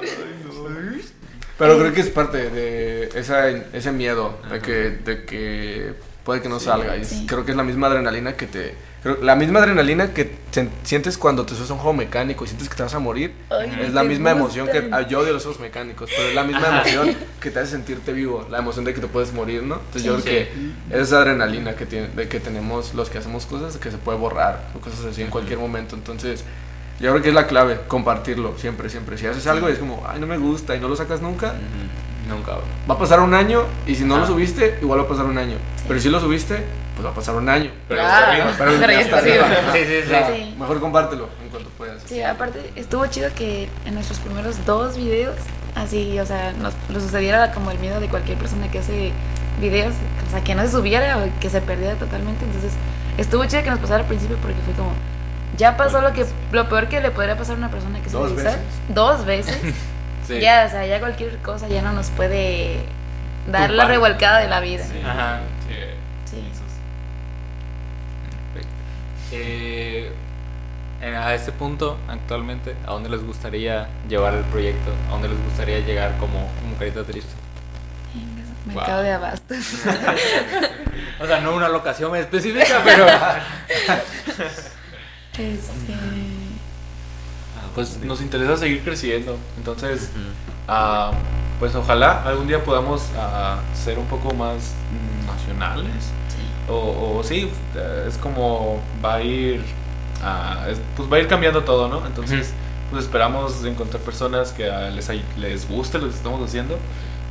Pero 1.59 1.78
creo 1.78 1.92
que 1.92 2.00
es 2.02 2.09
parte 2.11 2.50
de 2.50 3.09
esa, 3.14 3.48
ese 3.48 3.92
miedo 3.92 4.38
de 4.50 4.61
que, 4.61 4.72
de 4.90 5.24
que 5.24 5.94
puede 6.24 6.42
que 6.42 6.48
no 6.48 6.61
salga. 6.61 6.96
Y 6.96 7.04
Sí. 7.04 7.24
Creo 7.26 7.44
que 7.44 7.52
es 7.52 7.57
la 7.57 7.62
misma 7.64 7.86
adrenalina 7.86 8.36
que 8.36 8.46
te... 8.46 8.74
creo- 9.02 9.18
la 9.22 9.36
misma 9.36 9.61
adrenalina 9.61 10.12
que 10.12 10.24
te- 10.24 10.68
sientes 10.82 11.16
cuando 11.16 11.46
te 11.46 11.54
subes 11.54 11.70
a 11.70 11.74
un 11.74 11.78
juego 11.78 11.94
mecánico 11.96 12.44
y 12.44 12.48
sientes 12.48 12.68
que 12.68 12.74
te 12.74 12.82
vas 12.82 12.92
a 12.94 12.98
morir. 12.98 13.32
Ay, 13.48 13.70
es 13.80 13.94
la 13.94 14.02
misma 14.02 14.32
emoción 14.32 14.66
que... 14.68 14.90
yo 15.09 15.20
odio 15.20 15.32
los 15.32 15.44
juegos 15.44 15.61
mecánicos, 15.61 16.11
pero 16.14 16.28
es 16.28 16.34
la 16.34 16.42
misma 16.44 16.66
emoción 16.68 17.16
que 17.40 17.50
te 17.50 17.61
hace 17.61 17.70
sentirte 17.70 18.12
vivo. 18.12 18.46
La 18.50 18.59
emoción 18.59 18.84
de 18.84 18.92
que 18.92 19.00
te 19.00 19.07
puedes 19.07 19.32
morir, 19.32 19.62
¿no? 19.62 19.76
Entonces 19.76 20.02
yo 20.02 20.12
creo 20.20 20.24
que 20.24 20.96
es 20.96 21.00
esa 21.09 21.18
adrenalina 21.18 21.74
que, 21.76 21.86
tiene, 21.86 22.09
de 22.09 22.28
que 22.28 22.38
tenemos 22.40 22.92
los 22.92 23.09
que 23.09 23.18
hacemos 23.18 23.46
cosas 23.46 23.76
que 23.78 23.90
se 23.90 23.96
puede 23.98 24.18
borrar 24.18 24.68
o 24.74 24.80
cosas 24.80 25.04
así 25.07 25.22
en 25.22 25.30
cualquier 25.30 25.59
momento. 25.59 25.94
Entonces... 25.96 26.44
Yo 27.01 27.11
creo 27.11 27.22
que 27.22 27.28
es 27.28 27.34
la 27.34 27.47
clave, 27.47 27.80
compartirlo, 27.88 28.55
siempre, 28.59 28.88
siempre. 28.88 29.18
Si 29.18 29.26
haces 29.26 29.47
algo 29.47 29.68
y 29.68 29.72
es 29.72 29.78
como, 29.78 30.03
ay, 30.09 30.18
no 30.18 30.26
me 30.26 30.38
gusta 30.38 30.74
y 30.74 30.80
no 30.80 30.88
lo 30.88 30.97
sacas 30.97 31.20
nunca, 31.20 31.55
Nunca, 32.28 32.55
bro. 32.55 32.64
Va 32.90 32.94
a 32.94 32.99
pasar 32.99 33.20
un 33.20 33.32
año 33.34 33.62
y 33.86 33.94
si 33.94 34.03
no 34.03 34.16
lo 34.18 34.24
Ah. 34.24 34.26
subiste, 34.26 34.80
igual 34.82 34.99
va 34.99 35.05
a 35.05 35.09
pasar 35.09 35.26
un 35.26 35.38
año. 35.38 35.59
Pero 35.86 36.01
si 36.01 36.09
lo 36.09 36.18
subiste, 36.18 36.61
pues 36.97 37.07
va 37.07 37.11
a 37.11 37.14
pasar 37.14 37.36
un 37.36 37.49
año. 37.49 37.70
Pero 37.86 38.01
Ah, 38.03 38.05
está 38.05 38.28
arriba. 38.32 38.55
Pero 38.59 38.70
pero 38.80 38.92
ya 38.92 39.01
está 39.01 39.18
arriba. 39.18 39.44
Sí, 39.72 39.78
sí, 39.84 40.03
sí. 40.03 40.11
Ya, 40.11 40.26
Sí. 40.34 40.55
Mejor 40.59 40.80
compártelo 40.80 41.28
en 41.40 41.51
cuanto 41.51 41.68
puedas. 41.78 42.03
Sí, 42.05 42.20
aparte 42.22 42.72
estuvo 42.74 43.07
chido 43.07 43.28
que 43.36 43.68
en 43.84 43.94
nuestros 43.94 44.18
primeros 44.18 44.57
dos 44.66 44.97
videos, 44.97 45.36
así, 45.76 46.18
o 46.18 46.26
sea, 46.26 46.53
nos, 46.55 46.74
nos 46.88 47.05
sucediera 47.05 47.53
como 47.53 47.70
el 47.70 47.78
miedo 47.78 48.01
de 48.01 48.09
cualquier 48.09 48.38
persona 48.38 48.68
que 48.72 48.80
hace 48.80 49.12
videos, 49.61 49.94
o 50.26 50.30
sea, 50.32 50.42
que 50.42 50.57
no 50.57 50.62
se 50.62 50.72
subiera 50.72 51.18
o 51.18 51.40
que 51.40 51.49
se 51.49 51.61
perdiera 51.61 51.94
totalmente. 51.94 52.44
Entonces, 52.44 52.72
estuvo 53.18 53.44
chido 53.47 53.62
que 53.62 53.70
nos 53.70 53.78
pasara 53.78 54.01
al 54.01 54.07
principio 54.09 54.36
porque 54.42 54.57
fue 54.64 54.74
como, 54.74 54.90
ya 55.57 55.76
pasó 55.76 56.00
lo 56.00 56.12
que 56.12 56.26
lo 56.52 56.68
peor 56.68 56.88
que 56.88 57.00
le 57.00 57.11
podría 57.11 57.36
pasar 57.36 57.54
a 57.54 57.59
una 57.59 57.70
persona 57.70 58.00
que 58.00 58.11
se 58.11 58.16
Dos 58.16 58.34
veces. 58.34 58.59
Dos 58.88 59.24
veces. 59.24 59.59
Sí. 60.26 60.40
Ya, 60.40 60.64
o 60.66 60.68
sea, 60.68 60.84
ya 60.84 60.98
cualquier 60.98 61.36
cosa 61.36 61.68
ya 61.68 61.82
no 61.82 61.92
nos 61.92 62.11
puede 62.11 62.80
dar 63.46 63.70
la 63.70 63.84
revolcada 63.84 64.40
de 64.40 64.48
la 64.48 64.59
vida. 64.59 64.84
Sí. 64.84 65.00
Ajá. 65.07 65.38
Sí. 65.68 66.36
Sí. 69.30 69.36
Eh, 69.36 70.12
eh, 71.00 71.16
a 71.16 71.32
este 71.32 71.52
punto, 71.52 71.96
actualmente, 72.09 72.74
¿a 72.86 72.90
dónde 72.90 73.09
les 73.09 73.22
gustaría 73.22 73.86
llevar 74.09 74.34
el 74.34 74.42
proyecto? 74.44 74.90
¿A 75.07 75.12
dónde 75.12 75.28
les 75.28 75.40
gustaría 75.44 75.78
llegar 75.78 76.16
como, 76.18 76.48
como 76.61 76.76
carita 76.76 77.04
triste? 77.04 77.32
Mercado 78.66 79.02
de 79.02 79.12
abastos. 79.12 79.59
O 81.18 81.26
sea, 81.26 81.40
no 81.40 81.54
una 81.54 81.68
locación 81.68 82.14
específica, 82.16 82.80
pero... 82.84 83.07
Este, 85.39 85.93
Ah, 87.59 87.68
Pues 87.74 87.99
nos 88.03 88.20
interesa 88.20 88.57
seguir 88.57 88.82
creciendo. 88.82 89.37
Entonces, 89.57 90.11
ah, 90.68 91.12
pues 91.59 91.74
ojalá 91.74 92.22
algún 92.22 92.47
día 92.47 92.62
podamos 92.64 93.03
ah, 93.16 93.59
ser 93.74 93.99
un 93.99 94.07
poco 94.07 94.34
más 94.34 94.74
nacionales. 95.26 96.05
sí. 96.28 96.70
O, 96.72 97.18
o 97.18 97.24
sí, 97.24 97.51
eh, 97.76 98.05
es 98.09 98.16
como 98.18 98.80
va 99.05 99.14
a 99.16 99.22
ir, 99.22 99.61
es- 100.68 100.80
pues 100.97 101.11
va 101.11 101.16
a 101.16 101.20
ir 101.20 101.28
cambiando 101.28 101.62
todo, 101.64 101.89
¿no? 101.89 102.05
Entonces, 102.07 102.53
pues 102.91 103.05
esperamos 103.05 103.64
encontrar 103.64 104.03
personas 104.03 104.53
que 104.53 104.68
les, 104.95 105.09
les 105.39 105.68
guste 105.68 105.99
lo 105.99 106.09
que 106.09 106.14
estamos 106.14 106.41
haciendo 106.47 106.78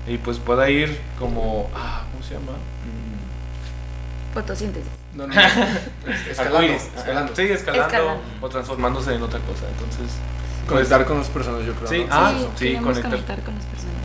y 0.08 0.18
pues 0.18 0.38
pueda 0.40 0.70
ir 0.70 1.00
como, 1.20 1.70
ah, 1.76 2.04
¿cómo 2.12 2.24
se 2.24 2.34
llama? 2.36 2.52
Mm, 2.54 4.34
Fotosíntesis. 4.34 4.90
No, 5.16 5.28
no, 5.28 5.34
no. 5.34 5.42
Es- 6.12 6.28
Escalando. 6.32 6.74
escalando. 6.74 7.36
Sí, 7.36 7.42
escalando, 7.44 7.86
Escalando. 7.88 8.22
o 8.42 8.50
transformándose 8.50 9.16
en 9.16 9.22
otra 9.24 9.40
cosa. 9.40 9.66
Entonces, 9.72 10.16
Conectar 10.68 11.06
con 11.06 11.20
las 11.20 11.28
personas, 11.28 11.64
yo 11.66 11.74
creo. 11.76 11.88
Sí, 11.88 12.00
¿no? 12.00 12.08
ah, 12.12 12.34
sí, 12.36 12.48
sí, 12.56 12.76
conectar. 12.78 13.12
conectar 13.12 13.40
con 13.44 13.54
las 13.56 13.66
personas. 13.66 13.96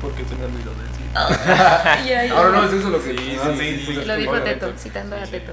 Porque 0.00 0.24
se 0.24 0.34
me 0.34 0.44
olvidó 0.44 0.70
Ahora 2.34 2.50
no 2.50 2.64
es 2.64 2.72
eso 2.72 2.90
lo 2.90 3.02
que. 3.02 3.10
Sí, 3.10 3.16
sí, 3.16 3.36
sí, 3.58 3.86
sí. 3.86 3.92
pues, 3.94 4.06
Lo 4.06 4.16
dijo. 4.16 4.40
Teto, 4.40 4.72
citando 4.76 5.16
a 5.16 5.20
Teto. 5.20 5.52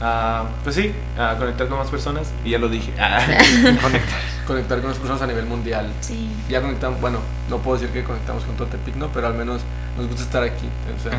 Ah, 0.00 0.44
pues 0.62 0.76
sí, 0.76 0.92
ah, 1.18 1.34
conectar 1.38 1.66
con 1.68 1.78
más 1.78 1.88
personas. 1.88 2.30
Y 2.44 2.50
ya 2.50 2.58
lo 2.58 2.68
dije. 2.68 2.92
Ah, 2.98 3.20
conectar. 3.82 4.20
Conectar 4.46 4.80
con 4.80 4.90
las 4.90 4.98
personas 4.98 5.22
a 5.22 5.26
nivel 5.26 5.46
mundial. 5.46 5.90
Sí. 6.00 6.30
Ya 6.48 6.60
conectamos, 6.62 7.00
bueno, 7.00 7.20
no 7.50 7.58
puedo 7.58 7.78
decir 7.78 7.92
que 7.92 8.04
conectamos 8.04 8.44
con 8.44 8.56
todo 8.56 8.68
Tepic, 8.68 8.96
¿no? 8.96 9.08
Pero 9.08 9.26
al 9.26 9.34
menos 9.34 9.60
nos 9.96 10.06
gusta 10.06 10.22
estar 10.22 10.42
aquí. 10.42 10.68
O 10.96 11.02
sea, 11.02 11.18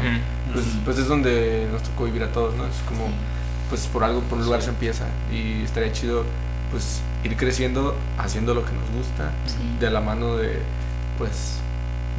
pues, 0.52 0.66
pues 0.84 0.98
es 0.98 1.08
donde 1.08 1.68
nos 1.72 1.84
tocó 1.84 2.06
vivir 2.06 2.24
a 2.24 2.32
todos, 2.32 2.56
¿no? 2.56 2.66
Es 2.66 2.78
como, 2.88 3.08
pues 3.70 3.86
por 3.88 4.04
algo, 4.04 4.22
por 4.22 4.40
un 4.40 4.46
lugar 4.46 4.62
se 4.62 4.70
empieza. 4.70 5.06
Y 5.32 5.64
estaría 5.64 5.92
chido, 5.92 6.24
pues, 6.72 7.02
ir 7.24 7.36
creciendo 7.38 7.96
haciendo 8.18 8.54
lo 8.54 8.66
que 8.66 8.72
nos 8.72 8.90
gusta. 8.92 9.32
Sí. 9.46 9.78
De 9.80 9.92
la 9.92 10.02
mano 10.02 10.38
de, 10.38 10.60
pues, 11.20 11.60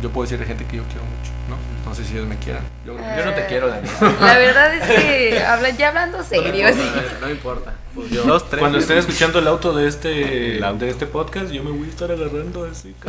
yo 0.02 0.10
puedo 0.10 0.22
decir 0.24 0.38
de 0.38 0.46
gente 0.46 0.64
que 0.66 0.76
yo 0.78 0.82
quiero 0.84 1.02
mucho, 1.04 1.30
¿no? 1.48 1.56
No 1.88 1.94
sé 1.94 2.04
si 2.04 2.12
ellos 2.14 2.26
me 2.26 2.36
quieran. 2.38 2.62
Yo 2.86 2.94
no 2.94 3.34
te 3.34 3.46
quiero, 3.46 3.68
Daniel. 3.68 3.92
La 4.20 4.38
verdad 4.38 4.74
es 4.74 4.82
que 4.88 5.42
habla, 5.42 5.70
ya 5.70 5.88
hablando 5.88 6.22
serio, 6.22 6.68
sí. 6.72 6.90
No 7.20 7.30
importa. 7.30 7.74
Pues 7.94 8.10
yo, 8.10 8.22
Dos, 8.24 8.48
tres. 8.48 8.60
Cuando 8.60 8.78
estén 8.78 8.98
escuchando 8.98 9.38
el 9.40 9.48
auto 9.48 9.72
de 9.72 9.88
este, 9.88 10.56
El 10.58 10.64
auto. 10.64 10.84
de 10.84 10.90
este 10.90 11.06
podcast, 11.06 11.50
yo 11.50 11.62
me 11.64 11.70
voy 11.72 11.86
a 11.86 11.90
estar 11.90 12.10
agarrando 12.10 12.64
así. 12.70 12.94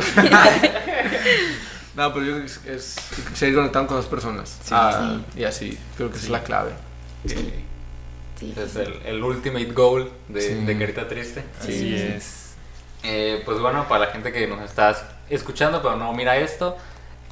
No, 1.94 2.10
pero 2.14 2.24
yo 2.24 2.32
creo 2.32 2.40
que 2.46 2.46
es, 2.46 2.60
es 2.66 2.96
seguir 3.34 3.54
conectando 3.54 3.88
con 3.88 3.96
las 3.98 4.06
personas. 4.06 4.58
Ah, 4.70 5.18
Y 5.36 5.44
así, 5.44 5.78
creo 5.96 6.10
que 6.10 6.16
esa 6.16 6.24
es 6.26 6.30
la 6.30 6.42
clave. 6.42 6.70
Sí. 7.26 7.52
Es 8.56 8.76
el, 8.76 8.94
el 9.04 9.22
ultimate 9.22 9.66
goal 9.66 10.10
de, 10.28 10.40
Sí. 10.40 10.54
de 10.54 10.78
Carita 10.78 11.06
Triste. 11.06 11.44
Así 11.60 11.94
es. 11.94 12.54
Eh, 13.02 13.42
pues 13.44 13.58
bueno, 13.60 13.86
para 13.88 14.06
la 14.06 14.10
gente 14.12 14.32
que 14.32 14.46
nos 14.46 14.62
está 14.62 14.96
escuchando 15.34 15.82
pero 15.82 15.96
no 15.96 16.12
mira 16.12 16.36
esto, 16.36 16.76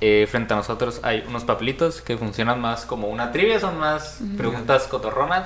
eh, 0.01 0.27
frente 0.31 0.55
a 0.55 0.57
nosotros 0.57 1.01
hay 1.03 1.25
unos 1.29 1.45
papelitos 1.45 2.01
que 2.01 2.17
funcionan 2.17 2.61
más 2.61 2.85
como 2.87 3.09
una 3.09 3.33
trivia, 3.33 3.61
son 3.61 3.79
más 3.79 4.19
preguntas 4.37 4.85
cotorronas. 4.85 5.45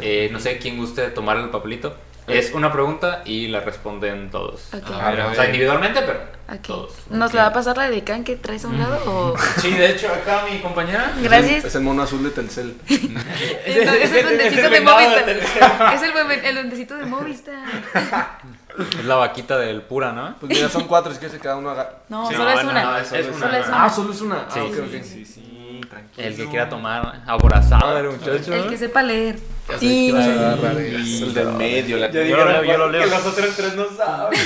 Eh, 0.00 0.28
no 0.32 0.40
sé 0.40 0.58
quién 0.58 0.76
guste 0.78 1.08
tomar 1.10 1.36
el 1.36 1.50
papelito. 1.50 1.94
Es 2.26 2.52
una 2.54 2.72
pregunta 2.72 3.22
y 3.24 3.46
la 3.46 3.60
responden 3.60 4.30
todos. 4.32 4.74
Ok. 4.74 4.90
A 5.00 5.10
ver, 5.12 5.20
o 5.20 5.34
sea, 5.34 5.46
individualmente, 5.46 6.00
pero 6.02 6.18
Ok. 6.48 6.66
todos. 6.66 6.92
¿Nos 7.08 7.32
la 7.34 7.42
va 7.42 7.48
a 7.48 7.52
pasar 7.52 7.76
la 7.76 7.88
de 7.88 8.02
Can 8.02 8.24
que 8.24 8.34
traes 8.34 8.64
a 8.64 8.68
un 8.68 8.80
lado 8.80 8.98
o...? 9.06 9.34
Sí, 9.60 9.70
de 9.70 9.90
hecho, 9.92 10.08
acá 10.08 10.42
mi 10.50 10.58
compañera. 10.58 11.12
Gracias. 11.22 11.66
Es 11.66 11.74
el 11.76 11.82
mono 11.82 12.02
azul 12.02 12.24
de 12.24 12.30
Telcel. 12.30 12.76
Es, 12.88 13.76
es 13.76 14.12
el 14.12 14.22
duendecito 14.24 14.70
de 14.70 14.80
Movistar. 14.80 15.28
Es 15.28 16.02
el, 16.02 16.44
el 16.44 16.54
duendecito 16.56 16.96
de 16.96 17.06
Movistar. 17.06 17.54
Es 18.98 19.04
la 19.04 19.16
vaquita 19.16 19.58
del 19.58 19.82
pura, 19.82 20.12
¿no? 20.12 20.36
Pues 20.40 20.52
mira, 20.52 20.68
son 20.68 20.84
cuatro, 20.86 21.12
es 21.12 21.18
que 21.18 21.28
se 21.28 21.38
cada 21.38 21.56
uno 21.56 21.70
haga. 21.70 21.98
No, 22.08 22.28
Sí, 22.28 22.34
solo 22.34 22.50
no, 22.50 22.58
es 22.58 22.64
una. 22.64 22.84
no, 22.84 22.98
es 22.98 23.06
solo 23.08 23.20
una. 23.36 23.58
es 23.58 23.66
una. 23.68 23.84
Ah, 23.84 23.90
solo 23.90 24.12
es 24.12 24.20
una. 24.20 24.46
Sí, 24.50 24.60
ah, 24.60 24.68
sí. 24.90 25.00
Sí, 25.02 25.24
sí, 25.24 25.80
tranquilo. 25.88 26.26
El 26.28 26.36
que 26.36 26.46
quiera 26.48 26.68
tomar 26.68 27.22
aborazado 27.26 27.94
del 27.94 28.06
muchacho. 28.10 28.54
El 28.54 28.68
que 28.68 28.76
sepa 28.78 29.02
leer. 29.02 29.38
Sí. 29.80 30.12
eh. 30.14 30.96
El 31.22 31.34
del 31.34 31.48
medio, 31.52 31.96
la 31.96 32.10
Yo 32.10 32.36
lo 32.36 32.44
leo, 32.44 32.64
yo 32.64 32.78
lo 32.78 32.90
leo. 32.90 33.02
Que 33.04 33.10
los 33.10 33.26
otros 33.26 33.56
tres 33.56 33.74
no 33.74 33.86
saben. 33.96 34.38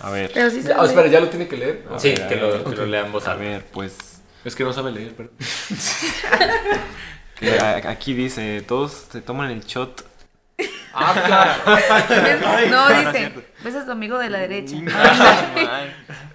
A 0.00 0.10
ver. 0.10 0.30
Pero 0.32 0.50
sí 0.50 0.62
Ah, 0.76 0.84
espera, 0.84 1.06
ya 1.08 1.20
lo 1.20 1.28
tiene 1.28 1.48
que 1.48 1.56
leer. 1.56 1.84
Sí, 1.98 2.14
que 2.28 2.36
lo, 2.36 2.64
que 2.64 2.76
lo 2.76 2.86
lean 2.86 3.10
voz 3.12 3.26
A 3.28 3.34
ver, 3.34 3.64
pues 3.72 3.96
Es 4.44 4.54
que 4.54 4.62
no 4.62 4.72
sabe 4.72 4.92
leer, 4.92 5.14
pero. 5.16 5.30
aquí 7.88 8.14
dice, 8.14 8.62
todos 8.66 9.06
se 9.10 9.20
toman 9.20 9.50
el 9.50 9.64
shot. 9.64 10.04
Ah. 10.98 11.56
No, 12.70 12.88
dice. 12.88 13.32
Ves 13.62 13.74
a 13.74 13.84
tu 13.84 13.92
amigo 13.92 14.18
de 14.18 14.30
la 14.30 14.38
derecha. 14.38 14.76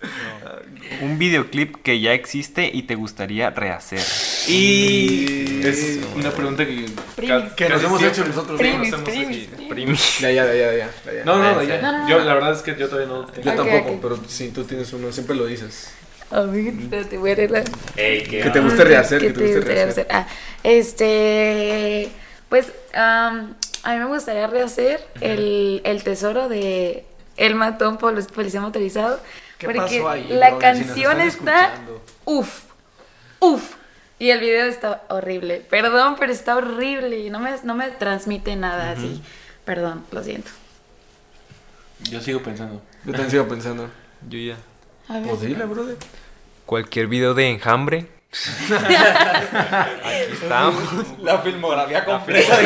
No. 0.02 1.06
Un 1.06 1.18
videoclip 1.18 1.78
que 1.84 2.00
ya 2.00 2.14
existe 2.14 2.70
y 2.72 2.84
te 2.84 2.96
gustaría 2.96 3.50
rehacer. 3.50 4.02
Y 4.48 5.62
es 5.66 6.00
una 6.16 6.32
pregunta 6.32 6.66
que. 6.66 6.88
Primis. 7.16 7.54
Que 7.54 7.70
nos 7.70 7.84
hemos 7.84 8.02
hecho 8.04 8.26
nosotros. 8.26 8.60
Primis, 8.60 8.92
¿no? 8.92 9.04
primis. 9.04 9.48
Primis. 9.70 10.20
Ya, 10.20 10.32
ya, 10.32 10.46
ya, 10.46 10.54
ya, 10.54 10.76
ya. 10.76 11.26
No, 11.26 11.38
no, 11.38 11.56
no, 11.56 11.64
ya. 11.64 11.82
No, 11.82 11.92
no, 11.92 11.98
no. 12.00 12.10
Yo, 12.10 12.20
la 12.20 12.34
verdad 12.34 12.54
es 12.54 12.62
que 12.62 12.76
yo 12.76 12.90
todavía 12.90 13.08
no 13.08 13.26
tengo. 13.26 13.44
Yo 13.44 13.56
tampoco, 13.56 14.00
pero 14.02 14.20
sí, 14.28 14.50
tú 14.50 14.64
tienes 14.64 14.92
uno, 14.94 15.12
siempre 15.12 15.36
lo 15.36 15.46
dices. 15.46 15.92
A 16.30 16.42
ver, 16.42 16.74
espérate, 16.74 17.18
voy 17.18 17.30
a 17.30 17.34
arreglar. 17.34 17.64
Que 17.96 18.50
te 18.52 18.60
guste 18.60 18.84
rehacer, 18.84 19.22
¿Qué 19.22 19.28
que 19.28 19.34
te 19.34 19.42
guste 19.42 19.56
gustaría 19.58 19.86
rehacer. 19.86 20.08
Ah, 20.10 20.28
este. 20.64 22.10
Pues 22.50 22.72
am, 22.94 23.56
a 23.84 23.94
mí 23.94 24.00
me 24.00 24.06
gustaría 24.06 24.48
rehacer 24.48 25.04
el, 25.22 25.82
el 25.84 26.04
tesoro 26.04 26.50
de 26.50 27.06
El 27.38 27.56
Matón 27.56 27.98
Pol- 27.98 28.24
Policía 28.34 28.62
Motorizado. 28.62 29.20
¿Qué 29.58 29.66
porque 29.68 29.80
pasó 29.80 30.10
ahí, 30.10 30.28
la 30.30 30.58
canción 30.58 31.22
está. 31.22 31.66
escuchando. 31.66 32.02
Uf, 32.26 32.64
uf. 33.40 33.76
Y 34.20 34.30
el 34.30 34.40
video 34.40 34.66
está 34.66 35.04
horrible. 35.10 35.66
Perdón, 35.70 36.16
pero 36.20 36.32
está 36.32 36.56
horrible. 36.56 37.18
y 37.20 37.30
No 37.32 37.40
me, 37.40 37.52
no 37.64 37.74
me 37.76 37.90
transmite 37.90 38.56
nada 38.56 38.92
así. 38.92 39.22
Perdón, 39.66 40.06
lo 40.12 40.24
siento. 40.24 40.52
Yo 42.10 42.22
sigo 42.22 42.42
pensando. 42.42 42.82
Yo 43.06 43.12
también 43.12 43.32
sigo 43.32 43.48
pensando. 43.48 43.90
Yo 44.30 44.38
ya. 44.40 44.58
A 45.08 45.20
ver. 45.20 45.28
Pues 45.30 45.42
dile, 45.42 45.66
brother. 45.66 45.98
Cualquier 46.66 47.08
video 47.08 47.34
de 47.34 47.50
enjambre. 47.50 48.08
Aquí 48.32 50.34
estamos. 50.34 50.84
La 51.22 51.40
filmografía 51.40 52.06
completa. 52.06 52.58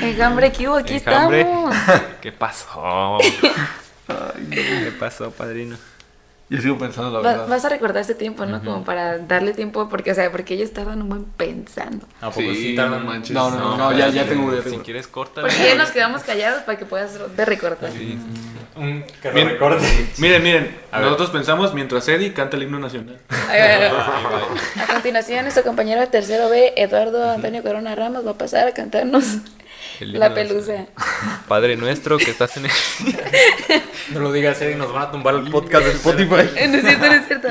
Enjambre, 0.00 0.52
¿qué 0.52 0.68
hubo? 0.68 0.76
Aquí 0.76 0.94
Enjambre. 0.94 1.40
estamos. 1.40 1.76
¿Qué 2.20 2.32
pasó? 2.32 3.18
¿Qué 4.50 4.92
pasó, 4.98 5.30
padrino? 5.30 5.76
Yo 6.50 6.60
sigo 6.60 6.76
pensando 6.78 7.10
la 7.10 7.20
Va- 7.20 7.30
verdad. 7.32 7.48
vas 7.48 7.64
a 7.64 7.68
recordar 7.70 8.02
este 8.02 8.14
tiempo, 8.14 8.44
¿no? 8.44 8.62
Como 8.62 8.84
para 8.84 9.16
darle 9.18 9.54
tiempo, 9.54 9.88
porque, 9.88 10.12
o 10.12 10.14
sea, 10.14 10.30
porque 10.30 10.54
ellos 10.54 10.72
tardan 10.72 11.00
un 11.00 11.08
buen 11.08 11.24
pensando. 11.24 12.06
¿A 12.20 12.28
poco 12.28 12.40
Sí, 12.40 12.54
sí 12.54 12.76
tardan? 12.76 13.00
no 13.00 13.06
manches. 13.06 13.30
No, 13.34 13.50
no, 13.50 13.58
no, 13.58 13.76
no, 13.78 13.92
ya, 13.98 14.08
ya 14.10 14.26
tengo, 14.26 14.52
Si 14.62 14.76
quieres, 14.78 15.06
corta. 15.06 15.40
Porque 15.40 15.56
ya 15.56 15.74
nos 15.74 15.90
quedamos 15.90 16.22
callados 16.22 16.62
para 16.62 16.78
que 16.78 16.84
puedas 16.84 17.18
de 17.36 17.44
recortar. 17.46 17.90
Un 18.76 19.04
que 19.22 19.28
lo 19.28 19.34
Bien. 19.34 19.48
recorte. 19.50 19.84
Miren, 20.18 20.42
miren. 20.42 20.76
A 20.90 20.96
ver. 20.98 21.06
nosotros 21.06 21.30
pensamos 21.30 21.72
mientras 21.74 22.06
Eddie 22.08 22.32
canta 22.34 22.56
el 22.56 22.64
himno 22.64 22.78
nacional. 22.80 23.18
A 24.80 24.92
continuación, 24.92 25.42
nuestro 25.42 25.62
compañero 25.62 26.00
de 26.00 26.06
tercero 26.08 26.48
B, 26.50 26.74
Eduardo 26.76 27.30
Antonio 27.30 27.62
Corona 27.62 27.94
Ramos, 27.94 28.26
va 28.26 28.32
a 28.32 28.38
pasar 28.38 28.66
a 28.68 28.72
cantarnos 28.74 29.24
La. 30.00 30.34
Pelusa. 30.34 30.86
Padre 31.48 31.76
nuestro 31.76 32.18
que 32.18 32.30
estás 32.30 32.56
en 32.56 32.66
el... 32.66 32.70
No 34.12 34.20
lo 34.20 34.32
digas, 34.32 34.60
Eddie, 34.60 34.76
nos 34.76 34.92
van 34.92 35.04
a 35.04 35.10
tumbar 35.10 35.34
el 35.34 35.50
podcast 35.50 35.86
de 35.86 35.92
Spotify. 35.92 36.28
No 36.68 36.76
es 36.76 36.82
cierto, 36.84 37.06
no 37.06 37.12
es 37.12 37.26
cierto. 37.26 37.48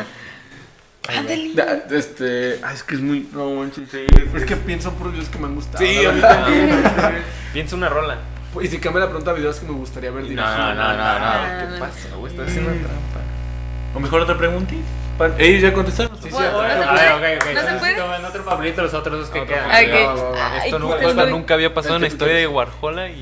Ándale. 1.07 1.51
Este, 1.91 2.59
ay, 2.63 2.75
es 2.75 2.83
que 2.83 2.95
es 2.95 3.01
muy, 3.01 3.27
no 3.33 3.49
manches. 3.55 3.89
Es 3.93 4.45
que 4.45 4.55
pienso 4.55 4.93
por 4.93 5.11
videos 5.11 5.27
que 5.29 5.37
me 5.37 5.47
han 5.47 5.55
gustado. 5.55 5.79
Sí, 5.79 6.05
a 6.05 6.11
mí 6.11 6.21
verdad. 6.21 7.11
Piensa 7.51 7.75
una 7.75 7.89
rola. 7.89 8.17
Y 8.61 8.67
si 8.67 8.77
cambia 8.79 9.01
la 9.01 9.07
pregunta 9.07 9.31
a 9.31 9.33
videos 9.33 9.59
que 9.59 9.65
me 9.65 9.73
gustaría 9.73 10.11
ver 10.11 10.23
No, 10.23 10.29
dirigidos. 10.29 10.57
no, 10.57 10.75
no, 10.75 10.75
no, 10.75 10.93
no. 10.93 10.95
Ah, 10.95 11.67
¿Qué 11.73 11.79
pasa, 11.79 12.15
güey? 12.17 12.31
Estás 12.31 12.47
haciendo 12.49 12.69
trampa. 12.71 13.19
O 13.95 13.99
mejor 13.99 14.21
otra 14.21 14.37
pregunta. 14.37 14.73
¿Ellos 15.37 15.61
ya 15.61 15.73
contestaron? 15.73 16.15
Sí, 16.17 16.23
sí, 16.23 16.29
Bueno, 16.31 16.59
a 16.59 16.63
ver. 16.63 16.77
¿no 16.77 16.83
se 16.83 17.17
puede? 17.19 17.37
ok. 17.37 17.45
¿No 17.53 17.61
se 17.61 17.75
puede? 17.75 18.25
otro 18.27 18.45
papelito, 18.45 18.81
los 18.81 18.93
otros 18.93 19.19
dos 19.19 19.29
que 19.29 19.39
Otro 19.41 19.53
quedan. 19.53 19.69
Ay, 19.71 19.85
Esto, 20.65 20.79
nunca, 20.79 21.25
no- 21.25 21.53
había 21.53 21.73
pasado 21.73 21.95
en 21.95 22.01
la 22.01 22.07
historia 22.07 22.35
de 22.35 22.47
Warhola 22.47 23.09
y... 23.09 23.21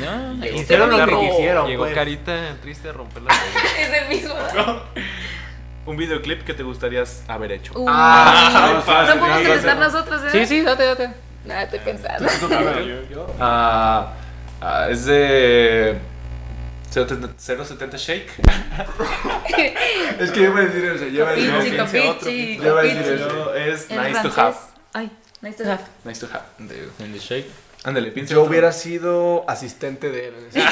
No, 0.00 0.44
hicieron 0.46 0.90
lo 0.90 1.06
que 1.06 1.18
quisieron. 1.28 1.66
Llegó 1.68 1.84
pues. 1.84 1.94
Carita 1.94 2.56
triste 2.60 2.88
a 2.88 2.92
romper 2.92 3.22
la 3.22 3.34
Es 3.80 4.02
el 4.02 4.08
mismo. 4.08 4.34
Un 5.86 5.96
videoclip 5.96 6.42
que 6.44 6.54
te 6.54 6.62
gustaría 6.62 7.04
haber 7.28 7.52
hecho. 7.52 7.72
Uh, 7.76 7.86
Ah, 7.88 8.72
no 8.74 8.82
fácil, 8.82 9.18
podemos 9.20 9.42
contestar 9.42 9.76
nosotros, 9.78 10.22
¿eh? 10.24 10.28
Sí, 10.32 10.46
sí, 10.46 10.60
date, 10.62 10.84
date. 10.84 11.10
Nada, 11.44 11.62
estoy 11.64 11.80
pensando. 11.80 12.28
Ah, 13.40 14.12
ah, 14.60 14.86
es 14.90 15.06
de 15.06 15.98
070 16.92 17.96
Shake. 17.96 18.30
Es 20.20 20.30
que 20.30 20.40
yo 20.40 20.46
iba 20.46 20.60
a 20.60 20.64
decir 20.64 20.84
eso, 20.84 21.04
yo 21.06 21.10
iba 21.10 21.30
a 21.30 21.34
decir 21.34 22.58
Yo 22.60 22.70
iba 22.70 22.80
a 22.80 22.82
decir 22.82 23.12
eso. 23.14 23.54
Es 23.54 23.90
nice 23.90 24.20
to 24.22 24.40
have. 24.40 24.56
Ay, 24.92 25.10
nice 25.40 25.62
to 25.62 25.70
have. 25.70 25.82
Nice 26.04 26.20
to 26.20 26.26
have. 26.32 26.44
En 26.58 27.12
the 27.12 27.18
shake. 27.18 27.46
Ándale, 27.84 28.12
piensa. 28.12 28.34
Yo 28.34 28.40
otro. 28.40 28.50
hubiera 28.50 28.72
sido 28.72 29.44
asistente 29.48 30.10
de 30.10 30.28
él. 30.28 30.34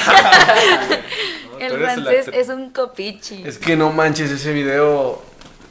El 1.59 1.71
francés 1.73 2.29
es 2.33 2.49
un 2.49 2.71
copichi. 2.71 3.43
Es 3.45 3.57
que 3.57 3.75
no 3.75 3.91
manches 3.91 4.31
ese 4.31 4.53
video. 4.53 5.21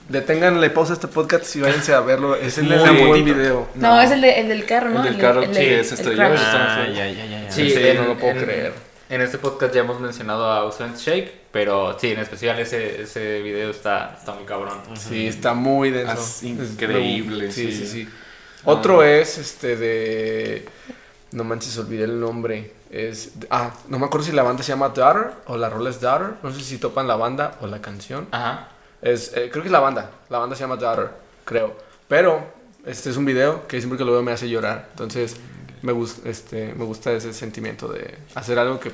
Deténganle 0.08 0.70
pausa 0.70 0.92
a 0.92 0.94
este 0.94 1.06
podcast 1.06 1.54
y 1.54 1.60
váyanse 1.60 1.94
a 1.94 2.00
verlo. 2.00 2.34
Es 2.34 2.58
el 2.58 2.64
Muy 2.64 2.90
muy 2.90 3.06
buen 3.06 3.24
video. 3.24 3.68
No, 3.76 4.00
es 4.00 4.10
el, 4.10 4.20
de, 4.20 4.40
el 4.40 4.48
del 4.48 4.66
carro, 4.66 4.90
¿no? 4.90 5.04
El 5.04 5.12
del 5.12 5.20
carro, 5.20 5.42
el 5.44 5.54
sí, 5.54 5.62
es 5.62 5.94
crash. 6.00 6.40
Ah, 6.42 6.86
ya, 6.88 7.06
ya, 7.06 7.24
ya, 7.26 7.42
ya. 7.44 7.50
Sí, 7.50 7.72
no 7.94 8.08
lo 8.08 8.18
puedo 8.18 8.34
creer. 8.34 8.89
En 9.10 9.20
este 9.20 9.38
podcast 9.38 9.74
ya 9.74 9.80
hemos 9.80 10.00
mencionado 10.00 10.46
a 10.46 10.58
Ausent 10.58 10.96
Shake, 10.96 11.48
pero 11.50 11.98
sí, 11.98 12.12
en 12.12 12.20
especial 12.20 12.56
ese, 12.60 13.02
ese 13.02 13.42
video 13.42 13.68
está, 13.70 14.14
está 14.16 14.32
muy 14.34 14.44
cabrón. 14.44 14.78
Sí, 14.94 15.26
está 15.26 15.52
muy 15.52 15.90
denso. 15.90 16.12
Es 16.12 16.44
increíble, 16.44 17.50
Sí, 17.50 17.72
sí. 17.72 17.78
sí, 17.78 17.86
sí. 17.86 18.08
Otro 18.64 19.02
es 19.02 19.36
este 19.38 19.76
de 19.76 20.68
No 21.32 21.42
manches, 21.42 21.76
olvidé 21.78 22.04
el 22.04 22.20
nombre. 22.20 22.72
Es. 22.88 23.32
Ah, 23.50 23.72
no 23.88 23.98
me 23.98 24.06
acuerdo 24.06 24.26
si 24.26 24.32
la 24.32 24.44
banda 24.44 24.62
se 24.62 24.68
llama 24.70 24.90
Daughter 24.90 25.32
o 25.46 25.56
la 25.56 25.68
rola 25.68 25.90
es 25.90 26.00
Daughter. 26.00 26.34
No 26.44 26.52
sé 26.52 26.60
si 26.60 26.78
topan 26.78 27.08
la 27.08 27.16
banda 27.16 27.58
o 27.60 27.66
la 27.66 27.80
canción. 27.80 28.28
Ajá. 28.30 28.68
Es, 29.02 29.32
eh, 29.34 29.48
creo 29.50 29.62
que 29.64 29.68
es 29.68 29.72
la 29.72 29.80
banda. 29.80 30.08
La 30.28 30.38
banda 30.38 30.54
se 30.54 30.60
llama 30.62 30.76
Daughter, 30.76 31.10
creo. 31.44 31.76
Pero 32.06 32.46
este 32.86 33.10
es 33.10 33.16
un 33.16 33.24
video 33.24 33.66
que 33.66 33.78
siempre 33.80 33.98
que 33.98 34.04
lo 34.04 34.12
veo 34.12 34.22
me 34.22 34.30
hace 34.30 34.48
llorar. 34.48 34.86
Entonces 34.92 35.36
me, 35.82 35.92
gusta 35.92 36.28
este, 36.28 36.74
me 36.74 36.84
gusta 36.84 37.12
ese 37.12 37.32
sentimiento 37.32 37.88
de 37.88 38.16
hacer 38.34 38.58
algo 38.58 38.78
que, 38.80 38.92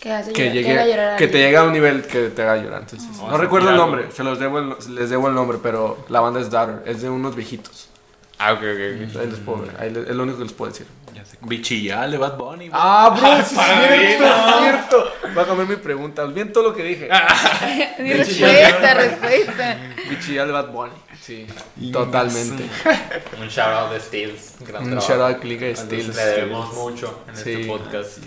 Que, 0.00 0.12
hace 0.12 0.32
que, 0.32 0.42
llorar- 0.46 0.52
llegue, 0.54 0.72
haga 0.72 0.86
llorar 0.86 1.10
a 1.12 1.16
que 1.16 1.28
te 1.28 1.38
llegue 1.38 1.56
a 1.56 1.62
un 1.64 1.72
nivel 1.72 2.02
que 2.02 2.28
te 2.30 2.42
haga 2.42 2.56
llorar. 2.56 2.80
Entonces, 2.82 3.08
Oh, 3.20 3.30
no 3.30 3.36
recuerdo 3.38 3.70
el 3.70 3.76
nombre, 3.76 4.10
se 4.12 4.24
los 4.24 4.38
debo 4.38 4.58
el- 4.58 4.74
les 4.94 5.10
debo 5.10 5.28
el 5.28 5.34
nombre, 5.34 5.58
pero 5.62 6.04
la 6.08 6.20
banda 6.20 6.40
es 6.40 6.50
Daughter. 6.50 6.82
Es 6.86 7.02
de 7.02 7.10
unos 7.10 7.36
viejitos. 7.36 7.88
Ah, 8.44 8.52
ok, 8.54 8.58
ok, 8.58 8.64
ok. 8.64 9.20
Ahí 9.20 9.26
les 9.30 9.38
puedo, 9.40 9.64
ahí 9.78 9.90
les- 9.90 10.08
es 10.08 10.16
lo 10.16 10.22
único 10.24 10.38
que 10.38 10.44
les 10.44 10.52
puedo 10.52 10.72
decir. 10.72 10.86
Ya 11.14 11.24
sé. 11.24 11.36
Bichillal 11.42 12.10
de 12.10 12.18
Bad 12.18 12.36
Bunny. 12.38 12.68
güey. 12.68 12.70
Ah, 12.72 13.14
bro, 13.16 13.36
sí 13.36 13.42
es 13.42 13.52
padrino. 13.52 14.18
cierto, 14.18 14.24
es 14.26 14.60
cierto. 14.62 15.12
Va 15.36 15.42
a 15.42 15.46
cambiar 15.46 15.68
mi 15.68 15.76
pregunta. 15.76 16.22
Olviden 16.24 16.52
todo 16.52 16.64
lo 16.70 16.74
que 16.74 16.82
dije. 16.82 17.08
Ni 17.98 18.12
respuesta, 18.14 18.94
respuesta. 18.94 19.78
Bichillar 20.08 20.46
de 20.46 20.52
Bad 20.52 20.68
Bunny. 20.72 20.92
Sí, 21.20 21.46
totalmente. 21.92 22.64
Un 23.40 23.48
shout 23.48 23.68
out 23.68 23.92
de 23.92 24.00
Steels. 24.00 24.54
Gran 24.60 24.82
Un 24.82 24.90
trabajo. 24.90 25.08
shout 25.12 25.20
out 25.20 25.36
a 25.36 25.38
Click 25.40 25.60
de 25.60 25.76
Steels. 25.76 26.16
Le 26.16 26.24
debemos 26.24 26.74
mucho 26.74 27.22
en 27.28 27.36
Sí. 27.36 27.52
este 27.52 27.66
podcast. 27.66 28.18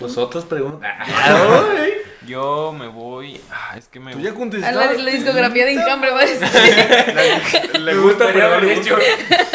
Pues 0.00 0.16
otras 0.18 0.44
preguntas. 0.44 0.90
Yo 2.26 2.74
me 2.78 2.86
voy. 2.86 3.40
Ah, 3.50 3.76
es 3.78 3.88
que 3.88 3.98
me. 3.98 4.12
Tú 4.12 4.20
ya 4.20 4.30
A 4.30 4.34
contestaste. 4.34 4.76
la, 4.76 4.92
la 4.92 5.10
discografía 5.10 5.64
de 5.64 5.72
Enjambre 5.72 6.10
va 6.10 6.20
a 6.20 6.26
decir. 6.26 7.80
Le 7.80 7.96
gusta, 7.96 8.26
pero 8.32 8.46
haber 8.46 8.78
dicho. 8.78 8.96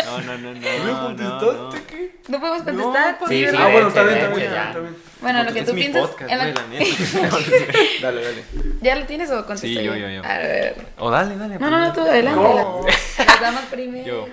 No, 0.06 0.22
no, 0.22 0.38
no, 0.38 0.54
no. 0.54 0.60
¿No 0.60 0.86
no, 0.86 0.94
no. 0.94 1.40
contestaste 1.40 1.88
qué? 1.88 2.16
No 2.28 2.40
podemos 2.40 2.64
contestar. 2.64 3.18
Sí, 3.28 3.40
yo 3.42 3.52
sí, 3.52 3.56
no- 3.58 3.64
Ah, 3.64 3.70
bueno, 3.72 3.88
está 3.90 4.02
sí, 4.02 4.08
bien, 4.08 4.18
está 4.20 4.34
sí, 4.34 4.40
bien, 4.42 4.52
ya. 4.54 4.68
está 4.68 4.80
bien. 4.80 4.96
Bueno, 5.22 5.44
lo 5.44 5.54
que 5.54 5.62
tú 5.64 5.74
piensas. 5.74 6.08
podcast, 6.08 6.32
en 6.32 6.38
la- 6.38 6.46
la 6.48 6.68
neta. 6.68 6.86
Dale, 8.02 8.24
dale. 8.24 8.44
¿Ya 8.82 8.96
lo 8.96 9.06
tienes 9.06 9.30
o 9.32 9.36
contesto 9.46 9.68
Sí, 9.68 9.74
yo, 9.76 9.96
yo, 9.96 10.10
yo. 10.10 10.24
A 10.26 10.38
ver. 10.40 10.76
O 10.98 11.10
dale, 11.12 11.38
dale. 11.38 11.60
No, 11.60 11.70
no, 11.70 11.80
no, 11.80 11.94
tú 11.94 12.02
adelante. 12.02 12.42
No. 12.42 12.82
Las 13.26 13.42
damas 13.42 13.66
primero. 13.72 14.06
Yo. 14.06 14.28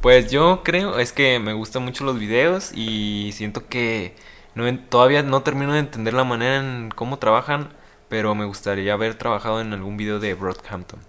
Pues 0.00 0.30
yo 0.30 0.62
creo, 0.64 0.98
es 0.98 1.12
que 1.12 1.38
me 1.38 1.52
gustan 1.52 1.84
mucho 1.84 2.04
los 2.04 2.18
videos 2.18 2.72
y 2.74 3.30
siento 3.34 3.66
que 3.68 4.14
no, 4.54 4.78
todavía 4.88 5.22
no 5.22 5.42
termino 5.42 5.72
de 5.72 5.80
entender 5.80 6.14
la 6.14 6.24
manera 6.24 6.56
en 6.56 6.90
cómo 6.94 7.18
trabajan, 7.18 7.68
pero 8.08 8.34
me 8.34 8.44
gustaría 8.44 8.92
haber 8.92 9.14
trabajado 9.14 9.60
en 9.60 9.72
algún 9.72 9.96
video 9.96 10.18
de 10.18 10.34
Brockhampton. 10.34 11.00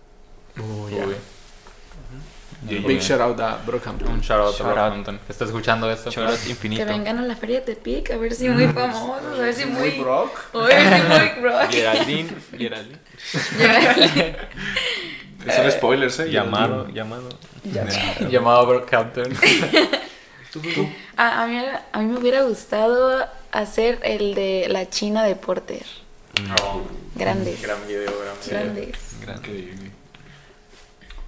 Uy, 0.58 0.94
Big 2.62 3.00
shout 3.00 3.22
out 3.22 3.40
a 3.40 3.58
Brockhampton. 3.66 4.10
Un 4.12 4.20
shout 4.20 4.42
out 4.42 4.54
Shout 4.54 4.68
a 4.68 4.70
out. 4.70 4.76
Brockhampton. 4.76 5.20
¿Estás 5.30 5.48
escuchando 5.48 5.90
esto? 5.90 6.12
Shout 6.12 6.30
out 6.30 6.40
Que 6.40 6.50
infinito. 6.50 6.86
vengan 6.86 7.18
a 7.18 7.22
la 7.22 7.36
feria 7.38 7.62
de 7.62 7.74
Tepic 7.74 8.12
a 8.12 8.18
ver 8.18 8.34
si 8.34 8.50
muy 8.50 8.68
famosos, 8.68 9.40
a 9.40 9.42
ver 9.42 9.54
si 9.54 9.66
muy. 9.66 9.92
Brock. 9.92 10.32
A 10.54 10.58
ver 10.66 10.82
si 10.82 11.08
muy 11.08 11.50
rock. 11.50 11.70
Geraldine, 11.72 12.30
Geraldine. 12.58 13.00
Son 15.56 15.72
spoilers, 15.72 16.20
eh. 16.20 16.32
Llamado, 16.32 16.90
llamado. 16.90 17.30
Llamado 18.30 18.68
Brockhampton. 18.68 19.34
A, 21.18 21.44
a, 21.44 21.48
mí, 21.48 21.58
a 21.92 22.00
mí 22.00 22.06
me 22.06 22.18
hubiera 22.20 22.42
gustado 22.44 23.28
hacer 23.52 24.00
el 24.04 24.34
de 24.36 24.68
la 24.70 24.90
China 24.90 25.24
de 25.24 25.36
Porter. 25.36 25.86
Oh, 26.64 26.82
Grandes. 27.16 27.62
gran 27.62 27.86
video, 27.88 28.12
gran 28.48 28.66
video. 28.74 28.92
Grandes. 29.22 29.60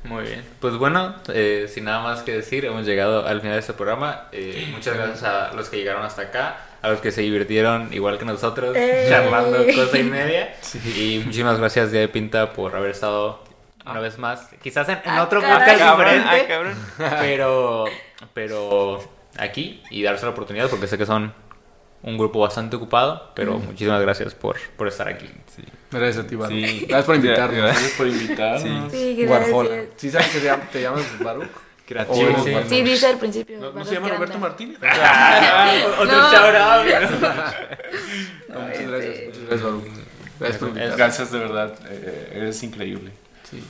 Muy 0.03 0.23
bien. 0.23 0.43
Pues 0.59 0.75
bueno, 0.77 1.15
eh, 1.33 1.69
sin 1.71 1.83
nada 1.83 2.01
más 2.01 2.23
que 2.23 2.31
decir, 2.33 2.65
hemos 2.65 2.85
llegado 2.85 3.27
al 3.27 3.39
final 3.41 3.55
de 3.55 3.59
este 3.59 3.73
programa. 3.73 4.27
Eh, 4.31 4.69
muchas 4.73 4.95
gracias 4.95 5.23
a 5.23 5.53
los 5.53 5.69
que 5.69 5.77
llegaron 5.77 6.03
hasta 6.03 6.23
acá, 6.23 6.57
a 6.81 6.89
los 6.89 7.01
que 7.01 7.11
se 7.11 7.21
divirtieron 7.21 7.93
igual 7.93 8.17
que 8.17 8.25
nosotros, 8.25 8.75
¡Ey! 8.75 9.09
charlando 9.09 9.59
cosa 9.75 9.99
y 9.99 10.03
media. 10.03 10.55
Y 10.95 11.21
muchísimas 11.23 11.59
gracias, 11.59 11.91
Día 11.91 12.01
de 12.01 12.07
Pinta, 12.07 12.51
por 12.53 12.75
haber 12.75 12.91
estado 12.91 13.43
una 13.85 13.99
vez 13.99 14.17
más. 14.17 14.47
Quizás 14.63 14.89
en, 14.89 14.95
en 15.05 15.11
Ah, 15.11 15.23
otro 15.23 15.39
podcast 15.41 15.77
Cabrón, 15.77 16.07
ah, 16.25 16.35
diferente, 16.35 16.47
cabrón. 16.47 16.75
pero, 17.19 17.85
pero 18.33 18.99
aquí 19.37 19.81
y 19.89 20.03
darse 20.03 20.25
la 20.25 20.31
oportunidad 20.31 20.69
porque 20.69 20.87
sé 20.87 20.97
que 20.97 21.05
son 21.05 21.33
un 22.03 22.17
grupo 22.17 22.39
bastante 22.39 22.75
ocupado, 22.77 23.31
pero 23.35 23.59
muchísimas 23.59 24.01
gracias 24.01 24.33
por, 24.33 24.55
por 24.75 24.87
estar 24.87 25.07
aquí. 25.07 25.27
Sí. 25.55 25.63
Gracias 25.91 26.25
a 26.25 26.27
ti, 26.27 26.35
Baruch. 26.35 26.55
Sí. 26.65 26.85
Gracias 26.87 27.05
por 27.05 27.15
invitarnos. 27.15 27.57
Gracias 27.63 27.91
por 27.91 28.07
invitarnos. 28.07 28.91
Sí. 28.91 28.97
Sí, 29.15 29.15
gracias. 29.23 29.87
¿Sí 29.97 30.09
sabes 30.09 30.27
que 30.29 30.39
te 30.39 30.45
llamas, 30.45 30.71
te 30.71 30.81
llamas 30.81 31.19
Baruch? 31.19 31.49
Creativo. 31.85 32.43
Sí. 32.43 32.53
Sí, 32.69 32.81
dice 32.83 33.07
al 33.07 33.17
principio. 33.19 33.59
¿No, 33.59 33.85
se 33.85 33.93
llama. 33.95 34.09
Roberto 34.09 34.39
Martínez? 34.39 34.77
Otro 35.99 36.05
No. 36.05 36.31
shout 36.31 36.55
out. 36.55 36.85
No, 38.49 38.59
muchas 38.61 38.87
gracias, 38.87 39.25
muchas 39.27 39.43
gracias, 39.47 39.61
Baruch. 39.63 39.83
Gracias 40.39 40.57
por 40.59 40.67
invitarnos. 40.69 40.97
Gracias, 40.97 41.31
de 41.31 41.39
verdad. 41.39 41.73
eh, 41.89 42.31
eres 42.35 42.63
increíble. 42.63 43.11
Sí. 43.43 43.61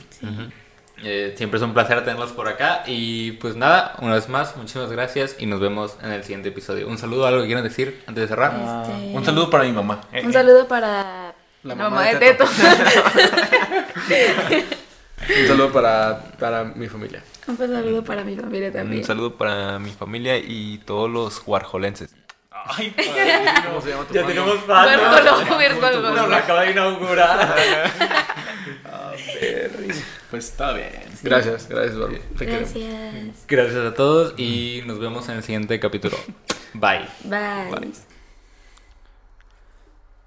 Eh, 1.04 1.34
siempre 1.36 1.58
es 1.58 1.62
un 1.64 1.74
placer 1.74 2.04
tenerlos 2.04 2.32
por 2.32 2.48
acá. 2.48 2.82
Y 2.86 3.32
pues 3.32 3.56
nada, 3.56 3.94
una 4.00 4.14
vez 4.14 4.28
más, 4.28 4.56
muchísimas 4.56 4.90
gracias 4.90 5.36
y 5.38 5.46
nos 5.46 5.60
vemos 5.60 5.96
en 6.02 6.12
el 6.12 6.22
siguiente 6.22 6.50
episodio. 6.50 6.86
Un 6.88 6.98
saludo, 6.98 7.26
algo 7.26 7.40
que 7.40 7.46
quieran 7.46 7.64
decir 7.64 8.02
antes 8.06 8.22
de 8.22 8.28
cerrar. 8.28 8.52
Este, 8.52 9.16
Un 9.16 9.24
saludo 9.24 9.50
para 9.50 9.64
mi 9.64 9.72
mamá. 9.72 10.00
Un 10.22 10.32
saludo 10.32 10.66
para 10.68 11.34
La 11.62 11.64
la 11.64 11.74
mamá 11.74 11.90
mamá, 11.90 12.02
de 12.06 12.14
de 12.14 12.18
Teto. 12.20 12.44
Teto. 14.08 14.76
Un 15.40 15.46
saludo 15.46 15.72
para, 15.72 16.18
para 16.38 16.64
mi 16.64 16.88
familia. 16.88 17.22
Un 17.46 17.56
saludo 17.56 18.02
para 18.02 18.24
mi 18.24 18.34
familia 18.34 18.72
también. 18.72 19.02
Un 19.02 19.06
saludo 19.06 19.36
para 19.36 19.78
mi 19.78 19.92
familia 19.92 20.36
y 20.36 20.78
todos 20.78 21.08
los 21.08 21.40
warholenses. 21.46 22.12
Ay, 22.50 22.90
padrino. 22.96 23.68
¿Cómo 23.68 23.80
se 23.80 23.90
llama 23.90 24.04
tu 24.04 24.14
Ya 24.14 24.26
tenemos 24.26 24.56
Huérfano, 24.68 25.36
fans. 25.36 25.50
huérfano. 25.50 26.00
Nos 26.00 26.28
lo 26.28 26.36
acaba 26.36 26.62
de 26.62 26.70
inaugurar. 26.72 27.54
Pues 30.32 30.48
está 30.48 30.72
bien. 30.72 30.88
Gracias, 31.22 31.68
gracias, 31.68 31.98
Baruch. 31.98 32.22
Te 32.38 32.46
queremos. 32.46 32.72
Gracias. 32.72 33.44
Gracias 33.46 33.76
a 33.84 33.92
todos 33.92 34.32
y 34.38 34.80
nos 34.86 34.98
vemos 34.98 35.28
en 35.28 35.36
el 35.36 35.42
siguiente 35.42 35.78
capítulo. 35.78 36.16
Bye. 36.72 37.06
Bye. 37.24 37.92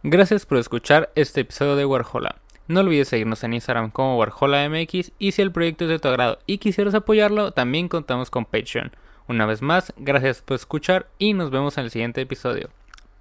Gracias 0.03 0.45
por 0.45 0.59
escuchar 0.59 1.11
este 1.15 1.41
episodio 1.41 1.75
de 1.75 1.85
Warhola. 1.85 2.35
No 2.67 2.81
olvides 2.81 3.07
seguirnos 3.07 3.43
en 3.43 3.55
Instagram 3.55 3.89
como 3.89 4.19
WarholaMX 4.19 5.11
y 5.17 5.31
si 5.31 5.41
el 5.41 5.51
proyecto 5.51 5.85
es 5.85 5.89
de 5.89 5.97
tu 5.97 6.07
agrado 6.07 6.37
y 6.45 6.59
quisieras 6.59 6.93
apoyarlo, 6.93 7.51
también 7.51 7.87
contamos 7.87 8.29
con 8.29 8.45
Patreon. 8.45 8.91
Una 9.27 9.47
vez 9.47 9.63
más, 9.63 9.91
gracias 9.97 10.43
por 10.43 10.53
escuchar 10.53 11.07
y 11.17 11.33
nos 11.33 11.49
vemos 11.49 11.79
en 11.79 11.85
el 11.85 11.89
siguiente 11.89 12.21
episodio. 12.21 12.69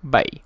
Bye. 0.02 0.42